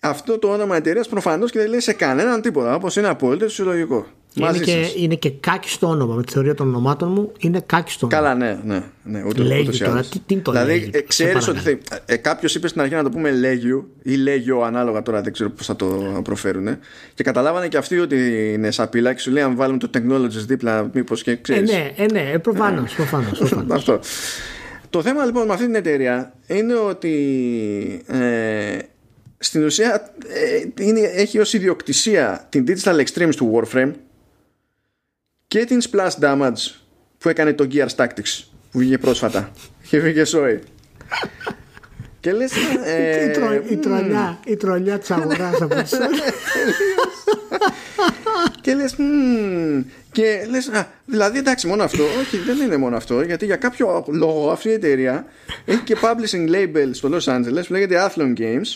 αυτό 0.00 0.38
το 0.38 0.48
όνομα 0.48 0.76
εταιρείας 0.76 1.08
προφανώς 1.08 1.50
και 1.50 1.58
δεν 1.58 1.68
λέει 1.68 1.80
σε 1.80 1.92
κανέναν 1.92 2.40
τίποτα 2.40 2.74
όπως 2.74 2.96
είναι 2.96 3.08
απόλυτο 3.08 3.44
φυσιολογικό 3.44 4.06
είναι 4.34 4.58
και, 4.58 4.86
είναι 4.96 5.14
και 5.14 5.30
κάκι 5.30 5.76
όνομα. 5.80 6.14
Με 6.14 6.22
τη 6.22 6.32
θεωρία 6.32 6.54
των 6.54 6.68
ονομάτων 6.68 7.12
μου 7.12 7.32
είναι 7.38 7.62
κάκι 7.66 7.92
στο 7.92 8.06
όνομα. 8.06 8.22
Καλά, 8.22 8.34
ναι, 8.34 8.58
ναι. 8.64 8.82
ναι 9.02 9.24
ούτε, 9.26 9.42
λέγει 9.42 9.78
τώρα, 9.78 10.02
τι, 10.02 10.18
τι 10.18 10.36
το 10.36 10.50
Δηλαδή, 10.50 10.90
ε, 10.92 11.00
ξέρεις 11.00 11.48
ότι. 11.48 11.78
Ε, 12.06 12.16
Κάποιος 12.16 12.54
είπε 12.54 12.68
στην 12.68 12.80
αρχή 12.80 12.94
να 12.94 13.02
το 13.02 13.10
πούμε 13.10 13.30
Λέγιο 13.30 13.88
ή 14.02 14.14
Λέγιο, 14.14 14.60
ανάλογα 14.60 15.02
τώρα 15.02 15.20
δεν 15.20 15.32
ξέρω 15.32 15.50
πώς 15.50 15.66
θα 15.66 15.76
το 15.76 16.20
προφέρουν. 16.24 16.78
Και 17.14 17.22
καταλάβανε 17.22 17.68
και 17.68 17.76
αυτοί 17.76 17.98
ότι 17.98 18.50
είναι 18.52 18.70
σαπίλα 18.70 19.12
και 19.12 19.20
σου 19.20 19.30
λέει 19.30 19.42
αν 19.42 19.56
βάλουμε 19.56 19.78
το 19.78 19.90
technologies 19.94 20.44
δίπλα, 20.46 20.90
μήπως 20.92 21.22
και 21.22 21.36
ξέρεις. 21.36 21.70
Ε, 21.70 21.76
ναι, 21.76 21.92
ε, 21.96 22.32
ναι, 22.32 22.38
προφανώς. 22.38 22.98
Ε, 22.98 23.02
Αυτό. 23.68 24.00
Το 24.90 25.02
θέμα 25.02 25.24
λοιπόν 25.24 25.46
με 25.46 25.52
αυτή 25.52 25.64
την 25.64 25.74
εταιρεία 25.74 26.32
είναι 26.46 26.74
ότι 26.74 27.14
ε, 28.06 28.78
στην 29.38 29.64
ουσία 29.64 30.12
ε, 30.28 30.84
είναι, 30.84 31.00
έχει 31.00 31.38
ως 31.38 31.52
ιδιοκτησία 31.52 32.46
την 32.48 32.64
Digital 32.68 33.04
Extremes 33.04 33.34
του 33.36 33.52
Warframe 33.54 33.90
και 35.50 35.64
την 35.64 35.80
Splash 35.90 36.22
Damage 36.22 36.74
που 37.18 37.28
έκανε 37.28 37.52
το 37.52 37.68
Gears 37.72 37.94
Tactics 37.96 38.44
που 38.70 38.78
βγήκε 38.78 38.98
πρόσφατα. 38.98 39.52
Και 39.88 40.00
βγήκε 40.00 40.24
σόι 40.24 40.60
και 42.20 42.32
λες 42.32 42.52
ε, 42.84 43.24
η, 43.28 43.30
τρο, 43.30 43.52
η, 43.70 43.76
τρολιά 43.76 44.40
η 44.46 44.56
τρολιά 44.56 44.98
της 44.98 45.10
αγοράς 45.10 45.62
από 45.62 45.74
και 48.60 48.74
λες 48.74 48.96
και 50.12 50.46
λες 50.50 50.68
α, 50.68 50.88
δηλαδή 51.04 51.38
εντάξει 51.38 51.66
μόνο 51.66 51.82
αυτό. 51.82 52.04
Όχι 52.20 52.36
δεν 52.36 52.60
είναι 52.60 52.76
μόνο 52.76 52.96
αυτό 52.96 53.22
γιατί 53.22 53.44
για 53.44 53.56
κάποιο 53.56 54.04
λόγο 54.08 54.50
αυτή 54.50 54.68
η 54.68 54.72
εταιρεία 54.72 55.24
έχει 55.64 55.82
και 55.82 55.96
publishing 56.02 56.50
label 56.50 56.88
στο 56.90 57.08
Los 57.12 57.24
Angeles 57.34 57.62
που 57.66 57.72
λέγεται 57.72 58.10
Athlon 58.10 58.38
Games. 58.38 58.66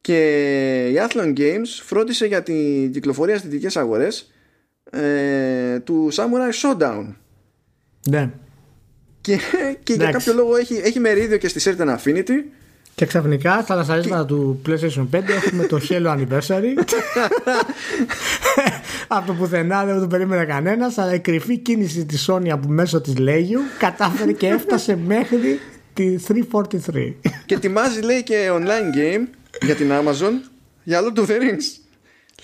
Και 0.00 0.88
η 0.88 1.00
Athlon 1.08 1.38
Games 1.38 1.80
φρόντισε 1.82 2.26
για 2.26 2.42
την 2.42 2.92
κυκλοφορία 2.92 3.38
στις 3.38 3.50
δυτικές 3.50 3.76
αγορές 3.76 4.30
ε, 4.90 5.78
του 5.78 6.08
Samurai 6.12 6.52
Showdown. 6.62 7.14
Ναι. 8.08 8.30
Και, 9.20 9.38
και 9.82 9.92
για 9.92 10.10
κάποιο 10.10 10.34
λόγο 10.34 10.56
έχει, 10.56 10.74
έχει 10.74 11.00
μερίδιο 11.00 11.36
και 11.36 11.48
στη 11.48 11.60
Certain 11.64 11.96
Affinity. 11.96 12.44
Και 12.94 13.06
ξαφνικά 13.06 13.60
στα 13.62 13.74
λασαρίσματα 13.74 14.26
του 14.26 14.62
PlayStation 14.66 15.06
5 15.14 15.20
έχουμε 15.44 15.66
το 15.66 15.80
Hello 15.88 16.16
Anniversary. 16.16 16.74
Από 19.08 19.26
το 19.26 19.32
πουθενά 19.32 19.84
δεν 19.84 20.00
το 20.00 20.06
περίμενε 20.06 20.44
κανένας, 20.44 20.98
αλλά 20.98 21.14
η 21.14 21.20
κρυφή 21.20 21.58
κίνηση 21.58 22.04
της 22.04 22.30
Sony 22.30 22.48
από 22.48 22.68
μέσω 22.68 23.00
της 23.00 23.18
Λέγιου 23.18 23.60
κατάφερε 23.78 24.32
και 24.32 24.46
έφτασε 24.46 24.96
μέχρι 24.96 25.60
τη 25.94 26.16
343. 26.28 27.14
και 27.46 27.54
ετοιμάζει 27.54 28.00
λέει 28.00 28.22
και 28.22 28.50
online 28.52 28.96
game 28.96 29.26
για 29.62 29.74
την 29.74 29.90
Amazon 29.90 30.32
για 30.82 31.00
Lord 31.00 31.18
of 31.18 31.22
the 31.22 31.32
Rings. 31.32 31.89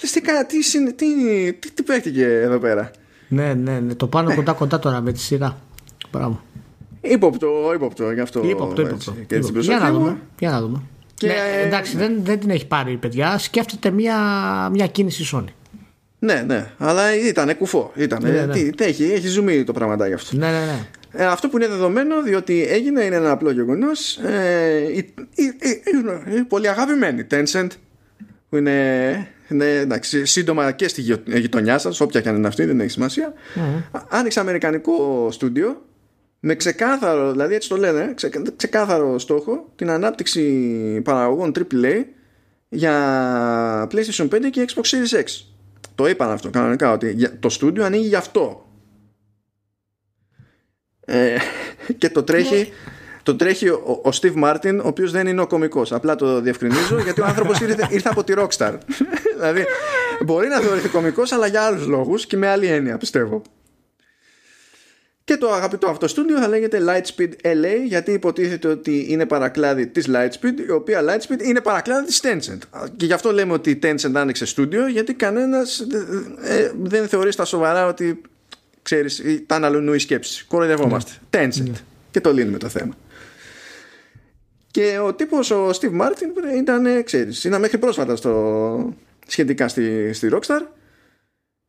Λες 0.03 0.13
τι, 0.13 0.21
τι, 0.21 0.93
τι, 0.95 1.53
τι, 1.53 1.71
τι 1.71 1.83
παίχτηκε 1.83 2.25
εδώ 2.25 2.59
πέρα. 2.59 2.91
Ναι, 3.29 3.55
ναι, 3.55 3.79
ναι, 3.79 3.95
το 3.95 4.07
πάνω 4.07 4.35
κοντά 4.35 4.53
κοντά 4.53 4.79
τώρα 4.79 5.01
με 5.01 5.13
τη 5.13 5.19
σειρά. 5.19 5.61
Μπράβο. 6.11 6.43
Υπόπτω, 7.01 7.73
ύποπτο 7.75 8.11
γι' 8.11 8.21
αυτό. 8.21 8.43
Ύποπτο, 8.45 8.83
ύποπτο. 8.83 9.15
ύποπτο. 9.29 9.61
Για 9.61 9.79
να 9.79 9.93
δούμε. 9.93 10.19
Για 10.39 10.51
να 10.51 10.61
δούμε. 10.61 10.83
Και... 11.15 11.27
Ναι, 11.27 11.35
εντάξει, 11.63 11.97
δεν, 11.97 12.21
δεν 12.23 12.39
την 12.41 12.51
έχει 12.51 12.67
πάρει 12.67 12.93
η 12.93 12.97
παιδιά. 12.97 13.39
Σκέφτεται 13.39 13.91
μια, 13.91 14.19
μια 14.73 14.87
κίνηση 14.87 15.31
Sony. 15.33 15.53
Ναι, 16.19 16.45
ναι, 16.47 16.71
αλλά 16.79 17.17
ήταν 17.17 17.57
κουφό. 17.57 17.93
Ήτανε, 17.95 18.31
ναι, 18.31 18.45
ναι. 18.45 18.53
Τι, 18.53 18.71
τι, 18.71 18.85
έχει, 18.85 19.05
έχει 19.05 19.29
ζουμί 19.29 19.65
το 19.65 19.73
πραγματάκι 19.73 20.13
αυτό. 20.13 20.37
Ναι, 20.37 20.51
ναι, 20.51 20.65
ναι. 20.65 20.87
Ε, 21.11 21.27
αυτό 21.27 21.49
που 21.49 21.57
είναι 21.57 21.69
δεδομένο, 21.69 22.23
διότι 22.23 22.67
έγινε, 22.69 23.03
είναι 23.03 23.17
ένα 23.17 23.31
απλό 23.31 23.51
γεγονό. 23.51 23.89
Ε, 24.25 24.93
η, 24.93 25.15
η, 25.35 25.45
η, 26.37 26.43
πολύ 26.49 26.69
αγαπημένη 26.69 27.27
Tencent, 27.31 27.69
που 28.49 28.57
είναι 28.57 29.29
ναι, 29.49 29.71
εντάξει, 29.79 30.25
σύντομα 30.25 30.73
και 30.73 30.89
στη 30.89 31.01
γειτονιά 31.27 31.79
σας, 31.79 32.01
όποια 32.01 32.21
και 32.21 32.29
αν 32.29 32.37
είναι 32.37 32.47
αυτή, 32.47 32.65
δεν 32.65 32.81
έχει 32.81 32.91
σημασία. 32.91 33.33
Mm. 33.55 34.01
Άνοιξε 34.09 34.41
αμερικανικό 34.41 35.29
στούντιο 35.31 35.83
με 36.41 36.55
ξεκάθαρο, 36.55 37.31
δηλαδή 37.31 37.55
έτσι 37.55 37.69
το 37.69 37.77
λένε, 37.77 38.13
ξε, 38.15 38.31
ξεκάθαρο 38.57 39.19
στόχο 39.19 39.73
την 39.77 39.91
ανάπτυξη 39.91 41.01
παραγωγών 41.05 41.53
AAA 41.55 42.05
για 42.69 43.89
PlayStation 43.91 44.29
5 44.29 44.41
και 44.51 44.65
Xbox 44.69 44.83
Series 44.83 45.21
X. 45.21 45.25
Το 45.95 46.09
είπαν 46.09 46.31
αυτό 46.31 46.51
κανονικά 46.51 46.93
ότι 46.93 47.29
το 47.29 47.49
στούντιο 47.49 47.85
ανοίγει 47.85 48.07
γι' 48.07 48.15
αυτό. 48.15 48.67
Ε, 51.05 51.37
και 51.99 52.11
το 52.11 52.23
τρέχει 52.23 52.57
ναι 52.57 52.95
το 53.27 53.37
τρέχει 53.37 53.69
ο, 53.69 54.01
ο 54.05 54.09
Steve 54.21 54.45
Martin, 54.45 54.81
ο 54.85 54.87
οποίος 54.87 55.11
δεν 55.11 55.27
είναι 55.27 55.41
ο 55.41 55.47
κωμικός. 55.47 55.93
Απλά 55.93 56.15
το 56.15 56.41
διευκρινίζω 56.41 57.01
γιατί 57.03 57.21
ο 57.21 57.25
άνθρωπος 57.25 57.61
ήρθε, 57.61 57.89
ήρθε 57.91 58.09
από 58.09 58.25
τη 58.25 58.33
Rockstar. 58.37 58.73
δηλαδή 59.39 59.65
μπορεί 60.25 60.49
να 60.49 60.59
θεωρηθεί 60.59 60.89
κωμικός, 60.89 61.33
αλλά 61.33 61.47
για 61.47 61.63
άλλους 61.63 61.87
λόγους 61.87 62.27
και 62.27 62.37
με 62.37 62.47
άλλη 62.49 62.67
έννοια, 62.67 62.97
πιστεύω. 62.97 63.43
Και 65.25 65.37
το 65.37 65.53
αγαπητό 65.53 65.89
αυτό 65.89 66.09
στούντιο 66.09 66.39
θα 66.39 66.49
λέγεται 66.49 66.81
Lightspeed 66.87 67.31
LA 67.47 67.87
γιατί 67.87 68.13
υποτίθεται 68.13 68.69
ότι 68.69 69.07
είναι 69.09 69.27
παρακλάδι 69.27 69.87
της 69.87 70.09
Lightspeed 70.09 70.61
η 70.67 70.71
οποία 70.71 71.01
Lightspeed 71.03 71.43
είναι 71.43 71.61
παρακλάδι 71.61 72.07
της 72.07 72.21
Tencent 72.23 72.59
και 72.97 73.07
γι' 73.07 73.13
αυτό 73.13 73.33
λέμε 73.33 73.53
ότι 73.53 73.71
η 73.71 73.79
Tencent 73.83 74.13
άνοιξε 74.13 74.47
στούντιο 74.47 74.89
γιατί 74.89 75.15
κανένας 75.15 75.81
ε, 75.81 76.57
ε, 76.57 76.73
δεν 76.83 77.09
θεωρείς 77.09 77.35
στα 77.35 77.45
σοβαρά 77.45 77.87
ότι 77.87 78.21
ξέρεις 78.83 79.23
τα 79.47 79.55
αναλωνούει 79.55 79.99
σκέψη 79.99 80.45
κοροϊδευόμαστε 80.45 81.13
mm. 81.31 81.37
Tencent 81.37 81.69
mm. 81.69 81.81
και 82.11 82.21
το 82.21 82.33
λύνουμε 82.33 82.59
το 82.59 82.69
θέμα 82.69 82.95
και 84.77 84.99
ο 84.99 85.15
τύπος 85.15 85.51
ο 85.51 85.69
Steve 85.69 86.01
Martin 86.01 86.57
ήταν, 86.57 87.05
ξέρεις, 87.05 87.45
ήταν 87.45 87.61
μέχρι 87.61 87.79
πρόσφατα 87.79 88.17
στο, 88.17 88.93
σχετικά 89.27 89.69
στη, 89.69 90.13
στη 90.13 90.29
Rockstar 90.33 90.61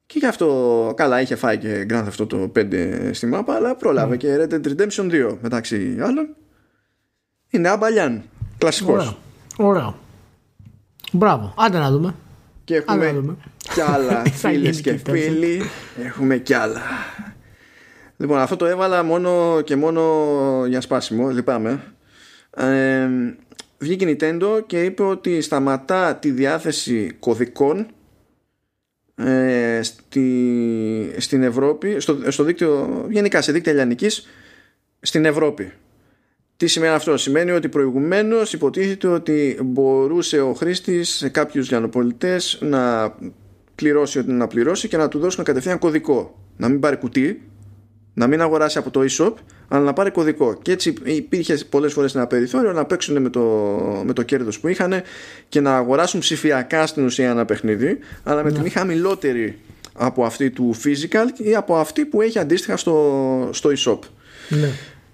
και 0.05 0.19
γι' 0.19 0.25
αυτό 0.25 0.93
καλά 0.95 1.21
είχε 1.21 1.35
φάει 1.35 1.57
και 1.57 1.85
Grand 1.89 2.03
Theft 2.03 2.27
Auto 2.27 2.51
5 2.57 3.09
στη 3.13 3.25
μάπα 3.25 3.53
αλλά 3.53 3.75
πρόλαβε 3.75 4.15
mm. 4.15 4.17
και 4.17 4.35
Red 4.39 4.53
Dead 4.53 4.67
Redemption 4.67 5.11
2 5.11 5.37
μεταξύ 5.41 5.97
άλλων. 6.01 6.35
Είναι 7.49 7.69
αμπαλιάν, 7.69 8.23
κλασικός. 8.57 9.17
Ωραία. 9.57 9.95
Μπράβο, 11.11 11.53
άντε 11.57 11.77
να 11.77 11.91
δούμε. 11.91 12.15
Και 12.63 12.75
έχουμε 12.75 13.11
δούμε. 13.11 13.37
κι 13.73 13.81
άλλα 13.81 14.23
φίλες 14.41 14.81
και 14.81 14.99
φίλοι. 15.05 15.61
Έχουμε 16.03 16.37
κι 16.37 16.53
άλλα. 16.53 16.81
Λοιπόν, 18.17 18.39
αυτό 18.39 18.55
το 18.55 18.65
έβαλα 18.65 19.03
μόνο 19.03 19.61
και 19.61 19.75
μόνο 19.75 20.01
για 20.67 20.81
σπάσιμο. 20.81 21.29
Λυπάμαι 21.29 21.96
ε, 22.57 23.09
βγήκε 23.77 24.09
η 24.09 24.17
Nintendo 24.19 24.61
και 24.65 24.83
είπε 24.83 25.03
ότι 25.03 25.41
σταματά 25.41 26.15
τη 26.15 26.31
διάθεση 26.31 27.15
κωδικών 27.19 27.87
ε, 29.15 29.79
στη, 29.83 31.15
στην 31.17 31.43
Ευρώπη, 31.43 31.99
στο, 31.99 32.31
στο 32.31 32.43
δίκτυο, 32.43 33.05
γενικά 33.09 33.41
σε 33.41 33.51
δίκτυα 33.51 33.73
λιανικής 33.73 34.27
στην 34.99 35.25
Ευρώπη. 35.25 35.71
Τι 36.57 36.67
σημαίνει 36.67 36.93
αυτό, 36.93 37.17
σημαίνει 37.17 37.51
ότι 37.51 37.69
προηγουμένως 37.69 38.53
υποτίθεται 38.53 39.07
ότι 39.07 39.59
μπορούσε 39.63 40.39
ο 40.41 40.53
χρήστης 40.53 41.09
σε 41.09 41.29
κάποιους 41.29 41.69
λιανοπολιτές 41.69 42.57
να 42.61 43.13
πληρώσει 43.75 44.19
ό,τι 44.19 44.31
να 44.31 44.47
πληρώσει 44.47 44.87
και 44.87 44.97
να 44.97 45.07
του 45.07 45.19
δώσουν 45.19 45.43
κατευθείαν 45.43 45.79
κωδικό. 45.79 46.43
Να 46.57 46.69
μην 46.69 46.79
πάρει 46.79 46.97
κουτί, 46.97 47.49
να 48.13 48.27
μην 48.27 48.41
αγοράσει 48.41 48.77
από 48.77 48.89
το 48.89 49.05
e-shop 49.09 49.33
αλλά 49.67 49.83
να 49.83 49.93
πάρει 49.93 50.11
κωδικό 50.11 50.57
και 50.61 50.71
έτσι 50.71 50.93
υπήρχε 51.03 51.57
πολλές 51.69 51.93
φορές 51.93 52.15
ένα 52.15 52.27
περιθώριο 52.27 52.71
να 52.73 52.85
παίξουν 52.85 53.21
με 53.21 53.29
το, 53.29 53.41
με 54.05 54.13
το 54.13 54.23
κέρδος 54.23 54.59
που 54.59 54.67
είχαν 54.67 55.01
και 55.49 55.61
να 55.61 55.75
αγοράσουν 55.75 56.19
ψηφιακά 56.19 56.87
στην 56.87 57.05
ουσία 57.05 57.29
ένα 57.29 57.45
παιχνίδι 57.45 57.99
αλλά 58.23 58.43
με 58.43 58.49
ναι. 58.49 58.55
τιμή 58.55 58.69
χαμηλότερη 58.69 59.59
από 59.93 60.25
αυτή 60.25 60.49
του 60.49 60.75
physical 60.83 61.25
ή 61.37 61.55
από 61.55 61.75
αυτή 61.75 62.05
που 62.05 62.21
έχει 62.21 62.39
αντίστοιχα 62.39 62.77
στο, 62.77 63.49
στο 63.51 63.69
e-shop 63.69 63.99
ναι. 64.49 64.69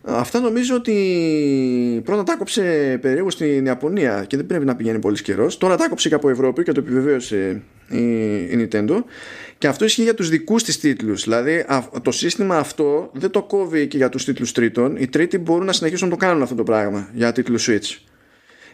Αυτά 0.06 0.39
νομίζω 0.39 0.76
ότι 0.76 2.01
πρώτα 2.06 2.24
τα 2.24 2.36
κόψε 2.36 2.97
περίπου 3.01 3.30
στην 3.30 3.66
Ιαπωνία 3.66 4.24
και 4.28 4.38
δεν 4.38 4.45
πρέπει 4.45 4.66
να 4.66 4.76
πηγαίνει 4.76 4.99
πολύ 4.99 5.22
καιρός. 5.22 5.58
Τώρα 5.58 5.78
τα 5.78 5.89
κόψε 5.89 6.10
και 6.10 6.16
από 6.16 6.30
Ευρώπη 6.30 6.64
και 6.64 6.72
το 6.72 6.80
επιβεβαίωσε 6.80 7.62
η, 7.89 8.68
Nintendo. 8.68 9.04
Και 9.58 9.68
αυτό 9.68 9.86
ισχύει 9.86 10.04
για 10.04 10.14
τους 10.14 10.30
δικούς 10.30 10.64
της 10.64 10.80
τίτλους. 10.80 11.24
Δηλαδή 11.24 11.66
το 12.01 12.12
σύστημα 12.12 12.58
αυτό 12.58 13.10
δεν 13.14 13.30
το 13.30 13.43
κόβει 13.43 13.88
και 13.88 13.97
για 13.97 14.10
τους 14.10 14.26
τίτλους 14.26 14.51
τρίτων. 14.51 14.95
Οι 14.95 15.08
τρίτοι 15.08 15.38
μπορούν 15.38 15.66
να 15.66 15.74
συνεχίσουν 15.74 16.08
να 16.10 16.14
το 16.18 16.26
κάνουν 16.26 16.41
αυτό 16.41 16.56
το 16.56 16.64
πράγμα 16.64 17.10
για 17.14 17.32
τίτλους 17.32 17.70
Switch. 17.70 17.97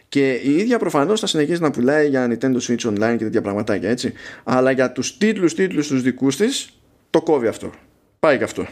Και 0.08 0.32
η 0.32 0.56
ίδια 0.56 0.78
προφανώς 0.78 1.20
θα 1.20 1.26
συνεχίσει 1.26 1.60
να 1.60 1.70
πουλάει 1.70 2.08
για 2.08 2.28
Nintendo 2.30 2.56
Switch 2.60 2.90
Online 2.90 3.14
και 3.18 3.24
τέτοια 3.24 3.40
πραγματάκια 3.40 3.90
έτσι. 3.90 4.12
Αλλά 4.44 4.70
για 4.70 4.92
τους 4.92 5.18
τίτλους 5.18 5.54
τίτλους 5.54 5.86
τους 5.86 6.02
δικούς 6.02 6.36
της 6.36 6.80
το 7.10 7.22
κόβει 7.22 7.46
αυτό. 7.46 7.72
Πάει 8.20 8.38
και 8.38 8.44
αυτό. 8.44 8.66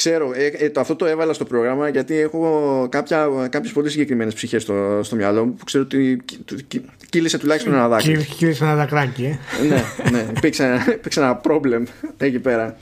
Ξέρω, 0.00 0.32
ε, 0.34 0.46
ε, 0.46 0.70
το, 0.70 0.80
αυτό 0.80 0.96
το 0.96 1.06
έβαλα 1.06 1.32
στο 1.32 1.44
πρόγραμμα 1.44 1.88
γιατί 1.88 2.18
έχω 2.18 2.86
κάποια, 2.90 3.28
κάποιες 3.50 3.72
πολύ 3.72 3.90
συγκεκριμένες 3.90 4.34
ψυχές 4.34 4.62
στο, 4.62 5.00
στο 5.02 5.16
μυαλό 5.16 5.44
μου 5.44 5.54
που 5.54 5.64
ξέρω 5.64 5.84
ότι 5.84 6.22
κύλησε 7.08 7.38
τουλάχιστον 7.38 7.72
ένα 7.72 7.88
δάκρυ. 7.88 8.26
Κύλησε 8.36 8.64
ένα 8.64 8.74
δακράκι, 8.74 9.24
ε. 9.24 9.66
ναι, 9.66 9.84
ναι, 10.10 10.26
υπήρξε, 10.36 10.84
υπήρξε 10.98 11.20
ένα 11.20 11.40
problem 11.44 11.82
εκεί 12.16 12.38
πέρα. 12.38 12.76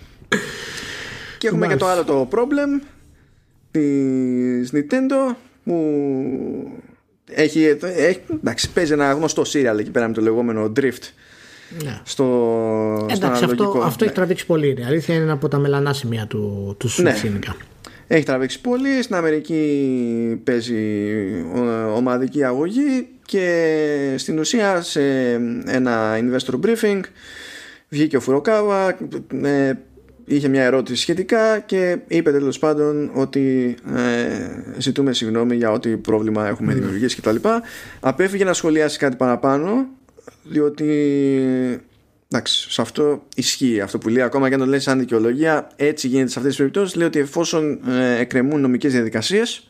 Και 1.38 1.46
έχουμε 1.46 1.66
και 1.66 1.76
το 1.76 1.86
άλλο 1.86 2.04
το 2.04 2.28
problem 2.32 2.82
της 3.70 4.72
Nintendo 4.74 5.34
που 5.64 5.74
έχει, 7.30 7.76
έχει 7.82 8.20
εντάξει, 8.34 8.72
παίζει 8.72 8.92
ένα 8.92 9.12
γνωστό 9.12 9.42
serial 9.42 9.78
εκεί 9.78 9.90
πέρα 9.90 10.08
με 10.08 10.14
το 10.14 10.20
λεγόμενο 10.20 10.72
Drift 10.76 11.12
ναι. 11.84 12.00
στο, 12.04 13.06
Εντάξει, 13.10 13.44
αυτό, 13.44 13.64
αυτό 13.84 14.04
έχει 14.04 14.12
ναι. 14.12 14.18
τραβήξει 14.18 14.46
πολύ. 14.46 14.76
Η 14.78 14.84
αλήθεια 14.86 15.14
είναι 15.14 15.32
από 15.32 15.48
τα 15.48 15.58
μελανά 15.58 15.92
σημεία 15.92 16.26
του, 16.26 16.74
του 16.78 16.88
ναι. 17.02 17.14
Έχει 18.06 18.24
τραβήξει 18.24 18.60
πολύ. 18.60 19.02
Στην 19.02 19.16
Αμερική 19.16 20.40
παίζει 20.44 20.74
ομαδική 21.94 22.44
αγωγή 22.44 23.08
και 23.24 24.14
στην 24.16 24.38
ουσία 24.38 24.82
σε 24.82 25.32
ένα 25.66 26.18
investor 26.18 26.54
briefing 26.66 27.00
βγήκε 27.88 28.16
ο 28.16 28.20
Φουροκάβα 28.20 28.96
ε, 29.42 29.72
είχε 30.24 30.48
μια 30.48 30.62
ερώτηση 30.62 31.00
σχετικά 31.00 31.58
και 31.58 31.98
είπε 32.06 32.30
τέλος 32.30 32.58
πάντων 32.58 33.10
ότι 33.14 33.76
ε, 33.96 34.80
ζητούμε 34.80 35.12
συγγνώμη 35.12 35.56
για 35.56 35.70
ό,τι 35.70 35.96
πρόβλημα 35.96 36.46
έχουμε 36.46 36.72
mm. 36.72 36.76
δημιουργήσει 36.76 37.16
κτλ. 37.16 37.36
Απέφυγε 38.00 38.44
να 38.44 38.52
σχολιάσει 38.52 38.98
κάτι 38.98 39.16
παραπάνω 39.16 39.86
διότι 40.42 40.86
εντάξει, 42.28 42.70
σε 42.70 42.80
αυτό 42.80 43.22
ισχύει 43.34 43.80
αυτό 43.80 43.98
που 43.98 44.08
λέει 44.08 44.22
ακόμα 44.22 44.48
και 44.48 44.54
αν 44.54 44.60
το 44.60 44.66
λέει 44.66 44.78
σαν 44.78 44.98
δικαιολογία 44.98 45.70
έτσι 45.76 46.08
γίνεται 46.08 46.28
σε 46.30 46.38
αυτές 46.38 46.56
τις 46.56 46.56
περιπτώσεις 46.56 46.96
λέει 46.96 47.06
ότι 47.06 47.18
εφόσον 47.18 47.80
ε, 47.88 48.18
εκκρεμούν 48.20 48.60
νομικές 48.60 48.92
διαδικασίες 48.92 49.68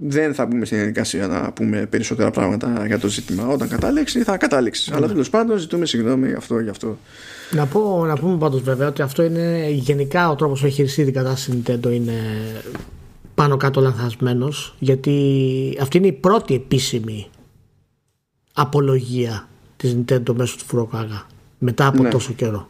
δεν 0.00 0.34
θα 0.34 0.46
μπούμε 0.46 0.64
στην 0.64 0.76
διαδικασία 0.76 1.26
να 1.26 1.52
πούμε 1.52 1.86
περισσότερα 1.86 2.30
πράγματα 2.30 2.86
για 2.86 2.98
το 2.98 3.08
ζήτημα. 3.08 3.46
Όταν 3.46 3.68
καταλήξεις, 3.68 4.24
θα 4.24 4.36
καταλήξεις. 4.36 4.92
Αλλά 4.92 5.06
ναι. 5.06 5.12
τέλος 5.12 5.30
πάντων, 5.30 5.58
ζητούμε 5.58 5.86
συγγνώμη 5.86 6.28
γι' 6.28 6.34
αυτό, 6.34 6.60
γι' 6.60 6.68
αυτό. 6.68 6.98
Να, 7.50 7.66
πω, 7.66 8.04
να 8.06 8.16
πούμε 8.16 8.36
πάντως 8.36 8.62
βέβαια 8.62 8.88
ότι 8.88 9.02
αυτό 9.02 9.22
είναι 9.22 9.68
γενικά 9.70 10.30
ο 10.30 10.34
τρόπος 10.34 10.60
που 10.60 10.66
έχει 10.66 10.74
χειριστεί 10.74 11.04
την 11.04 11.12
κατάσταση 11.12 11.62
Nintendo 11.66 11.92
είναι 11.92 12.12
πάνω 13.34 13.56
κάτω 13.56 13.80
λανθασμένος. 13.80 14.74
Γιατί 14.78 15.78
αυτή 15.80 15.96
είναι 15.96 16.06
η 16.06 16.12
πρώτη 16.12 16.54
επίσημη 16.54 17.26
απολογία 18.60 19.48
της 19.76 19.96
Nintendo 19.96 20.34
μέσω 20.34 20.56
του 20.56 20.64
Φουροκάγα 20.64 21.26
μετά 21.58 21.86
από 21.86 22.02
ναι. 22.02 22.08
τόσο 22.08 22.32
καιρό. 22.32 22.68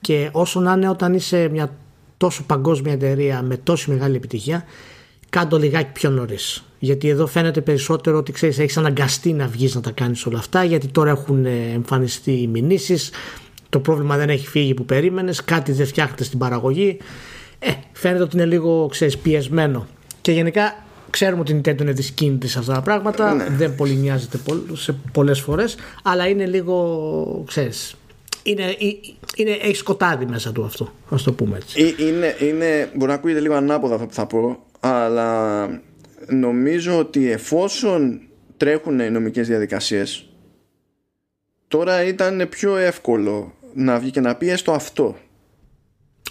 Και 0.00 0.28
όσο 0.32 0.60
να 0.60 0.72
είναι 0.72 0.88
όταν 0.88 1.14
είσαι 1.14 1.48
μια 1.48 1.76
τόσο 2.16 2.42
παγκόσμια 2.46 2.92
εταιρεία 2.92 3.42
με 3.42 3.56
τόση 3.56 3.90
μεγάλη 3.90 4.16
επιτυχία, 4.16 4.64
κάντο 5.28 5.58
λιγάκι 5.58 5.92
πιο 5.92 6.10
νωρίς. 6.10 6.64
Γιατί 6.78 7.08
εδώ 7.08 7.26
φαίνεται 7.26 7.60
περισσότερο 7.60 8.18
ότι 8.18 8.32
ξέρεις, 8.32 8.58
έχεις 8.58 8.76
αναγκαστεί 8.76 9.32
να 9.32 9.46
βγεις 9.46 9.74
να 9.74 9.80
τα 9.80 9.90
κάνεις 9.90 10.26
όλα 10.26 10.38
αυτά, 10.38 10.64
γιατί 10.64 10.86
τώρα 10.86 11.10
έχουν 11.10 11.44
ε, 11.44 11.70
εμφανιστεί 11.74 12.32
οι 12.32 12.46
μηνύσεις, 12.46 13.10
το 13.68 13.80
πρόβλημα 13.80 14.16
δεν 14.16 14.28
έχει 14.28 14.46
φύγει 14.46 14.74
που 14.74 14.84
περίμενες, 14.84 15.44
κάτι 15.44 15.72
δεν 15.72 15.86
φτιάχνεται 15.86 16.24
στην 16.24 16.38
παραγωγή. 16.38 16.98
Ε, 17.58 17.70
φαίνεται 17.92 18.22
ότι 18.22 18.36
είναι 18.36 18.46
λίγο 18.46 18.86
ξέρεις, 18.90 19.18
πιεσμένο. 19.18 19.86
Και 20.20 20.32
γενικά 20.32 20.85
Ξέρουμε 21.10 21.40
ότι 21.40 21.52
η 21.52 21.60
Nintendo 21.64 21.80
είναι 21.80 21.92
δυσκίνητη 21.92 22.48
σε 22.48 22.58
αυτά 22.58 22.74
τα 22.74 22.80
πράγματα. 22.80 23.34
Ναι. 23.34 23.46
Δεν 23.48 23.74
πολύ 23.74 23.94
νοιάζεται 23.94 24.38
σε 24.72 24.96
πολλές 25.12 25.40
φορές. 25.40 25.76
Αλλά 26.02 26.28
είναι 26.28 26.46
λίγο. 26.46 27.44
ξέρεις, 27.46 27.96
είναι, 28.42 28.76
είναι, 29.36 29.50
έχει 29.50 29.76
σκοτάδι 29.76 30.26
μέσα 30.26 30.52
του 30.52 30.64
αυτό. 30.64 30.84
Α 30.84 31.16
το 31.24 31.32
πούμε 31.32 31.56
έτσι. 31.56 31.94
Ε, 31.98 32.04
είναι, 32.06 32.36
είναι, 32.40 32.90
μπορεί 32.94 33.10
να 33.10 33.16
ακούγεται 33.16 33.40
λίγο 33.40 33.54
ανάποδα 33.54 33.94
αυτό 33.94 34.06
που 34.06 34.14
θα 34.14 34.26
πω. 34.26 34.58
Αλλά 34.80 35.66
νομίζω 36.28 36.98
ότι 36.98 37.30
εφόσον 37.30 38.20
τρέχουν 38.56 39.00
οι 39.00 39.10
νομικές 39.10 39.46
διαδικασίες, 39.46 40.28
τώρα 41.68 42.04
ήταν 42.04 42.46
πιο 42.50 42.76
εύκολο 42.76 43.52
να 43.74 43.98
βγει 43.98 44.10
και 44.10 44.20
να 44.20 44.34
πει 44.34 44.48
έστω 44.50 44.72
αυτό. 44.72 45.16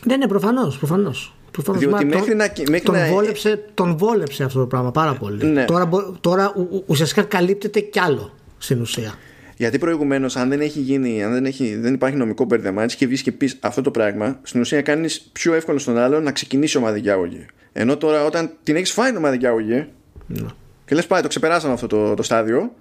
Ναι, 0.05 0.17
ναι, 0.17 0.27
προφανώς. 0.27 0.77
Προφανώς. 0.77 1.34
Διότι 1.67 2.05
μέχρι 2.05 2.35
να, 2.35 2.51
μέχρι 2.69 2.85
τον, 2.85 2.95
να... 2.95 3.05
Βόλεψε, 3.05 3.65
τον 3.73 3.97
βόλεψε 3.97 4.43
αυτό 4.43 4.59
το 4.59 4.65
πράγμα 4.65 4.91
πάρα 4.91 5.13
πολύ. 5.13 5.45
Ναι. 5.45 5.65
Τώρα, 5.65 5.89
τώρα 6.21 6.53
ουσιαστικά 6.85 7.21
καλύπτεται 7.21 7.79
κι 7.79 7.99
άλλο 7.99 8.31
στην 8.57 8.81
ουσία. 8.81 9.13
Γιατί 9.57 9.77
προηγουμένως, 9.77 10.35
αν 10.35 10.49
δεν 10.49 10.61
έχει 10.61 10.79
γίνει, 10.79 11.23
αν 11.23 11.31
δεν, 11.31 11.45
έχει, 11.45 11.75
δεν 11.75 11.93
υπάρχει 11.93 12.17
νομικό 12.17 12.45
μπέρδεμα, 12.45 12.83
έτσι 12.83 12.97
και 12.97 13.07
βγει 13.07 13.21
και 13.21 13.31
πει 13.31 13.51
αυτό 13.59 13.81
το 13.81 13.91
πράγμα, 13.91 14.39
στην 14.43 14.59
ουσία 14.61 14.81
κάνεις 14.81 15.21
πιο 15.31 15.53
εύκολο 15.53 15.79
στον 15.79 15.97
άλλον 15.97 16.23
να 16.23 16.31
ξεκινήσει 16.31 16.77
ομαδική 16.77 17.09
αγωγή. 17.09 17.45
Ενώ 17.73 17.97
τώρα 17.97 18.25
όταν 18.25 18.51
την 18.63 18.75
έχεις 18.75 18.91
φάει 18.91 19.17
ομαδική 19.17 19.47
αγωγή 19.47 19.87
ναι. 20.27 20.47
και 20.85 20.95
λες 20.95 21.07
πάει, 21.07 21.21
το 21.21 21.27
ξεπεράσαμε 21.27 21.73
αυτό 21.73 21.87
το, 21.87 22.13
το 22.13 22.23
στάδιο, 22.23 22.71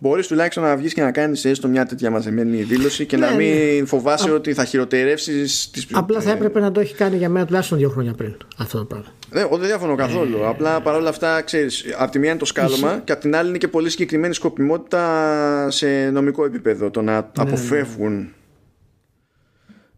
μπορείς 0.00 0.26
τουλάχιστον 0.26 0.62
να 0.62 0.76
βγεις 0.76 0.94
και 0.94 1.02
να 1.02 1.10
κάνεις 1.10 1.44
έστω 1.44 1.68
μια 1.68 1.86
τέτοια 1.86 2.10
μαζεμένη 2.10 2.62
δήλωση 2.62 3.06
και 3.06 3.16
να 3.16 3.30
ναι, 3.30 3.36
μην 3.36 3.78
ναι. 3.80 3.84
φοβάσαι 3.84 4.30
ότι 4.30 4.54
θα 4.54 4.64
χειροτερεύσεις 4.64 5.70
τι 5.70 5.86
Απλά 5.92 6.20
θα 6.20 6.30
έπρεπε 6.30 6.60
να 6.60 6.72
το 6.72 6.80
έχει 6.80 6.94
κάνει 6.94 7.16
για 7.16 7.28
μένα 7.28 7.46
τουλάχιστον 7.46 7.78
δύο 7.78 7.88
χρόνια 7.88 8.12
πριν 8.12 8.36
αυτό 8.56 8.78
το 8.78 8.84
πράγμα. 8.84 9.06
Ναι, 9.32 9.46
δεν 9.50 9.66
διαφωνώ 9.66 9.94
καθόλου. 9.94 10.36
Ε... 10.36 10.46
Απλά 10.46 10.80
παρόλα 10.80 11.08
αυτά, 11.08 11.42
ξέρεις, 11.42 11.84
από 11.98 12.10
τη 12.10 12.18
μία 12.18 12.30
είναι 12.30 12.38
το 12.38 12.44
σκάλωμα 12.44 13.00
και 13.04 13.12
από 13.12 13.20
την 13.20 13.36
άλλη 13.36 13.48
είναι 13.48 13.58
και 13.58 13.68
πολύ 13.68 13.90
συγκεκριμένη 13.90 14.34
σκοπιμότητα 14.34 15.70
σε 15.70 16.10
νομικό 16.10 16.44
επίπεδο 16.44 16.90
το 16.90 17.02
να 17.02 17.20
ναι, 17.20 17.26
αποφεύγουν 17.36 18.32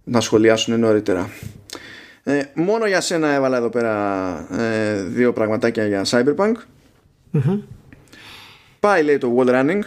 να 0.04 0.20
σχολιάσουν 0.20 0.80
νωρίτερα. 0.80 1.30
Ε, 2.22 2.42
μόνο 2.54 2.86
για 2.86 3.00
σένα 3.00 3.28
έβαλα 3.28 3.56
εδώ 3.56 3.68
πέρα 3.68 4.56
ε, 4.60 5.02
δύο 5.02 5.32
πραγματάκια 5.32 5.86
για 5.86 6.04
Cyberpunk. 6.06 6.52
Πάει 8.86 9.02
λέει 9.02 9.18
το 9.18 9.36
wall 9.36 9.48
running. 9.48 9.80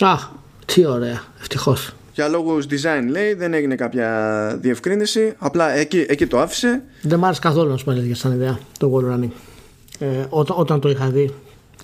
Α, 0.00 0.14
τι 0.64 0.86
ωραία, 0.86 1.22
ευτυχώς. 1.40 1.92
Για 2.14 2.28
λόγους 2.28 2.66
design 2.70 3.06
λέει, 3.08 3.34
δεν 3.34 3.54
έγινε 3.54 3.74
κάποια 3.74 4.58
διευκρίνηση. 4.60 5.34
Απλά 5.38 5.70
εκεί, 5.70 6.06
εκεί 6.08 6.26
το 6.26 6.40
άφησε. 6.40 6.82
Δεν 7.02 7.18
μ' 7.18 7.24
άρεσε 7.24 7.40
καθόλου 7.40 7.70
να 7.70 7.76
σου 7.76 7.84
πω 7.84 7.92
σαν 8.12 8.32
ιδέα 8.32 8.58
το 8.78 8.92
wall 8.94 9.14
running. 9.14 9.30
Ε, 9.98 10.06
όταν, 10.28 10.56
όταν 10.58 10.80
το 10.80 10.88
είχα 10.88 11.06
δει. 11.06 11.34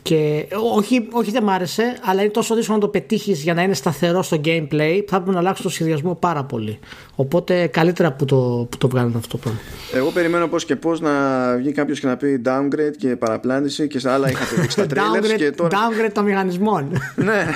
Και 0.07 0.47
όχι, 0.75 1.09
όχι 1.13 1.31
δεν 1.31 1.43
μ' 1.43 1.51
άρεσε, 1.51 1.97
αλλά 2.05 2.21
είναι 2.21 2.31
τόσο 2.31 2.55
δύσκολο 2.55 2.79
να 2.79 2.83
το 2.85 2.89
πετύχεις 2.89 3.43
για 3.43 3.55
να 3.55 3.63
είναι 3.63 3.75
σταθερό 3.75 4.23
στο 4.23 4.41
gameplay 4.45 5.01
που 5.05 5.11
θα 5.11 5.17
πρέπει 5.17 5.31
να 5.31 5.39
αλλάξεις 5.39 5.65
το 5.65 5.71
σχεδιασμό 5.71 6.15
πάρα 6.15 6.45
πολύ. 6.45 6.79
Οπότε 7.15 7.67
καλύτερα 7.67 8.13
που 8.13 8.25
το, 8.25 8.67
που 8.71 8.77
το 8.77 8.89
βγάλουν 8.89 9.17
αυτό 9.17 9.29
το 9.29 9.37
πράγμα. 9.37 9.61
Εγώ 9.95 10.11
περιμένω 10.11 10.49
πώς 10.49 10.65
και 10.65 10.77
πώς 10.77 11.01
να 11.01 11.11
βγει 11.57 11.73
κάποιος 11.73 12.01
και 12.01 12.07
να 12.07 12.17
πει 12.17 12.43
downgrade 12.45 12.97
και 12.99 13.17
παραπλάνηση 13.17 13.87
και 13.87 13.99
σε 13.99 14.11
άλλα 14.11 14.31
είχατε 14.31 14.61
δείξει 14.61 14.77
τα 14.77 14.87
trailers. 14.95 15.35
και 15.37 15.51
τώρα... 15.51 15.71
Downgrade 15.71 16.13
των 16.13 16.25
μηχανισμών. 16.25 16.91
ναι. 17.17 17.47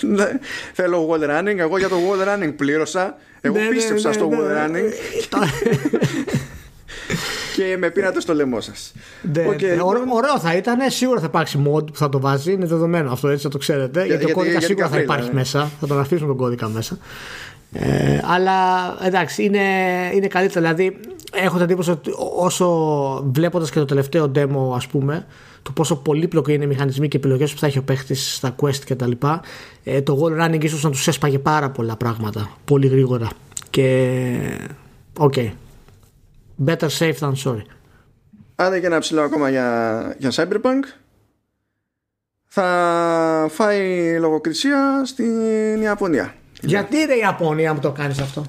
ναι. 0.00 0.38
Θέλω 0.72 1.08
wall 1.10 1.38
running. 1.38 1.58
Εγώ 1.58 1.78
για 1.78 1.88
το 1.88 1.96
wall 1.96 2.28
running 2.28 2.52
πλήρωσα. 2.56 3.16
Εγώ 3.40 3.54
ναι, 3.54 3.62
ναι 3.62 3.68
πίστεψα 3.68 4.08
ναι, 4.08 4.14
στο 4.14 4.30
wall 4.32 4.66
running 4.66 4.90
και 7.54 7.76
με 7.78 7.90
πήρατε 7.90 8.20
στο 8.20 8.34
λαιμό 8.34 8.60
σας. 8.60 8.92
Ναι, 9.32 9.44
okay. 9.48 9.78
Ωραίο 10.14 10.38
θα 10.40 10.56
ήταν, 10.56 10.90
σίγουρα 10.90 11.20
θα 11.20 11.26
υπάρξει 11.26 11.62
mod 11.66 11.86
που 11.86 11.96
θα 11.96 12.08
το 12.08 12.20
βάζει, 12.20 12.52
είναι 12.52 12.66
δεδομένο 12.66 13.12
αυτό 13.12 13.28
έτσι, 13.28 13.42
θα 13.42 13.48
το 13.48 13.58
ξέρετε. 13.58 14.06
γιατί, 14.06 14.24
ο 14.24 14.30
κώδικα 14.30 14.60
σίγουρα 14.60 14.88
θα 14.88 14.98
υπάρχει 14.98 15.28
ναι. 15.28 15.34
μέσα, 15.34 15.70
θα 15.80 15.86
τον 15.86 16.00
αφήσουμε 16.00 16.28
τον 16.28 16.36
κώδικα 16.36 16.68
μέσα. 16.68 16.98
Ε, 17.72 18.20
αλλά 18.24 18.52
εντάξει, 19.04 19.44
είναι, 19.44 19.60
είναι 20.14 20.26
καλύτερο. 20.26 20.60
Δηλαδή, 20.60 20.96
έχω 21.32 21.54
την 21.54 21.64
εντύπωση 21.64 21.90
ότι 21.90 22.10
όσο 22.36 22.66
βλέποντας 23.32 23.70
και 23.70 23.78
το 23.78 23.84
τελευταίο 23.84 24.30
demo, 24.34 24.74
ας 24.74 24.86
πούμε, 24.86 25.26
το 25.62 25.72
πόσο 25.72 25.96
πολύπλοκο 25.96 26.50
είναι 26.50 26.64
οι 26.64 26.66
μηχανισμοί 26.66 27.08
και 27.08 27.16
επιλογές 27.16 27.52
που 27.52 27.58
θα 27.58 27.66
έχει 27.66 27.78
ο 27.78 27.82
παίχτης 27.82 28.34
στα 28.34 28.54
quest 28.60 28.80
κτλ., 28.86 29.10
ε, 29.84 30.02
το 30.02 30.18
wall 30.22 30.44
running 30.44 30.64
ίσως 30.64 30.82
να 30.82 30.90
τους 30.90 31.08
έσπαγε 31.08 31.38
πάρα 31.38 31.70
πολλά 31.70 31.96
πράγματα 31.96 32.50
πολύ 32.64 32.86
γρήγορα. 32.86 33.28
Και. 33.70 34.38
Οκ, 35.18 35.32
okay, 35.36 35.50
Better 36.64 36.88
safe 36.98 37.18
than 37.18 37.32
sorry. 37.44 37.62
Άντε 38.56 38.80
και 38.80 38.86
ένα 38.86 38.98
ψηλό 38.98 39.22
ακόμα 39.22 39.50
για, 39.50 40.16
για 40.18 40.30
Cyberpunk. 40.34 40.82
Θα 42.44 43.46
φάει 43.50 44.18
λογοκρισία 44.18 45.02
στην 45.04 45.80
Ιαπωνία. 45.82 46.34
Γιατί 46.60 47.04
ρε 47.04 47.14
Ιαπωνία 47.14 47.74
μου 47.74 47.80
το 47.80 47.92
κάνεις 47.92 48.18
αυτό; 48.18 48.44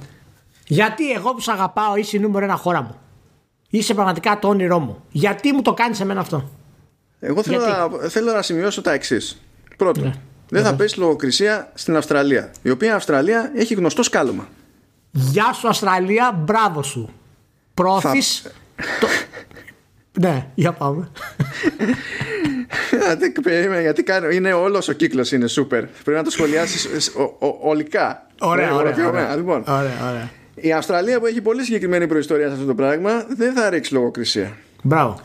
Γιατί 0.67 1.11
εγώ 1.11 1.33
που 1.33 1.39
σε 1.39 1.51
αγαπάω 1.51 1.95
είσαι 1.95 2.17
η 2.17 2.19
νούμερο 2.19 2.45
ένα 2.45 2.55
χώρα 2.55 2.81
μου. 2.81 2.95
Είσαι 3.69 3.93
πραγματικά 3.93 4.39
το 4.39 4.47
όνειρό 4.47 4.79
μου. 4.79 5.03
Γιατί 5.11 5.53
μου 5.53 5.61
το 5.61 5.73
κάνεις 5.73 5.99
εμένα 5.99 6.19
αυτό; 6.19 6.49
Εγώ 7.19 7.43
θέλω, 7.43 7.65
να, 7.65 8.09
θέλω 8.09 8.31
να 8.31 8.41
σημειώσω 8.41 8.81
τα 8.81 8.91
εξής. 8.91 9.41
Πρώτον, 9.77 10.03
ναι. 10.03 10.13
δεν 10.49 10.63
θα 10.63 10.75
πέσει 10.75 10.99
λογοκρισία 10.99 11.71
στην 11.73 11.95
Αυστραλία. 11.95 12.51
Η 12.61 12.69
οποία 12.69 12.95
Αυστραλία 12.95 13.51
έχει 13.55 13.73
γνωστό 13.73 14.03
σκάλωμα. 14.03 14.47
Γεια 15.11 15.53
σου 15.53 15.67
Αυστραλία, 15.67 16.31
μπράβο 16.31 16.83
σου. 16.83 17.09
Πρόθεις 17.75 18.41
το... 18.99 19.07
ναι, 20.19 20.47
για 20.55 20.71
πάμε. 20.71 21.09
γιατί 23.81 24.03
κάνω, 24.03 24.29
είναι 24.29 24.53
όλος 24.53 24.87
ο 24.87 24.93
κύκλος 24.93 25.31
είναι 25.31 25.47
σούπερ. 25.47 25.85
Πρέπει 25.85 26.17
να 26.17 26.23
το 26.23 26.29
σχολιάσεις 26.29 27.11
ολικά. 27.61 28.27
Ωραία, 28.39 28.73
ωραία, 28.73 29.07
ωραία. 29.07 29.35
Λοιπόν, 29.35 29.63
ωραία, 29.67 30.09
ωραία. 30.09 30.29
η 30.55 30.73
Αυστραλία 30.73 31.19
που 31.19 31.25
έχει 31.25 31.41
πολύ 31.41 31.63
συγκεκριμένη 31.63 32.07
προϊστορία 32.07 32.47
σε 32.47 32.53
αυτό 32.53 32.65
το 32.65 32.75
πράγμα 32.75 33.25
δεν 33.37 33.53
θα 33.53 33.69
ρίξει 33.69 33.93
λογοκρισία. 33.93 34.57
Μπράβο. 34.83 35.19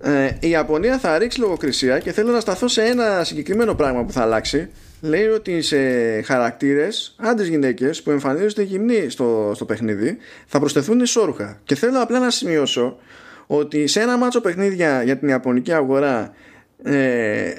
Ε, 0.00 0.30
η 0.40 0.48
Ιαπωνία 0.48 0.98
θα 0.98 1.18
ρίξει 1.18 1.40
λογοκρισία 1.40 1.98
και 1.98 2.12
θέλω 2.12 2.32
να 2.32 2.40
σταθώ 2.40 2.68
σε 2.68 2.82
ένα 2.82 3.24
συγκεκριμένο 3.24 3.74
πράγμα 3.74 4.04
που 4.04 4.12
θα 4.12 4.22
αλλάξει. 4.22 4.68
Λέει 5.04 5.26
ότι 5.26 5.62
σε 5.62 5.76
χαρακτήρες, 6.22 7.14
άντρες 7.18 7.48
γυναίκες 7.48 8.02
που 8.02 8.10
εμφανίζονται 8.10 8.62
γυμνοί 8.62 9.08
στο, 9.08 9.52
στο 9.54 9.64
παιχνίδι, 9.64 10.16
θα 10.46 10.58
προσθεθούν 10.58 11.00
ισόρουχα. 11.00 11.60
Και 11.64 11.74
θέλω 11.74 12.02
απλά 12.02 12.18
να 12.18 12.30
σημειώσω 12.30 12.98
ότι 13.46 13.86
σε 13.86 14.00
ένα 14.00 14.16
μάτσο 14.16 14.40
παιχνίδια 14.40 15.02
για 15.02 15.18
την 15.18 15.28
Ιαπωνική 15.28 15.72
αγορά 15.72 16.32
ε, 16.82 17.52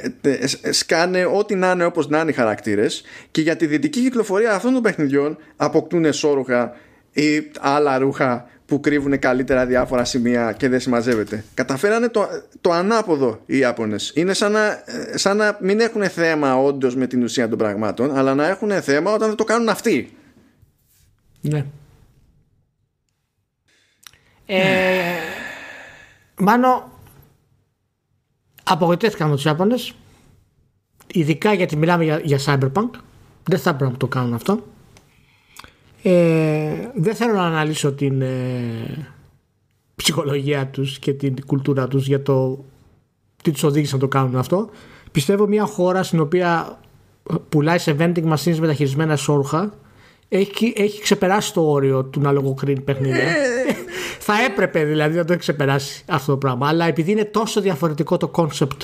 σκάνε 0.69 1.25
ό,τι 1.25 1.55
να 1.55 1.71
είναι 1.71 1.85
όπως 1.85 2.07
να 2.07 2.19
είναι 2.19 2.29
οι 2.29 2.33
χαρακτήρες 2.33 3.03
και 3.31 3.41
για 3.41 3.55
τη 3.55 3.65
δυτική 3.65 4.01
κυκλοφορία 4.01 4.53
αυτών 4.53 4.73
των 4.73 4.81
παιχνιδιών 4.81 5.37
αποκτούν 5.55 6.05
εσώρουχα 6.05 6.75
ή 7.11 7.51
άλλα 7.59 7.97
ρούχα 7.97 8.49
που 8.65 8.79
κρύβουν 8.79 9.19
καλύτερα 9.19 9.65
διάφορα 9.65 10.05
σημεία 10.05 10.51
και 10.51 10.69
δεν 10.69 10.79
συμμαζεύεται. 10.79 11.43
Καταφέρανε 11.53 12.09
το, 12.09 12.27
το 12.61 12.71
ανάποδο 12.71 13.41
οι 13.45 13.57
Ιάπωνες. 13.57 14.11
Είναι 14.15 14.33
σαν 14.33 14.51
να, 14.51 14.83
σαν 15.15 15.37
να 15.37 15.57
μην 15.61 15.79
έχουν 15.79 16.09
θέμα 16.09 16.55
όντως 16.55 16.95
με 16.95 17.07
την 17.07 17.23
ουσία 17.23 17.49
των 17.49 17.57
πραγμάτων, 17.57 18.17
αλλά 18.17 18.35
να 18.35 18.47
έχουν 18.47 18.81
θέμα 18.81 19.13
όταν 19.13 19.27
δεν 19.27 19.37
το 19.37 19.43
κάνουν 19.43 19.69
αυτοί. 19.69 20.17
Ναι. 21.41 21.65
Ε, 24.45 24.59
Μάνο, 26.45 26.91
απογοητεύτηκα 28.63 29.27
με 29.27 29.35
τους 29.35 29.45
Ιάπωνες. 29.45 29.93
Ειδικά 31.07 31.53
γιατί 31.53 31.75
μιλάμε 31.75 32.03
για, 32.03 32.19
για 32.23 32.39
Cyberpunk. 32.45 32.89
Δεν 33.43 33.59
θα 33.59 33.69
έπρεπε 33.69 33.91
να 33.91 33.97
το 33.97 34.07
κάνουν 34.07 34.33
αυτό. 34.33 34.63
Ε, 36.03 36.91
δεν 36.95 37.15
θέλω 37.15 37.33
να 37.33 37.45
αναλύσω 37.45 37.93
την 37.93 38.21
ε, 38.21 39.07
ψυχολογία 39.95 40.67
τους 40.67 40.99
και 40.99 41.13
την 41.13 41.45
κουλτούρα 41.45 41.87
τους 41.87 42.07
για 42.07 42.21
το 42.21 42.65
τι 43.43 43.51
τους 43.51 43.63
οδήγησε 43.63 43.93
να 43.93 43.99
το 43.99 44.07
κάνουν 44.07 44.35
αυτό. 44.35 44.69
Πιστεύω 45.11 45.47
μια 45.47 45.65
χώρα 45.65 46.03
στην 46.03 46.19
οποία 46.19 46.79
πουλάει 47.49 47.77
σε 47.77 47.95
vending 47.99 48.33
machines 48.33 48.57
μεταχειρισμένα 48.57 49.15
σώβρακα 49.15 49.73
έχει, 50.29 50.73
έχει 50.75 51.01
ξεπεράσει 51.01 51.53
το 51.53 51.71
όριο 51.71 52.03
του 52.03 52.19
να 52.19 52.31
λογοκρίνει 52.31 52.81
παιχνίδια. 52.81 53.23
Ε, 53.23 53.35
θα 54.27 54.33
έπρεπε 54.43 54.83
δηλαδή 54.83 55.17
να 55.17 55.25
το 55.25 55.31
έχει 55.31 55.41
ξεπεράσει 55.41 56.03
αυτό 56.07 56.31
το 56.31 56.37
πράγμα. 56.37 56.67
Αλλά 56.67 56.85
επειδή 56.85 57.11
είναι 57.11 57.25
τόσο 57.25 57.61
διαφορετικό 57.61 58.17
το 58.17 58.31
concept 58.35 58.77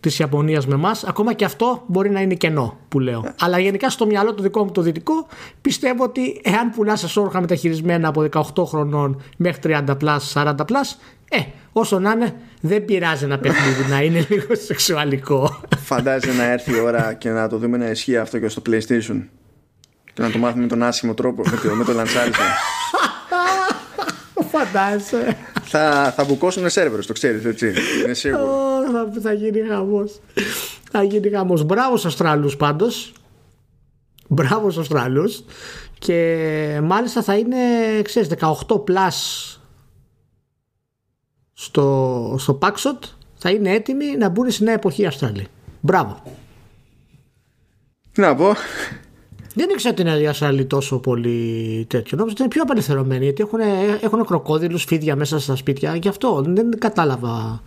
της 0.00 0.18
Ιαπωνίας 0.18 0.66
με 0.66 0.74
εμάς, 0.74 1.04
ακόμα 1.04 1.32
και 1.32 1.44
αυτό 1.44 1.84
μπορεί 1.86 2.10
να 2.10 2.20
είναι 2.20 2.34
κοινό 2.34 2.78
που 2.88 2.98
λέω. 2.98 3.34
Αλλά 3.40 3.58
γενικά 3.58 3.90
στο 3.90 4.06
μυαλό 4.06 4.34
το 4.34 4.42
δικό 4.42 4.64
μου 4.64 4.70
το 4.70 4.82
δυτικό 4.82 5.26
πιστεύω 5.60 6.04
ότι 6.04 6.40
εάν 6.44 6.70
πουλάς 6.70 7.10
σώβρακα 7.10 7.40
μεταχειρισμένα 7.40 8.08
από 8.08 8.28
18 8.32 8.64
χρονών 8.66 9.22
μέχρι 9.36 9.76
30 9.88 9.98
plus, 9.98 10.32
40 10.36 10.54
plus, 10.66 10.98
ε, 11.30 11.38
όσο 11.72 11.98
να 11.98 12.10
είναι, 12.10 12.34
δεν 12.60 12.84
πειράζει 12.84 13.24
ένα 13.24 13.38
παιχνίδι 13.38 13.90
να 13.90 14.02
είναι 14.02 14.26
λίγο 14.28 14.54
σεξουαλικό. 14.54 15.60
Φαντάζεσαι 15.78 16.36
να 16.36 16.44
έρθει 16.44 16.72
η 16.72 16.80
ώρα 16.80 17.14
και 17.14 17.30
να 17.30 17.48
το 17.48 17.58
δούμε 17.58 17.76
να 17.76 17.86
ισχύει 17.86 18.16
αυτό 18.16 18.38
και 18.38 18.48
στο 18.48 18.62
PlayStation. 18.66 19.22
Και 20.14 20.22
να 20.22 20.30
το 20.30 20.38
μάθουμε 20.38 20.62
με 20.62 20.68
τον 20.68 20.82
άσχημο 20.82 21.14
τρόπο, 21.14 21.42
με 21.50 21.56
το, 21.56 21.74
με 21.74 21.84
το 21.84 21.92
λανσάρισμα. 21.92 22.44
Φαντάζεσαι. 24.52 25.36
Θα, 25.70 26.12
θα 26.16 26.24
μπουκώσουν 26.24 26.70
σερβερ, 26.70 27.06
το 27.06 27.12
ξέρεις, 27.12 27.44
έτσι. 27.44 27.72
Είναι 28.04 28.14
σίγουρο. 28.14 28.46
θα, 28.92 29.20
θα 29.20 29.32
γίνει 29.32 29.68
χαμός. 29.68 30.20
Θα 30.90 31.02
γίνει 31.02 31.30
χαμός. 31.30 31.64
Μπράβο 31.64 31.96
στους 31.96 32.04
Αυστραλούς 32.10 32.56
πάντως. 32.56 33.12
Μπράβο 34.28 34.70
στους 34.70 34.82
Αυστραλούς. 34.82 35.44
Και 35.98 36.80
μάλιστα 36.82 37.22
θα 37.22 37.36
είναι, 37.36 37.56
ξέρεις, 38.02 38.28
18 38.28 38.84
plus 38.84 39.58
στο, 41.52 42.36
στο 42.38 42.58
Paxot 42.62 43.08
θα 43.36 43.50
είναι 43.50 43.70
έτοιμοι 43.70 44.16
να 44.16 44.28
μπουν 44.28 44.50
στη 44.50 44.64
νέα 44.64 44.74
εποχή 44.74 45.06
Αυστραλία. 45.06 45.46
Μπράβο. 45.80 46.22
Τι 48.12 48.20
να 48.20 48.34
πω. 48.34 48.54
Δεν 49.54 49.68
ήξερα 49.70 49.94
ότι 49.98 50.02
είναι 50.02 50.20
η 50.20 50.26
Αυστραλία 50.26 50.66
τόσο 50.66 50.98
πολύ 50.98 51.86
τέτοιο. 51.88 52.16
Νόμιζα 52.16 52.32
ότι 52.32 52.42
είναι 52.42 52.50
πιο 52.50 52.62
απελευθερωμένοι 52.62 53.24
γιατί 53.24 53.42
έχουν, 53.42 53.60
έχουν 54.00 54.26
κροκόδιλους, 54.26 54.84
φίδια 54.84 55.16
μέσα 55.16 55.40
στα 55.40 55.56
σπίτια. 55.56 55.96
Γι' 55.96 56.08
αυτό 56.08 56.44
δεν 56.46 56.78
κατάλαβα. 56.78 57.62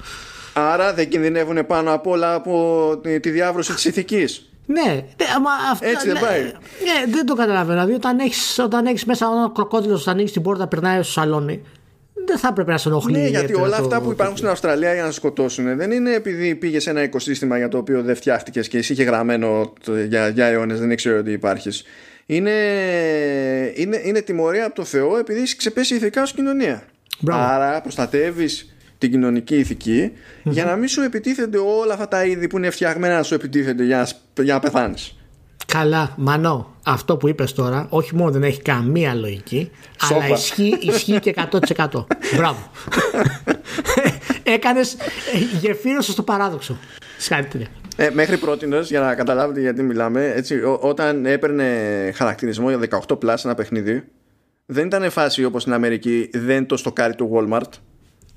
Άρα 0.54 0.94
δεν 0.94 1.10
κινδυνεύουν 1.10 1.66
πάνω 1.66 1.94
απ' 1.94 2.08
όλα 2.08 2.34
από 2.34 3.02
τη 3.22 3.30
διάβρωση 3.30 3.74
της 3.74 3.86
ηθικής. 3.86 4.48
Ναι, 4.66 4.82
ναι 4.82 5.26
αυτά, 5.72 5.88
Έτσι 5.88 6.08
δεν 6.08 6.20
πάει. 6.22 6.42
Ναι, 6.42 7.12
δεν 7.12 7.26
το 7.26 7.36
καταλαβαίνω. 7.36 7.80
Δηλαδή, 7.80 7.94
όταν 7.94 8.20
έχεις 8.20 8.60
όταν 8.60 8.86
έχεις 8.86 9.06
μέσα 9.06 9.26
ένα 9.26 9.52
κροκόδιλο, 9.54 9.96
όταν 9.96 10.14
ανοίξει 10.14 10.34
την 10.34 10.42
πόρτα, 10.42 10.68
περνάει 10.68 11.04
στο 11.04 11.12
σαλόνι 11.12 11.64
δεν 12.26 12.38
θα 12.38 12.48
έπρεπε 12.52 12.72
να 12.72 12.78
σε 12.78 12.90
ενοχλεί. 12.90 13.18
Ναι, 13.18 13.28
γιατί 13.28 13.54
όλα 13.54 13.78
αυτά 13.78 14.02
που 14.02 14.12
υπάρχουν 14.12 14.38
στην 14.38 14.50
Αυστραλία 14.50 14.94
για 14.94 15.02
να 15.02 15.08
σε 15.08 15.14
σκοτώσουν 15.14 15.78
δεν 15.78 15.92
είναι 15.92 16.14
επειδή 16.14 16.56
πήγες 16.56 16.84
σε 16.84 16.90
ένα 16.90 17.04
οικοσύστημα 17.04 17.58
για 17.58 17.68
το 17.68 17.78
οποίο 17.78 18.02
δεν 18.02 18.16
φτιάχτηκες 18.16 18.68
και 18.68 18.78
εσύ 18.78 18.94
είχε 18.94 19.04
γραμμένο 19.04 19.74
για, 20.08 20.28
για 20.28 20.46
αιώνες, 20.46 20.80
δεν 20.80 20.92
ήξερε 20.92 21.18
ότι 21.18 21.32
υπάρχεις. 21.32 21.84
Είναι, 22.26 22.52
είναι, 23.76 24.02
είναι 24.04 24.22
τιμωρία 24.22 24.66
από 24.66 24.76
το 24.76 24.84
Θεό 24.84 25.18
επειδή 25.18 25.40
έχεις 25.40 25.56
ξεπέσει 25.56 25.96
ηθικά 25.96 26.22
ως 26.22 26.34
κοινωνία. 26.34 26.84
Μπράβο. 27.20 27.44
Άρα 27.44 27.82
προστατεύεις 27.82 28.76
την 28.98 29.12
κοινωνική 29.12 29.66
για 30.44 30.66
να 30.66 30.76
μην 30.76 30.88
σου 30.88 31.02
επιτίθενται 31.02 31.58
όλα 31.58 31.94
αυτά 31.94 32.08
τα 32.08 32.26
είδη 32.26 32.48
που 32.48 32.58
είναι 32.58 32.70
φτιαγμένα 32.70 33.16
να 33.16 33.24
σου 33.24 33.34
επιτίθενται 33.34 33.84
για, 33.84 34.08
για 34.42 34.54
να 34.54 34.60
πεθάνεις. 34.60 35.18
Καλά, 35.74 36.14
Μανώ, 36.18 36.76
αυτό 36.84 37.18
που 37.18 37.28
είπες 37.28 37.54
τώρα 37.54 37.88
όχι 37.90 38.16
μόνο 38.16 38.32
δεν 38.32 38.44
έχει 38.44 38.62
καμία 38.62 39.14
λογική, 39.14 39.72
αλλά 39.98 40.28
ισχύει, 40.28 40.78
ισχύει 40.82 41.20
και 41.20 41.34
100%. 41.76 42.06
Μπράβο. 42.36 42.72
Έκανες, 44.44 44.96
γεφύρωσες 45.60 46.14
στο 46.14 46.24
παράδοξο. 46.24 46.78
Συγχαρητήρια. 47.18 47.68
Ε, 47.96 48.10
μέχρι 48.14 48.38
πρώτη 48.38 48.68
για 48.82 49.00
να 49.00 49.16
καταλάβετε 49.16 49.60
γιατί 49.60 49.84
μιλάμε, 49.84 50.32
έτσι, 50.36 50.62
όταν 50.80 51.26
έπαιρνε 51.26 51.66
χαρακτηρισμό 52.16 52.70
για 52.70 52.80
18 53.08 53.18
plus 53.18 53.36
ένα 53.44 53.56
παιχνίδι, 53.56 54.04
δεν 54.66 54.86
ήταν 54.86 55.10
φάση 55.10 55.44
όπως 55.44 55.62
στην 55.62 55.74
Αμερική, 55.74 56.30
δεν 56.34 56.66
το 56.66 56.78
στοκάρει 56.78 57.16
το 57.16 57.30
Walmart. 57.34 57.72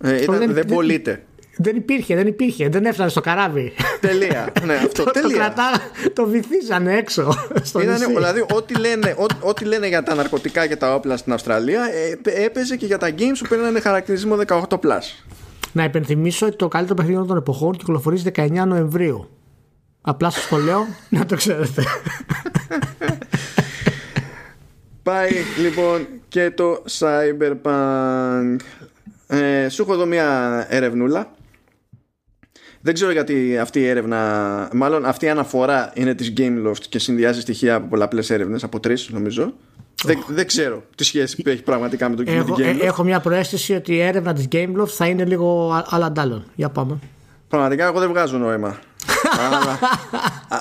Ε, 0.00 0.22
ήταν, 0.22 0.38
δεν, 0.38 0.52
δεν 0.52 0.66
πωλείται. 0.66 1.22
Δεν 1.58 1.76
υπήρχε, 1.76 2.14
δεν 2.14 2.26
υπήρχε. 2.26 2.68
Δεν 2.68 2.84
έφτανε 2.84 3.10
στο 3.10 3.20
καράβι. 3.20 3.72
Τελεία. 4.00 4.52
Ναι, 4.64 4.74
αυτό. 4.74 5.04
το, 5.04 5.10
τελεία. 5.10 5.28
Το, 5.28 5.34
κρατά, 5.34 5.70
το 6.12 6.26
βυθίζανε 6.26 6.96
έξω. 6.96 7.34
Στο 7.62 7.80
Ήτανε, 7.80 8.06
δηλαδή, 8.06 8.44
ό,τι 8.54 8.74
λένε, 8.78 9.14
ό, 9.18 9.48
ό,τι 9.48 9.64
λένε 9.64 9.86
για 9.88 10.02
τα 10.02 10.14
ναρκωτικά 10.14 10.66
και 10.66 10.76
τα 10.76 10.94
όπλα 10.94 11.16
στην 11.16 11.32
Αυστραλία 11.32 11.80
ε, 12.24 12.44
έπαιζε 12.44 12.76
και 12.76 12.86
για 12.86 12.98
τα 12.98 13.10
games 13.18 13.38
που 13.38 13.48
παίρνανε 13.48 13.80
χαρακτηρισμό 13.80 14.36
18. 14.46 14.78
Να 15.72 15.84
υπενθυμίσω 15.84 16.46
ότι 16.46 16.56
το 16.56 16.68
καλύτερο 16.68 16.94
παιχνίδι 16.94 17.26
των 17.26 17.36
εποχών 17.36 17.76
κυκλοφορεί 17.76 18.22
19 18.34 18.50
Νοεμβρίου. 18.66 19.28
Απλά 20.00 20.30
σας 20.30 20.48
το 20.48 20.56
λέω 20.56 20.86
να 21.08 21.26
το 21.26 21.36
ξέρετε. 21.36 21.84
Πάει 25.02 25.30
λοιπόν 25.62 26.06
και 26.28 26.50
το 26.50 26.84
Cyberpunk. 26.98 28.56
Ε, 29.26 29.68
σου 29.68 29.82
έχω 29.82 29.92
εδώ 29.92 30.06
μια 30.06 30.66
ερευνούλα 30.68 31.35
δεν 32.86 32.94
ξέρω 32.94 33.10
γιατί 33.12 33.58
αυτή 33.58 33.80
η 33.80 33.86
έρευνα, 33.86 34.68
μάλλον 34.72 35.04
αυτή 35.04 35.24
η 35.24 35.28
αναφορά 35.28 35.92
είναι 35.94 36.14
της 36.14 36.32
Gameloft 36.36 36.80
και 36.88 36.98
συνδυάζει 36.98 37.40
στοιχεία 37.40 37.74
από 37.74 37.86
πολλαπλές 37.86 38.30
έρευνες, 38.30 38.64
από 38.64 38.80
τρεις 38.80 39.08
νομίζω. 39.10 39.52
Δεν, 40.04 40.24
δεν 40.28 40.46
ξέρω 40.46 40.82
τι 40.94 41.04
σχέση 41.04 41.42
έχει 41.46 41.62
πραγματικά 41.62 42.08
με, 42.08 42.16
το, 42.16 42.22
έχω, 42.26 42.48
με 42.48 42.54
την 42.54 42.64
Gameloft. 42.64 42.84
Έχω 42.84 43.04
μια 43.04 43.20
προέστηση 43.20 43.74
ότι 43.74 43.94
η 43.94 44.00
έρευνα 44.00 44.32
της 44.32 44.48
Gameloft 44.52 44.88
θα 44.88 45.06
είναι 45.06 45.24
λίγο 45.24 45.72
άλλα 45.88 46.44
Για 46.54 46.68
πάμε. 46.68 46.98
Πραγματικά 47.48 47.86
εγώ 47.86 47.98
δεν 47.98 48.08
βγάζω 48.08 48.38
νόημα 48.38 48.78
αλλά, 49.38 49.78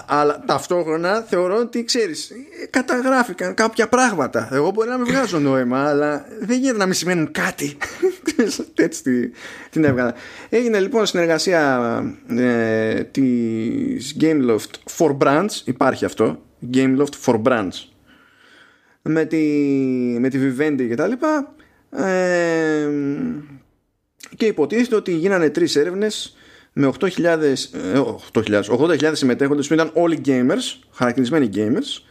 αλλά 0.08 0.44
ταυτόχρονα 0.46 1.26
θεωρώ 1.30 1.58
ότι 1.58 1.84
ξέρεις 1.84 2.32
καταγράφηκαν 2.70 3.54
κάποια 3.54 3.88
πράγματα. 3.88 4.50
Εγώ 4.52 4.70
μπορεί 4.72 4.90
να 4.90 4.98
μην 4.98 5.06
βγάζω 5.06 5.40
νόημα 5.40 5.90
αλλά 5.90 6.26
δεν 6.40 6.58
γίνεται 6.60 6.78
να 6.78 6.86
μην 6.86 6.94
σημαίνουν 6.94 7.32
κάτι. 7.32 7.78
Έτσι 8.76 9.32
την 9.70 9.84
έβγαλα. 9.84 10.14
Έγινε 10.50 10.80
λοιπόν 10.80 11.06
συνεργασία 11.06 12.04
ε, 12.28 13.04
της 13.04 14.18
Gameloft 14.20 14.98
for 14.98 15.18
Brands. 15.18 15.62
Υπάρχει 15.64 16.06
αυτό. 16.06 16.42
Gameloft 16.74 17.14
for 17.26 17.42
Brands. 17.42 17.90
Με 19.02 19.26
τη, 19.26 19.38
με 20.20 20.30
τη 20.30 20.40
Vivendi 20.42 20.86
και 20.88 20.96
τα 20.96 21.08
λοιπά. 21.08 21.56
Ε, 21.92 22.90
και 24.36 24.46
υποτίθεται 24.46 24.96
ότι 24.96 25.12
γίνανε 25.12 25.50
τρεις 25.50 25.76
έρευνες 25.76 26.38
με 26.78 26.92
8.000, 27.00 27.10
8.000, 28.34 28.64
80.000 28.64 29.12
συμμετέχοντες 29.14 29.68
που 29.68 29.74
ήταν 29.74 29.92
όλοι 29.94 30.22
gamers, 30.26 30.80
χαρακτηρισμένοι 30.92 31.50
gamers, 31.54 32.04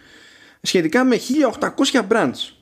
σχετικά 0.60 1.04
με 1.04 1.16
1.800 1.60 2.08
brands. 2.08 2.54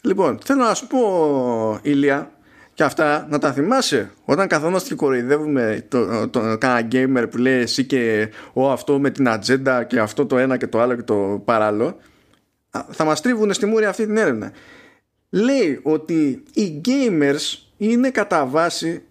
Λοιπόν, 0.00 0.38
θέλω 0.44 0.62
να 0.62 0.74
σου 0.74 0.86
πω, 0.86 1.78
Ηλία, 1.82 2.34
και 2.74 2.82
αυτά 2.82 3.26
να 3.30 3.38
τα 3.38 3.52
θυμάσαι 3.52 4.10
όταν 4.24 4.48
καθόμαστε 4.48 4.88
και 4.88 4.94
κοροϊδεύουμε 4.94 5.84
το, 5.88 6.06
το, 6.06 6.28
το 6.28 6.58
κάνα 6.58 6.88
gamer 6.92 7.26
που 7.30 7.36
λέει 7.36 7.60
εσύ 7.60 7.84
και 7.84 8.30
ο 8.52 8.70
αυτό 8.70 8.98
με 8.98 9.10
την 9.10 9.28
ατζέντα 9.28 9.84
και 9.84 9.98
αυτό 9.98 10.26
το 10.26 10.38
ένα 10.38 10.56
και 10.56 10.66
το 10.66 10.80
άλλο 10.80 10.94
και 10.94 11.02
το 11.02 11.42
παράλληλο 11.44 11.96
θα 12.90 13.04
μας 13.04 13.20
τρίβουν 13.20 13.52
στη 13.52 13.66
μούρη 13.66 13.84
αυτή 13.84 14.06
την 14.06 14.16
έρευνα 14.16 14.52
λέει 15.30 15.80
ότι 15.82 16.42
οι 16.52 16.80
gamers 16.84 17.58
είναι 17.76 18.10
κατά 18.10 18.46
βάση 18.46 19.02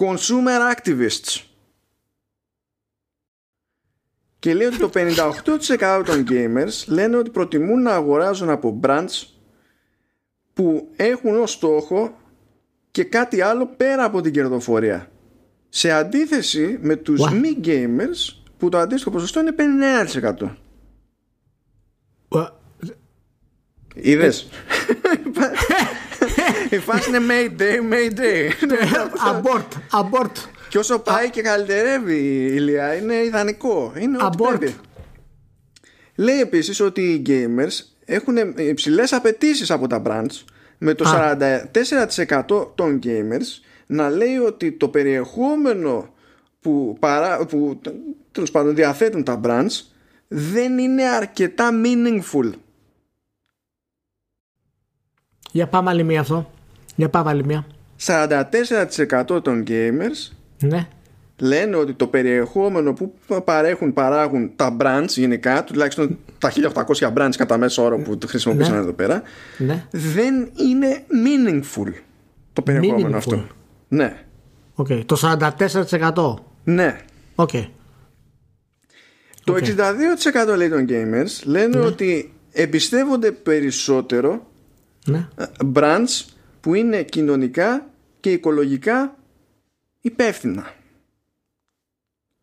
consumer 0.00 0.74
activists 0.74 1.42
και 4.38 4.54
λέει 4.54 4.66
ότι 4.66 4.78
το 4.78 4.90
58% 4.94 6.02
των 6.06 6.24
gamers 6.28 6.84
λένε 6.86 7.16
ότι 7.16 7.30
προτιμούν 7.30 7.82
να 7.82 7.94
αγοράζουν 7.94 8.50
από 8.50 8.80
brands 8.82 9.26
που 10.52 10.88
έχουν 10.96 11.40
ως 11.40 11.52
στόχο 11.52 12.16
και 12.90 13.04
κάτι 13.04 13.40
άλλο 13.40 13.66
πέρα 13.66 14.04
από 14.04 14.20
την 14.20 14.32
κερδοφορία. 14.32 15.10
Σε 15.68 15.90
αντίθεση 15.90 16.78
με 16.80 16.96
τους 16.96 17.20
What? 17.20 17.32
μη 17.32 17.60
gamers 17.64 18.42
που 18.58 18.68
το 18.68 18.78
αντίστοιχο 18.78 19.10
ποσοστό 19.10 19.40
είναι 19.40 19.54
59%. 20.38 20.54
What? 22.28 22.48
Είδες; 23.94 24.48
Η 26.70 26.78
φάση 26.78 27.08
είναι 27.08 27.18
Mayday, 27.28 27.92
Mayday. 27.92 28.50
Abort, 29.30 29.68
abort. 29.90 30.32
Και 30.68 30.78
όσο 30.78 30.98
πάει 30.98 31.30
και 31.30 31.42
καλυτερεύει 31.42 32.14
η 32.14 32.50
ηλία 32.54 32.94
είναι 32.94 33.14
ιδανικό. 33.14 33.92
Είναι 33.98 34.18
ό,τι 34.24 34.74
Λέει 36.14 36.40
επίσης 36.40 36.80
ότι 36.80 37.00
οι 37.00 37.22
gamers 37.26 37.84
έχουν 38.04 38.36
υψηλές 38.56 39.12
απαιτήσεις 39.12 39.70
από 39.70 39.86
τα 39.86 40.02
brands 40.06 40.44
με 40.78 40.94
το 40.94 41.04
44% 42.50 42.74
των 42.74 42.98
gamers 43.04 43.62
να 43.86 44.10
λέει 44.10 44.36
ότι 44.36 44.72
το 44.72 44.88
περιεχόμενο 44.88 46.14
που, 46.60 46.96
παρά, 46.98 47.46
που 47.46 47.80
τέλος 48.32 48.50
πάντων 48.50 48.74
διαθέτουν 48.74 49.24
τα 49.24 49.40
brands 49.44 49.82
δεν 50.28 50.78
είναι 50.78 51.02
αρκετά 51.02 51.70
meaningful. 51.84 52.50
Για 55.52 55.68
πάμε 55.68 55.90
άλλη 55.90 56.04
μία 56.04 56.20
αυτό. 56.20 56.50
Για 56.98 57.08
πάμε 57.08 57.30
άλλη 57.30 57.44
μία. 57.44 57.66
44% 58.06 59.42
των 59.42 59.64
gamers 59.66 60.32
ναι. 60.62 60.88
λένε 61.38 61.76
ότι 61.76 61.92
το 61.92 62.06
περιεχόμενο 62.06 62.92
που 62.92 63.14
παρέχουν, 63.44 63.92
παράγουν 63.92 64.50
τα 64.56 64.76
brands 64.80 65.08
γενικά, 65.08 65.64
τουλάχιστον 65.64 66.18
τα 66.38 66.52
1800 66.98 67.12
brands 67.14 67.32
κατά 67.36 67.58
μέσο 67.58 67.84
όρο 67.84 67.98
που 67.98 68.18
χρησιμοποιήσαν 68.26 68.72
ναι. 68.72 68.78
εδώ 68.78 68.92
πέρα, 68.92 69.22
ναι. 69.58 69.86
δεν 69.90 70.50
είναι 70.54 71.04
meaningful 71.08 71.92
το 72.52 72.62
περιεχόμενο 72.62 73.08
meaningful. 73.08 73.16
αυτό. 73.16 73.46
Ναι. 73.88 74.16
Okay. 74.76 75.02
Το 75.06 75.38
44%. 75.94 76.34
Ναι. 76.64 77.00
Okay. 77.34 77.66
Το 79.44 79.54
okay. 79.54 80.52
62% 80.52 80.56
λέει 80.56 80.68
των 80.68 80.86
gamers 80.88 81.44
λένε 81.44 81.78
ναι. 81.78 81.84
ότι 81.84 82.32
εμπιστεύονται 82.52 83.30
περισσότερο 83.30 84.46
ναι. 85.06 85.28
brands 85.74 86.24
που 86.60 86.74
είναι 86.74 87.02
κοινωνικά 87.02 87.90
και 88.20 88.32
οικολογικά 88.32 89.16
υπεύθυνα. 90.00 90.72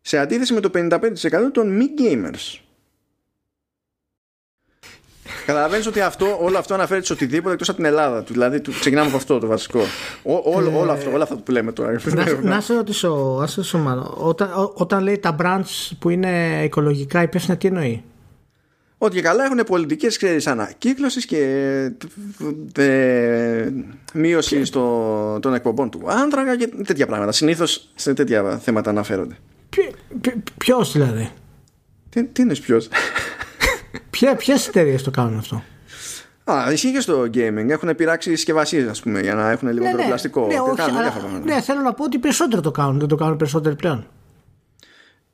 Σε 0.01 0.17
αντίθεση 0.17 0.53
με 0.53 0.59
το 0.59 0.71
55% 0.73 1.51
των 1.51 1.75
μη 1.75 1.85
gamers. 1.97 2.59
Καταλαβαίνεις 5.45 5.87
ότι 5.87 6.01
αυτό, 6.01 6.37
όλο 6.41 6.57
αυτό 6.57 6.73
αναφέρεται 6.73 7.05
σε 7.05 7.13
οτιδήποτε 7.13 7.53
εκτός 7.53 7.69
από 7.69 7.77
την 7.77 7.85
Ελλάδα. 7.85 8.21
Δηλαδή, 8.21 8.61
ξεκινάμε 8.61 9.07
από 9.07 9.17
αυτό 9.17 9.39
το 9.39 9.47
βασικό. 9.47 9.79
Ό, 10.23 10.41
όλο, 10.43 10.79
όλο 10.79 10.91
αυτό, 10.91 11.11
όλα 11.11 11.23
αυτά 11.23 11.35
που 11.35 11.51
λέμε 11.51 11.71
τώρα. 11.71 12.01
Να, 12.03 12.41
να 12.41 12.61
σε 12.61 12.73
ρωτήσω, 12.73 13.43
όταν, 14.17 14.49
όταν 14.73 15.03
λέει 15.03 15.17
τα 15.17 15.35
brands 15.39 15.91
που 15.99 16.09
είναι 16.09 16.63
οικολογικά 16.63 17.21
υπεύθυνα, 17.21 17.57
τι 17.57 17.67
εννοεί; 17.67 18.03
Ότι 18.97 19.15
και 19.15 19.21
καλά 19.21 19.45
έχουν 19.45 19.57
πολιτικές 19.65 20.47
ανακύκλωσης 20.47 21.25
και 21.25 21.39
ε, 22.75 23.69
μείωση 24.13 24.65
στο, 24.65 25.39
των 25.41 25.53
εκπομπών 25.53 25.89
του 25.89 26.01
άνθρακα 26.05 26.57
και 26.57 26.67
τέτοια 26.67 27.05
πράγματα. 27.05 27.31
Συνήθως 27.31 27.91
σε 27.95 28.13
τέτοια 28.13 28.57
θέματα 28.57 28.89
αναφέρονται. 28.89 29.37
Ποιος 30.57 30.91
δηλαδή; 30.91 31.31
Τι, 32.09 32.23
τι 32.23 32.41
είναι 32.41 32.55
ποιος; 32.55 32.87
Ποιες 34.37 34.67
εταιρείες 34.67 35.03
το 35.03 35.11
κάνουν 35.11 35.37
αυτό; 35.37 35.63
Α, 36.51 36.71
ισχύει 36.71 36.91
και 36.91 36.99
στο 36.99 37.21
gaming. 37.21 37.69
Έχουν 37.69 37.95
πειράξει 37.95 38.29
συσκευασίες, 38.29 38.89
ας 38.89 38.99
πούμε, 38.99 39.19
για 39.19 39.33
να 39.35 39.51
έχουν 39.51 39.67
λιγότερο 39.67 39.95
ναι, 39.95 40.01
ναι, 40.01 40.07
πλαστικό. 40.07 40.47
Ναι, 40.47 40.59
όχι, 40.59 40.81
αλλά, 40.81 41.13
ναι, 41.43 41.61
θέλω 41.61 41.81
να 41.81 41.93
πω 41.93 42.03
ότι 42.03 42.17
περισσότερο 42.17 42.61
το 42.61 42.71
κάνουν. 42.71 42.99
Δεν 42.99 43.07
το 43.07 43.15
κάνουν 43.15 43.37
περισσότερο 43.37 43.75
πλέον. 43.75 44.07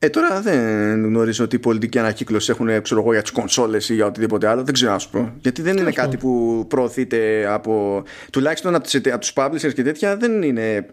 Ε, 0.04 0.10
τώρα 0.10 0.41
δεν 0.41 1.06
γνωρίζω 1.06 1.43
ότι 1.43 1.56
οι 1.56 1.60
πολιτικοί 1.60 1.99
ανακύκλωση 1.99 2.52
έχουν 2.52 2.82
ξέρω 2.82 3.02
εγώ, 3.02 3.12
για 3.12 3.22
τις 3.22 3.32
κονσόλες 3.32 3.89
ή 3.89 3.93
για 3.93 4.06
οτιδήποτε 4.06 4.47
άλλο. 4.47 4.64
Δεν 4.64 4.74
ξέρω 4.74 4.91
να 4.91 4.99
σου 4.99 5.10
πω. 5.10 5.34
Γιατί 5.41 5.62
δεν 5.62 5.78
είναι 5.78 5.91
κάτι 5.91 6.18
που 6.18 6.66
προωθείται 6.68 7.45
από. 7.49 8.04
τουλάχιστον 8.32 8.76
από 8.76 8.88
τους 9.20 9.34
publishers 9.36 9.74
και 9.74 9.84
τέτοια 9.84 10.18
δεν 10.18 10.41
είναι 10.41 10.86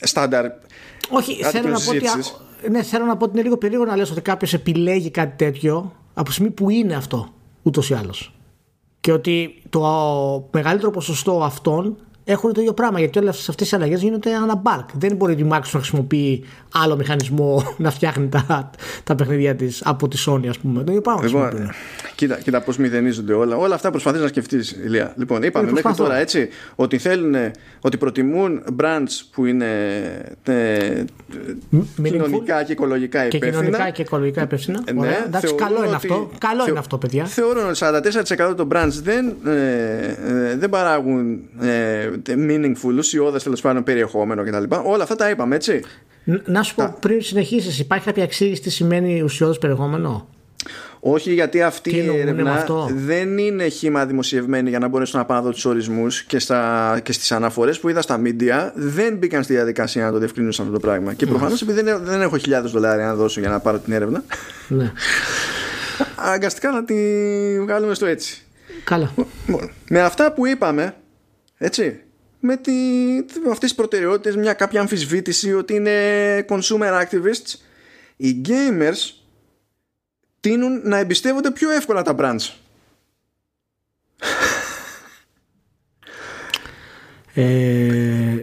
στάνταρ. 0.00 0.44
Όχι, 1.10 1.44
θέλω 1.44 1.68
να, 1.68 1.80
πω 1.80 1.90
ότι, 1.90 2.06
ναι, 2.70 2.82
θέλω 2.82 3.04
να 3.04 3.16
πω 3.16 3.24
ότι 3.24 3.32
είναι 3.34 3.42
λίγο 3.42 3.56
περίεργο 3.56 3.84
να 3.84 3.96
λες 3.96 4.10
ότι 4.10 4.20
κάποιος 4.20 4.54
επιλέγει 4.54 5.10
κάτι 5.10 5.44
τέτοιο 5.44 5.92
από 6.14 6.26
τη 6.26 6.32
στιγμή 6.32 6.50
που 6.50 6.70
είναι 6.70 6.94
αυτό 6.94 7.34
ούτως 7.62 7.90
ή 7.90 7.94
άλλως. 7.94 8.34
Και 9.00 9.12
ότι 9.12 9.62
το 9.68 10.48
μεγαλύτερο 10.52 10.90
ποσοστό 10.90 11.42
αυτών 11.42 11.96
έχουν 12.24 12.52
το 12.52 12.60
ίδιο 12.60 12.72
πράγμα. 12.72 12.98
Γιατί 12.98 13.18
όλες 13.18 13.48
αυτέ 13.48 13.64
οι 13.64 13.68
αλλαγές 13.72 14.02
γίνονται 14.02 14.34
αναμπάρκ. 14.34 14.88
Δεν 14.98 15.16
μπορεί 15.16 15.32
η 15.32 15.46
Microsoft 15.50 15.72
να 15.72 15.78
χρησιμοποιεί 15.78 16.44
άλλο 16.72 16.96
μηχανισμό 16.96 17.62
να 17.76 17.90
φτιάχνει 17.90 18.28
τα, 18.28 18.70
τα 19.04 19.14
παιχνίδια 19.14 19.54
της 19.54 19.82
από 19.84 20.08
τη 20.08 20.24
Sony, 20.26 20.46
ας 20.48 20.58
πούμε. 20.58 20.84
Το 20.84 20.90
ίδιο 20.90 21.00
πράγμα. 21.00 21.24
Λοιπόν, 21.24 21.70
κοίτα, 22.14 22.36
κοίτα 22.36 22.60
πώς 22.60 22.76
μηδενίζονται 22.76 23.32
όλα. 23.32 23.56
Όλα 23.56 23.74
αυτά 23.74 23.90
προσπαθείς 23.90 24.20
να 24.20 24.28
σκεφτείς, 24.28 24.70
Ηλία. 24.70 25.14
Λοιπόν, 25.16 25.42
είπαμε 25.42 25.72
μέχρι 25.72 25.94
τώρα 25.94 26.16
έτσι 26.16 26.48
ότι 26.74 26.98
θέλουν, 26.98 27.34
ότι 27.80 27.96
προτιμούν 27.96 28.62
brands 28.80 29.22
που 29.32 29.46
είναι 29.46 29.66
ε, 30.44 31.04
κοινωνικά 32.02 32.62
και 32.62 32.72
οικολογικά 32.72 33.26
υπεύθυνα. 33.26 33.52
Και 33.52 33.58
κοινωνικά 33.58 33.90
και 33.90 34.02
οικολογικά 34.02 34.42
υπεύθυνα. 34.42 34.82
Ε, 34.84 34.92
ναι, 34.92 35.24
Εντάξει, 35.26 35.54
καλό 35.54 35.84
είναι 35.84 35.96
αυτό. 35.96 36.30
Καλό 36.38 36.68
είναι 36.68 36.78
αυτό, 36.78 36.98
παιδιά. 36.98 37.24
Θεωρούν 37.24 37.68
ότι 37.68 37.78
44% 38.50 38.56
των 38.56 38.68
brands 38.72 39.00
δεν, 39.02 39.36
ε, 39.46 39.52
ε, 39.52 40.56
δεν 40.56 40.70
παράγουν 40.70 41.40
ε, 41.60 42.10
meaningful, 42.26 42.96
ουσιώδες 42.98 43.42
τέλος 43.42 43.60
πάντων 43.60 43.82
περιεχόμενο 43.82 44.44
κτλ. 44.44 44.74
Όλα 44.84 45.02
αυτά 45.02 45.14
τα 45.14 45.30
είπαμε, 45.30 45.54
έτσι. 45.54 45.80
Να 46.44 46.62
σου 46.62 46.74
πω 46.74 46.96
πριν 47.00 47.22
συνεχίσεις, 47.22 47.78
υπάρχει 47.78 48.04
κάποια 48.04 48.22
εξήγηση 48.22 48.62
τι 48.62 48.70
σημαίνει 48.70 49.22
ουσιώδες 49.22 49.58
περιεχόμενο; 49.58 50.28
Όχι, 51.00 51.32
γιατί 51.32 51.62
αυτή 51.62 51.90
η 51.90 52.16
έρευνα 52.16 52.66
δεν 52.94 53.38
είναι 53.38 53.68
χήμα 53.68 54.06
δημοσιευμένη 54.06 54.68
για 54.68 54.78
να 54.78 54.88
μπορέσω 54.88 55.18
να 55.18 55.24
πάω 55.24 55.36
να 55.36 55.42
δω 55.42 55.50
τους 55.50 55.64
ορισμούς 55.64 56.22
και, 56.22 56.38
στα, 56.38 57.00
και 57.02 57.12
στις 57.12 57.32
αναφορές 57.32 57.80
που 57.80 57.88
είδα 57.88 58.02
στα 58.02 58.20
media 58.24 58.70
δεν 58.74 59.16
μπήκαν 59.16 59.42
στη 59.42 59.52
διαδικασία 59.52 60.04
να 60.04 60.12
το 60.12 60.18
διευκρινίσουν 60.18 60.64
αυτό 60.64 60.78
το 60.78 60.86
πράγμα. 60.86 61.14
Και 61.14 61.26
προφανώς 61.26 61.62
επειδή 61.62 61.82
δεν, 61.82 62.04
δεν 62.04 62.20
έχω 62.20 62.36
χιλιάδες 62.36 62.70
δολάρια 62.70 63.06
να 63.06 63.14
δώσω 63.14 63.40
για 63.40 63.48
να 63.48 63.60
πάρω 63.60 63.78
την 63.78 63.92
έρευνα. 63.92 64.24
Ναι. 64.68 64.92
Αγκαστικά 66.32 66.70
να 66.70 66.84
τη 66.84 66.94
βγάλουμε 67.60 67.94
στο 67.94 68.06
έτσι. 68.06 68.42
Καλά. 68.84 69.12
Με 69.88 70.00
αυτά 70.00 70.32
που 70.32 70.46
είπαμε, 70.46 70.94
έτσι, 71.58 72.02
με, 72.40 72.56
τη, 72.56 72.72
με 73.40 73.50
αυτές 73.50 73.58
τις 73.58 73.74
προτεραιότητες 73.74 74.36
μια 74.36 74.52
κάποια 74.52 74.80
αμφισβήτηση 74.80 75.52
ότι 75.52 75.74
είναι 75.74 76.44
consumer 76.48 77.02
activists 77.02 77.54
οι 78.16 78.40
gamers 78.48 79.12
τείνουν 80.40 80.80
να 80.84 80.98
εμπιστεύονται 80.98 81.50
πιο 81.50 81.70
εύκολα 81.70 82.02
τα 82.02 82.14
brands. 82.18 82.52
Ε... 87.34 88.42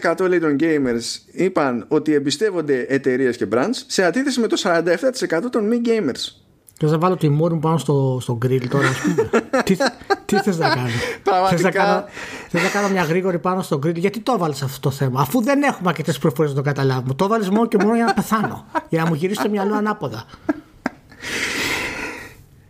56% 0.00 0.28
λέει 0.28 0.38
των 0.38 0.56
gamers 0.60 1.02
είπαν 1.32 1.84
ότι 1.88 2.12
εμπιστεύονται 2.12 2.86
εταιρείες 2.88 3.36
και 3.36 3.46
brands 3.52 3.76
σε 3.86 4.04
αντίθεση 4.04 4.40
με 4.40 4.46
το 4.46 4.62
47% 4.64 5.40
των 5.50 5.66
μη 5.66 5.80
gamers 5.84 6.42
Θε 6.82 6.90
να 6.90 6.98
βάλω 6.98 7.16
τη 7.16 7.28
μόρι 7.28 7.54
μου 7.54 7.60
πάνω 7.60 7.78
στο, 7.78 8.18
στο 8.20 8.36
γκριλ 8.36 8.68
τώρα, 8.68 8.88
ας 8.88 8.98
πούμε. 8.98 9.30
τι, 9.64 9.76
τι 10.24 10.36
θες 10.36 10.58
να 10.58 10.68
κάνω; 10.68 10.88
Θες 11.48 11.62
να, 11.62 11.70
κάνω, 11.70 12.04
να 12.50 12.68
κάνω 12.72 12.88
μια 12.88 13.02
γρήγορη 13.02 13.38
πάνω 13.38 13.62
στο 13.62 13.78
γκριλ. 13.78 13.96
Γιατί 13.96 14.20
το 14.20 14.32
έβαλε 14.32 14.54
αυτό 14.62 14.80
το 14.80 14.90
θέμα, 14.90 15.20
αφού 15.20 15.42
δεν 15.42 15.62
έχουμε 15.62 15.88
αρκετές 15.88 16.18
προφορές 16.18 16.50
να 16.50 16.56
το 16.56 16.62
καταλάβουμε. 16.62 17.14
Το 17.14 17.24
έβαλε 17.24 17.50
μόνο 17.50 17.66
και 17.66 17.76
μόνο 17.80 17.94
για 17.94 18.04
να 18.04 18.14
πεθάνω. 18.14 18.64
για 18.88 19.02
να 19.02 19.08
μου 19.08 19.14
γυρίσει 19.14 19.42
το 19.42 19.50
μυαλό 19.50 19.74
ανάποδα. 19.74 20.24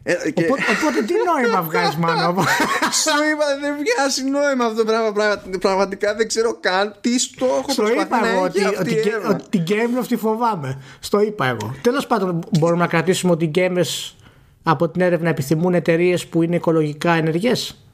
Ε, 0.05 0.31
και... 0.31 0.45
οπότε, 0.45 0.63
οπότε, 0.81 1.03
τι 1.03 1.15
νόημα 1.27 1.63
βγάζεις, 1.63 1.97
Μάνο; 1.97 2.35
Σου 3.03 3.11
είπα, 3.33 3.45
δεν 3.61 3.75
βγάζει 3.75 4.23
νόημα 4.23 4.65
αυτό 4.65 4.85
το 4.85 5.13
πράγμα. 5.15 5.43
Πραγματικά 5.61 6.15
δεν 6.15 6.29
ξέρω 6.29 6.57
καν 6.61 6.95
τι 7.01 7.19
στόχο 7.19 7.71
Στο 7.73 7.89
είπα 7.89 8.27
εγώ 8.27 8.43
ότι, 8.43 8.65
ότι, 8.65 8.97
ότι 9.29 9.45
την 9.49 9.65
Game 9.69 9.99
αυτή 9.99 10.17
φοβάμαι. 10.17 10.83
Στο 11.01 11.21
είπα 11.21 11.47
εγώ. 11.47 11.75
Τέλος 11.83 12.07
πάντων, 12.07 12.45
μπορούμε 12.59 12.81
να 12.83 12.89
κρατήσουμε 12.89 13.33
ότι 13.33 13.45
οι 13.45 13.51
gamers 13.55 14.15
από 14.63 14.89
την 14.89 15.01
έρευνα 15.01 15.29
επιθυμούν 15.29 15.75
εταιρείες 15.75 16.27
που 16.27 16.43
είναι 16.43 16.57
οικολογικά 16.57 17.13
ενεργές; 17.13 17.85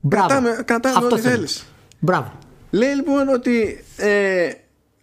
Μπράβο. 0.00 0.28
Κρατάμε 0.64 1.06
ό,τι 1.06 1.20
θέλεις. 1.20 1.66
Μπράβο. 1.98 2.32
Λέει 2.70 2.94
λοιπόν 2.94 3.28
ότι 3.28 3.84
ε, 3.96 4.50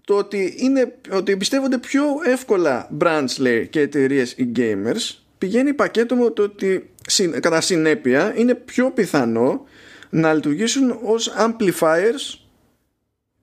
το 0.06 0.16
ότι, 0.16 0.56
είναι, 0.58 0.96
ότι 1.12 1.38
πιστεύονται 1.38 1.78
πιο 1.78 2.04
εύκολα 2.26 2.90
brands 3.02 3.38
λέει, 3.38 3.68
και 3.68 3.80
εταιρείες 3.80 4.32
οι 4.32 4.52
gamers 4.56 5.25
πηγαίνει 5.46 5.74
πακέτο 5.74 6.16
με 6.16 6.30
το 6.30 6.44
ότι 6.44 6.94
κατά 7.40 7.62
συνέπεια 7.62 8.34
είναι 8.36 8.56
πιο 8.56 8.92
πιθανό 8.92 9.64
να 10.10 10.34
λειτουργήσουν 10.34 11.00
ως 11.04 11.34
amplifiers 11.38 12.40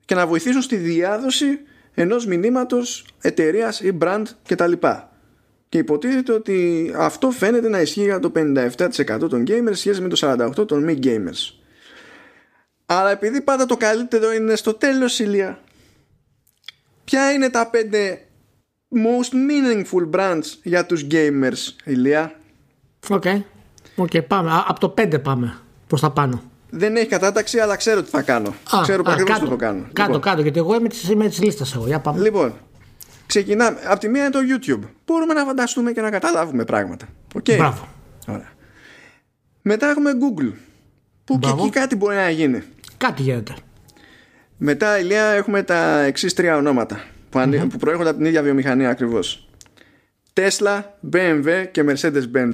και 0.04 0.14
να 0.14 0.26
βοηθήσουν 0.26 0.62
στη 0.62 0.76
διάδοση 0.76 1.60
ενός 1.94 2.26
μηνύματος 2.26 3.06
εταιρείας 3.20 3.80
ή 3.80 3.98
brand 4.00 4.22
κτλ. 4.48 4.72
Και 5.68 5.78
υποτίθεται 5.78 6.32
ότι 6.32 6.90
αυτό 6.96 7.30
φαίνεται 7.30 7.68
να 7.68 7.80
ισχύει 7.80 8.02
για 8.02 8.18
το 8.18 8.32
57% 8.36 9.28
των 9.28 9.44
gamers 9.48 9.72
σχέση 9.72 10.00
με 10.00 10.08
το 10.08 10.16
48% 10.60 10.66
των 10.66 10.84
μη 10.84 10.98
gamers. 11.02 11.54
Αλλά 12.86 13.10
επειδή 13.10 13.40
πάντα 13.40 13.66
το 13.66 13.76
καλύτερο 13.76 14.32
είναι 14.32 14.56
στο 14.56 14.74
τέλος 14.74 15.18
ηλία 15.18 15.60
Ποια 17.04 17.32
είναι 17.32 17.50
τα 17.50 17.70
5 17.72 18.16
most 18.94 19.32
meaningful 19.32 20.10
brands 20.10 20.44
για 20.62 20.86
τους 20.86 21.06
gamers 21.10 21.82
ηλία 21.84 22.34
Οκ 23.08 23.22
okay. 23.24 23.42
okay, 23.96 24.26
πάμε, 24.26 24.50
από 24.66 24.80
το 24.80 24.94
5 24.98 25.22
πάμε 25.22 25.56
προς 25.86 26.00
τα 26.00 26.10
πάνω 26.10 26.42
δεν 26.74 26.96
έχει 26.96 27.06
κατάταξη, 27.06 27.58
αλλά 27.58 27.76
ξέρω 27.76 28.02
τι 28.02 28.10
θα 28.10 28.22
κάνω. 28.22 28.48
Α, 28.48 28.80
ξέρω 28.82 29.02
ακριβώς 29.06 29.38
τι 29.38 29.46
θα 29.46 29.56
κάνω. 29.56 29.86
Κάτω, 29.92 30.06
λοιπόν. 30.06 30.20
κάτω, 30.20 30.42
γιατί 30.42 30.58
εγώ 30.58 30.74
είμαι 30.74 30.88
τη 30.88 30.98
είμαι 31.10 31.32
λίστας 31.38 31.74
εγώ. 31.74 31.86
Για 31.86 32.00
πάμε. 32.00 32.20
Λοιπόν, 32.22 32.54
ξεκινάμε. 33.26 33.78
Από 33.84 34.00
τη 34.00 34.08
μία 34.08 34.22
είναι 34.22 34.30
το 34.30 34.38
YouTube. 34.38 34.88
Μπορούμε 35.06 35.34
να 35.34 35.44
φανταστούμε 35.44 35.92
και 35.92 36.00
να 36.00 36.10
καταλάβουμε 36.10 36.64
πράγματα. 36.64 37.08
Okay. 37.34 37.56
Μπράβο. 37.56 37.88
Ωραία. 38.26 38.50
Μετά 39.62 39.90
έχουμε 39.90 40.10
Google. 40.12 40.52
Που 41.24 41.38
και 41.38 41.48
εκεί 41.48 41.70
κάτι 41.70 41.96
μπορεί 41.96 42.16
να 42.16 42.30
γίνει. 42.30 42.62
Κάτι 42.96 43.22
γίνεται. 43.22 43.54
Μετά, 44.56 44.98
Ηλία, 44.98 45.24
έχουμε 45.24 45.62
τα 45.62 46.00
εξής 46.00 46.34
τρία 46.34 46.56
ονόματα 46.56 47.04
που, 47.32 47.38
mm-hmm. 47.38 47.66
που 47.70 47.76
προέρχονται 47.76 48.08
από 48.08 48.18
την 48.18 48.26
ίδια 48.26 48.42
βιομηχανία 48.42 48.90
ακριβώς. 48.90 49.48
Tesla, 50.34 50.82
BMW 51.12 51.66
και 51.70 51.84
Mercedes-Benz. 51.88 52.52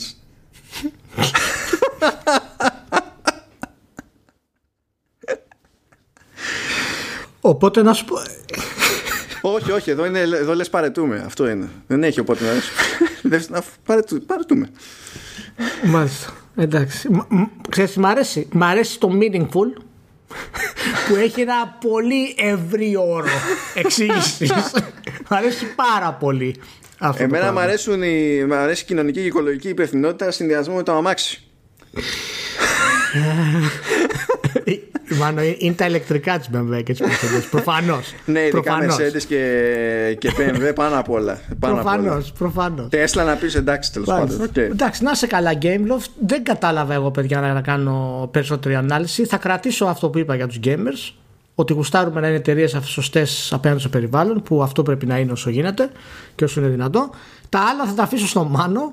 Οπότε 7.41 7.83
να 7.83 7.93
σου 7.93 8.05
πω. 8.05 8.17
όχι, 9.43 9.73
όχι, 9.73 9.91
εδώ, 9.91 10.07
είναι, 10.07 10.21
εδώ 10.21 10.55
λες 10.55 10.71
παρετούμε. 10.71 11.23
Αυτό 11.27 11.49
είναι. 11.49 11.69
Δεν 11.87 12.05
έχει 12.05 12.21
οπότε 12.21 12.45
να 12.45 12.53
λες. 13.23 13.51
παρετούμε. 14.27 14.71
Μάλιστα. 15.85 16.33
Εντάξει. 16.57 17.09
Ξέρεις 17.69 17.97
μ' 17.97 18.07
αρέσει; 18.07 18.49
Μ' 18.53 18.63
αρέσει 18.63 19.01
το 19.01 19.19
meaningful 19.21 19.83
που 21.09 21.15
έχει 21.15 21.41
ένα 21.41 21.79
πολύ 21.81 22.35
ευρύ 22.39 22.97
όρο 22.97 23.29
εξήγησης. 23.75 24.51
μ' 25.29 25.35
αρέσει 25.35 25.67
πάρα 25.75 26.13
πολύ. 26.13 26.57
Αυτό 26.99 27.23
Εμένα 27.23 27.53
μ' 27.53 27.59
αρέσουν 27.59 28.03
οι, 28.03 28.45
μ' 28.45 28.53
αρέσει 28.53 28.83
η 28.83 28.87
κοινωνική 28.87 29.21
και 29.21 29.27
οικολογική 29.27 29.69
υπευθυνότητα 29.69 30.31
συνδυασμό 30.31 30.75
με 30.75 30.83
το 30.83 30.93
αμάξι. 30.93 31.43
Μάλλον 35.17 35.45
είναι 35.59 35.75
τα 35.75 35.87
ηλεκτρικά 35.87 36.39
της 36.39 36.51
BMW 36.53 36.83
και 36.85 36.93
της 36.93 37.01
Mercedes. 37.01 37.47
Προφανώς. 37.51 38.15
ναι, 38.25 38.41
ειδικά 38.41 38.79
Mercedes 38.83 39.23
και, 39.29 40.17
και 40.19 40.33
BMW 40.39 40.75
πάνω 40.75 40.99
απ' 40.99 41.11
όλα. 41.11 41.41
Προφανώς, 41.61 42.33
προφανώς. 42.33 42.89
Τέσλα 42.89 43.25
να 43.25 43.35
πεις 43.35 43.55
εντάξει 43.55 43.93
τέλος 43.93 44.09
πάντων. 44.09 44.43
Okay. 44.43 44.59
Εντάξει, 44.59 45.03
να 45.03 45.15
σε 45.15 45.27
καλά, 45.27 45.59
Gameloft. 45.63 46.11
Δεν 46.27 46.45
κατάλαβα 46.45 46.95
εγώ, 46.95 47.11
παιδιά, 47.11 47.41
να 47.41 47.61
κάνω 47.61 48.29
περισσότερη 48.33 48.75
ανάλυση. 48.75 49.25
Θα 49.25 49.37
κρατήσω 49.37 49.85
αυτό 49.85 50.11
που 50.11 50.19
είπα 50.19 50.35
για 50.35 50.47
τους 50.47 50.59
gamers. 50.65 51.13
Ότι 51.55 51.73
γουστάρουμε 51.73 52.21
να 52.21 52.27
είναι 52.29 52.37
εταιρείες 52.37 52.79
σωστές 52.83 53.53
απέναντι 53.53 53.81
στο 53.81 53.89
περιβάλλον, 53.89 54.43
που 54.43 54.63
αυτό 54.63 54.83
πρέπει 54.83 55.07
να 55.07 55.19
είναι 55.19 55.33
όσο 55.33 55.51
γίνεται 55.51 55.91
και 56.35 56.45
όσο 56.45 56.61
είναι 56.61 56.69
δυνατό. 56.69 57.11
Τα 57.49 57.61
άλλα 57.61 57.85
θα 57.87 57.95
τα 57.95 58.03
αφήσω 58.03 58.27
στο 58.27 58.45
μάνο. 58.45 58.93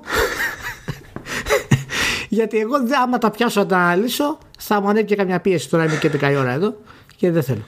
Γιατί 2.28 2.58
εγώ 2.58 2.74
άμα 3.02 3.18
τα 3.18 3.30
πιάσω 3.30 3.60
να 3.60 3.66
τα 3.66 3.76
αναλύσω, 3.76 4.38
θα 4.58 4.80
μου 4.80 4.88
ανέβει 4.88 5.06
και 5.06 5.16
καμιά 5.16 5.40
πίεση. 5.40 5.70
Τώρα 5.70 5.84
είναι 5.84 5.96
και 6.00 6.10
10 6.20 6.36
ώρα 6.38 6.52
εδώ 6.52 6.76
και 7.16 7.30
δεν 7.30 7.42
θέλω. 7.42 7.66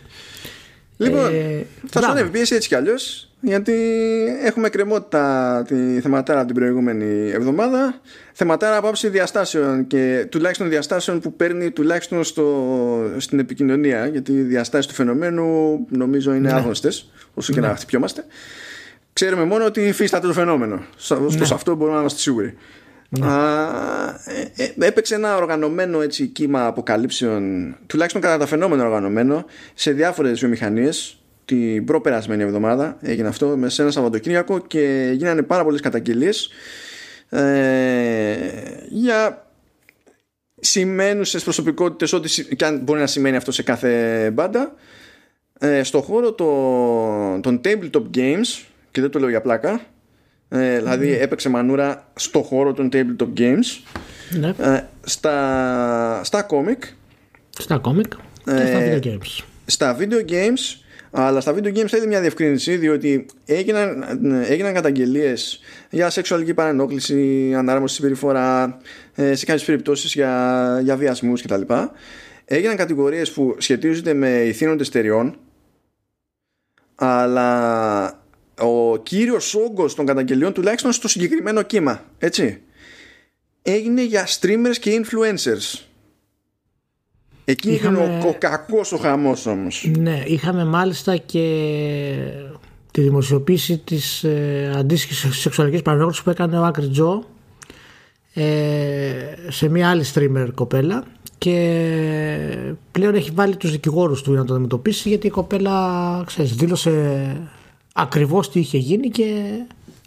Λοιπόν, 0.96 1.34
ε, 1.34 1.66
θα 1.86 2.02
σου 2.02 2.10
ανέβει 2.10 2.28
πίεση 2.28 2.54
έτσι 2.54 2.68
κι 2.68 2.74
αλλιώς, 2.74 3.30
γιατί 3.40 3.74
έχουμε 4.42 4.68
κρεμότητα 4.68 5.64
τη 5.66 6.00
θεματάρα 6.00 6.44
την 6.44 6.54
προηγούμενη 6.54 7.30
εβδομάδα. 7.30 8.00
Θεματάρα 8.32 8.76
από 8.76 8.88
άψη 8.88 9.08
διαστάσεων 9.08 9.86
και 9.86 10.26
τουλάχιστον 10.30 10.68
διαστάσεων 10.68 11.20
που 11.20 11.32
παίρνει 11.32 11.70
τουλάχιστον 11.70 12.24
στο, 12.24 12.64
στην 13.16 13.38
επικοινωνία, 13.38 14.06
γιατί 14.06 14.32
οι 14.32 14.42
διαστάσεις 14.42 14.86
του 14.86 14.94
φαινομένου 14.94 15.78
νομίζω 15.88 16.34
είναι 16.34 16.50
ναι. 16.50 16.56
άγνωστες, 16.56 17.10
όσο 17.34 17.52
και 17.52 17.60
ναι. 17.60 17.66
να 17.66 17.74
χτυπιόμαστε. 17.74 18.24
Ξέρουμε 19.12 19.44
μόνο 19.44 19.64
ότι 19.64 19.80
υφίσταται 19.80 20.26
το 20.26 20.32
φαινόμενο. 20.32 20.76
Ναι. 20.76 21.44
Σε 21.44 21.54
αυτό 21.54 21.74
μπορούμε 21.74 21.94
να 21.94 22.00
είμαστε 22.00 22.20
σίγουροι. 22.20 22.56
Ναι. 23.08 23.26
Ε, 24.56 24.62
ε, 24.64 24.86
έπαιξε 24.86 25.14
ένα 25.14 25.36
οργανωμένο 25.36 26.00
έτσι 26.00 26.26
κύμα 26.26 26.66
αποκαλύψεων 26.66 27.76
τουλάχιστον 27.86 28.22
κατά 28.22 28.38
τα 28.38 28.46
φαινόμενο 28.46 28.84
οργανωμένο 28.84 29.44
σε 29.74 29.90
διάφορες 29.92 30.38
βιομηχανίες 30.38 31.22
την 31.44 31.84
προπερασμένη 31.84 32.42
εβδομάδα 32.42 32.96
έγινε 33.00 33.28
αυτό 33.28 33.56
μέσα 33.56 33.74
σε 33.74 33.82
ένα 33.82 33.90
Σαββατοκύριακο 33.90 34.58
και 34.58 35.12
γίνανε 35.14 35.42
πάρα 35.42 35.64
πολλές 35.64 35.80
καταγγελίες 35.80 36.50
ε, 37.28 38.36
για 38.88 39.46
σημαίνουσες 40.60 41.42
προσωπικότητες 41.42 42.12
ό,τι 42.12 42.56
και 42.56 42.64
αν 42.64 42.78
μπορεί 42.78 43.00
να 43.00 43.06
σημαίνει 43.06 43.36
αυτό 43.36 43.52
σε 43.52 43.62
κάθε 43.62 44.30
μπάντα 44.30 44.74
ε, 45.58 45.82
στο 45.82 46.00
χώρο 46.00 46.32
των, 46.32 47.42
των 47.42 47.60
tabletop 47.64 48.02
games 48.14 48.66
και 48.90 49.00
δεν 49.00 49.10
το 49.10 49.18
λέω 49.18 49.28
για 49.28 49.40
πλάκα 49.40 49.80
ε, 50.48 50.78
δηλαδή 50.78 51.18
έπαιξε 51.18 51.48
μανούρα 51.48 52.10
στο 52.14 52.42
χώρο 52.42 52.72
των 52.72 52.88
tabletop 52.92 53.28
games 53.38 53.96
ναι. 54.30 54.54
ε, 54.58 54.84
στα, 55.04 56.20
στα 56.24 56.46
comic 56.50 56.82
στα 57.58 57.80
comic 57.84 58.08
και 58.44 58.66
στα 58.66 58.78
ε, 58.78 58.98
video 59.02 59.06
games 59.06 59.44
στα 59.66 59.96
video 59.98 60.30
games 60.30 60.80
αλλά 61.10 61.40
στα 61.40 61.54
video 61.54 61.76
games 61.76 61.86
θέλει 61.86 62.06
μια 62.06 62.20
διευκρίνηση 62.20 62.76
διότι 62.76 63.26
έγιναν, 63.44 64.04
έγιναν 64.48 64.74
καταγγελίες 64.74 65.60
για 65.90 66.10
σεξουαλική 66.10 66.54
παρενόχληση, 66.54 67.52
ανάρμοση 67.56 67.94
συμπεριφορά, 67.94 68.78
ε, 69.14 69.34
σε 69.34 69.44
κάποιες 69.44 69.64
περιπτώσεις 69.64 70.12
για, 70.14 70.80
για 70.82 70.96
βιασμούς 70.96 71.42
κτλ. 71.42 71.62
Έγιναν 72.44 72.76
κατηγορίες 72.76 73.30
που 73.30 73.56
σχετίζονται 73.58 74.14
με 74.14 74.28
ηθήνοντες 74.28 74.88
εταιριών 74.88 75.36
αλλά 76.94 78.22
ο 78.58 78.96
κύριος 78.96 79.54
όγκος 79.54 79.94
των 79.94 80.06
καταγγελιών 80.06 80.52
τουλάχιστον 80.52 80.92
στο 80.92 81.08
συγκεκριμένο 81.08 81.62
κύμα 81.62 82.04
έτσι 82.18 82.60
έγινε 83.62 84.04
για 84.04 84.26
streamers 84.26 84.76
και 84.80 85.00
influencers. 85.02 85.82
Εκεί 87.44 87.70
είχαμε... 87.72 88.04
είναι 88.04 88.24
ο, 88.24 88.28
ο 88.28 88.34
κακός 88.38 88.92
ο 88.92 88.96
χαμός 88.96 89.46
όμως. 89.46 89.90
Ναι 89.98 90.22
είχαμε 90.26 90.64
μάλιστα 90.64 91.16
και 91.16 91.44
τη 92.90 93.00
δημοσιοποίηση 93.00 93.78
της 93.78 94.24
ε, 94.24 94.72
αντίστοιχης 94.76 95.40
σεξουαλικής 95.40 95.82
παρανόχλησης 95.82 96.22
που 96.22 96.30
έκανε 96.30 96.58
ο 96.58 96.64
Άκρη 96.64 96.88
Τζο 96.88 97.24
ε, 98.34 98.44
σε 99.48 99.68
μια 99.68 99.90
άλλη 99.90 100.04
streamer 100.14 100.48
κοπέλα 100.54 101.04
και 101.38 102.74
πλέον 102.90 103.14
έχει 103.14 103.30
βάλει 103.30 103.56
τους 103.56 103.70
δικηγόρους 103.70 104.22
του 104.22 104.32
να 104.32 104.44
το 104.44 104.52
αντιμετωπίσει 104.52 105.08
γιατί 105.08 105.26
η 105.26 105.30
κοπέλα 105.30 106.22
ξέρεις, 106.26 106.54
δήλωσε 106.54 106.92
ακριβώς 107.98 108.50
τι 108.50 108.58
είχε 108.58 108.78
γίνει 108.78 109.08
και 109.08 109.58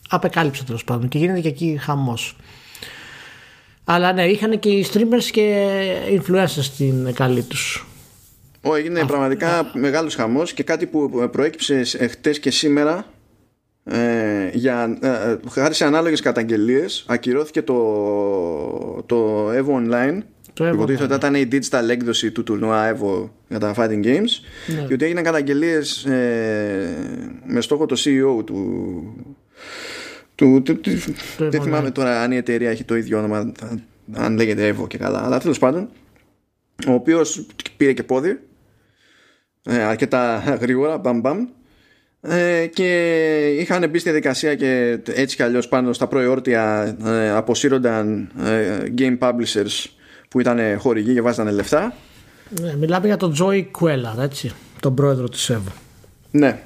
απεκάλυψε 0.10 0.64
τέλος 0.64 0.84
πάντων 0.84 1.08
και 1.08 1.18
γίνεται 1.18 1.40
και 1.40 1.48
εκεί 1.48 1.78
χαμός. 1.82 2.36
Αλλά 3.84 4.14
ναι, 4.14 4.26
είχαν 4.26 4.60
και 4.60 4.70
οι 4.70 4.86
streamers 4.94 5.24
και 5.32 5.76
influencers 6.10 6.48
στην 6.48 7.14
καλή 7.14 7.44
τους. 7.44 7.86
Ω, 8.62 8.76
έγινε 8.76 9.06
πραγματικά 9.06 9.72
μεγάλος 9.74 10.16
χαμός 10.16 10.54
και 10.54 10.64
κάτι 10.64 10.86
που 10.86 11.30
προέκυψε 11.32 11.84
χτες 12.10 12.40
και 12.40 12.52
σήμερα 12.52 13.06
ε, 13.84 14.50
για, 14.54 14.98
ε, 15.02 15.08
ε, 15.08 15.40
χάρη 15.50 15.74
σε 15.74 15.86
ανάλογες 15.86 16.22
καταγγελίες 16.22 17.06
ακυρώθηκε 17.08 17.62
το, 17.62 19.04
το 19.06 19.50
EVO 19.52 19.76
Online 19.76 20.22
Υποτίθεται 20.60 21.04
ότι 21.04 21.14
ήταν 21.14 21.36
η 21.36 21.48
digital 21.52 21.90
έκδοση 21.90 22.32
του 22.32 22.44
τουρνουά 22.44 22.96
Evo 22.96 23.30
για 23.48 23.60
τα 23.60 23.74
fighting 23.78 24.06
games 24.06 24.30
ναι. 24.68 24.86
και 24.88 24.94
ότι 24.94 25.06
έγιναν 25.06 25.24
καταγγελίες 25.24 26.06
ε, 26.06 27.42
με 27.46 27.62
στόχο 27.62 27.86
το 27.86 27.96
CEO 28.00 28.46
του, 28.46 29.36
του, 30.36 30.62
του, 30.62 30.80
του 30.80 30.92
δεν 31.38 31.62
θυμάμαι 31.62 31.92
τώρα 31.92 32.22
αν 32.22 32.32
η 32.32 32.36
εταιρεία 32.36 32.70
έχει 32.70 32.84
το 32.84 32.96
ίδιο 32.96 33.18
όνομα 33.18 33.52
αν 34.14 34.36
λέγεται 34.36 34.76
Evo 34.76 34.88
και 34.88 34.98
καλά 34.98 35.26
αλλά 35.26 35.40
τέλος 35.40 35.60
πάντων 35.60 35.90
ο 36.88 36.92
οποίος 36.94 37.46
πήρε 37.78 37.94
και 37.94 38.04
πόδι 38.04 38.40
ε, 39.64 39.82
αρκετά 39.82 40.40
γρήγορα 40.62 40.98
μπαμ 40.98 41.20
μπαμ 41.20 41.48
ε, 42.22 42.66
και 42.66 43.48
είχαν 43.60 43.90
μπει 43.90 44.00
στη 44.00 44.10
διαδικασία 44.10 44.56
και 44.56 45.00
έτσι 45.14 45.36
κι 45.36 45.44
αλλιώς 45.44 45.68
πάνω 45.68 45.94
στα 45.94 46.08
προεόρτια 46.08 46.96
ε, 47.06 47.30
αποσύρονταν 47.30 48.32
ε, 48.44 48.84
game 48.98 49.18
publishers 49.18 49.86
που 50.32 50.40
ήταν 50.40 50.80
χορηγοί 50.80 51.14
και 51.14 51.22
βάζανε 51.22 51.52
λεφτά. 51.52 51.94
Ναι, 52.62 52.76
μιλάμε 52.76 53.08
για 53.08 53.18
τον 53.18 53.34
Τζόι 53.34 53.68
Κουέλα, 53.72 54.16
έτσι, 54.20 54.52
τον 54.80 54.96
πρόεδρο 54.96 55.30
της 55.30 55.50
ΕΒ. 55.50 55.62
Ναι, 56.32 56.64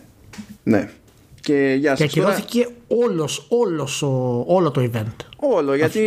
ναι. 0.63 0.89
Και, 1.41 1.76
για 1.80 1.93
και 1.93 2.03
ακυρώθηκε 2.03 2.68
όλος, 2.88 3.45
όλος, 3.49 4.01
όλο 4.45 4.72
το 4.72 4.89
event. 4.93 5.26
Όλο, 5.38 5.76
γιατί 5.76 6.01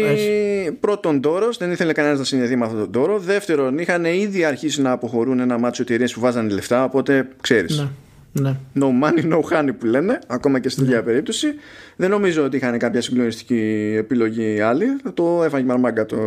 πρώτον 0.80 1.20
τόρος, 1.20 1.56
δεν 1.56 1.70
ήθελε 1.70 1.92
κανένας 1.92 2.18
να 2.18 2.24
συνδεθεί 2.24 2.56
με 2.56 2.64
αυτόν 2.64 2.80
τον 2.80 2.90
τόρο. 2.90 3.18
Δεύτερον, 3.18 3.78
είχαν 3.78 4.04
ήδη 4.04 4.44
αρχίσει 4.44 4.82
να 4.82 4.90
αποχωρούν 4.90 5.40
ένα 5.40 5.58
μάτσο 5.58 5.82
εταιρείες 5.82 6.12
που 6.12 6.20
βάζανε 6.20 6.52
λεφτά, 6.52 6.84
οπότε 6.84 7.28
ξέρεις. 7.40 7.78
Ναι. 7.78 7.88
Ναι. 8.32 8.56
No 8.74 8.84
money, 9.02 9.32
no 9.32 9.40
honey 9.40 9.70
που 9.78 9.86
λένε, 9.86 10.18
ακόμα 10.26 10.58
και 10.58 10.68
στην 10.68 10.84
ίδια 10.84 10.96
ναι. 10.96 11.02
περίπτωση. 11.02 11.54
Δεν 11.96 12.10
νομίζω 12.10 12.44
ότι 12.44 12.56
είχαν 12.56 12.78
κάποια 12.78 13.00
συγκλονιστική 13.00 13.94
επιλογή 13.96 14.60
άλλη. 14.60 14.86
Το 15.14 15.42
έφαγε 15.44 15.64
μαρμάγκα 15.64 16.06
το, 16.06 16.18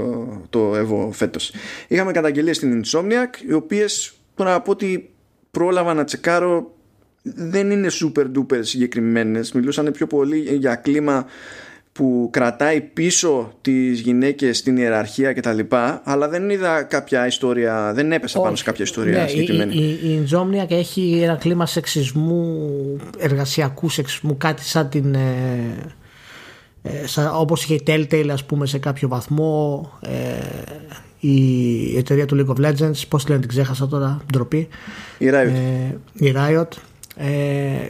το 0.50 0.74
Evo 0.76 1.12
φέτος. 1.12 1.54
Είχαμε 1.88 2.12
καταγγελίες 2.12 2.56
στην 2.56 2.84
Insomniac, 2.84 3.48
οι 3.48 3.54
οποίες 3.54 4.14
τώρα 4.36 4.54
από 4.54 4.72
ότι 4.72 5.10
πρόλαβα 5.52 5.94
να 5.94 6.04
τσεκάρω 6.04 6.76
δεν 7.24 7.72
είναι 7.72 7.88
super 7.92 8.26
duper 8.38 8.60
συγκεκριμένες 8.60 9.52
μιλούσαν 9.52 9.92
πιο 9.92 10.08
πολύ 10.08 10.40
για 10.40 10.76
κλίμα 10.76 11.26
που 11.94 12.30
κρατάει 12.32 12.82
πίσω 12.82 13.52
τις 13.62 14.00
γυναίκες 14.00 14.58
στην 14.58 14.78
ιεραρχία 14.78 15.34
και 15.34 15.42
τα 15.42 15.54
λοιπά 15.54 16.02
αλλά 16.04 16.30
δεν 16.30 16.50
είδα 16.50 16.84
κάποια 16.84 17.28
ιστορία 17.28 17.92
δεν 17.94 18.12
έπεσα 18.12 18.40
πάνω 18.40 18.56
σε 18.56 18.64
κάποια 18.64 18.84
ιστορία 18.84 19.22
ναι, 19.22 19.28
συγκεκριμένη. 19.28 19.76
η, 19.76 20.00
η, 20.04 20.28
η 20.70 20.76
έχει 20.76 21.20
ένα 21.24 21.36
κλίμα 21.36 21.66
σεξισμού 21.66 22.68
εργασιακού 23.18 23.90
σεξισμού 23.90 24.38
κάτι 24.38 24.64
σαν 24.64 24.90
την 24.90 25.16
ε, 25.16 25.94
ε, 26.84 27.08
σαν, 27.08 27.32
όπως 27.36 27.64
είχε 27.64 27.74
η 27.74 27.84
Telltale 27.88 28.30
ας 28.32 28.46
πούμε 28.46 28.66
σε 28.66 28.78
κάποιο 28.78 29.08
βαθμό 29.08 29.90
ε, 30.02 30.10
η 31.20 31.98
εταιρεία 31.98 32.26
του 32.26 32.38
League 32.40 32.56
of 32.56 32.66
Legends 32.66 33.02
πώς 33.08 33.28
λένε 33.28 33.40
την 33.40 33.50
ξέχασα 33.50 33.88
τώρα 33.88 34.22
ντροπή. 34.32 34.68
Η 35.18 35.30
Riot, 35.30 35.34
ε, 35.34 36.26
η 36.26 36.34
Riot. 36.36 36.68
Ε, 37.16 37.28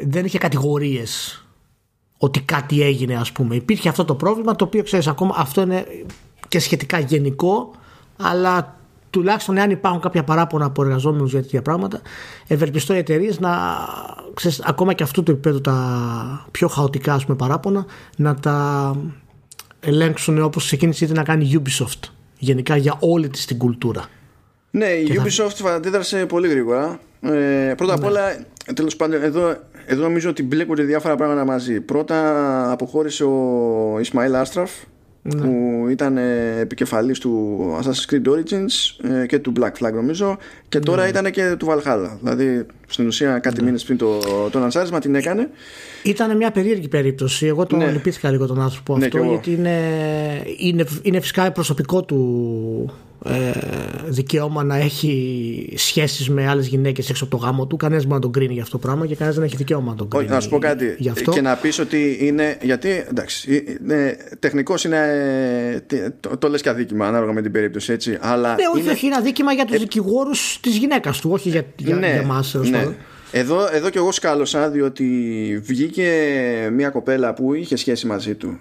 δεν 0.08 0.26
είχε 0.26 0.38
κατηγορίες 0.38 1.41
ότι 2.24 2.42
κάτι 2.42 2.82
έγινε 2.82 3.16
ας 3.16 3.32
πούμε 3.32 3.56
υπήρχε 3.56 3.90
αυτό 3.90 4.06
το 4.06 4.16
πρόβλημα 4.16 4.56
το 4.56 4.66
οποίο 4.66 4.84
ξέρεις 4.84 5.08
ακόμα 5.08 5.36
αυτό 5.38 5.62
είναι 5.62 5.86
και 6.48 6.60
σχετικά 6.60 7.00
γενικό 7.00 7.72
αλλά 8.18 8.80
τουλάχιστον 9.10 9.58
εάν 9.58 9.70
υπάρχουν 9.70 10.02
κάποια 10.02 10.24
παράπονα 10.24 10.66
από 10.66 10.84
εργαζόμενους 10.84 11.32
για 11.32 11.42
τέτοια 11.42 11.62
πράγματα, 11.62 12.02
ευελπιστώ 12.48 12.94
οι 12.94 12.98
εταιρείες 12.98 13.40
να 13.40 13.52
ξέρεις, 14.34 14.62
ακόμα 14.64 14.94
και 14.94 15.04
αυτού 15.04 15.24
του 15.24 15.32
επίπεδου 15.32 15.62
τα 15.62 16.48
πιο 16.52 16.68
χαοτικά 16.68 17.14
ας 17.14 17.26
πούμε, 17.26 17.38
παράπονα 17.38 17.86
να 18.16 18.36
τα 18.36 18.96
ελέγξουν 19.80 20.42
όπως 20.42 20.66
ξεκίνησε 20.66 21.06
ήδη 21.06 21.14
να 21.14 21.24
κάνει 21.24 21.62
Ubisoft 21.64 22.10
γενικά 22.38 22.76
για 22.76 22.96
όλη 23.00 23.30
της 23.30 23.46
την 23.46 23.58
κουλτούρα. 23.58 24.06
Ναι, 24.72 24.86
η 24.86 25.22
Ubisoft 25.24 25.54
θα... 25.54 25.74
αντίδρασε 25.74 26.26
πολύ 26.26 26.48
γρήγορα. 26.48 27.00
Ε, 27.22 27.74
πρώτα 27.78 27.94
απ' 27.94 28.00
ναι. 28.00 28.08
όλα, 28.08 28.22
τέλος 28.74 28.96
πάντων, 28.96 29.24
εδώ, 29.24 29.58
εδώ 29.86 30.02
νομίζω 30.02 30.30
ότι 30.30 30.44
μπλέκονται 30.44 30.84
διάφορα 30.84 31.16
πράγματα 31.16 31.46
μαζί. 31.46 31.82
Πρώτα 31.82 32.72
αποχώρησε 32.72 33.24
ο 33.24 33.98
Ισμαήλ 34.00 34.36
Άστραφ, 34.36 34.72
ναι. 35.22 35.42
που 35.42 35.88
ήταν 35.90 36.18
ε, 36.18 36.60
επικεφαλής 36.60 37.20
του 37.20 37.60
Assassin's 37.82 38.14
Creed 38.14 38.32
Origins 38.32 39.10
ε, 39.22 39.26
και 39.26 39.40
του 39.40 39.54
Black 39.60 39.86
Flag 39.86 39.94
νομίζω 39.94 40.38
και 40.70 40.80
τώρα 40.80 41.04
ναι. 41.04 41.10
ήταν 41.10 41.32
και 41.32 41.56
του 41.58 41.68
Valhalla 41.70 42.10
δηλαδή 42.20 42.66
στην 42.88 43.08
ουσία 43.08 43.40
κάτι 43.40 43.60
ναι. 43.60 43.66
μήνες 43.66 43.84
πριν 43.84 43.98
το, 43.98 44.20
το 44.52 44.60
λανσάρισμα 44.60 45.00
την 45.00 45.16
έκανε 45.16 45.50
ήταν 46.04 46.38
μια 46.38 46.52
περίεργη 46.52 46.88
περίπτωση 46.88 47.46
εγώ 47.46 47.66
τον 47.66 47.80
ναι. 47.80 47.92
λυπήθηκα 47.92 48.32
λίγο 48.32 48.48
τον 48.48 48.62
άνθρωπο 48.62 48.98
ναι, 48.98 49.06
αυτό 49.06 49.24
γιατί 49.24 49.52
είναι, 49.52 49.80
είναι, 50.58 50.86
είναι 51.02 51.20
φυσικά 51.20 51.52
προσωπικό 51.52 52.04
του 52.04 52.94
ε, 53.26 53.52
δικαίωμα 54.06 54.64
να 54.64 54.78
έχει 54.78 55.74
σχέσεις 55.76 56.30
με 56.30 56.48
άλλες 56.48 56.68
γυναίκες 56.68 57.10
έξω 57.10 57.24
από 57.24 57.38
το 57.38 57.46
γάμο 57.46 57.68
του. 57.68 57.78
Κανένας 57.78 58.04
μπορεί 58.04 58.16
να 58.16 58.22
τον 58.22 58.32
κρίνει 58.32 58.54
για 58.54 58.62
αυτό 58.62 58.78
το 58.78 58.88
πράγμα 58.88 59.08
και 59.08 59.16
κανένας 59.16 59.36
δεν 59.36 59.46
έχει 59.46 59.56
δικαίωμα 59.56 59.92
να 59.92 59.98
τον 59.98 60.10
κρίνει. 60.10 60.24
Όχι, 60.24 60.34
να 60.34 60.40
σου 60.40 60.50
πω 60.50 60.58
κάτι. 60.58 60.96
Γι 60.98 61.10
αυτό. 61.10 61.32
Και 61.32 61.42
να 61.42 61.56
πεις 61.56 61.80
ότι 61.80 62.18
είναι. 62.22 62.58
Γιατί 62.62 63.06
εντάξει, 63.10 63.66
είναι, 63.82 64.18
τεχνικός 64.40 64.84
είναι. 64.84 65.00
Το, 66.20 66.38
το 66.38 66.50
λες 66.50 66.62
και 66.62 66.70
αδίκημα 66.70 67.08
ανάλογα 67.08 67.34
με 67.34 67.42
την 67.42 67.52
περίπτωση 67.52 67.92
έτσι. 67.92 68.18
Αλλά 68.22 68.50
ναι, 68.50 68.64
όχι, 68.74 68.82
είναι... 68.82 68.92
όχι, 68.92 69.06
είναι 69.06 69.16
αδίκημα 69.16 69.54
για 69.54 69.66
τους 69.66 69.76
ε... 69.76 69.80
δικηγόρους 69.80 70.60
της 70.62 70.78
γυναίκας 70.78 71.20
του, 71.20 71.30
όχι 71.32 71.50
για, 71.50 71.66
για, 71.78 71.96
ναι, 71.96 72.08
για 72.08 72.16
εμάς. 72.16 72.54
Ναι. 72.54 72.88
Εδώ, 73.32 73.68
εδώ 73.72 73.90
και 73.90 73.98
εγώ 73.98 74.12
σκάλωσα 74.12 74.70
διότι 74.70 75.06
βγήκε 75.64 76.10
μια 76.74 76.90
κοπέλα 76.90 77.34
που 77.34 77.54
είχε 77.54 77.76
σχέση 77.76 78.08
μαζί 78.08 78.36
του 78.36 78.60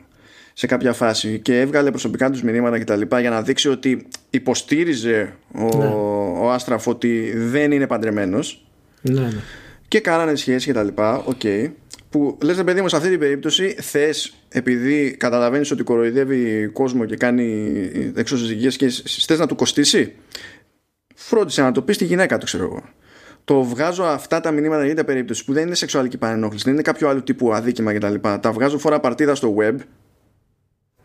σε 0.61 0.66
κάποια 0.66 0.92
φάση 0.92 1.38
και 1.38 1.61
έβγαλε 1.61 1.90
προσωπικά 1.90 2.30
τους 2.30 2.42
μηνύματα 2.42 2.78
και 2.78 2.84
τα 2.84 2.96
λοιπά 2.96 3.20
για 3.20 3.30
να 3.30 3.42
δείξει 3.42 3.68
ότι 3.68 4.06
υποστήριζε 4.30 5.32
ο, 5.54 5.76
ναι. 5.76 5.86
ο 6.40 6.50
Άστραφ 6.52 6.86
ότι 6.86 7.32
δεν 7.36 7.72
είναι 7.72 7.86
παντρεμένος 7.86 8.66
ναι, 9.02 9.20
ναι. 9.20 9.40
και 9.88 10.00
κάνανε 10.00 10.34
σχέση 10.34 10.66
και 10.66 10.72
τα 10.72 10.82
λοιπά 10.82 11.24
okay, 11.24 11.70
που 12.11 12.38
λες 12.42 12.56
ρε 12.56 12.64
παιδί 12.64 12.80
μου 12.80 12.88
σε 12.88 12.96
αυτή 12.96 13.08
την 13.08 13.18
περίπτωση 13.18 13.76
θες 13.80 14.34
επειδή 14.48 15.16
καταλαβαίνεις 15.18 15.70
ότι 15.70 15.82
κοροϊδεύει 15.82 16.66
κόσμο 16.66 17.04
και 17.04 17.16
κάνει 17.16 17.72
εξωσυζυγίες 18.14 18.76
και 18.76 18.88
θες 19.26 19.38
να 19.38 19.46
του 19.46 19.54
κοστίσει 19.54 20.14
φρόντισε 21.14 21.62
να 21.62 21.72
το 21.72 21.82
πεις 21.82 21.94
στη 21.94 22.04
γυναίκα 22.04 22.38
του 22.38 22.44
ξέρω 22.44 22.64
εγώ 22.64 22.82
το 23.44 23.62
βγάζω 23.62 24.02
αυτά 24.02 24.40
τα 24.40 24.50
μηνύματα 24.50 24.84
για 24.84 24.94
την 24.94 25.04
περίπτωση 25.04 25.44
που 25.44 25.52
δεν 25.52 25.66
είναι 25.66 25.74
σεξουαλική 25.74 26.18
παρενόχληση, 26.18 26.64
δεν 26.64 26.72
είναι 26.72 26.82
κάποιο 26.82 27.08
άλλο 27.08 27.22
τύπου 27.22 27.54
αδίκημα 27.54 27.94
κτλ. 27.94 28.14
Τα, 28.14 28.40
τα 28.40 28.52
βγάζω 28.52 28.78
φορά 28.78 29.00
παρτίδα 29.00 29.34
στο 29.34 29.56
web 29.58 29.74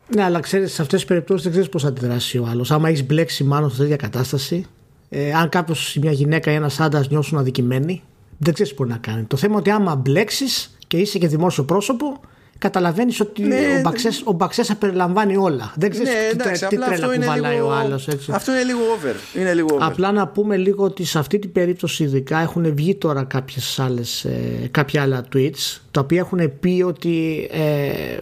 ναι, 0.08 0.24
αλλά 0.24 0.40
ξέρεις, 0.40 0.74
σε 0.74 0.82
αυτές 0.82 1.00
τις 1.00 1.08
περιπτώσεις 1.08 1.44
δεν 1.44 1.52
ξέρεις 1.52 1.70
πώς 1.70 1.82
θα 1.82 1.88
αντιδράσει 1.88 2.38
ο 2.38 2.48
άλλος. 2.50 2.72
Άμα 2.72 2.90
έχεις 2.90 3.06
μπλέξει 3.06 3.44
μάλλον 3.44 3.72
σε 3.72 3.78
τέτοια 3.78 3.96
κατάσταση, 3.96 4.66
ε, 5.10 5.34
αν 5.34 5.50
κάποιος, 5.50 5.98
μια 6.02 6.12
γυναίκα 6.12 6.52
ή 6.52 6.56
ένας 6.56 6.80
άντρας 6.80 7.10
νιώσουν 7.10 7.38
αδικημένοι, 7.38 8.04
δεν 8.38 8.54
ξέρεις 8.54 8.72
τι 8.72 8.78
μπορεί 8.78 8.90
να 8.90 8.98
κάνει. 8.98 9.24
Το 9.24 9.38
θέμα 9.38 9.52
είναι 9.52 9.62
ότι 9.62 9.70
άμα 9.70 9.96
μπλέξεις 9.96 10.78
και 10.88 10.98
είσαι 10.98 11.18
και 11.18 11.28
δημόσιο 11.28 11.64
πρόσωπο, 11.64 12.20
καταλαβαίνεις 12.58 13.20
ότι 13.20 13.44
ναι, 13.44 13.82
ο 14.24 14.32
Μπαξές 14.32 14.76
περιλαμβάνει 14.80 15.38
όλα. 15.38 15.74
Δεν 15.76 15.90
ξέρεις 15.90 16.10
ναι, 16.10 16.44
τι, 16.44 16.68
τι 16.68 16.78
τρέλα 16.78 17.16
κουβαλάει 17.16 17.60
ο 17.60 17.72
άλλος. 17.72 18.08
Αυτό 18.30 18.52
είναι 18.52 18.64
λίγο 18.64 18.80
over. 18.80 19.42
Είναι 19.42 19.54
λίγο 19.54 19.68
over. 19.72 19.86
Απλά 19.86 20.12
να 20.12 20.28
πούμε 20.28 20.58
λίγο 20.58 20.84
ότι 20.84 21.04
σε 21.04 21.20
αυτή 21.20 21.40
την 21.40 21.52
περίπτωση 21.52 22.04
ειδικά 22.04 22.40
έχουν 22.40 22.76
βγει 22.76 22.96
τώρα 22.96 23.24
κάποιες 23.24 23.80
άλλες, 23.80 24.26
ε, 24.26 24.68
κάποια 24.72 25.02
άλλα 25.02 25.26
tweets 25.34 25.80
τα 25.92 26.02
οποία 26.02 26.20
έχουν 26.20 26.60
πει 26.60 26.84
ότι 26.88 27.48
ε, 27.52 28.18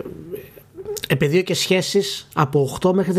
επαιδείο 1.07 1.41
και 1.41 1.53
σχέσεις 1.53 2.27
από 2.33 2.77
8 2.81 2.93
μέχρι 2.93 3.13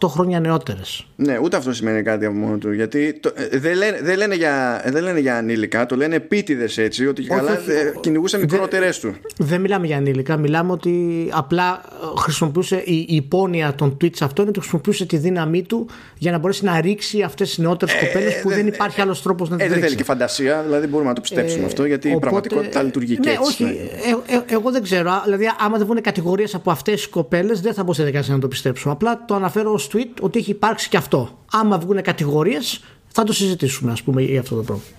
18 0.00 0.08
χρόνια 0.08 0.40
νεότερες. 0.40 1.06
Ναι, 1.16 1.38
ούτε 1.42 1.56
αυτό 1.56 1.72
σημαίνει 1.72 2.02
κάτι 2.02 2.24
από 2.24 2.34
μόνο 2.34 2.56
του. 2.56 2.72
Γιατί 2.72 3.12
το, 3.20 3.32
ε, 3.34 3.58
δεν, 3.58 3.76
λένε, 3.76 3.98
δεν, 4.02 4.16
λένε 4.16 4.34
για, 4.34 4.82
δεν 4.86 5.02
λένε 5.02 5.20
για 5.20 5.36
ανήλικα, 5.36 5.86
το 5.86 5.96
λένε 5.96 6.14
επίτηδες 6.14 6.78
έτσι, 6.78 7.06
ότι 7.06 7.22
καλά 7.22 7.52
όχι, 7.52 7.98
κυνηγούσε 8.00 8.38
μικρότερε 8.38 8.90
του. 9.00 9.14
Δεν 9.36 9.60
μιλάμε 9.60 9.86
για 9.86 9.96
ανήλικα. 9.96 10.36
Μιλάμε 10.36 10.72
ότι 10.72 11.28
απλά 11.32 11.80
ε, 11.84 12.20
χρησιμοποιούσε 12.20 12.76
η, 12.76 13.06
η 13.08 13.14
υπόνοια 13.14 13.74
των 13.74 13.96
tweets 14.00 14.18
αυτών 14.20 14.36
είναι 14.38 14.48
ότι 14.48 14.58
χρησιμοποιούσε 14.58 15.06
τη 15.06 15.16
δύναμή 15.16 15.62
του 15.62 15.86
για 16.18 16.30
να 16.30 16.38
μπορέσει 16.38 16.64
να 16.64 16.80
ρίξει 16.80 17.22
αυτές 17.22 17.48
τις 17.48 17.58
νεότερες 17.58 17.94
ε, 17.94 18.06
κοπέλες 18.06 18.40
που 18.40 18.48
δεν 18.48 18.66
υπάρχει 18.66 19.00
άλλος 19.00 19.22
τρόπος 19.22 19.48
να 19.48 19.56
τις 19.56 19.66
ε, 19.66 19.68
Δεν 19.68 19.80
θέλει 19.80 19.94
και 19.94 20.04
φαντασία, 20.04 20.62
δηλαδή 20.62 20.86
μπορούμε 20.86 21.08
να 21.08 21.14
το 21.14 21.20
πιστέψουμε 21.20 21.62
ε, 21.62 21.66
αυτό, 21.66 21.84
γιατί 21.84 22.08
οπότε, 22.08 22.26
η 22.26 22.30
πραγματικότητα 22.30 22.82
λειτουργεί 22.82 23.18
και 23.18 23.28
ναι, 23.28 23.34
έτσι. 23.34 23.42
Όχι, 23.42 23.64
ναι. 23.64 24.34
ε, 24.36 24.54
εγώ 24.54 24.70
δεν 24.70 24.82
ξέρω. 24.82 25.20
Δηλαδή, 25.24 25.44
άμα 25.58 25.76
δεν 25.76 25.86
βγουν 25.86 26.00
κατηγορίες 26.00 26.54
από 26.54 26.70
αυτές 26.70 27.00
τι 27.00 27.08
κοπέλες, 27.16 27.60
δεν 27.60 27.74
θα 27.74 27.84
μπω 27.84 27.92
σε 27.92 28.04
δικασία 28.04 28.34
να 28.34 28.40
το 28.40 28.48
πιστέψω. 28.48 28.90
Απλά 28.90 29.24
το 29.24 29.34
αναφέρω 29.34 29.72
ως 29.72 29.88
tweet 29.92 30.20
ότι 30.20 30.38
έχει 30.38 30.50
υπάρξει 30.50 30.88
και 30.88 30.96
αυτό. 30.96 31.38
Άμα 31.52 31.78
βγουν 31.78 32.02
κατηγορίες, 32.02 32.84
θα 33.06 33.24
το 33.24 33.32
συζητήσουμε, 33.32 33.92
ας 33.92 34.02
πούμε, 34.02 34.22
για 34.22 34.40
αυτό 34.40 34.56
το 34.56 34.62
πρόβλημα. 34.62 34.90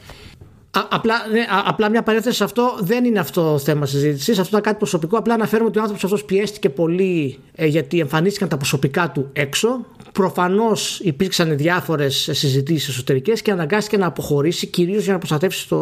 απλά, 0.89 1.15
ναι, 1.31 1.45
απλά 1.65 1.89
μια 1.89 2.03
παρένθεση 2.03 2.35
σε 2.35 2.43
αυτό 2.43 2.77
δεν 2.81 3.05
είναι 3.05 3.19
αυτό 3.19 3.57
θέμα 3.57 3.85
συζήτησης. 3.85 4.39
Αυτό 4.39 4.49
ήταν 4.49 4.61
κάτι 4.61 4.77
προσωπικό. 4.77 5.17
Απλά 5.17 5.33
αναφέρουμε 5.33 5.69
ότι 5.69 5.77
ο 5.77 5.81
άνθρωπος 5.81 6.03
αυτός 6.03 6.25
πιέστηκε 6.25 6.69
πολύ 6.69 7.39
ε, 7.55 7.65
γιατί 7.65 7.99
εμφανίστηκαν 7.99 8.49
τα 8.49 8.57
προσωπικά 8.57 9.11
του 9.11 9.29
έξω. 9.33 9.85
Προφανώς 10.11 10.99
υπήρξαν 10.99 11.57
διάφορες 11.57 12.29
συζητήσεις 12.31 12.87
εσωτερικές 12.87 13.41
και 13.41 13.51
αναγκάστηκε 13.51 13.97
να 13.97 14.05
αποχωρήσει 14.05 14.67
κυρίως 14.67 15.03
για 15.03 15.13
να 15.13 15.19
προστατεύσει 15.19 15.67
το, 15.67 15.77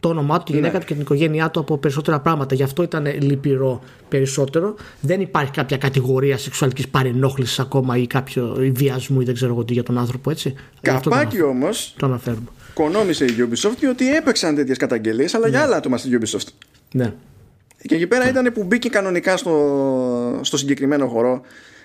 το 0.00 0.08
όνομά 0.08 0.38
του, 0.38 0.44
τη 0.44 0.52
γυναίκα 0.52 0.72
ναι. 0.72 0.78
του 0.78 0.86
και 0.86 0.92
την 0.92 1.02
οικογένειά 1.02 1.50
του 1.50 1.60
από 1.60 1.78
περισσότερα 1.78 2.20
πράγματα. 2.20 2.54
Γι' 2.54 2.62
αυτό 2.62 2.82
ήταν 2.82 3.06
λυπηρό 3.20 3.82
περισσότερο. 4.08 4.74
Δεν 5.00 5.20
υπάρχει 5.20 5.50
κάποια 5.50 5.76
κατηγορία 5.76 6.38
σεξουαλικής 6.38 6.88
παρενόχλησης 6.88 7.58
ακόμα 7.58 7.96
ή 7.96 8.06
κάποιο 8.06 8.62
ή 8.62 8.70
βιασμού 8.70 9.20
ή 9.20 9.24
δεν 9.24 9.34
ξέρω 9.34 9.52
εγώ 9.52 9.64
τι 9.64 9.72
για 9.72 9.82
τον 9.82 9.98
άνθρωπο, 9.98 10.30
έτσι. 10.30 10.54
Καπάκι 10.80 11.42
όμως. 11.42 11.94
Το 11.98 12.06
αναφέρουμε. 12.06 12.46
Κονόμησε 12.74 13.24
η 13.24 13.34
Ubisoft 13.38 13.76
διότι 13.78 14.14
έπαιξαν 14.14 14.54
τέτοιες 14.54 14.76
καταγγελίες, 14.76 15.34
αλλά 15.34 15.44
ναι. 15.44 15.50
για 15.50 15.62
άλλα 15.62 15.76
άτομα 15.76 15.96
στη 15.96 16.18
Ubisoft. 16.20 16.48
Ναι. 16.92 17.12
Και 17.86 17.94
εκεί 17.94 18.06
πέρα 18.06 18.24
ναι. 18.24 18.30
ήταν 18.30 18.52
που 18.52 18.64
μπήκε 18.64 18.88
κανονικά 18.88 19.36
στο, 19.36 20.40
στο 20.42 20.56
συγκεκριμένο 20.56 21.06
χώρο 21.06 21.40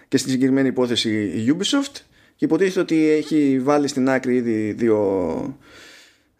και 0.08 0.18
στη 0.18 0.30
συγκεκριμένη 0.30 0.68
υπόθεση 0.68 1.10
η 1.10 1.56
Ubisoft 1.58 2.02
και 2.36 2.46
υποτίθεται 2.46 2.80
ότι 2.80 3.10
έχει 3.10 3.60
βάλει 3.64 3.88
στην 3.88 4.10
άκρη 4.10 4.36
ήδη 4.36 4.72
δύο 4.72 5.00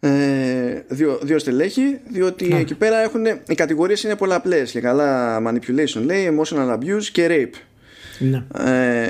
ε, 0.04 0.84
δύο, 0.88 1.18
δύο 1.22 1.38
στελέχη 1.38 1.98
διότι 2.08 2.48
ναι. 2.48 2.58
εκεί 2.58 2.74
πέρα 2.74 3.02
έχουν, 3.02 3.26
οι 3.46 3.54
κατηγορίες 3.54 4.02
είναι 4.02 4.16
πολλαπλές 4.16 4.70
και 4.70 4.80
καλά 4.80 5.38
manipulation 5.46 6.02
λέει 6.04 6.38
emotional 6.38 6.74
abuse 6.74 7.04
και 7.12 7.26
rape 7.30 7.58
ναι. 8.18 8.44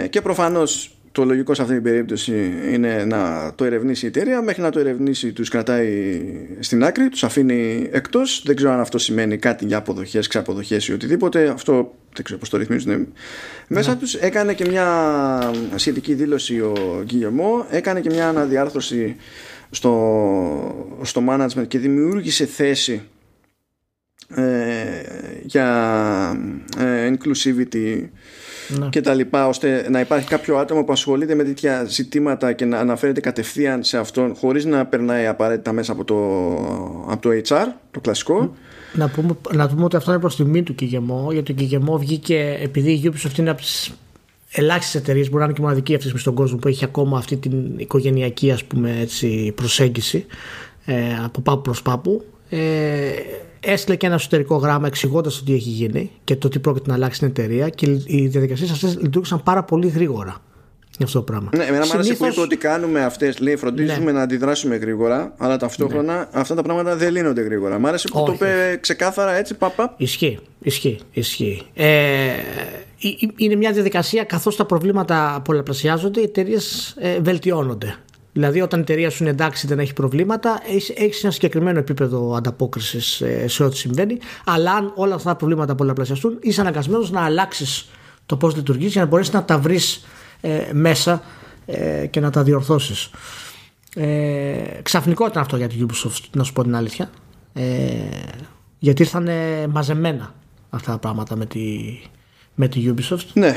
ε, 0.02 0.06
και 0.06 0.20
προφανώς 0.20 0.96
το 1.12 1.24
λογικό 1.24 1.54
σε 1.54 1.62
αυτή 1.62 1.74
την 1.74 1.82
περίπτωση 1.82 2.52
είναι 2.72 3.04
να 3.04 3.52
το 3.54 3.64
ερευνήσει 3.64 4.04
η 4.04 4.08
εταιρεία 4.08 4.42
μέχρι 4.42 4.62
να 4.62 4.70
το 4.70 4.78
ερευνήσει 4.78 5.32
τους 5.32 5.48
κρατάει 5.48 6.20
στην 6.60 6.84
άκρη 6.84 7.08
τους 7.08 7.24
αφήνει 7.24 7.88
εκτός 7.92 8.42
δεν 8.46 8.56
ξέρω 8.56 8.72
αν 8.72 8.80
αυτό 8.80 8.98
σημαίνει 8.98 9.36
κάτι 9.36 9.64
για 9.64 9.76
αποδοχές, 9.76 10.26
ξαποδοχές 10.26 10.88
ή 10.88 10.92
οτιδήποτε 10.92 11.48
αυτό 11.48 11.94
δεν 12.14 12.24
ξέρω 12.24 12.38
πώς 12.38 12.48
το 12.48 12.56
ρυθμίζουν 12.56 13.12
μέσα 13.68 13.90
ναι. 13.90 13.96
τους 13.96 14.14
έκανε 14.14 14.54
και 14.54 14.64
μια 14.68 14.86
σχετική 15.74 16.14
δήλωση 16.14 16.60
ο 16.60 17.02
Γκυγεμό 17.04 17.66
έκανε 17.70 18.00
και 18.00 18.10
μια 18.10 18.28
αναδιάρθρωση 18.28 19.16
στο, 19.74 20.98
στο 21.02 21.22
management 21.28 21.68
και 21.68 21.78
δημιούργησε 21.78 22.46
θέση 22.46 23.02
ε, 24.34 24.42
για 25.42 25.66
ε, 26.78 27.12
inclusivity 27.12 28.08
ναι. 28.78 28.88
και 28.88 29.00
τα 29.00 29.14
λοιπά 29.14 29.48
ώστε 29.48 29.86
να 29.90 30.00
υπάρχει 30.00 30.28
κάποιο 30.28 30.56
άτομο 30.56 30.84
που 30.84 30.92
ασχολείται 30.92 31.34
με 31.34 31.44
τέτοια 31.44 31.84
ζητήματα 31.84 32.52
και 32.52 32.64
να 32.64 32.78
αναφέρεται 32.78 33.20
κατευθείαν 33.20 33.82
σε 33.82 33.98
αυτόν 33.98 34.34
χωρίς 34.34 34.64
να 34.64 34.86
περνάει 34.86 35.26
απαραίτητα 35.26 35.72
μέσα 35.72 35.92
από 35.92 36.04
το, 36.04 36.16
από 37.12 37.22
το 37.22 37.30
HR, 37.48 37.66
το 37.90 38.00
κλασικό. 38.00 38.54
Να 38.92 39.08
πούμε, 39.08 39.36
να 39.52 39.68
πούμε 39.68 39.84
ότι 39.84 39.96
αυτό 39.96 40.10
είναι 40.10 40.20
προς 40.20 40.36
τιμή 40.36 40.62
του 40.62 40.74
Κιγεμό 40.74 41.32
γιατί 41.32 41.54
το 41.54 41.62
Κιγεμό 41.62 41.98
βγήκε 41.98 42.58
επειδή 42.62 42.92
η 42.92 43.12
Ubisoft 43.12 43.38
είναι 43.38 43.50
από 43.50 43.60
τις 43.60 43.92
ελάχιστες 44.52 45.00
εταιρείες, 45.00 45.26
μπορεί 45.28 45.38
να 45.38 45.44
είναι 45.44 45.52
και 45.52 45.60
μοναδική 45.60 45.94
αυτή 45.94 46.18
στον 46.18 46.34
κόσμο 46.34 46.56
που 46.56 46.68
έχει 46.68 46.84
ακόμα 46.84 47.18
αυτή 47.18 47.36
την 47.36 47.78
οικογενειακή 47.78 48.50
ας 48.50 48.64
πούμε, 48.64 48.98
έτσι, 49.00 49.52
προσέγγιση 49.54 50.26
ε, 50.84 50.94
από 51.24 51.40
πάπου 51.40 51.62
προς 51.62 51.82
πάπου. 51.82 52.24
Ε, 52.48 52.58
έστειλε 53.60 53.96
και 53.96 54.06
ένα 54.06 54.14
εσωτερικό 54.14 54.56
γράμμα 54.56 54.86
εξηγώντας 54.86 55.38
το 55.38 55.44
τι 55.44 55.54
έχει 55.54 55.68
γίνει 55.68 56.10
και 56.24 56.36
το 56.36 56.48
τι 56.48 56.58
πρόκειται 56.58 56.88
να 56.88 56.94
αλλάξει 56.94 57.18
την 57.18 57.28
εταιρεία 57.28 57.68
και 57.68 57.86
οι 58.04 58.26
διαδικασίες 58.26 58.70
αυτές 58.70 58.98
λειτουργήσαν 59.00 59.42
πάρα 59.42 59.62
πολύ 59.62 59.88
γρήγορα 59.88 60.42
για 60.96 61.06
αυτό 61.06 61.18
το 61.18 61.24
πράγμα. 61.24 61.50
Ναι, 61.56 61.64
εμένα 61.64 61.86
μου 61.86 61.92
άρεσε 61.92 62.14
που 62.14 62.26
είπε 62.26 62.40
ότι 62.40 62.56
κάνουμε 62.56 63.04
αυτές, 63.04 63.38
λέει, 63.38 63.56
φροντίζουμε 63.56 64.04
ναι. 64.04 64.12
να 64.12 64.22
αντιδράσουμε 64.22 64.76
γρήγορα, 64.76 65.34
αλλά 65.36 65.56
ταυτόχρονα 65.56 66.18
ναι. 66.18 66.26
αυτά 66.32 66.54
τα 66.54 66.62
πράγματα 66.62 66.96
δεν 66.96 67.12
λύνονται 67.12 67.42
γρήγορα. 67.42 67.78
Μ' 67.78 67.86
άρεσε 67.86 68.08
που 68.08 68.22
το 68.26 68.32
είπε 68.32 68.78
ξεκάθαρα 68.80 69.32
έτσι, 69.32 69.54
παπα. 69.54 69.94
Ισχύει, 69.96 70.38
ισχύει, 70.62 70.98
ισχύει. 71.12 71.62
Ε, 71.74 72.30
είναι 73.36 73.54
μια 73.54 73.72
διαδικασία 73.72 74.24
καθώς 74.24 74.56
τα 74.56 74.64
προβλήματα 74.64 75.42
πολλαπλασιάζονται, 75.44 76.20
οι 76.20 76.22
εταιρείες 76.22 76.94
ε, 76.98 77.20
βελτιώνονται. 77.20 77.96
Δηλαδή, 78.32 78.60
όταν 78.60 78.78
η 78.78 78.82
εταιρεία 78.82 79.10
σου 79.10 79.22
είναι 79.22 79.32
εντάξει, 79.32 79.66
δεν 79.66 79.78
έχει 79.78 79.92
προβλήματα, 79.92 80.60
έχεις 80.94 81.22
ένα 81.24 81.32
συγκεκριμένο 81.32 81.78
επίπεδο 81.78 82.34
ανταπόκρισης 82.34 83.20
ε, 83.20 83.48
σε 83.48 83.64
ό,τι 83.64 83.76
συμβαίνει. 83.76 84.18
Αλλά 84.44 84.72
αν 84.72 84.92
όλα 84.94 85.14
αυτά 85.14 85.28
τα 85.30 85.36
προβλήματα 85.36 85.74
πολλαπλασιαστούν, 85.74 86.38
είσαι 86.40 86.60
αναγκασμένος 86.60 87.10
να 87.10 87.24
αλλάξεις 87.24 87.88
το 88.26 88.36
πώς 88.36 88.56
λειτουργείς 88.56 88.92
για 88.92 89.00
να 89.00 89.08
μπορέσεις 89.08 89.32
να 89.32 89.44
τα 89.44 89.58
βρεις 89.58 90.04
ε, 90.40 90.60
μέσα 90.72 91.22
ε, 91.66 92.06
και 92.06 92.20
να 92.20 92.30
τα 92.30 92.42
διορθώσεις. 92.42 93.10
Ε, 93.94 94.80
ξαφνικό 94.82 95.26
ήταν 95.26 95.42
αυτό 95.42 95.56
για 95.56 95.68
την 95.68 95.88
Ubisoft, 95.88 96.24
να 96.36 96.42
σου 96.42 96.52
πω 96.52 96.62
την 96.62 96.76
αλήθεια. 96.76 97.10
Ε, 97.52 97.64
γιατί 98.78 99.02
ήρθαν 99.02 99.28
μαζεμένα 99.70 100.34
αυτά 100.70 100.92
τα 100.92 100.98
πράγματα 100.98 101.36
με 101.36 101.46
τη, 101.46 101.60
με 102.54 102.68
τη 102.68 102.94
Ubisoft. 102.94 103.26
Ναι, 103.34 103.54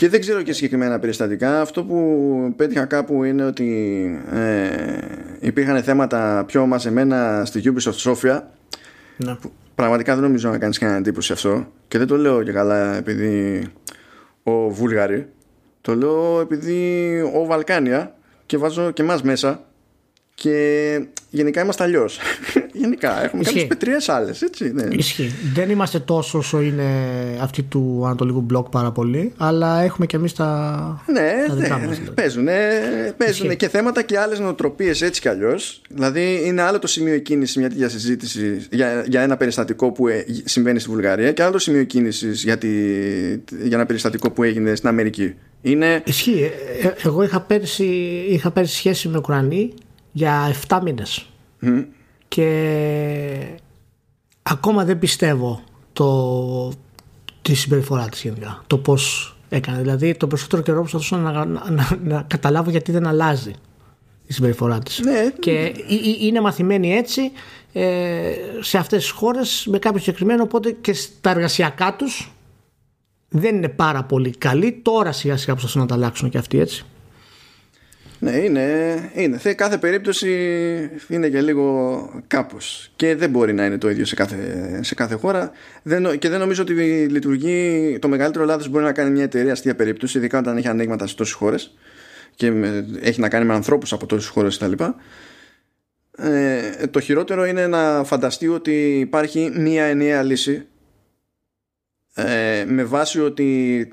και 0.00 0.08
δεν 0.08 0.20
ξέρω 0.20 0.42
και 0.42 0.52
συγκεκριμένα 0.52 0.98
περιστατικά. 0.98 1.60
Αυτό 1.60 1.84
που 1.84 2.52
πέτυχα 2.56 2.84
κάπου 2.84 3.24
είναι 3.24 3.44
ότι 3.44 3.68
ε, 4.32 4.68
υπήρχαν 5.40 5.82
θέματα 5.82 6.44
πιο 6.46 6.66
μαζεμένα 6.66 7.42
στη 7.44 7.62
Ubisoft 7.64 8.12
Sofia. 8.12 8.40
Ναι. 9.16 9.36
πραγματικά 9.74 10.14
δεν 10.14 10.22
νομίζω 10.22 10.50
να 10.50 10.58
κάνεις 10.58 10.78
κανένα 10.78 10.98
εντύπωση 10.98 11.32
αυτό. 11.32 11.72
Και 11.88 11.98
δεν 11.98 12.06
το 12.06 12.16
λέω 12.16 12.42
και 12.42 12.52
καλά 12.52 12.96
επειδή 12.96 13.64
ο 14.42 14.68
Βούλγαρη. 14.68 15.26
Το 15.80 15.94
λέω 15.94 16.40
επειδή 16.40 17.20
ο 17.34 17.44
Βαλκάνια 17.44 18.14
και 18.46 18.56
βάζω 18.56 18.90
και 18.90 19.02
εμάς 19.02 19.22
μέσα 19.22 19.64
και 20.34 21.06
γενικά 21.30 21.62
είμαστε 21.62 21.84
αλλιώς. 21.84 22.18
Γενικά 22.80 23.24
έχουμε 23.24 23.42
κάποιε 23.42 23.64
πετριές 23.64 24.08
άλλες. 24.08 24.44
Ναι. 24.72 24.82
Ισχύει. 24.90 25.32
Δεν 25.54 25.70
είμαστε 25.70 25.98
τόσο 25.98 26.38
όσο 26.38 26.60
είναι 26.60 26.84
αυτή 27.40 27.62
του 27.62 28.02
Ανατολικού 28.04 28.40
μπλοκ 28.40 28.68
πάρα 28.68 28.90
πολύ, 28.92 29.32
αλλά 29.36 29.80
έχουμε 29.80 30.06
και 30.06 30.16
εμείς 30.16 30.32
τα. 30.32 31.02
Ναι, 31.06 31.32
τα 31.48 31.54
δικά 31.54 31.78
ναι, 31.78 31.86
μας, 31.86 31.96
δηλαδή. 31.96 32.14
παίζουν, 32.14 32.48
παίζουν 33.16 33.56
και 33.56 33.68
θέματα 33.68 34.02
και 34.02 34.18
άλλες 34.18 34.38
νοοτροπίες 34.38 35.02
έτσι 35.02 35.20
κι 35.20 35.28
αλλιώς. 35.28 35.82
Δηλαδή 35.88 36.42
είναι 36.44 36.62
άλλο 36.62 36.78
το 36.78 36.86
σημείο 36.86 37.18
κίνηση 37.18 37.58
μια 37.58 37.68
τέτοια 37.68 37.88
συζήτηση 37.88 38.66
για, 38.70 39.04
για 39.08 39.20
ένα 39.20 39.36
περιστατικό 39.36 39.90
που 39.92 40.08
ε, 40.08 40.24
συμβαίνει 40.44 40.78
στη 40.78 40.90
Βουλγαρία 40.90 41.32
και 41.32 41.42
άλλο 41.42 41.52
το 41.52 41.58
σημείο 41.58 41.84
κίνηση 41.84 42.30
για, 42.30 42.58
για 43.62 43.70
ένα 43.72 43.86
περιστατικό 43.86 44.30
που 44.30 44.42
έγινε 44.42 44.74
στην 44.74 44.88
Αμερική. 44.88 45.34
Είναι... 45.62 46.02
Ισχύει. 46.04 46.50
Ε, 46.82 46.86
ε, 46.86 46.94
εγώ 47.04 47.22
είχα 47.22 47.40
πέρσι, 47.40 47.84
είχα 48.28 48.50
πέρσι 48.50 48.76
σχέση 48.76 49.08
με 49.08 49.18
Ουκρανή 49.18 49.74
για 50.12 50.54
7 50.68 50.80
μήνες 50.82 51.28
και 52.30 53.58
ακόμα 54.42 54.84
δεν 54.84 54.98
πιστεύω 54.98 55.62
το, 55.92 56.72
τη 57.42 57.54
συμπεριφορά 57.54 58.08
της 58.08 58.22
γενικά. 58.22 58.62
Το 58.66 58.78
πώς 58.78 59.36
έκανε. 59.48 59.80
Δηλαδή 59.80 60.14
το 60.14 60.26
περισσότερο 60.26 60.62
καιρό 60.62 60.78
προσπαθούσα 60.80 61.16
να, 61.16 61.44
να, 61.44 61.70
να, 61.70 61.98
να 62.02 62.22
καταλάβω 62.22 62.70
γιατί 62.70 62.92
δεν 62.92 63.06
αλλάζει 63.06 63.52
η 64.26 64.32
συμπεριφορά 64.32 64.78
της. 64.78 64.98
Ναι. 64.98 65.30
και 65.38 65.74
είναι 66.20 66.40
μαθημένη 66.40 66.92
έτσι 66.92 67.30
ε, 67.72 68.32
σε 68.60 68.78
αυτές 68.78 69.02
τις 69.02 69.10
χώρες 69.10 69.66
με 69.70 69.78
κάποιο 69.78 69.98
συγκεκριμένο 69.98 70.42
οπότε 70.42 70.70
και 70.70 70.92
στα 70.92 71.30
εργασιακά 71.30 71.96
τους 71.96 72.32
δεν 73.28 73.56
είναι 73.56 73.68
πάρα 73.68 74.04
πολύ 74.04 74.30
καλή. 74.30 74.80
Τώρα 74.82 75.12
σιγά 75.12 75.36
σιγά 75.36 75.52
προσπαθούν 75.52 75.80
να 75.80 75.86
τα 75.86 75.94
αλλάξουν 75.94 76.30
και 76.30 76.38
αυτοί 76.38 76.58
έτσι 76.58 76.84
ναι, 78.20 78.30
είναι, 78.30 79.10
είναι. 79.14 79.38
κάθε 79.54 79.78
περίπτωση 79.78 80.30
είναι 81.08 81.28
και 81.28 81.40
λίγο 81.40 82.22
κάπως 82.26 82.92
και 82.96 83.16
δεν 83.16 83.30
μπορεί 83.30 83.52
να 83.52 83.64
είναι 83.64 83.78
το 83.78 83.90
ίδιο 83.90 84.04
σε 84.04 84.14
κάθε, 84.14 84.80
σε 84.82 84.94
κάθε 84.94 85.14
χώρα 85.14 85.50
δεν, 85.82 86.18
και 86.18 86.28
δεν 86.28 86.38
νομίζω 86.38 86.62
ότι 86.62 86.72
λειτουργεί 87.08 87.98
το 88.00 88.08
μεγαλύτερο 88.08 88.44
λάθος 88.44 88.68
μπορεί 88.68 88.84
να 88.84 88.92
κάνει 88.92 89.10
μια 89.10 89.22
εταιρεία 89.22 89.54
στη 89.54 89.74
περίπτωση 89.74 90.18
ειδικά 90.18 90.38
όταν 90.38 90.56
έχει 90.56 90.68
ανοίγματα 90.68 91.06
σε 91.06 91.16
τόσες 91.16 91.34
χώρες 91.34 91.74
και 92.34 92.52
έχει 93.00 93.20
να 93.20 93.28
κάνει 93.28 93.44
με 93.44 93.54
ανθρώπους 93.54 93.92
από 93.92 94.06
τόσες 94.06 94.28
χώρες 94.28 94.58
κτλ. 94.58 94.84
Ε, 96.16 96.86
το 96.90 97.00
χειρότερο 97.00 97.44
είναι 97.44 97.66
να 97.66 98.04
φανταστεί 98.04 98.48
ότι 98.48 98.98
υπάρχει 98.98 99.52
μία 99.54 99.84
ενιαία 99.84 100.22
λύση 100.22 100.66
ε, 102.14 102.64
με 102.68 102.84
βάση 102.84 103.20
ότι 103.20 103.88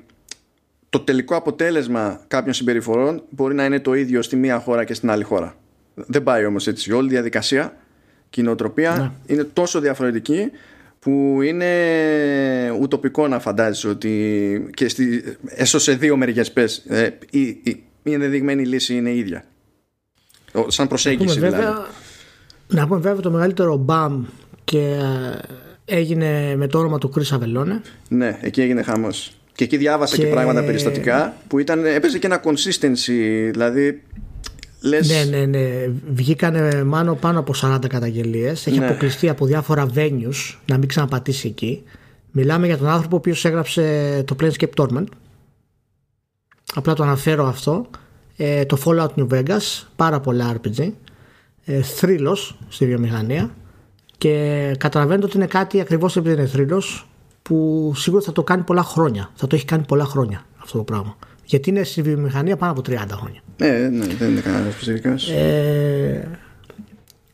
το 0.90 1.00
τελικό 1.00 1.36
αποτέλεσμα 1.36 2.20
κάποιων 2.28 2.54
συμπεριφορών 2.54 3.22
μπορεί 3.30 3.54
να 3.54 3.64
είναι 3.64 3.80
το 3.80 3.94
ίδιο 3.94 4.22
στη 4.22 4.36
μία 4.36 4.58
χώρα 4.58 4.84
και 4.84 4.94
στην 4.94 5.10
άλλη 5.10 5.24
χώρα. 5.24 5.54
Δεν 5.94 6.22
πάει 6.22 6.44
όμως 6.44 6.66
έτσι. 6.66 6.90
Η 6.90 6.92
όλη 6.92 7.08
διαδικασία 7.08 7.76
και 8.30 8.40
η 8.40 8.44
νοοτροπία 8.44 8.96
ναι. 8.96 9.34
είναι 9.34 9.44
τόσο 9.44 9.80
διαφορετική 9.80 10.50
που 10.98 11.38
είναι 11.42 11.70
ουτοπικό 12.80 13.28
να 13.28 13.38
φαντάζεσαι 13.38 13.88
ότι 13.88 14.70
και 14.74 14.88
στη, 14.88 15.24
έσως 15.46 15.82
σε 15.82 15.92
δύο 15.92 16.16
μεριές 16.16 16.52
πες 16.52 16.76
ε, 16.76 17.18
η, 17.30 17.40
η, 17.40 17.82
η 18.02 18.12
ενδεδειγμένη 18.12 18.66
λύση 18.66 18.96
είναι 18.96 19.10
η 19.10 19.18
ίδια. 19.18 19.44
Σαν 20.66 20.88
προσέγγιση 20.88 21.34
δηλαδή. 21.34 21.56
Βέβαια, 21.56 21.86
να 22.68 22.86
πούμε 22.86 23.00
βέβαια 23.00 23.20
το 23.20 23.30
μεγαλύτερο 23.30 23.76
μπαμ 23.76 24.24
και 24.64 24.78
ε, 24.78 25.94
έγινε 25.96 26.56
με 26.56 26.66
το 26.66 26.78
όνομα 26.78 26.98
του 26.98 27.12
Chris 27.16 27.28
Αβελόνε. 27.32 27.80
Ναι, 28.08 28.38
εκεί 28.40 28.60
έγινε 28.60 28.82
χαμός. 28.82 29.37
Και 29.58 29.64
εκεί 29.64 29.76
διάβασα 29.76 30.16
και, 30.16 30.26
πράγματα 30.26 30.64
περιστατικά 30.64 31.36
που 31.48 31.58
ήταν, 31.58 31.84
έπαιζε 31.84 32.18
και 32.18 32.26
ένα 32.26 32.42
consistency, 32.44 33.50
δηλαδή 33.50 34.02
Λες... 34.80 35.08
Ναι, 35.08 35.38
ναι, 35.38 35.44
ναι. 35.44 35.90
Βγήκανε 36.12 36.84
πάνω, 36.90 37.14
πάνω 37.14 37.38
από 37.38 37.52
40 37.62 37.78
καταγγελίες. 37.88 38.66
Έχει 38.66 38.78
ναι. 38.78 38.86
αποκλειστεί 38.86 39.28
από 39.28 39.46
διάφορα 39.46 39.86
venues 39.94 40.56
να 40.66 40.78
μην 40.78 40.88
ξαναπατήσει 40.88 41.48
εκεί. 41.48 41.82
Μιλάμε 42.30 42.66
για 42.66 42.78
τον 42.78 42.88
άνθρωπο 42.88 43.16
ο 43.16 43.18
οποίος 43.18 43.44
έγραψε 43.44 44.22
το 44.26 44.36
Planescape 44.40 44.74
Torment. 44.84 45.06
Απλά 46.74 46.94
το 46.94 47.02
αναφέρω 47.02 47.46
αυτό. 47.46 47.90
Ε, 48.36 48.64
το 48.64 48.78
Fallout 48.84 49.08
New 49.16 49.28
Vegas. 49.28 49.84
Πάρα 49.96 50.20
πολλά 50.20 50.56
RPG. 50.56 50.92
Ε, 51.64 51.82
θρύλος 51.82 52.58
στη 52.68 52.86
βιομηχανία. 52.86 53.50
Και 54.18 54.74
καταλαβαίνετε 54.78 55.26
ότι 55.26 55.36
είναι 55.36 55.46
κάτι 55.46 55.80
ακριβώς 55.80 56.16
επειδή 56.16 56.34
είναι 56.34 56.46
θρύλος 56.46 57.08
που 57.48 57.92
σίγουρα 57.94 58.22
θα 58.22 58.32
το 58.32 58.42
κάνει 58.42 58.62
πολλά 58.62 58.82
χρόνια. 58.82 59.30
Θα 59.34 59.46
το 59.46 59.56
έχει 59.56 59.64
κάνει 59.64 59.84
πολλά 59.86 60.04
χρόνια 60.04 60.44
αυτό 60.62 60.78
το 60.78 60.84
πράγμα. 60.84 61.16
Γιατί 61.44 61.70
είναι 61.70 61.82
στη 61.82 62.02
βιομηχανία 62.02 62.56
πάνω 62.56 62.72
από 62.72 62.80
30 62.86 62.96
χρόνια. 63.10 63.40
Ναι, 63.56 63.88
ναι, 63.88 64.06
δεν 64.06 64.30
είναι 64.30 64.40
κανένας 64.40 64.74
φυσικά. 64.74 65.18
Ε, 65.34 66.28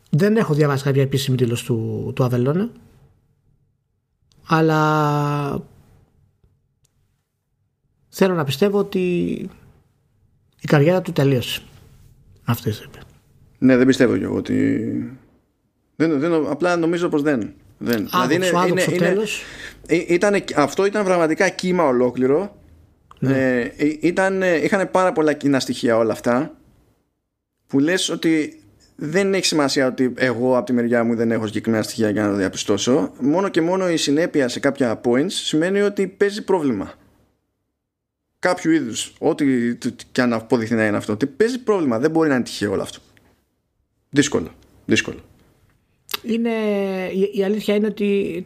δεν 0.09 0.37
έχω 0.37 0.53
διαβάσει 0.53 0.83
κάποια 0.83 1.01
επίσημη 1.01 1.37
δήλωση 1.37 1.65
του, 1.65 2.11
του 2.15 2.23
Αβελόνα. 2.23 2.69
Αλλά 4.47 5.63
θέλω 8.09 8.33
να 8.33 8.43
πιστεύω 8.43 8.77
ότι 8.77 8.99
η 10.61 10.67
καριέρα 10.67 11.01
του 11.01 11.11
τελείωσε. 11.11 11.61
Αυτή 12.43 12.71
τη 12.71 12.77
Ναι, 13.57 13.77
δεν 13.77 13.87
πιστεύω 13.87 14.17
κι 14.17 14.23
εγώ 14.23 14.35
ότι. 14.35 14.89
Δεν, 15.95 16.19
δεν, 16.19 16.33
απλά 16.33 16.75
νομίζω 16.75 17.09
πως 17.09 17.21
δεν. 17.21 17.53
δεν. 17.77 18.07
δηλαδή 18.09 18.35
είναι, 18.35 18.47
είναι, 18.67 18.85
είναι, 18.89 19.05
ε, 19.05 19.15
ήταν, 19.89 20.43
αυτό 20.55 20.85
ήταν 20.85 21.03
πραγματικά 21.03 21.49
κύμα 21.49 21.83
ολόκληρο 21.83 22.55
Ε, 23.19 23.59
ε, 23.59 23.97
ήταν, 23.99 24.41
ε, 24.41 24.55
είχαν 24.55 24.91
πάρα 24.91 25.11
πολλά 25.11 25.33
κοινά 25.33 25.59
στοιχεία 25.59 25.97
όλα 25.97 26.11
αυτά 26.11 26.55
που 27.67 27.79
λες 27.79 28.09
ότι 28.09 28.59
δεν 28.95 29.33
έχει 29.33 29.45
σημασία 29.45 29.87
ότι 29.87 30.13
εγώ 30.15 30.57
από 30.57 30.65
τη 30.65 30.73
μεριά 30.73 31.03
μου 31.03 31.15
δεν 31.15 31.31
έχω 31.31 31.45
συγκεκριμένα 31.47 31.83
στοιχεία 31.83 32.09
για 32.09 32.23
να 32.23 32.29
το 32.29 32.35
διαπιστώσω. 32.35 33.11
Μόνο 33.19 33.49
και 33.49 33.61
μόνο 33.61 33.89
η 33.89 33.97
συνέπεια 33.97 34.47
σε 34.47 34.59
κάποια 34.59 35.01
points 35.03 35.31
σημαίνει 35.31 35.81
ότι 35.81 36.07
παίζει 36.07 36.43
πρόβλημα. 36.43 36.93
Κάποιου 38.39 38.71
είδους, 38.71 39.13
ό,τι 39.19 39.75
και 40.11 40.21
αν 40.21 40.33
αποδειχθεί 40.33 40.75
να 40.75 40.85
είναι 40.85 40.97
αυτό, 40.97 41.13
ότι 41.13 41.25
παίζει 41.25 41.59
πρόβλημα. 41.59 41.99
Δεν 41.99 42.11
μπορεί 42.11 42.29
να 42.29 42.35
είναι 42.35 42.43
τυχαίο 42.43 42.71
όλο 42.71 42.81
αυτό. 42.81 42.99
Δύσκολο. 44.09 44.51
Δύσκολο. 44.85 45.19
Είναι, 46.23 46.49
η, 47.13 47.31
η 47.33 47.43
αλήθεια 47.43 47.75
είναι 47.75 47.87
ότι 47.87 48.45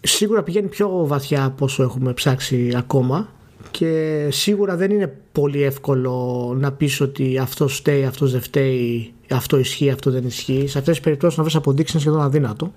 σίγουρα 0.00 0.42
πηγαίνει 0.42 0.68
πιο 0.68 1.06
βαθιά 1.06 1.44
από 1.44 1.64
όσο 1.64 1.82
έχουμε 1.82 2.12
ψάξει 2.12 2.72
ακόμα 2.76 3.28
και 3.70 4.28
σίγουρα 4.30 4.76
δεν 4.76 4.90
είναι 4.90 5.14
πολύ 5.32 5.62
εύκολο 5.62 6.54
να 6.58 6.72
πεις 6.72 7.00
ότι 7.00 7.38
αυτό 7.38 7.68
φταίει, 7.68 8.04
αυτό 8.04 8.26
δεν 8.26 8.40
φταίει, 8.40 9.12
αυτό 9.30 9.58
ισχύει, 9.58 9.90
αυτό 9.90 10.10
δεν 10.10 10.24
ισχύει. 10.26 10.66
Σε 10.66 10.78
αυτές 10.78 10.94
τις 10.94 11.00
περιπτώσεις 11.00 11.36
να 11.36 11.42
βρεις 11.42 11.56
αποδείξεις 11.56 11.94
είναι 11.94 12.02
σχεδόν 12.02 12.20
αδύνατο. 12.20 12.72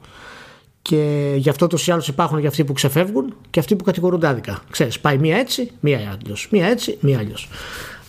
Και 0.81 1.33
γι' 1.37 1.49
αυτό 1.49 1.67
τους 1.67 1.87
ή 1.87 1.91
άλλους 1.91 2.07
υπάρχουν 2.07 2.41
και 2.41 2.47
αυτοί 2.47 2.63
που 2.63 2.73
ξεφεύγουν 2.73 3.33
και 3.49 3.59
αυτοί 3.59 3.75
που 3.75 3.83
κατηγορούνται 3.83 4.27
άδικα. 4.27 4.63
Ξέρεις, 4.69 4.99
πάει 4.99 5.17
μία 5.17 5.37
έτσι, 5.37 5.71
μία 5.79 6.17
αλλιώς. 6.21 6.47
Μία 6.51 6.67
έτσι, 6.67 6.97
μία 7.01 7.19
αλλιώς. 7.19 7.49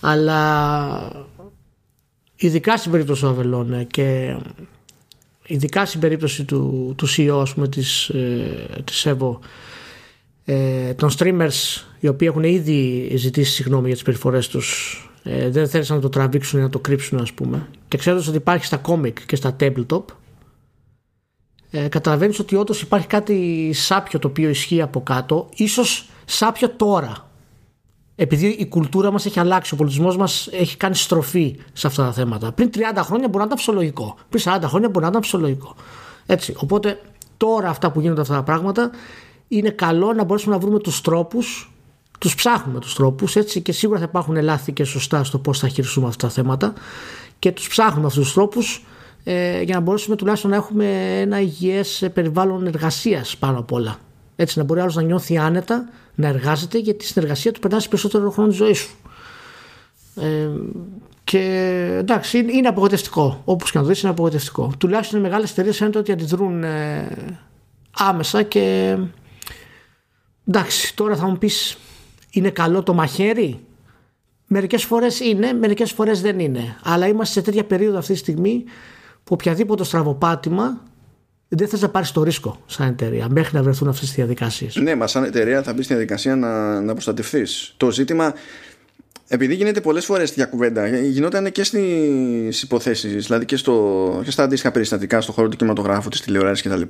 Αλλά 0.01 1.27
ειδικά 2.37 2.77
στην 2.77 2.91
περίπτωση 2.91 3.23
του 3.23 3.29
Αβελών 3.29 3.87
και 3.87 4.37
ειδικά 5.47 5.87
στην 5.87 6.01
περίπτωση 6.01 6.45
του, 6.45 6.95
του 6.97 7.07
CEO 7.09 7.39
ας 7.41 7.55
πούμε, 7.55 7.69
της, 7.69 8.09
ε, 8.09 8.83
της 8.85 9.07
Evo 9.09 9.39
ε, 10.45 10.95
των 10.95 11.11
streamers 11.19 11.83
οι 12.01 12.09
οποίοι 12.09 12.29
έχουν 12.31 12.45
ήδη 12.45 13.13
ζητήσει 13.17 13.53
συγγνώμη 13.53 13.85
για 13.87 13.95
τις 13.95 14.03
περιφορές 14.03 14.49
τους 14.49 14.97
ε, 15.23 15.51
δεν 15.51 15.69
θέλησαν 15.69 15.97
να 15.97 16.03
το 16.03 16.09
τραβήξουν 16.09 16.59
ή 16.59 16.63
να 16.63 16.69
το 16.69 16.79
κρύψουν 16.79 17.21
ας 17.21 17.33
πούμε. 17.33 17.69
Και 17.89 17.97
ξέροντας 17.97 18.27
ότι 18.27 18.37
υπάρχει 18.37 18.65
στα 18.65 18.81
comic 18.87 19.13
και 19.27 19.37
στα 19.37 19.57
tabletop 19.61 20.05
ε, 21.71 21.89
καταλαβαίνεις 21.89 22.39
ότι 22.39 22.57
όντως 22.57 22.83
υπάρχει 22.83 23.07
κάτι 23.07 23.71
σάπιο 23.73 24.19
το 24.19 24.29
οποίο 24.29 24.49
ισχύει 24.49 24.83
από 24.83 25.03
κάτω 25.03 25.49
ίσως 25.55 26.09
σάπιο 26.25 26.71
τώρα 26.71 27.31
επειδή 28.23 28.47
η 28.47 28.67
κουλτούρα 28.67 29.11
μας 29.11 29.27
έχει 29.27 29.41
αλλάξει, 29.41 29.75
ο 29.75 29.77
πολιτισμός 29.77 30.17
μας 30.17 30.49
έχει 30.53 30.77
κάνει 30.77 30.95
στροφή 30.95 31.57
σε 31.73 31.87
αυτά 31.87 32.05
τα 32.05 32.13
θέματα. 32.13 32.53
Πριν 32.53 32.71
30 32.75 32.79
χρόνια 33.03 33.27
μπορεί 33.29 33.39
να 33.39 33.45
ήταν 33.45 33.57
φυσιολογικό. 33.57 34.17
Πριν 34.29 34.43
40 34.47 34.61
χρόνια 34.65 34.89
μπορεί 34.89 35.05
να 35.05 35.11
ήταν 35.11 35.23
φυσιολογικό. 35.23 35.75
Έτσι. 36.27 36.55
Οπότε 36.57 37.01
τώρα 37.37 37.69
αυτά 37.69 37.91
που 37.91 38.01
γίνονται 38.01 38.21
αυτά 38.21 38.35
τα 38.35 38.43
πράγματα 38.43 38.91
είναι 39.49 39.71
καλό 39.71 40.13
να 40.13 40.25
μπορέσουμε 40.25 40.55
να 40.55 40.61
βρούμε 40.61 40.79
τους 40.79 41.01
τρόπους 41.01 41.73
τους 42.19 42.35
ψάχνουμε 42.35 42.81
τους 42.81 42.95
τρόπους 42.95 43.37
έτσι 43.37 43.61
και 43.61 43.73
σίγουρα 43.73 43.99
θα 43.99 44.05
υπάρχουν 44.09 44.43
λάθη 44.43 44.73
και 44.73 44.85
σωστά 44.85 45.25
στο 45.25 45.39
πώς 45.39 45.59
θα 45.59 45.69
χειριστούμε 45.69 46.07
αυτά 46.07 46.27
τα 46.27 46.33
θέματα 46.33 46.73
και 47.39 47.53
τους 47.53 47.69
ψάχνουμε 47.69 48.07
αυτούς 48.07 48.25
τους 48.25 48.33
τρόπους 48.33 48.85
ε, 49.25 49.63
για 49.63 49.75
να 49.75 49.81
μπορέσουμε 49.81 50.17
τουλάχιστον 50.17 50.51
να 50.51 50.57
έχουμε 50.57 51.19
ένα 51.21 51.41
υγιές 51.41 52.11
περιβάλλον 52.15 52.67
εργασίας 52.67 53.37
πάνω 53.37 53.59
απ' 53.59 53.73
όλα. 53.73 53.99
Έτσι 54.43 54.59
να 54.59 54.65
μπορεί 54.65 54.81
άλλος 54.81 54.95
να 54.95 55.03
νιώθει 55.03 55.39
άνετα, 55.39 55.89
να 56.15 56.29
εργάζεται 56.29 56.79
γιατί 56.79 57.07
στην 57.07 57.23
εργασία 57.23 57.53
του 57.53 57.61
περνάει 57.61 57.89
περισσότερο 57.89 58.31
χρόνο 58.31 58.49
τη 58.49 58.55
ζωή 58.55 58.73
σου. 58.73 58.97
Ε, 60.17 60.49
και 61.25 61.39
εντάξει, 61.99 62.39
είναι 62.39 62.69
απογοητευτικό. 62.69 63.43
Όπως 63.45 63.71
και 63.71 63.79
να 63.79 63.85
δεις, 63.85 64.03
είναι 64.03 64.11
απογοητευτικό. 64.11 64.73
Τουλάχιστον 64.79 65.19
οι 65.19 65.23
μεγάλες 65.23 65.51
εταιρείες 65.51 65.77
φαίνεται 65.77 65.99
ότι 65.99 66.13
αντιδρούν 66.13 66.65
ε, 66.65 67.09
άμεσα 67.91 68.43
και. 68.43 68.97
Εντάξει, 70.47 70.97
τώρα 70.97 71.17
θα 71.17 71.27
μου 71.27 71.39
πεις, 71.39 71.77
είναι 72.31 72.51
καλό 72.51 72.83
το 72.83 72.95
μαχαίρι; 72.95 73.61
Μερικές 74.47 74.85
φορές 74.85 75.21
είναι, 75.21 75.53
μερικές 75.53 75.93
φορές 75.93 76.21
δεν 76.21 76.39
είναι. 76.39 76.77
Αλλά 76.83 77.07
είμαστε 77.07 77.33
σε 77.35 77.43
τέτοια 77.43 77.65
περίοδο 77.65 77.99
αυτή 77.99 78.13
τη 78.13 78.19
στιγμή 78.19 78.65
που 79.25 79.35
οποιαδήποτε 79.35 79.85
στραβοπάτημα 79.85 80.81
δεν 81.55 81.69
θες 81.69 81.81
να 81.81 81.89
πάρεις 81.89 82.13
το 82.13 82.23
ρίσκο 82.23 82.63
σαν 82.67 82.89
εταιρεία 82.89 83.29
μέχρι 83.31 83.57
να 83.57 83.63
βρεθούν 83.63 83.89
αυτές 83.89 84.07
τις 84.07 84.17
διαδικασίες; 84.17 84.77
Ναι, 84.77 84.95
μα 84.95 85.07
σαν 85.07 85.25
εταιρεία 85.25 85.63
θα 85.63 85.73
μπεις 85.73 85.85
στη 85.85 85.95
διαδικασία 85.95 86.37
να, 86.37 86.81
να 86.81 86.93
προστατευτεί. 86.93 87.43
Το 87.77 87.91
ζήτημα, 87.91 88.35
επειδή 89.29 89.55
γίνεται 89.55 89.81
πολλές 89.81 90.05
φορές 90.05 90.29
τέτοια 90.29 90.47
κουβέντα, 90.47 90.89
γινόταν 90.89 91.53
και 91.53 91.65
στις 91.65 92.63
υποθέσεις, 92.63 93.27
δηλαδή 93.27 93.45
και, 93.45 93.57
στο, 93.57 94.21
και 94.25 94.31
στα 94.31 94.43
αντίστοιχα 94.43 94.73
περιστατικά, 94.73 95.21
στον 95.21 95.35
χώρο 95.35 95.49
του 95.49 95.57
κινηματογράφου, 95.57 96.09
της 96.09 96.21
τηλεόραση 96.21 96.63
κτλ. 96.63 96.81
Και, 96.81 96.87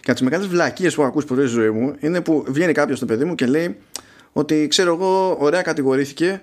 και 0.00 0.10
από 0.10 0.12
τις 0.12 0.20
μεγάλες 0.20 0.46
βλακίες 0.46 0.94
που 0.94 1.00
έχω 1.00 1.10
ακούσει 1.10 1.26
ποτέ 1.26 1.46
στη 1.46 1.50
ζωή 1.50 1.70
μου 1.70 1.94
είναι 1.98 2.20
που 2.20 2.44
βγαίνει 2.48 2.72
κάποιος 2.72 2.98
στο 2.98 3.06
παιδί 3.06 3.24
μου 3.24 3.34
και 3.34 3.46
λέει 3.46 3.76
ότι 4.32 4.66
ξέρω 4.68 4.94
εγώ, 4.94 5.36
ωραία 5.40 5.62
κατηγορήθηκε. 5.62 6.42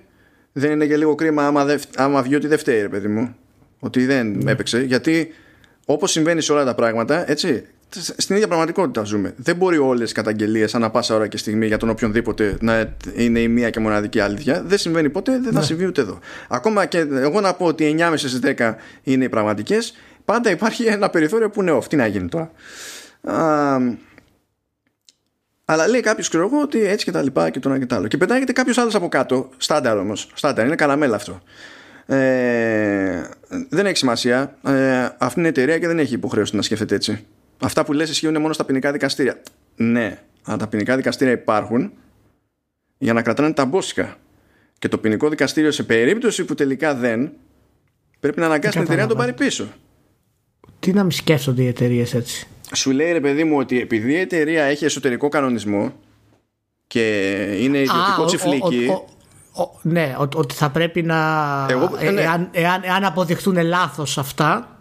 Δεν 0.54 0.72
είναι 0.72 0.86
και 0.86 0.98
λίγο 0.98 1.16
κρίμα 1.16 1.48
άμα, 1.48 1.66
δε, 1.66 1.78
άμα 1.96 2.22
βγει 2.22 2.36
ότι 2.36 2.48
δεν 2.48 2.58
φταίει, 2.58 2.82
ρε 2.82 2.90
παιδί 2.90 3.08
μου. 3.08 3.36
Ότι 3.80 4.06
δεν 4.06 4.32
ναι. 4.32 4.52
έπαιξε. 4.52 4.82
Γιατί 4.82 5.34
Όπως 5.86 6.12
συμβαίνει 6.12 6.42
σε 6.42 6.52
όλα 6.52 6.66
τα 6.66 6.76
πράγματα, 6.76 7.30
έτσι, 7.30 7.66
στην 8.18 8.36
ίδια 8.36 8.48
πραγματικότητα 8.48 9.04
ζούμε. 9.04 9.34
Δεν 9.38 9.56
μπορεί 9.56 9.78
όλες 9.78 10.12
οι 10.12 10.14
καταγγελίες 10.14 10.76
ανά 10.76 10.90
πάσα 10.90 11.16
ώρα 11.16 11.28
και 11.28 11.38
στιγμή 11.38 11.68
για 11.68 11.78
τον 11.78 11.90
οποιονδήποτε 11.90 12.58
να 12.62 12.96
είναι 13.16 13.40
η 13.40 13.48
μία 13.48 13.70
και 13.70 13.80
μοναδική 13.80 14.20
αλήθεια. 14.20 14.64
Δεν 14.66 14.78
συμβαίνει 14.78 15.10
ποτέ, 15.10 15.32
δεν 15.32 15.52
θα 15.52 15.60
ναι. 15.60 15.66
συμβεί 15.66 15.86
ούτε 15.86 16.02
εδώ. 16.02 16.20
Ακόμα 16.48 16.86
και 16.86 16.98
εγώ 16.98 17.42
να 17.42 17.54
πω 17.54 17.66
ότι 17.66 17.96
9,5 18.00 18.14
στις 18.16 18.40
10 18.58 18.74
είναι 19.04 19.24
οι 19.24 19.30
πραγματικές, 19.30 19.94
πάντα 20.26 20.50
υπάρχει 20.50 20.84
ένα 20.84 21.10
περιθώριο 21.10 21.50
που 21.50 21.62
είναι 21.62 21.78
off. 21.78 21.84
Τι 21.84 21.96
να 21.96 22.08
γίνει 22.08 22.28
τώρα. 22.30 22.52
Α, 23.22 23.78
αλλά 25.66 25.88
λέει 25.88 26.02
κάποιος, 26.02 26.30
ξέρω 26.30 26.44
εγώ, 26.44 26.62
ότι 26.62 26.86
έτσι 26.86 27.06
και 27.06 27.12
τα 27.12 27.22
λοιπά 27.22 27.50
και 27.50 27.60
το 27.60 27.70
ένα 27.70 27.80
και 27.80 27.86
το 27.86 27.96
άλλο. 27.96 28.08
Και 28.08 28.18
πετάγεται 28.18 28.52
κάποιος 28.52 28.78
άλλος 28.78 28.96
από 28.96 29.10
κάτω, 29.10 29.50
στάνταρ 29.58 29.98
όμως. 29.98 30.32
Στάνταρ, 30.34 30.66
είναι 30.66 30.76
καλαμέλα 30.76 31.16
αυτό. 31.16 31.42
Ε, 32.12 33.30
δεν 33.70 33.86
έχει 33.86 33.98
σημασία. 33.98 34.58
Ε, 34.66 35.10
αυτή 35.18 35.40
είναι 35.40 35.48
η 35.48 35.52
εταιρεία 35.52 35.80
και 35.80 35.88
δεν 35.88 36.00
έχει 36.00 36.14
υποχρέωση 36.14 36.56
να 36.56 36.62
σκέφτεται 36.62 36.96
έτσι. 36.96 37.26
Αυτά 37.60 37.86
που 37.86 37.94
λες 37.94 38.10
ισχύουν 38.10 38.42
μόνο 38.42 38.54
στα 38.54 38.66
ποινικά 38.66 38.92
δικαστήρια. 38.92 39.42
Ναι, 39.76 40.20
αλλά 40.44 40.58
τα 40.58 40.68
ποινικά 40.68 40.96
δικαστήρια 40.96 41.34
υπάρχουν 41.34 41.92
για 42.98 43.14
να 43.14 43.22
κρατάνε 43.22 43.54
τα 43.54 43.66
μπόσικα. 43.66 44.18
Και 44.80 44.88
το 44.88 44.98
ποινικό 44.98 45.30
δικαστήριο 45.30 45.72
σε 45.72 45.84
περίπτωση 45.84 46.46
που 46.46 46.56
τελικά 46.56 46.96
δεν 46.96 47.32
πρέπει 48.20 48.40
να 48.40 48.46
αναγκάσει 48.46 48.74
την 48.74 48.82
εταιρεία 48.82 49.02
να 49.02 49.08
τον 49.08 49.18
πάρει 49.18 49.34
πίσω. 49.34 49.68
Τι 50.80 50.94
να 50.94 51.02
μην 51.02 51.12
σκέφτονται 51.12 51.62
οι 51.62 51.68
εταιρείες 51.68 52.14
έτσι; 52.14 52.48
Σου 52.76 52.92
λέει 52.92 53.12
ρε 53.12 53.20
παιδί 53.20 53.44
μου 53.44 53.58
ότι 53.58 53.80
επειδή 53.80 54.12
η 54.12 54.20
εταιρεία 54.20 54.64
έχει 54.64 54.86
εσωτερικό 54.86 55.30
κανονισμό 55.30 55.94
και 56.88 57.32
είναι 57.60 57.78
ιδιωτικό 57.78 58.26
τσιφλίκι 58.26 58.90
ναι, 59.82 60.16
ότι 60.36 60.54
θα 60.54 60.70
πρέπει 60.70 61.02
να. 61.02 61.18
Εγώ, 61.70 61.96
ε, 62.00 62.12
ναι. 62.12 62.22
εάν, 62.22 62.50
εάν, 62.52 62.82
εάν 62.84 63.04
αποδειχθούν 63.04 63.64
λάθος 63.64 64.18
αυτά, 64.18 64.80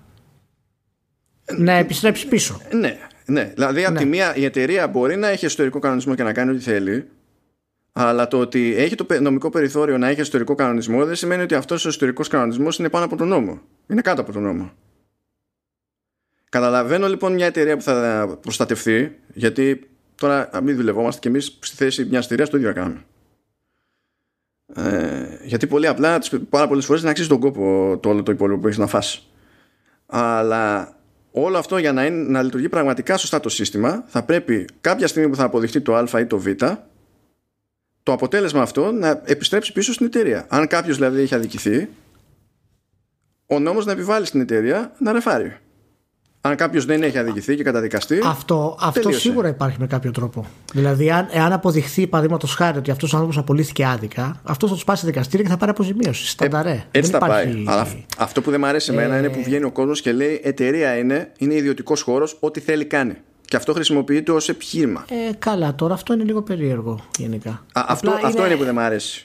να 1.56 1.72
επιστρέψεις 1.72 2.26
πίσω. 2.26 2.60
Ναι, 2.72 2.98
ναι. 3.24 3.52
Δηλαδή, 3.55 3.84
από 3.84 3.98
τη 3.98 4.05
ναι. 4.05 4.10
μία 4.10 4.36
η 4.36 4.44
εταιρεία 4.44 4.88
μπορεί 4.88 5.16
να 5.16 5.28
έχει 5.28 5.44
εσωτερικό 5.44 5.78
κανονισμό 5.78 6.14
και 6.14 6.22
να 6.22 6.32
κάνει 6.32 6.51
ό,τι 6.51 6.60
θέλει, 6.60 7.09
αλλά 7.92 8.28
το 8.28 8.38
ότι 8.38 8.74
έχει 8.76 8.94
το 8.94 9.20
νομικό 9.20 9.51
περιθώριο 9.51 9.98
να 9.98 10.09
έχει 10.09 10.20
εσωτερικό 10.20 10.55
κανονισμό 10.55 11.05
δεν 11.05 11.14
σημαίνει 11.14 11.42
ότι 11.42 11.55
αυτός 11.55 11.84
ο 11.84 11.88
εσωτερικός 11.88 12.28
κανονισμός 12.28 12.78
είναι 12.78 12.88
πάνω 12.88 13.05
από 13.05 13.16
τον 13.16 13.28
νόμο. 13.28 13.60
Είναι 13.86 14.01
κάτω 14.01 14.20
από 14.20 14.32
τον 14.32 14.42
νόμο. 14.42 14.72
Καταλαβαίνω 16.48 17.09
λοιπόν 17.09 17.32
μια 17.32 17.47
εταιρεία 17.47 17.76
που 17.76 17.82
θα 17.82 18.38
προστατευτεί, 18.40 19.18
γιατί 19.34 19.90
τώρα 20.14 20.51
μην 20.62 20.76
δουλευόμαστε 20.76 21.20
κι 21.20 21.28
εμείς 21.28 21.59
στη 21.60 21.76
θέση 21.76 22.05
μιας 22.05 22.24
εταιρείας 22.24 22.51
το 22.51 22.56
ίδιο 22.56 22.72
κάνουμε. 22.72 23.05
Ε, 24.74 25.38
γιατί 25.44 25.66
πολύ 25.66 25.86
απλά 25.86 26.18
πάρα 26.48 26.68
πολλές 26.68 26.84
φορές 26.84 27.01
δεν 27.01 27.10
αξίζει 27.10 27.28
τον 27.28 27.40
κόπο 27.40 27.98
το 28.02 28.09
όλο 28.09 28.22
το 28.22 28.32
υπόλοιπο 28.32 28.60
που 28.60 28.66
έχεις 28.66 28.78
να 28.78 28.86
φάσει. 28.86 29.22
Αλλά 30.06 30.94
όλο 31.30 31.59
αυτό 31.59 31.78
για 31.78 31.92
να, 31.92 32.06
είναι, 32.06 32.28
να 32.28 32.42
λειτουργεί 32.42 32.68
πραγματικά 32.68 33.16
σωστά 33.16 33.40
το 33.40 33.48
σύστημα 33.48 34.05
θα 34.06 34.22
πρέπει 34.22 34.64
κάποια 34.80 35.06
στιγμή 35.06 35.28
που 35.28 35.36
θα 35.36 35.44
αποδειχτεί 35.44 35.80
το 35.80 35.94
α 35.94 36.20
ή 36.20 36.26
το 36.26 36.38
β 36.38 36.47
το 38.02 38.12
αποτέλεσμα 38.12 38.62
αυτό 38.62 38.92
να 38.92 39.22
επιστρέψει 39.24 39.72
πίσω 39.72 39.92
στην 39.92 40.06
εταιρεία. 40.06 40.47
Αν 40.48 40.66
κάποιος 40.66 40.97
δηλαδή 40.97 41.20
έχει 41.20 41.34
αδικηθεί 41.34 41.88
ο 43.47 43.59
νόμος 43.59 43.86
να 43.86 43.92
επιβάλλει 43.92 44.26
στην 44.26 44.40
εταιρεία 44.40 44.92
να 44.98 45.12
ρεφάρει 45.12 45.56
αν 46.41 46.57
κάποιος 46.57 46.85
δεν 46.85 47.03
έχει 47.03 47.19
αδικηθεί 47.19 47.57
και 47.57 47.62
καταδικαστεί. 47.62 48.21
Αυτό, 48.25 48.77
αυτό 48.81 49.12
σίγουρα 49.12 49.49
υπάρχει 49.49 49.77
με 49.81 49.87
κάποιο 49.87 50.11
τρόπο. 50.11 50.47
Δηλαδή, 50.73 51.11
αν, 51.11 51.29
εάν 51.31 51.53
αποδειχθεί, 51.53 52.07
παραδείγματος 52.07 52.55
χάρη, 52.55 52.79
ότι 52.79 52.91
αυτός 52.91 53.12
ο 53.12 53.17
άνθρωπος 53.17 53.39
απολύθηκε 53.39 53.85
άδικα, 53.85 54.41
αυτός 54.43 54.69
θα 54.69 54.75
τους 54.75 54.85
πάει 54.85 54.97
σε 54.97 55.07
δικαστήρια 55.07 55.45
και 55.45 55.51
θα 55.51 55.57
πάρει 55.57 55.71
αποζημίωση. 55.71 56.27
Στανταρέ. 56.27 56.71
Ε, 56.71 56.85
έτσι 56.91 57.11
δεν 57.11 57.21
θα 57.21 57.27
υπάρχει... 57.27 57.53
πάει. 57.53 57.65
Αλλά 57.67 57.89
αυτό 58.19 58.41
που 58.41 58.51
δεν 58.51 58.61
μου 58.61 58.67
αρέσει 58.67 58.93
εμένα 58.93 59.19
είναι 59.19 59.29
που 59.29 59.43
βγαίνει 59.43 59.65
ο 59.65 59.71
κόσμος 59.71 60.01
και 60.01 60.12
λέει 60.12 60.41
εταιρεία 60.45 60.97
είναι, 60.97 61.33
είναι 61.39 61.55
ιδιωτικός 61.55 62.03
χώρος, 62.03 62.37
ό,τι 62.41 62.61
θέλει 62.61 62.85
κάνει. 62.85 63.15
Και 63.45 63.57
αυτό 63.57 63.73
χρησιμοποιείται 63.73 64.33
ως 64.33 64.49
επιχείρημα. 64.49 65.05
Ε, 65.29 65.33
καλά, 65.39 65.75
τώρα 65.75 65.95
αυτό 65.95 66.12
είναι 66.12 66.25
λίγο 66.25 66.43
περίεργο 66.43 67.05
γενικά. 67.19 67.51
Α, 67.51 67.85
αυτό, 67.89 68.11
είναι... 68.11 68.21
αυτό 68.25 68.47
είναι 68.47 68.57
που 68.57 68.65
δεν 68.65 68.75
μου 68.75 68.81
αρέσει. 68.81 69.25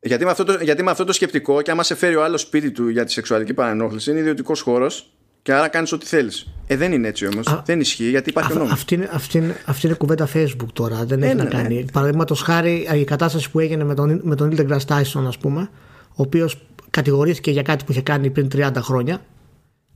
Γιατί 0.00 0.24
με, 0.24 0.30
αυτό 0.30 0.44
το, 0.44 0.58
γιατί 0.60 0.82
με 0.82 0.90
αυτό 0.90 1.04
το 1.04 1.12
σκεπτικό, 1.12 1.62
και 1.62 1.70
άμα 1.70 1.82
σε 1.82 1.94
φέρει 1.94 2.16
ο 2.16 2.24
άλλος 2.24 2.40
σπίτι 2.40 2.70
του 2.70 2.88
για 2.88 3.04
τη 3.04 3.12
σεξουαλική 3.12 3.54
παρενόχληση, 3.54 4.10
είναι 4.10 4.18
ιδιωτικός 4.18 4.60
χώρος 4.60 5.12
και 5.48 5.54
άρα 5.54 5.68
κάνεις 5.68 5.92
ό,τι 5.92 6.06
θέλεις. 6.06 6.46
Ε, 6.66 6.76
δεν 6.76 6.92
είναι 6.92 7.08
έτσι 7.08 7.26
όμως. 7.26 7.62
Δεν 7.64 7.80
ισχύει 7.80 8.08
γιατί 8.08 8.30
υπάρχει 8.30 8.52
ο 8.52 8.54
νόμος. 8.54 8.72
Αυτή, 8.72 8.94
είναι, 8.94 9.10
αυτή, 9.12 9.38
είναι, 9.38 9.56
αυτή 9.66 9.86
είναι 9.86 9.96
κουβέντα 9.96 10.28
Facebook 10.34 10.68
τώρα. 10.72 11.04
Δεν 11.04 11.22
έχει 11.22 11.32
ε, 11.32 11.34
να 11.34 11.42
ναι, 11.42 11.50
κάνει. 11.50 11.74
Ναι. 11.74 11.84
Παραδείγματος 11.92 12.40
χάρη 12.40 12.88
η 12.94 13.04
κατάσταση 13.04 13.50
που 13.50 13.58
έγινε 13.58 13.84
με 13.84 13.94
τον, 13.94 14.20
με 14.24 14.34
τον 14.34 14.52
Neil 14.52 14.60
deGrasse 14.60 14.86
Tyson, 14.86 15.24
ας 15.26 15.38
πούμε, 15.38 15.70
ο 16.08 16.22
οποίος 16.22 16.66
κατηγορήθηκε 16.90 17.50
για 17.50 17.62
κάτι 17.62 17.84
που 17.84 17.92
είχε 17.92 18.00
κάνει 18.00 18.30
πριν 18.30 18.48
30 18.54 18.70
χρόνια 18.78 19.20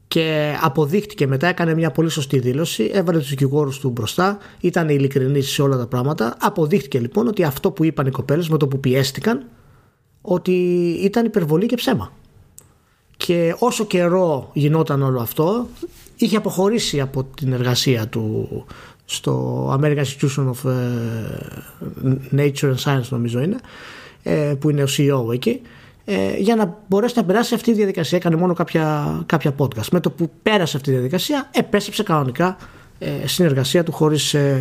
και 0.09 0.57
αποδείχτηκε 0.63 1.27
μετά, 1.27 1.47
έκανε 1.47 1.75
μια 1.75 1.91
πολύ 1.91 2.09
σωστή 2.09 2.39
δήλωση, 2.39 2.91
έβαλε 2.93 3.19
τους 3.19 3.29
δικηγόρους 3.29 3.79
του 3.79 3.91
μπροστά, 3.91 4.39
ήταν 4.61 4.89
ειλικρινής 4.89 5.51
σε 5.51 5.63
όλα 5.63 5.77
τα 5.77 5.87
πράγματα. 5.87 6.37
Αποδείχτηκε 6.41 6.99
λοιπόν 6.99 7.27
ότι 7.27 7.45
αυτό 7.45 7.71
που 7.71 7.85
είπαν 7.85 8.07
οι 8.07 8.11
κοπέλες 8.11 8.49
με 8.49 8.59
το 8.59 8.69
που 8.69 8.81
πιέστηκαν, 8.81 9.49
ότι 10.21 10.53
ήταν 11.03 11.25
υπερβολή 11.25 11.67
και 11.67 11.77
ψέμα. 11.77 12.13
Και 13.27 13.55
όσο 13.59 13.85
καιρό 13.85 14.51
γινόταν 14.53 15.03
όλο 15.03 15.21
αυτό, 15.21 15.67
είχε 16.17 16.37
αποχωρήσει 16.37 17.01
από 17.01 17.25
την 17.25 17.53
εργασία 17.53 18.09
του 18.09 18.49
στο 19.05 19.67
American 19.81 20.05
Institution 20.05 20.51
of 20.51 20.71
ε, 20.71 22.37
Nature 22.37 22.75
and 22.75 22.85
Science 22.85 23.09
νομίζω 23.09 23.41
είναι, 23.41 23.57
ε, 24.23 24.55
που 24.61 24.71
είναι 24.71 24.83
ο 24.83 24.87
CEO 24.97 25.33
εκεί 25.33 25.61
ε, 26.05 26.37
για 26.37 26.57
να 26.57 26.79
μπορέσει 26.89 27.15
να 27.17 27.25
περάσει 27.25 27.55
αυτή 27.55 27.71
η 27.71 27.75
διαδικασία. 27.75 28.19
Έκανε 28.19 28.37
μόνο 28.37 28.53
κάποια, 28.53 29.17
κάποια 29.27 29.55
podcast. 29.59 29.89
Με 29.93 30.01
το 30.01 30.11
που 30.11 30.31
πέρασε 30.43 30.77
αυτή 30.77 30.91
η 30.91 30.93
διαδικασία, 30.93 31.51
επέστρεψε 31.53 32.03
κανονικά 32.03 32.57
ε, 32.99 33.27
στην 33.27 33.45
εργασία 33.45 33.83
του 33.83 33.93
χωρίς, 33.93 34.35
ε, 34.35 34.61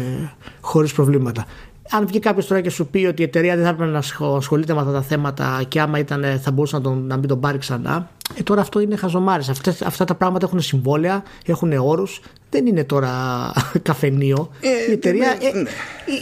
χωρίς 0.62 0.94
προβλήματα. 0.94 1.46
Αν 1.92 2.08
βγει 2.08 2.20
κάποιος 2.20 2.48
τώρα 2.48 2.62
και 2.62 2.70
σου 2.70 2.88
πει 2.88 3.06
ότι 3.06 3.22
η 3.22 3.26
εταιρεία 3.26 3.56
δεν 3.56 3.64
θα 3.64 3.70
έπρεπε 3.70 3.92
να 3.92 4.04
ασχολείται 4.36 4.74
με 4.74 4.80
αυτά 4.80 4.92
τα 4.92 5.02
θέματα 5.02 5.64
και 5.68 5.82
άμα 5.82 6.00
ήταν 6.00 6.40
θα 6.42 6.52
μπορούσε 6.52 6.76
να, 6.76 6.82
τον, 6.82 7.06
να 7.08 7.18
μην 7.18 7.28
τον 7.28 7.40
πάρει 7.40 7.58
ξανά, 7.58 8.10
ε, 8.36 8.44
τώρα 8.44 8.62
αυτό 8.62 8.80
είναι 8.80 8.96
χαζομάρες. 8.96 9.50
Αυτά, 9.50 9.76
αυτά 9.86 10.06
τα 10.06 10.16
πράγματα 10.16 10.46
έχουν 10.46 10.62
συμβόλαια, 10.62 11.24
έχουν 11.46 11.74
όρους. 11.74 12.22
Δεν 12.50 12.66
είναι 12.66 12.84
τώρα 12.84 13.12
καφενείο. 13.84 14.50
Ε, 14.62 14.90
η, 14.90 14.92
εταιρεία, 14.92 15.38
ε, 15.42 15.58
ναι. 15.58 15.70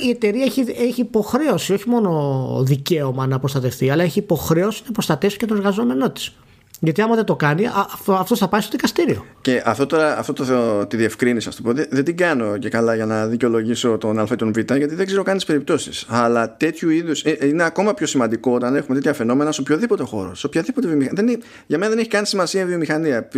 η, 0.06 0.10
εταιρεία 0.10 0.44
έχει, 0.44 0.62
έχει 0.62 1.02
υποχρέωση, 1.02 1.74
όχι 1.74 1.90
μόνο 1.90 2.64
δικαίωμα 2.64 3.28
να 3.28 3.40
προστατευτεί, 3.40 3.90
αλλά 3.90 4.04
έχει 4.04 4.20
υποχρέωση 4.20 4.82
να 4.86 4.92
προστατεύσει 4.92 5.38
και 5.38 5.46
τον 5.46 5.58
εργαζόμενό 5.58 6.12
της. 6.12 6.34
Γιατί 6.80 7.02
άμα 7.02 7.16
δεν 7.16 7.26
το 7.26 7.36
κάνει, 7.36 7.66
αυτό 8.08 8.36
θα 8.36 8.48
πάει 8.48 8.62
στο 8.62 8.70
δικαστήριο. 8.72 9.26
Και 9.42 9.62
αυτό 9.66 9.86
τώρα, 9.86 10.18
αυτό 10.18 10.34
το, 10.34 10.86
τη 10.86 10.98
διευκρίνηση, 10.98 11.48
ας 11.48 11.56
το 11.56 11.62
πω, 11.62 11.72
δεν, 11.74 12.04
την 12.04 12.18
κάνω 12.18 12.58
και 12.58 12.70
καλά 12.70 12.96
για 12.96 13.06
να 13.06 13.28
δικαιολογήσω 13.28 13.98
τον 13.98 14.20
Α 14.20 14.28
ή 14.32 14.36
τον 14.36 14.52
Β, 14.54 14.58
γιατί 14.58 14.96
δεν 14.96 15.06
ξέρω 15.06 15.24
καν 15.24 15.36
τις 15.36 15.46
περιπτώσεις. 15.46 16.06
Αλλά 16.08 16.58
τέτοιου 16.58 16.90
είδους. 16.90 17.24
Ε, 17.24 17.48
είναι 17.48 17.64
ακόμα 17.64 17.94
πιο 17.94 18.06
σημαντικό 18.06 18.52
όταν 18.52 18.76
έχουμε 18.76 18.96
τέτοια 18.96 19.14
φαινόμενα 19.14 19.52
σε 19.52 19.62
οποιοδήποτε 19.62 20.04
χώρο, 20.04 20.36
σε 20.36 20.46
οποιαδήποτε 20.46 20.88
βιομηχανία. 20.88 21.38
για 21.68 21.78
μένα 21.78 21.90
δεν 21.90 22.00
έχει 22.00 22.10
καν 22.10 22.26
σημασία 22.26 22.62
η 22.62 22.66
βιομηχανία. 22.66 23.30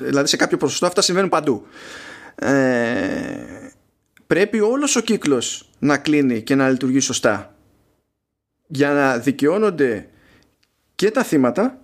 Δηλαδή 0.00 0.28
σε 0.28 0.36
κάποιο 0.36 0.56
ποσοστό 0.56 0.86
αυτά 0.86 1.02
συμβαίνουν 1.02 1.28
παντού. 1.28 1.66
Ε, 2.34 2.52
πρέπει 4.26 4.60
όλος 4.60 4.96
ο 4.96 5.00
κύκλος 5.00 5.68
να 5.78 5.96
κλείνει 5.96 6.42
και 6.42 6.54
να 6.54 6.70
λειτουργεί 6.70 7.00
σωστά 7.00 7.54
για 8.66 8.92
να 8.92 9.18
δικαιώνονται 9.18 10.08
και 10.94 11.10
τα 11.10 11.22
θύματα 11.22 11.83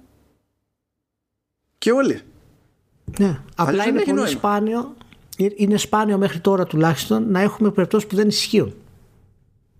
και 1.80 1.90
όλοι. 1.90 2.20
Ναι, 3.18 3.38
απλά 3.54 3.86
είναι 3.86 4.02
πολύ 4.02 4.28
σπάνιο, 4.28 4.96
ε, 5.36 5.46
είναι 5.54 5.76
σπάνιο 5.76 6.18
μέχρι 6.18 6.38
τώρα 6.38 6.66
τουλάχιστον 6.66 7.30
να 7.30 7.40
έχουμε 7.40 7.70
περιπτώσεις 7.70 8.08
που 8.08 8.16
δεν 8.16 8.28
ισχύουν. 8.28 8.74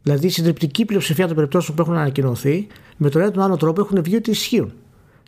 Δηλαδή 0.02 0.27
η 0.27 0.31
συντριπτική 0.31 0.85
πλειοψηφία 0.85 1.27
των 1.27 1.35
περιπτώσεων 1.36 1.77
που 1.77 1.82
έχουν 1.82 1.94
ανακοινωθεί 1.94 2.66
με 2.97 3.10
τον 3.10 3.20
ένα 3.20 3.31
τον 3.31 3.43
άλλο 3.43 3.56
τρόπο 3.56 3.81
έχουν 3.81 4.02
βγει 4.02 4.16
ότι 4.16 4.31
ισχύουν. 4.31 4.72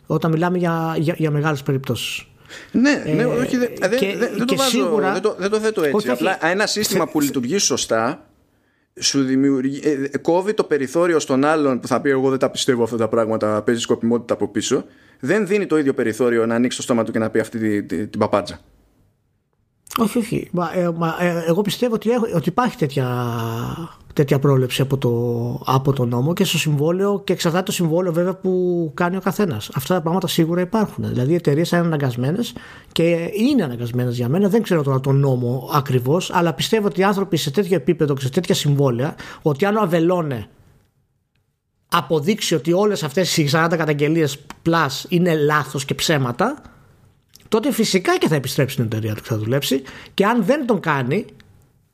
Όταν 0.05 0.31
μιλάμε 0.31 0.57
για, 0.57 0.95
για, 0.97 1.15
για 1.17 1.31
μεγάλες 1.31 1.63
περιπτώσεις. 1.63 2.25
Ναι, 2.71 3.03
ναι, 3.15 3.25
όχι, 3.25 3.57
δεν, 3.57 3.69
δεν, 4.37 4.45
το 4.45 4.55
βάζω, 4.55 4.99
δεν, 5.13 5.21
το, 5.21 5.35
δεν 5.37 5.49
το 5.49 5.59
θέτω 5.59 5.83
έτσι. 5.83 6.09
Απλά 6.09 6.45
ένα 6.45 6.65
σύστημα 6.65 7.07
που 7.07 7.19
λειτουργεί 7.21 7.57
σωστά 7.57 8.25
σου 8.99 9.23
δημιουργεί, 9.23 9.81
ε, 10.11 10.17
κόβει 10.17 10.53
το 10.53 10.63
περιθώριο 10.63 11.19
στον 11.19 11.45
άλλον 11.45 11.79
που 11.79 11.87
θα 11.87 12.01
πει 12.01 12.09
εγώ 12.09 12.29
δεν 12.29 12.39
τα 12.39 12.49
πιστεύω 12.49 12.83
αυτά 12.83 12.97
τα 12.97 13.07
πράγματα, 13.07 13.61
παίζει 13.61 13.81
σκοπιμότητα 13.81 14.33
από 14.33 14.47
πίσω 14.47 14.85
δεν 15.19 15.47
δίνει 15.47 15.65
το 15.65 15.77
ίδιο 15.77 15.93
περιθώριο 15.93 16.45
να 16.45 16.55
ανοίξει 16.55 16.77
το 16.77 16.83
στόμα 16.83 17.03
του 17.03 17.11
και 17.11 17.19
να 17.19 17.29
πει 17.29 17.39
αυτή 17.39 17.81
την, 17.81 18.09
την 18.09 18.19
παπάντζα. 18.19 18.59
Όχι, 19.99 20.17
όχι. 20.17 20.49
Μα, 20.51 20.71
ε, 20.75 20.91
μα, 20.97 21.15
ε, 21.19 21.43
εγώ 21.47 21.61
πιστεύω 21.61 21.93
ότι, 21.93 22.09
ότι 22.35 22.49
υπάρχει 22.49 22.77
τέτοια, 22.77 23.07
τέτοια 24.13 24.39
πρόληψη 24.39 24.81
από 24.81 24.97
το, 24.97 25.11
από 25.65 25.93
το 25.93 26.05
νόμο 26.05 26.33
και 26.33 26.43
στο 26.43 26.57
συμβόλαιο 26.57 27.21
και 27.23 27.33
εξαρτάται 27.33 27.63
το 27.63 27.71
συμβόλαιο 27.71 28.13
βέβαια 28.13 28.35
που 28.35 28.91
κάνει 28.93 29.15
ο 29.15 29.19
καθένας. 29.19 29.69
Αυτά 29.73 29.95
τα 29.95 30.01
πράγματα 30.01 30.27
σίγουρα 30.27 30.61
υπάρχουν. 30.61 31.07
Δηλαδή 31.07 31.31
οι 31.31 31.35
εταιρείες 31.35 31.71
είναι 31.71 31.81
αναγκασμένες 31.81 32.53
και 32.91 33.29
είναι 33.33 33.63
αναγκασμένες 33.63 34.15
για 34.15 34.29
μένα. 34.29 34.49
Δεν 34.49 34.61
ξέρω 34.61 34.83
τώρα 34.83 34.99
τον 34.99 35.19
νόμο 35.19 35.69
ακριβώς, 35.73 36.31
αλλά 36.33 36.53
πιστεύω 36.53 36.87
ότι 36.87 36.99
οι 36.99 37.03
άνθρωποι 37.03 37.37
σε 37.37 37.51
τέτοιο 37.51 37.75
επίπεδο 37.75 38.13
και 38.13 38.21
σε 38.21 38.29
τέτοια 38.29 38.55
συμβόλαια, 38.55 39.15
ότι 39.41 39.65
αν 39.65 39.75
ο 39.75 39.81
Αβελώνε 39.81 40.47
αποδείξει 41.91 42.55
ότι 42.55 42.73
όλες 42.73 43.03
αυτές 43.03 43.37
οι 43.37 43.49
40 43.51 43.67
καταγγελίες 43.77 44.45
plus 44.65 45.05
είναι 45.09 45.35
λάθος 45.35 45.85
και 45.85 45.93
ψέματα 45.93 46.61
τότε 47.53 47.71
φυσικά 47.71 48.17
και 48.17 48.27
θα 48.27 48.35
επιστρέψει 48.35 48.73
στην 48.73 48.85
εταιρεία 48.85 49.15
του 49.15 49.21
και 49.21 49.27
θα 49.27 49.37
δουλέψει 49.37 49.81
και 50.13 50.25
αν 50.25 50.43
δεν 50.43 50.65
τον 50.65 50.79
κάνει 50.79 51.25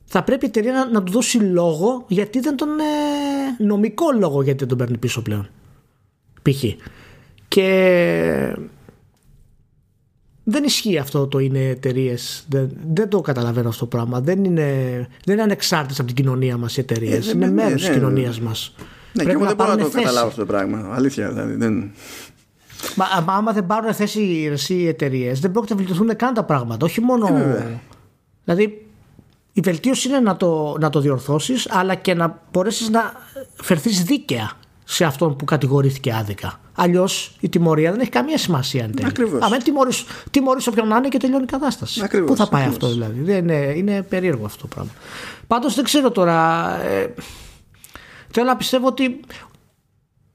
θα 0.05 0.23
πρέπει 0.23 0.45
η 0.45 0.47
εταιρεία 0.47 0.73
να, 0.73 0.89
να 0.89 1.03
του 1.03 1.11
δώσει 1.11 1.37
λόγο 1.37 2.05
γιατί 2.07 2.39
δεν 2.39 2.55
τον 2.55 2.69
ε, 2.79 3.63
νομικό 3.63 4.05
λόγο 4.19 4.41
γιατί 4.41 4.59
δεν 4.59 4.67
τον 4.67 4.77
παίρνει 4.77 4.97
πίσω 4.97 5.21
πλέον 5.21 5.49
π.χ. 6.41 6.63
και 7.47 8.55
δεν 10.43 10.63
ισχύει 10.63 10.97
αυτό 10.97 11.27
το 11.27 11.39
είναι 11.39 11.67
εταιρείες. 11.67 12.45
Δεν, 12.49 12.69
δεν 12.93 13.09
το 13.09 13.21
καταλαβαίνω 13.21 13.69
αυτό 13.69 13.79
το 13.79 13.97
πράγμα. 13.97 14.21
Δεν 14.21 14.43
είναι, 14.43 14.71
δεν 15.25 15.33
είναι 15.33 15.43
ανεξάρτητες 15.43 15.99
από 15.99 16.07
την 16.07 16.15
κοινωνία 16.15 16.57
μας 16.57 16.77
οι 16.77 16.79
εταιρείες. 16.79 17.27
Ε, 17.27 17.31
είναι 17.31 17.51
μέρος 17.51 17.81
της 17.81 17.89
κοινωνίας 17.89 18.39
μας. 18.39 18.73
Ναι, 18.77 19.23
Πρέπει 19.23 19.29
και 19.29 19.35
εγώ 19.35 19.45
δεν 19.45 19.55
μπορώ 19.55 19.69
να 19.75 19.77
το 19.77 19.89
καταλάβω 19.89 20.27
αυτό 20.27 20.39
το 20.39 20.45
πράγμα. 20.45 20.89
Αλήθεια. 20.91 21.29
Δηλαδή, 21.29 21.55
δεν... 21.55 21.91
Μα 22.95 23.05
άμα 23.25 23.51
δεν 23.51 23.65
πάρουν 23.65 23.93
θέση 23.93 24.21
οι 24.67 24.87
εταιρείες, 24.87 25.39
δεν 25.39 25.51
πρόκειται 25.51 25.73
να 25.73 25.79
βελτιωθούν 25.79 26.15
καν 26.15 26.33
τα 26.33 26.43
πράγματα. 26.43 26.85
Όχι 26.85 27.01
μόνο. 27.01 27.27
Ε, 27.27 27.79
δηλαδή, 28.43 28.85
η 29.53 29.61
βελτίωση 29.61 30.07
είναι 30.07 30.19
να 30.19 30.37
το, 30.37 30.77
να 30.79 30.89
το 30.89 30.99
διορθώσεις, 30.99 31.67
αλλά 31.71 31.95
και 31.95 32.13
να 32.13 32.41
μπορέσεις 32.51 32.89
να 32.89 33.13
φερθείς 33.61 34.03
δίκαια 34.03 34.51
σε 34.83 35.03
αυτόν 35.03 35.35
που 35.35 35.45
κατηγορήθηκε 35.45 36.13
άδικα. 36.13 36.59
Αλλιώς 36.75 37.35
η 37.39 37.49
τιμωρία 37.49 37.91
δεν 37.91 37.99
έχει 37.99 38.09
καμία 38.09 38.37
σημασία 38.37 38.83
εν 38.83 38.95
τέλει. 38.95 39.07
Ακριβώς. 39.07 39.41
Αν 39.41 39.57
τιμωρεί 40.31 40.61
όποιον 40.69 40.87
να 40.87 40.97
είναι 40.97 41.07
και 41.07 41.17
τελειώνει 41.17 41.43
η 41.43 41.51
κατάσταση. 41.51 42.07
Πού 42.25 42.35
θα 42.35 42.49
πάει 42.49 42.65
αυτό 42.65 42.87
δηλαδή; 42.87 43.21
Δεν 43.21 43.37
είναι, 43.37 43.73
είναι 43.75 44.01
περίεργο 44.01 44.45
αυτό 44.45 44.61
το 44.61 44.67
πράγμα. 44.67 44.91
Πάντως 45.47 45.75
δεν 45.75 45.83
ξέρω 45.83 46.11
τώρα. 46.11 46.69
Ε, 46.83 47.13
Θέλω 48.31 48.45
να 48.45 48.55
πιστεύω 48.55 48.87
ότι 48.87 49.19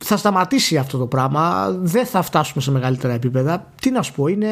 θα 0.04 0.16
σταματήσει 0.16 0.76
αυτό 0.76 0.98
το 0.98 1.06
πράγμα. 1.06 1.70
Δεν 1.80 2.06
θα 2.06 2.22
φτάσουμε 2.22 2.62
σε 2.62 2.70
μεγαλύτερα 2.70 3.12
επίπεδα. 3.12 3.72
Τι 3.80 3.90
να 3.90 4.02
σου 4.02 4.12
πω, 4.12 4.26
είναι. 4.26 4.48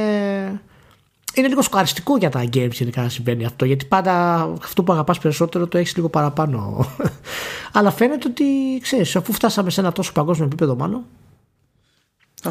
Είναι 1.35 1.49
λίγο 1.49 1.63
σκαριστικό 1.63 2.17
για 2.17 2.31
τα 2.31 2.45
games 2.53 2.71
γενικά 2.73 3.03
να 3.03 3.09
συμβαίνει 3.09 3.45
αυτό. 3.45 3.65
Γιατί 3.65 3.85
πάντα 3.85 4.43
αυτό 4.63 4.83
που 4.83 4.93
αγαπάς 4.93 5.19
περισσότερο 5.19 5.67
το 5.67 5.79
έχεις 5.79 5.97
λίγο 5.97 6.09
παραπάνω. 6.09 6.87
Αλλά 7.73 7.91
φαίνεται 7.91 8.29
ότι 8.29 8.45
ξέρεις, 8.83 9.17
αφού 9.17 9.33
φτάσαμε 9.33 9.71
σε 9.71 9.81
ένα 9.81 9.93
τόσο 9.93 10.13
παγκόσμιο 10.13 10.47
επίπεδο, 10.47 10.75
μάλλον. 10.75 11.05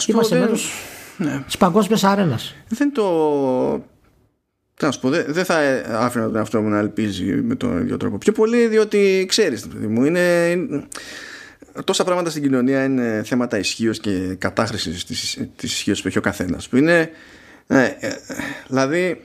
Είμαστε 0.07 0.40
μέρος 0.40 0.72
ναι. 1.18 1.44
της 1.45 1.57
παγκόσμιας 1.57 2.03
αρένας. 2.03 2.56
Δεν 2.68 2.94
το 2.94 3.03
τι 4.82 4.88
να 4.88 4.94
σου 4.94 4.99
πω, 4.99 5.10
δεν 5.10 5.45
θα 5.45 5.56
άφηνα 5.90 6.26
τον 6.26 6.36
εαυτό 6.36 6.61
μου 6.61 6.69
να 6.69 6.78
ελπίζει 6.78 7.23
με 7.23 7.56
τον 7.56 7.82
ίδιο 7.82 7.98
τρόπο. 7.98 8.18
Πιο 8.18 8.32
πολύ 8.32 8.68
διότι 8.68 9.26
ξέρεις, 9.28 9.68
μου, 9.90 10.06
είναι. 10.06 10.56
Τόσα 11.84 12.03
πράγματα 12.03 12.30
στην 12.30 12.41
κοινωνία 12.41 12.84
είναι 12.84 13.22
θέματα 13.26 13.57
ισχύως 13.57 13.99
και 13.99 14.35
κατάχρησης 14.38 15.06
της 15.06 15.38
ισχύως 15.61 16.02
που 16.02 16.07
έχει 16.07 16.18
ο 16.18 16.22
καθένας. 16.22 16.69
Που 16.69 16.77
είναι. 16.77 17.10
Ε, 17.68 17.84
ε, 17.99 18.11
δηλαδή, 18.68 19.22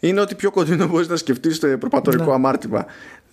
είναι 0.00 0.20
ότι 0.20 0.34
πιο 0.34 0.50
κοντινό 0.50 0.86
μπορείς 0.86 1.08
να 1.08 1.16
σκεφτείς 1.16 1.58
το 1.58 1.78
προπατορικό 1.78 2.24
ναι. 2.24 2.32
αμάρτημα. 2.32 2.86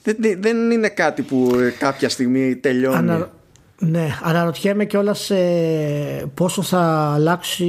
Δεν, 0.03 0.15
δεν 0.41 0.71
είναι 0.71 0.89
κάτι 0.89 1.21
που 1.21 1.51
κάποια 1.79 2.09
στιγμή 2.09 2.55
τελειώνει. 2.55 2.97
Ανα... 2.97 3.31
Ναι, 3.79 4.07
αναρωτιέμαι 4.21 4.85
κιόλας 4.85 5.29
ε, 5.29 6.31
πόσο 6.33 6.61
θα 6.61 7.11
αλλάξει 7.13 7.65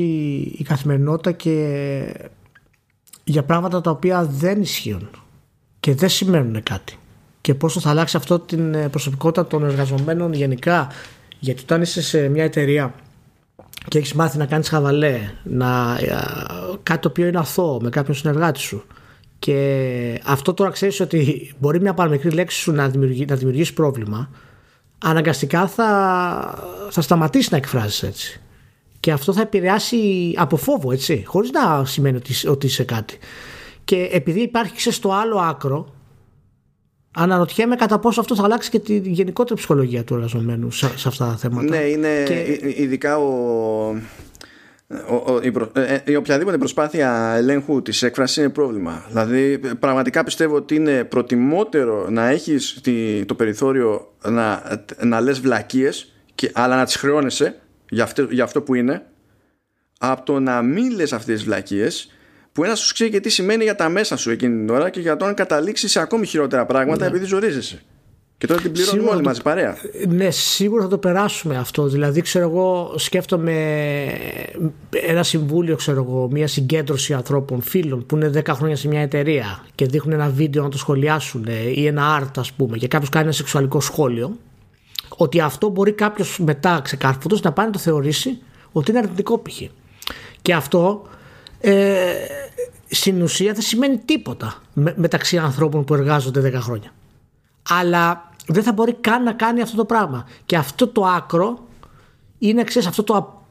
η 0.59 0.65
καθημερινότητα 0.69 1.33
και 1.33 2.15
για 3.25 3.43
πράγματα 3.43 3.81
τα 3.81 3.91
οποία 3.91 4.25
δεν 4.25 4.61
ισχύουν 4.61 5.11
και 5.81 5.95
δεν 5.95 6.09
σημαίνουν 6.09 6.62
κάτι 6.62 6.99
και 7.51 7.56
πόσο 7.56 7.81
θα 7.81 7.90
αλλάξει 7.90 8.16
αυτό 8.16 8.39
την 8.39 8.74
ε, 8.74 8.89
προσωπικότητα 8.89 9.47
των 9.47 9.64
εργαζομένων 9.64 10.32
γενικά 10.32 10.89
γιατί 11.39 11.62
όταν 11.62 11.82
είσαι 11.82 12.02
σε 12.02 12.28
μια 12.28 12.44
εταιρεία 12.44 12.94
και 13.89 13.98
έχεις 13.98 14.12
μάθει 14.12 14.39
να 14.39 14.47
κάνεις 14.47 14.68
χαβαλέ 14.68 15.18
να, 15.43 15.98
ε, 16.01 16.14
κάτι 16.82 17.01
το 17.01 17.09
οποίο 17.09 17.27
είναι 17.27 17.39
αθώο 17.39 17.81
με 17.81 17.89
κάποιον 17.89 18.16
συνεργάτη 18.16 18.59
σου 18.59 18.85
και 19.39 20.20
αυτό 20.24 20.55
τώρα 20.55 20.70
ξέρεις 20.70 21.01
ότι 21.01 21.52
μπορεί 21.59 21.81
μια 21.81 21.94
παραμικρή 21.94 22.31
λέξη 22.31 22.59
σου 22.59 22.72
να, 22.72 22.89
δημιουργεί, 22.89 23.24
να 23.24 23.35
δημιουργήσει 23.36 23.74
πρόβλημα 23.74 24.31
αναγκαστικά 24.98 25.66
θα, 25.66 25.89
θα 26.90 27.01
σταματήσει 27.01 27.48
να 27.51 27.56
εκφράζεις 27.56 28.02
έτσι 28.02 28.40
και 29.01 29.12
αυτό 29.12 29.32
θα 29.32 29.40
επηρεάσει 29.40 30.35
από 30.36 30.56
φόβο, 30.56 30.93
έτσι, 30.93 31.22
χωρίς 31.27 31.51
να 31.51 31.85
σημαίνει 31.85 32.16
ότι, 32.16 32.48
ότι 32.48 32.66
είσαι 32.66 32.85
κάτι. 32.85 33.18
Και 33.85 34.09
επειδή 34.12 34.40
υπάρχει 34.40 34.90
στο 34.90 35.12
άλλο 35.12 35.39
άκρο, 35.39 35.94
αναρωτιέμαι 37.12 37.77
κατά 37.77 37.99
πόσο 37.99 38.20
αυτό 38.20 38.35
θα 38.35 38.45
αλλάξει 38.45 38.70
και 38.70 38.78
τη 38.78 38.99
γενικότερη 38.99 39.59
ψυχολογία 39.59 40.05
του 40.05 40.15
εργαζομένου 40.15 40.70
σε, 40.70 40.87
αυτά 40.87 41.27
τα 41.27 41.37
θέματα. 41.37 41.69
Ναι, 41.69 41.77
είναι 41.77 42.23
και... 42.23 42.59
ειδικά 42.77 43.19
ο, 43.19 43.89
ο, 45.27 45.41
η, 45.43 45.51
προ, 45.51 45.70
ε, 45.74 45.95
ε, 45.95 46.03
η 46.05 46.15
οποιαδήποτε 46.15 46.59
προσπάθεια 46.59 47.35
ελέγχου 47.37 47.82
της 47.82 48.03
έκφρασης 48.03 48.37
είναι 48.37 48.49
πρόβλημα. 48.49 49.05
Δηλαδή 49.09 49.61
πραγματικά 49.78 50.24
πιστεύω 50.24 50.55
ότι 50.55 50.74
είναι 50.74 51.05
προτιμότερο 51.05 52.07
να 52.11 52.28
έχεις 52.28 52.81
το 53.27 53.35
περιθώριο 53.35 54.15
να, 54.24 54.62
να 55.05 55.20
λες 55.20 55.41
βλακίες 55.41 56.12
και, 56.35 56.51
αλλά 56.55 56.77
να 56.77 56.85
τις 56.85 56.97
χρεώνεσαι 56.97 57.61
για 57.89 58.05
αυτό, 58.05 58.23
για 58.31 58.45
αυτό 58.45 58.62
που 58.62 58.74
είναι 58.74 59.03
από 59.99 60.24
το 60.24 60.41
να 60.41 60.62
μην 60.62 60.91
λες 60.91 61.12
αυτές 61.12 61.35
τις 61.35 61.45
βλακίες 61.45 62.11
που 62.52 62.64
ένας 62.64 62.81
σου 62.81 62.93
ξέρει 62.93 63.10
και 63.10 63.20
τι 63.20 63.28
σημαίνει 63.28 63.64
για 63.64 63.74
τα 63.74 63.89
μέσα 63.89 64.16
σου 64.16 64.31
εκείνη 64.31 64.56
την 64.56 64.74
ώρα 64.74 64.90
και 64.90 65.01
για 65.01 65.16
το 65.16 65.24
αν 65.24 65.35
καταλήξεις 65.35 65.90
σε 65.90 66.01
ακόμη 66.01 66.27
χειρότερα 66.27 66.66
πράγματα 66.66 67.01
ναι. 67.01 67.06
επειδή 67.06 67.24
ζορίζεσαι. 67.24 67.82
Και 68.40 68.47
τώρα 68.47 68.60
την 68.60 68.72
πληρώνουμε 68.72 69.10
όλοι 69.10 69.22
μαζί 69.22 69.43
παρέα. 69.43 69.77
Ναι, 70.09 70.31
σίγουρα 70.31 70.82
θα 70.82 70.89
το 70.89 70.98
περάσουμε 70.98 71.56
αυτό. 71.56 71.86
Δηλαδή, 71.86 72.20
ξέρω 72.20 72.48
εγώ, 72.48 72.94
σκέφτομαι 72.97 73.52
ένα 74.90 75.22
συμβούλιο, 75.22 75.77
ξέρω 75.77 76.06
εγώ, 76.09 76.28
μια 76.31 76.47
συγκέντρωση 76.47 77.14
ανθρώπων, 77.14 77.62
φίλων 77.62 78.06
που 78.06 78.16
είναι 78.16 78.31
10 78.35 78.47
χρόνια 78.48 78.77
σε 78.77 78.89
μια 78.89 79.01
εταιρεία 79.01 79.64
και 79.74 79.86
δείχνουν 79.86 80.14
ένα 80.14 80.28
βίντεο 80.28 80.62
να 80.62 80.68
το 80.68 80.78
σχολιάσουν 80.78 81.47
ή 81.74 81.86
ένα 81.86 82.20
art, 82.20 82.31
ας 82.36 82.52
πούμε, 82.52 82.77
και 82.77 82.89
κάποιος 82.89 83.10
κάνει 83.10 83.24
ένα 83.24 83.35
σεξουαλικό 83.35 83.81
σχόλιο. 83.81 84.36
Ότι 85.16 85.40
αυτό 85.40 85.68
μπορεί 85.68 85.93
κάποιος 85.93 86.39
μετά 86.39 86.81
ξεκάρφωτος 86.85 87.40
να 87.40 87.52
πάει 87.52 87.66
να 87.66 87.72
το 87.72 87.78
θεωρήσει 87.78 88.39
ότι 88.72 88.90
είναι 88.90 89.01
αρνητικό 89.01 89.39
π.χ. 89.39 89.60
Και 90.43 90.55
αυτό 90.55 91.09
ε, 91.61 92.12
στην 92.89 93.23
ουσία 93.23 93.53
δεν 93.53 93.62
σημαίνει 93.62 93.99
τίποτα 93.99 94.62
μεταξύ 94.95 95.39
ανθρώπων 95.39 95.85
που 95.85 95.95
εργάζονται 95.95 96.53
10 96.57 96.61
χρόνια. 96.61 96.93
Αλλά 97.69 98.31
δεν 98.47 98.62
θα 98.62 98.73
μπορεί 98.73 98.93
καν 98.93 99.23
να 99.23 99.32
κάνει 99.32 99.62
αυτό 99.62 99.77
το 99.77 99.85
πράγμα. 99.85 100.27
Και 100.47 100.57
αυτό 100.57 100.89
το 100.89 101.05
άκρο 101.05 101.66
είναι, 102.39 102.65
ξέρεις, 102.65 102.89
αυτό 102.89 103.03
το, 103.03 103.45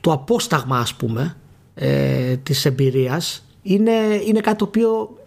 το, 0.00 0.12
απόσταγμα 0.12 0.78
ας 0.78 0.94
πούμε 0.94 1.36
ε, 1.74 2.36
της 2.36 2.64
εμπειρίας 2.64 3.44
είναι, 3.62 3.92
είναι 4.26 4.40
κάτι 4.40 4.56
το 4.56 4.64
οποίο 4.64 5.18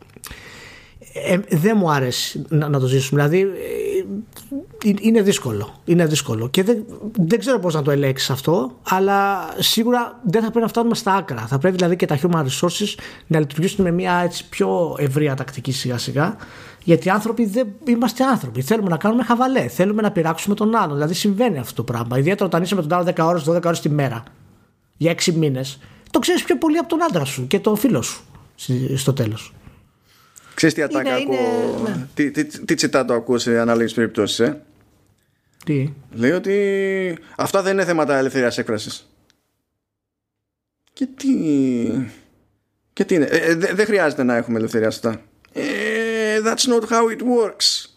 ε, 1.26 1.40
δεν 1.50 1.78
μου 1.78 1.92
άρεσε 1.92 2.42
να, 2.50 2.70
να 2.70 2.80
το 2.80 2.88
ζήσουμε. 2.88 3.28
Δηλαδή 3.28 3.42
ε, 3.42 4.94
είναι 5.02 5.22
δύσκολο. 5.22 5.74
Είναι 5.86 6.06
δύσκολο. 6.06 6.50
Και 6.50 6.64
δεν, 6.64 6.86
δεν 7.12 7.40
ξέρω 7.40 7.60
πώς 7.60 7.74
να 7.74 7.82
το 7.82 7.92
ελέγξεις 7.92 8.30
αυτό, 8.30 8.72
αλλά 8.90 9.50
σίγουρα 9.58 10.20
δεν 10.24 10.42
θα 10.42 10.48
πρέπει 10.48 10.64
να 10.64 10.68
φτάνουμε 10.68 10.96
στα 10.96 11.14
άκρα. 11.14 11.48
Θα 11.48 11.58
πρέπει 11.58 11.76
δηλαδή 11.76 11.96
και 11.96 12.06
τα 12.06 12.20
human 12.22 12.44
resources 12.44 12.96
να 13.28 13.40
λειτουργήσουν 13.40 13.84
με 13.84 13.92
μια 13.92 14.22
έτσι 14.24 14.50
πιο 14.50 14.96
ευρεία 15.00 15.36
τακτική 15.36 15.72
σιγά 15.72 15.98
σιγά. 15.98 16.36
Γιατί 16.84 17.08
οι 17.08 17.12
άνθρωποι 17.12 17.46
δεν 17.46 17.68
είμαστε 17.88 18.24
άνθρωποι. 18.24 18.62
Θέλουμε 18.62 18.90
να 18.90 18.98
κάνουμε 18.98 19.24
χαβαλέ. 19.24 19.68
Θέλουμε 19.68 20.02
να 20.02 20.12
πειράξουμε 20.12 20.56
τον 20.56 20.76
άλλο. 20.76 20.94
Δηλαδή 20.94 21.14
συμβαίνει 21.14 21.58
αυτό 21.58 21.74
το 21.74 21.84
πράγμα. 21.84 22.18
Ιδιαίτερα 22.18 22.46
όταν 22.46 22.62
είσαι 22.62 22.76
με 22.76 22.82
τον 22.82 22.94
άλλο 22.94 23.14
10 23.16 23.26
ώρες, 23.26 23.44
12 23.50 23.62
ώρες 23.64 23.80
τη 23.80 23.90
μέρα 23.90 24.24
για 24.98 25.12
6 25.12 25.34
μήνες, 25.34 25.80
το 26.12 26.20
ξέρεις 26.20 26.44
πιο 26.44 26.58
πολύ 26.58 26.78
από 26.78 26.90
τον 26.90 27.04
άντρα 27.04 27.26
σου 27.26 27.48
και 27.48 27.60
τον 27.60 27.78
φίλο 27.78 28.02
σου 28.02 28.24
στο 28.96 29.14
τέλος. 29.14 29.54
Ξέρεις 30.60 30.76
τι 30.76 30.82
ατάκα 30.82 31.16
ακούω, 31.16 31.80
ναι. 31.84 32.08
τι, 32.14 32.32
τι, 32.32 32.46
τι 32.46 32.76
τσιτάτο 32.76 33.14
ακούω 33.14 33.38
σε 33.38 33.60
ανάλογες 33.60 33.94
περιπτώσεις, 33.94 34.40
ε; 34.40 34.62
Τι; 35.66 35.94
Λέει 36.12 36.32
ότι 36.32 37.18
αυτά 37.38 37.62
δεν 37.62 37.74
είναι 37.74 37.86
θέματα 37.86 38.18
ελευθερίας 38.18 38.58
έκφρασης. 38.58 39.10
Και 40.94 41.08
τι... 41.18 41.34
Και 42.94 43.06
τι 43.06 43.16
είναι; 43.16 43.26
Ε, 43.26 43.52
ε 43.52 43.56
δεν 43.56 43.86
χρειάζεται 43.86 44.24
να 44.24 44.36
έχουμε 44.36 44.58
ελευθερία 44.58 44.88
αυτά. 44.88 45.22
Ε, 45.54 46.40
that's 46.44 46.74
not 46.74 46.90
how 46.90 47.18
it 47.18 47.22
works. 47.22 47.90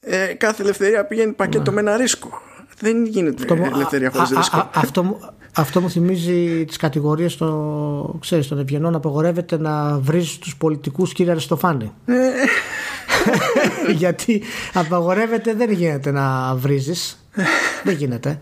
Ε, 0.00 0.34
κάθε 0.34 0.62
ελευθερία 0.62 1.04
πηγαίνει 1.04 1.32
πακέτο 1.32 1.70
ναι. 1.70 1.82
με 1.82 1.90
ένα 1.90 1.96
ρίσκο. 1.96 2.42
Δεν 2.78 3.06
γίνεται 3.06 3.42
αυτό, 3.42 3.70
ελευθερία 3.74 4.10
χωρίς 4.10 4.30
ρίσκο. 4.30 4.70
αυτό, 4.74 5.34
αυτό 5.56 5.80
μου 5.80 5.90
θυμίζει 5.90 6.64
τις 6.64 6.76
κατηγορίες 6.76 7.36
το, 7.36 8.18
ξέρεις, 8.20 8.48
των 8.48 8.58
ευγενών 8.58 8.94
απογορεύεται 8.94 9.58
να 9.58 9.98
βρεις 9.98 10.38
τους 10.38 10.56
πολιτικούς 10.56 11.12
κύριε 11.12 11.32
Αριστοφάνη. 11.32 11.92
Ε. 12.04 12.14
Γιατί 14.00 14.42
απαγορεύεται 14.72 15.54
δεν 15.54 15.70
γίνεται 15.70 16.10
να 16.10 16.54
βρίζεις. 16.54 17.26
δεν 17.84 17.94
γίνεται. 17.94 18.38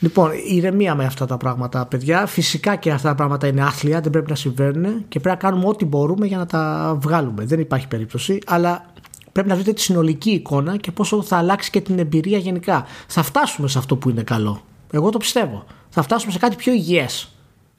Λοιπόν, 0.00 0.30
ηρεμία 0.48 0.94
με 0.94 1.04
αυτά 1.04 1.26
τα 1.26 1.36
πράγματα, 1.36 1.86
παιδιά. 1.86 2.26
Φυσικά 2.26 2.76
και 2.76 2.90
αυτά 2.90 3.08
τα 3.08 3.14
πράγματα 3.14 3.46
είναι 3.46 3.62
άθλια, 3.62 4.00
δεν 4.00 4.12
πρέπει 4.12 4.30
να 4.30 4.36
συμβαίνουν 4.36 5.04
και 5.08 5.20
πρέπει 5.20 5.28
να 5.42 5.48
κάνουμε 5.48 5.68
ό,τι 5.68 5.84
μπορούμε 5.84 6.26
για 6.26 6.36
να 6.36 6.46
τα 6.46 6.96
βγάλουμε. 7.00 7.44
Δεν 7.44 7.60
υπάρχει 7.60 7.88
περίπτωση, 7.88 8.38
αλλά 8.46 8.86
πρέπει 9.32 9.48
να 9.48 9.54
δείτε 9.54 9.72
τη 9.72 9.80
συνολική 9.80 10.30
εικόνα 10.30 10.76
και 10.76 10.90
πόσο 10.90 11.22
θα 11.22 11.36
αλλάξει 11.36 11.70
και 11.70 11.80
την 11.80 11.98
εμπειρία 11.98 12.38
γενικά. 12.38 12.86
Θα 13.06 13.22
φτάσουμε 13.22 13.68
σε 13.68 13.78
αυτό 13.78 13.96
που 13.96 14.10
είναι 14.10 14.22
καλό. 14.22 14.62
Εγώ 14.90 15.10
το 15.10 15.18
πιστεύω 15.18 15.64
θα 15.90 16.02
φτάσουμε 16.02 16.32
σε 16.32 16.38
κάτι 16.38 16.56
πιο 16.56 16.72
υγιές. 16.72 17.32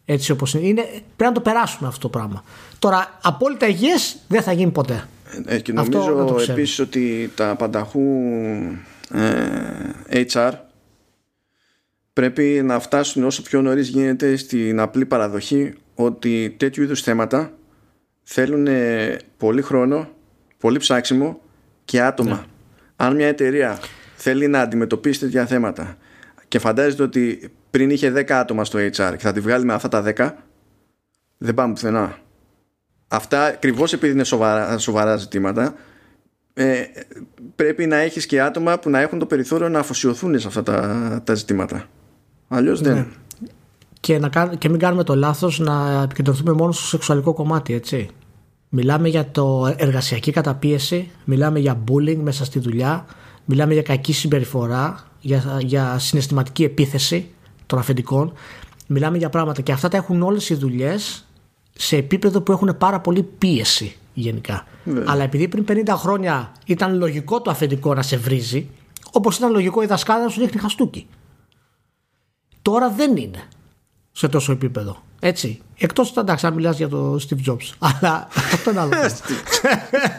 Έτσι 0.06 0.32
όπως 0.32 0.54
είναι. 0.54 0.68
είναι. 0.68 0.82
Πρέπει 0.92 1.04
να 1.18 1.32
το 1.32 1.42
περάσουμε 1.42 1.88
αυτό 1.88 2.00
το 2.00 2.10
πράγμα. 2.10 2.44
Τώρα, 2.80 3.20
απόλυτα 3.22 3.68
υγιές 3.68 4.18
δεν 4.28 4.42
θα 4.42 4.52
γίνει 4.52 4.72
ποτέ. 4.72 5.08
Ε, 5.46 5.60
και 5.60 5.74
νομίζω 5.74 6.36
επίσης 6.48 6.80
ότι 6.80 7.32
τα 7.36 7.56
πανταχού 7.56 8.02
ε, 9.14 10.26
HR 10.34 10.52
πρέπει 12.14 12.62
να 12.64 12.80
φτάσουν 12.80 13.24
όσο 13.24 13.42
πιο 13.42 13.62
νωρίς 13.62 13.88
γίνεται 13.88 14.36
στην 14.36 14.80
απλή 14.80 15.06
παραδοχή 15.06 15.74
ότι 15.96 16.56
τέτοιου 16.58 16.84
είδους 16.84 17.02
θέματα 17.02 17.52
θέλουν 18.24 18.68
πολύ 19.38 19.62
χρόνο, 19.62 20.10
πολύ 20.58 20.78
ψάξιμο 20.78 21.40
και 21.86 22.02
άτομα. 22.02 22.36
Ναι. 22.36 22.42
Αν 22.96 23.16
μια 23.16 23.28
εταιρεία 23.28 23.80
θέλει 24.16 24.48
να 24.48 24.62
αντιμετωπίσει 24.62 25.20
τέτοια 25.20 25.46
θέματα 25.46 25.98
και 26.48 26.60
φαντάζεται 26.60 27.04
ότι 27.04 27.52
πριν 27.70 27.90
είχε 27.90 28.14
10 28.16 28.32
άτομα 28.32 28.66
στο 28.66 28.80
HR 28.80 28.90
και 28.92 29.18
θα 29.18 29.32
τη 29.32 29.40
βγάλει 29.40 29.66
με 29.66 29.74
αυτά 29.74 29.88
τα 29.88 30.04
10, 30.18 30.32
δεν 31.38 31.54
πάμε 31.54 31.74
πουθενά. 31.74 32.18
Αυτά 33.08 33.44
ακριβώς 33.44 33.94
επειδή 33.94 34.14
είναι 34.14 34.24
σοβαρά, 34.24 34.78
σοβαρά 34.78 35.16
ζητήματα, 35.16 35.76
ε, 36.54 36.82
πρέπει 37.56 37.86
να 37.86 37.96
έχεις 37.96 38.26
και 38.26 38.42
άτομα 38.42 38.80
που 38.80 38.90
να 38.90 39.00
έχουν 39.00 39.20
το 39.20 39.26
περιθώριο 39.26 39.70
να 39.70 39.80
αφοσιωθούν 39.80 40.40
σε 40.40 40.48
αυτά 40.48 40.64
τα, 40.64 41.22
τα 41.24 41.34
ζητήματα. 41.34 41.86
Αλλιώς 42.48 42.82
δεν. 42.82 42.96
Ναι. 42.96 43.06
Και, 44.00 44.20
να, 44.20 44.30
και 44.58 44.70
μην 44.70 44.80
κάνουμε 44.80 45.04
το 45.04 45.16
λάθος 45.16 45.60
να 45.60 46.02
επικεντρωθούμε 46.04 46.52
μόνο 46.52 46.72
στο 46.72 46.86
σεξουαλικό 46.86 47.34
κομμάτι, 47.34 47.74
έτσι. 47.74 48.10
Μιλάμε 48.70 49.08
για 49.08 49.32
το 49.32 49.76
εργασιακή 49.78 50.32
καταπίεση, 50.32 51.12
μιλάμε 51.26 51.60
για 51.60 51.84
bullying 51.92 52.18
μέσα 52.22 52.46
στη 52.46 52.60
δουλειά, 52.60 53.06
μιλάμε 53.46 53.74
για 53.74 53.82
κακή 53.82 54.14
συμπεριφορά, 54.14 55.04
για, 55.20 55.60
για 55.62 56.00
συναισθηματική 56.00 56.64
επίθεση 56.64 57.30
των 57.70 57.80
αφεντικών. 57.80 58.34
Μιλάμε 58.88 59.18
για 59.18 59.30
πράγματα 59.30 59.62
και 59.62 59.72
αυτά 59.72 59.88
τα 59.88 59.98
έχουν 59.98 60.22
όλες 60.22 60.50
οι 60.50 60.56
δουλειές 60.56 61.26
σε 61.74 61.96
επίπεδο 61.96 62.42
που 62.42 62.52
έχουν 62.52 62.76
πάρα 62.78 63.00
πολύ 63.00 63.24
πίεση 63.24 63.96
γενικά. 64.14 64.66
Ναι. 64.84 65.04
Αλλά 65.08 65.24
επειδή 65.24 65.48
πριν 65.48 65.66
50 65.68 65.88
χρόνια 65.90 66.52
ήταν 66.66 66.98
λογικό 66.98 67.42
το 67.42 67.52
αφεντικό 67.52 67.94
να 67.94 68.02
σε 68.02 68.18
βρίζει, 68.18 68.70
όπως 69.12 69.38
ήταν 69.38 69.52
λογικό 69.52 69.84
η 69.84 69.86
δασκάλα 69.86 70.24
να 70.24 70.30
σου 70.30 70.40
δείχνει 70.40 70.62
χαστούκι. 70.62 71.08
Τώρα 72.62 72.90
δεν 72.90 73.18
είναι 73.18 73.44
σε 74.12 74.28
τόσο 74.28 74.52
επίπεδο. 74.52 75.04
Έτσι. 75.20 75.62
Εκτός 75.82 76.18
εντάξει, 76.18 76.46
αν 76.46 76.54
μιλάς 76.54 76.78
για 76.78 76.88
το 76.88 77.20
Steve 77.30 77.52
Jobs. 77.52 77.74
Αλλά 78.02 78.28
αυτό 78.32 78.72
είναι 78.72 78.80
άλλο. 78.80 78.92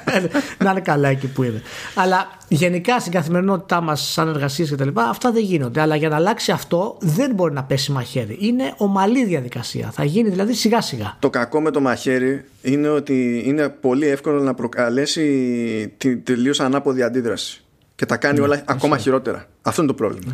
να 0.65 0.71
είναι 0.71 0.81
καλά 0.81 1.09
εκεί 1.09 1.27
που 1.27 1.43
είναι. 1.43 1.63
Αλλά 1.95 2.29
γενικά 2.49 3.01
στην 3.01 3.13
καθημερινότητά 3.13 3.81
μας, 3.81 4.13
σαν 4.13 4.29
εργασίες 4.29 4.71
κτλ., 4.71 4.89
αυτά 4.95 5.33
δεν 5.33 5.43
γίνονται. 5.43 5.81
Αλλά 5.81 5.97
για 5.97 6.09
να 6.09 6.17
αλλάξει 6.17 6.53
αυτό 6.53 6.97
δεν 7.01 7.35
μπορεί 7.35 7.53
να 7.53 7.65
πέσει 7.65 7.93
μαχαίρι. 7.93 8.37
Είναι 8.41 8.75
ομαλή 8.77 9.25
διαδικασία. 9.25 9.91
Θα 9.91 10.05
γίνει 10.05 10.29
δηλαδή 10.29 10.55
σιγά 10.55 10.81
σιγά. 10.81 11.17
Το 11.19 11.31
κακό 11.31 11.61
με 11.61 11.71
το 11.71 11.81
μαχαίρι 11.81 12.45
είναι 12.63 12.89
ότι 12.89 13.43
είναι 13.47 13.69
πολύ 13.69 14.07
εύκολο 14.07 14.43
να 14.43 14.55
προκαλέσει 14.55 15.95
την 15.97 16.25
τελείως 16.25 16.61
ανάποδη 16.61 17.03
αντίδραση. 17.03 17.65
Και 17.95 18.07
τα 18.07 18.17
κάνει 18.17 18.39
ναι, 18.39 18.45
όλα 18.45 18.63
ακόμα 18.65 18.99
χειρότερα. 18.99 19.47
Αυτό 19.63 19.83
είναι 19.83 19.91
το 19.91 19.97
πρόβλημα. 19.97 20.33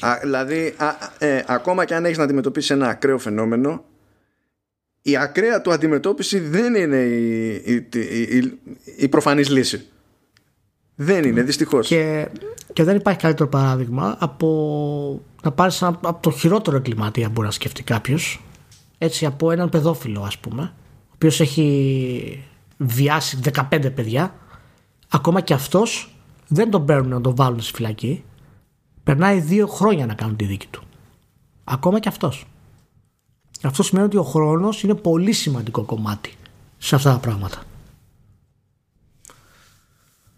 Α, 0.00 0.18
δηλαδή, 0.22 0.74
α, 0.76 0.86
ε, 1.18 1.44
ακόμα 1.46 1.84
και 1.84 1.94
αν 1.94 2.04
έχεις 2.04 2.18
να 2.18 2.24
αντιμετωπίσεις 2.24 2.70
ένα 2.70 2.88
ακραίο 2.88 3.18
φαινόμενο, 3.18 3.84
η 5.02 5.16
ακραία 5.16 5.60
του 5.60 5.72
αντιμετώπιση 5.72 6.38
δεν 6.38 6.74
είναι 6.74 6.96
η, 6.96 7.52
η, 7.54 7.88
η, 8.36 8.58
η 8.96 9.08
προφανής 9.08 9.50
λύση. 9.50 9.86
Δεν 10.94 11.24
είναι, 11.24 11.42
δυστυχώς. 11.42 11.86
Και, 11.86 12.28
και 12.72 12.84
δεν 12.84 12.96
υπάρχει 12.96 13.20
καλύτερο 13.20 13.48
παράδειγμα 13.48 14.16
από 14.18 15.22
να 15.42 15.52
πάρεις 15.52 15.82
από 15.82 16.18
το 16.20 16.30
χειρότερο 16.30 16.76
εγκληματία 16.76 17.28
μπορεί 17.28 17.46
να 17.46 17.52
σκεφτεί 17.52 17.82
κάποιος. 17.82 18.42
Έτσι, 18.98 19.26
από 19.26 19.50
έναν 19.50 19.68
παιδόφιλο, 19.68 20.22
ας 20.22 20.38
πούμε, 20.38 20.62
ο 20.62 21.12
οποίος 21.14 21.40
έχει 21.40 22.44
βιάσει 22.76 23.38
15 23.70 23.94
παιδιά. 23.94 24.34
Ακόμα 25.08 25.40
και 25.40 25.54
αυτός 25.54 26.14
δεν 26.48 26.70
τον 26.70 26.84
παίρνουν 26.84 27.08
να 27.08 27.20
τον 27.20 27.34
βάλουν 27.34 27.60
στη 27.60 27.72
φυλακή 27.74 28.24
περνάει 29.04 29.40
δύο 29.40 29.66
χρόνια 29.66 30.06
να 30.06 30.14
κάνουν 30.14 30.36
τη 30.36 30.44
δίκη 30.44 30.66
του. 30.70 30.82
Ακόμα 31.64 32.00
και 32.00 32.08
αυτός. 32.08 32.46
Αυτό 33.62 33.82
σημαίνει 33.82 34.06
ότι 34.06 34.16
ο 34.16 34.22
χρόνος 34.22 34.82
είναι 34.82 34.94
πολύ 34.94 35.32
σημαντικό 35.32 35.82
κομμάτι 35.82 36.34
σε 36.78 36.94
αυτά 36.94 37.12
τα 37.12 37.18
πράγματα. 37.18 37.62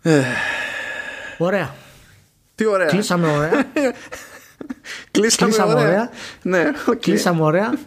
Ε, 0.02 0.22
Ωραία. 1.38 1.74
τι 2.54 2.66
ωραία. 2.66 2.86
Κλείσαμε 2.86 3.30
ωραία. 3.30 3.50
Κλείσαμε, 5.10 5.50
Κλείσαμε 5.50 5.72
ωραία. 5.72 5.86
ωραία. 5.86 6.10
Ναι, 6.42 6.70
οκ. 6.88 6.96
Κλείσαμε 6.96 7.42
ωραία. 7.42 7.78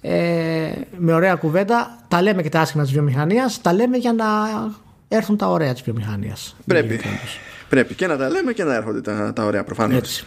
Ε, 0.00 0.72
με 0.96 1.12
ωραία 1.12 1.34
κουβέντα. 1.34 1.98
Τα 2.08 2.22
λέμε 2.22 2.42
και 2.42 2.48
τα 2.48 2.60
άσχημα 2.60 2.82
της 2.82 2.92
βιομηχανίας. 2.92 3.60
Τα 3.60 3.72
λέμε 3.72 3.96
για 3.96 4.12
να 4.12 4.24
έρθουν 5.08 5.36
τα 5.36 5.48
ωραία 5.48 5.72
της 5.72 5.82
βιομηχανίας. 5.82 6.56
Πρέπει. 6.66 7.00
Πρέπει 7.72 7.94
και 7.94 8.06
να 8.06 8.16
τα 8.16 8.28
λέμε 8.28 8.52
και 8.52 8.64
να 8.64 8.74
έρχονται 8.74 9.00
τα, 9.00 9.32
τα 9.34 9.44
ωραία 9.44 9.64
προφανώς. 9.64 9.98
Έτσι. 9.98 10.24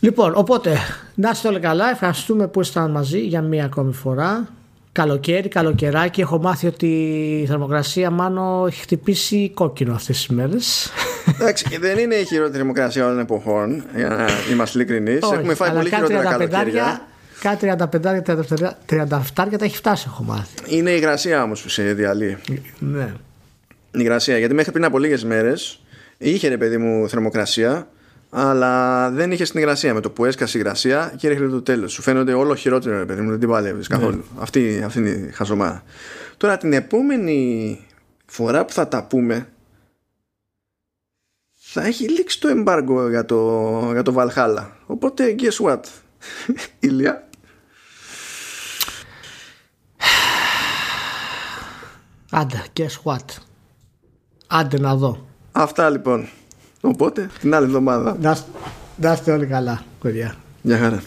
Λοιπόν, 0.00 0.32
οπότε, 0.34 0.76
να 1.14 1.30
είστε 1.30 1.48
όλοι 1.48 1.60
καλά. 1.60 1.90
Ευχαριστούμε 1.90 2.48
που 2.48 2.60
ήσασταν 2.60 2.90
μαζί 2.90 3.18
για 3.18 3.42
μία 3.42 3.64
ακόμη 3.64 3.92
φορά. 3.92 4.48
Καλοκαίρι, 4.92 5.48
καλοκαιράκι. 5.48 6.20
Έχω 6.20 6.38
μάθει 6.38 6.66
ότι 6.66 6.86
η 7.42 7.46
θερμοκρασία 7.46 8.10
μάλλον 8.10 8.66
έχει 8.66 8.80
χτυπήσει 8.80 9.50
κόκκινο 9.54 9.94
αυτές 9.94 10.16
τις 10.16 10.28
μέρες. 10.28 10.90
Εντάξει, 11.34 11.78
δεν 11.78 11.98
είναι 11.98 12.14
η 12.14 12.24
χειρότερη 12.24 12.58
δημοκρασία 12.58 13.06
όλων 13.06 13.18
εποχών, 13.18 13.84
για 13.94 14.08
να 14.08 14.26
είμαστε 14.52 14.78
ειλικρινείς. 14.78 15.22
Έχουμε 15.32 15.54
φάει 15.54 15.68
αλλά 15.68 15.78
πολύ 15.78 15.90
κάτι 15.90 16.06
χειρότερα 16.06 16.36
35, 16.36 16.48
καλοκαίρια. 16.48 17.06
Κάτι 17.40 17.66
35, 17.78 17.86
37 18.86 19.18
τα 19.34 19.64
έχει 19.64 19.76
φτάσει, 19.76 20.06
έχω 20.08 20.22
μάθει. 20.22 20.76
Είναι 20.76 20.90
η 20.90 20.94
υγρασία 20.98 21.42
όμως 21.42 21.62
που 21.62 21.68
σε 21.68 21.82
διαλύει. 21.82 22.38
Ναι. 22.78 23.12
Η 23.94 23.98
υγρασία, 24.00 24.38
γιατί 24.38 24.54
μέχρι 24.54 24.72
πριν 24.72 24.84
από 24.84 24.98
λίγες 24.98 25.24
μέρες 25.24 25.82
είχε 26.18 26.48
ρε 26.48 26.56
παιδί 26.56 26.76
μου 26.78 27.08
θερμοκρασία, 27.08 27.88
αλλά 28.30 29.10
δεν 29.10 29.32
είχε 29.32 29.44
στην 29.44 29.60
υγρασία. 29.60 29.94
Με 29.94 30.00
το 30.00 30.10
που 30.10 30.24
έσκασε 30.24 30.58
η 30.58 30.60
υγρασία 30.64 31.14
και 31.16 31.28
έρχεται 31.28 31.48
το 31.48 31.62
τέλος. 31.62 31.92
Σου 31.92 32.02
φαίνονται 32.02 32.32
όλο 32.32 32.54
χειρότερο, 32.54 32.98
ρε 32.98 33.04
παιδί 33.04 33.20
μου, 33.20 33.30
δεν 33.30 33.38
την 33.38 33.48
παλεύεις 33.48 33.86
καθόλου. 33.86 34.24
Αυτή, 34.38 34.82
αυτή 34.84 34.98
είναι 34.98 35.08
η 35.08 35.30
χαζομάρα. 35.32 35.82
Τώρα 36.36 36.56
την 36.56 36.72
επόμενη 36.72 37.78
φορά 38.26 38.64
που 38.64 38.72
θα 38.72 38.88
τα 38.88 39.04
πούμε, 39.04 39.48
θα 41.52 41.86
έχει 41.86 42.08
λήξει 42.08 42.40
το 42.40 42.48
εμπάργκο 42.48 43.08
για 43.08 43.24
το, 43.24 43.90
για 43.92 44.02
το 44.02 44.14
Valhalla. 44.16 44.66
Οπότε, 44.86 45.34
guess 45.38 45.66
what, 45.66 45.80
Ηλία. 46.80 47.28
Άντε, 52.30 52.64
guess 52.76 53.02
what; 53.04 53.24
Άντε 54.54 54.78
να 54.78 54.96
δω. 54.96 55.26
Αυτά 55.52 55.90
λοιπόν. 55.90 56.28
Οπότε, 56.80 57.30
την 57.40 57.54
άλλη 57.54 57.64
εβδομάδα. 57.66 58.16
Να, 58.20 58.38
να 58.96 59.12
είστε 59.12 59.32
όλοι 59.32 59.46
καλά, 59.46 59.82
παιδιά. 60.00 60.34
Γεια 60.62 60.78
χαρά. 60.78 61.02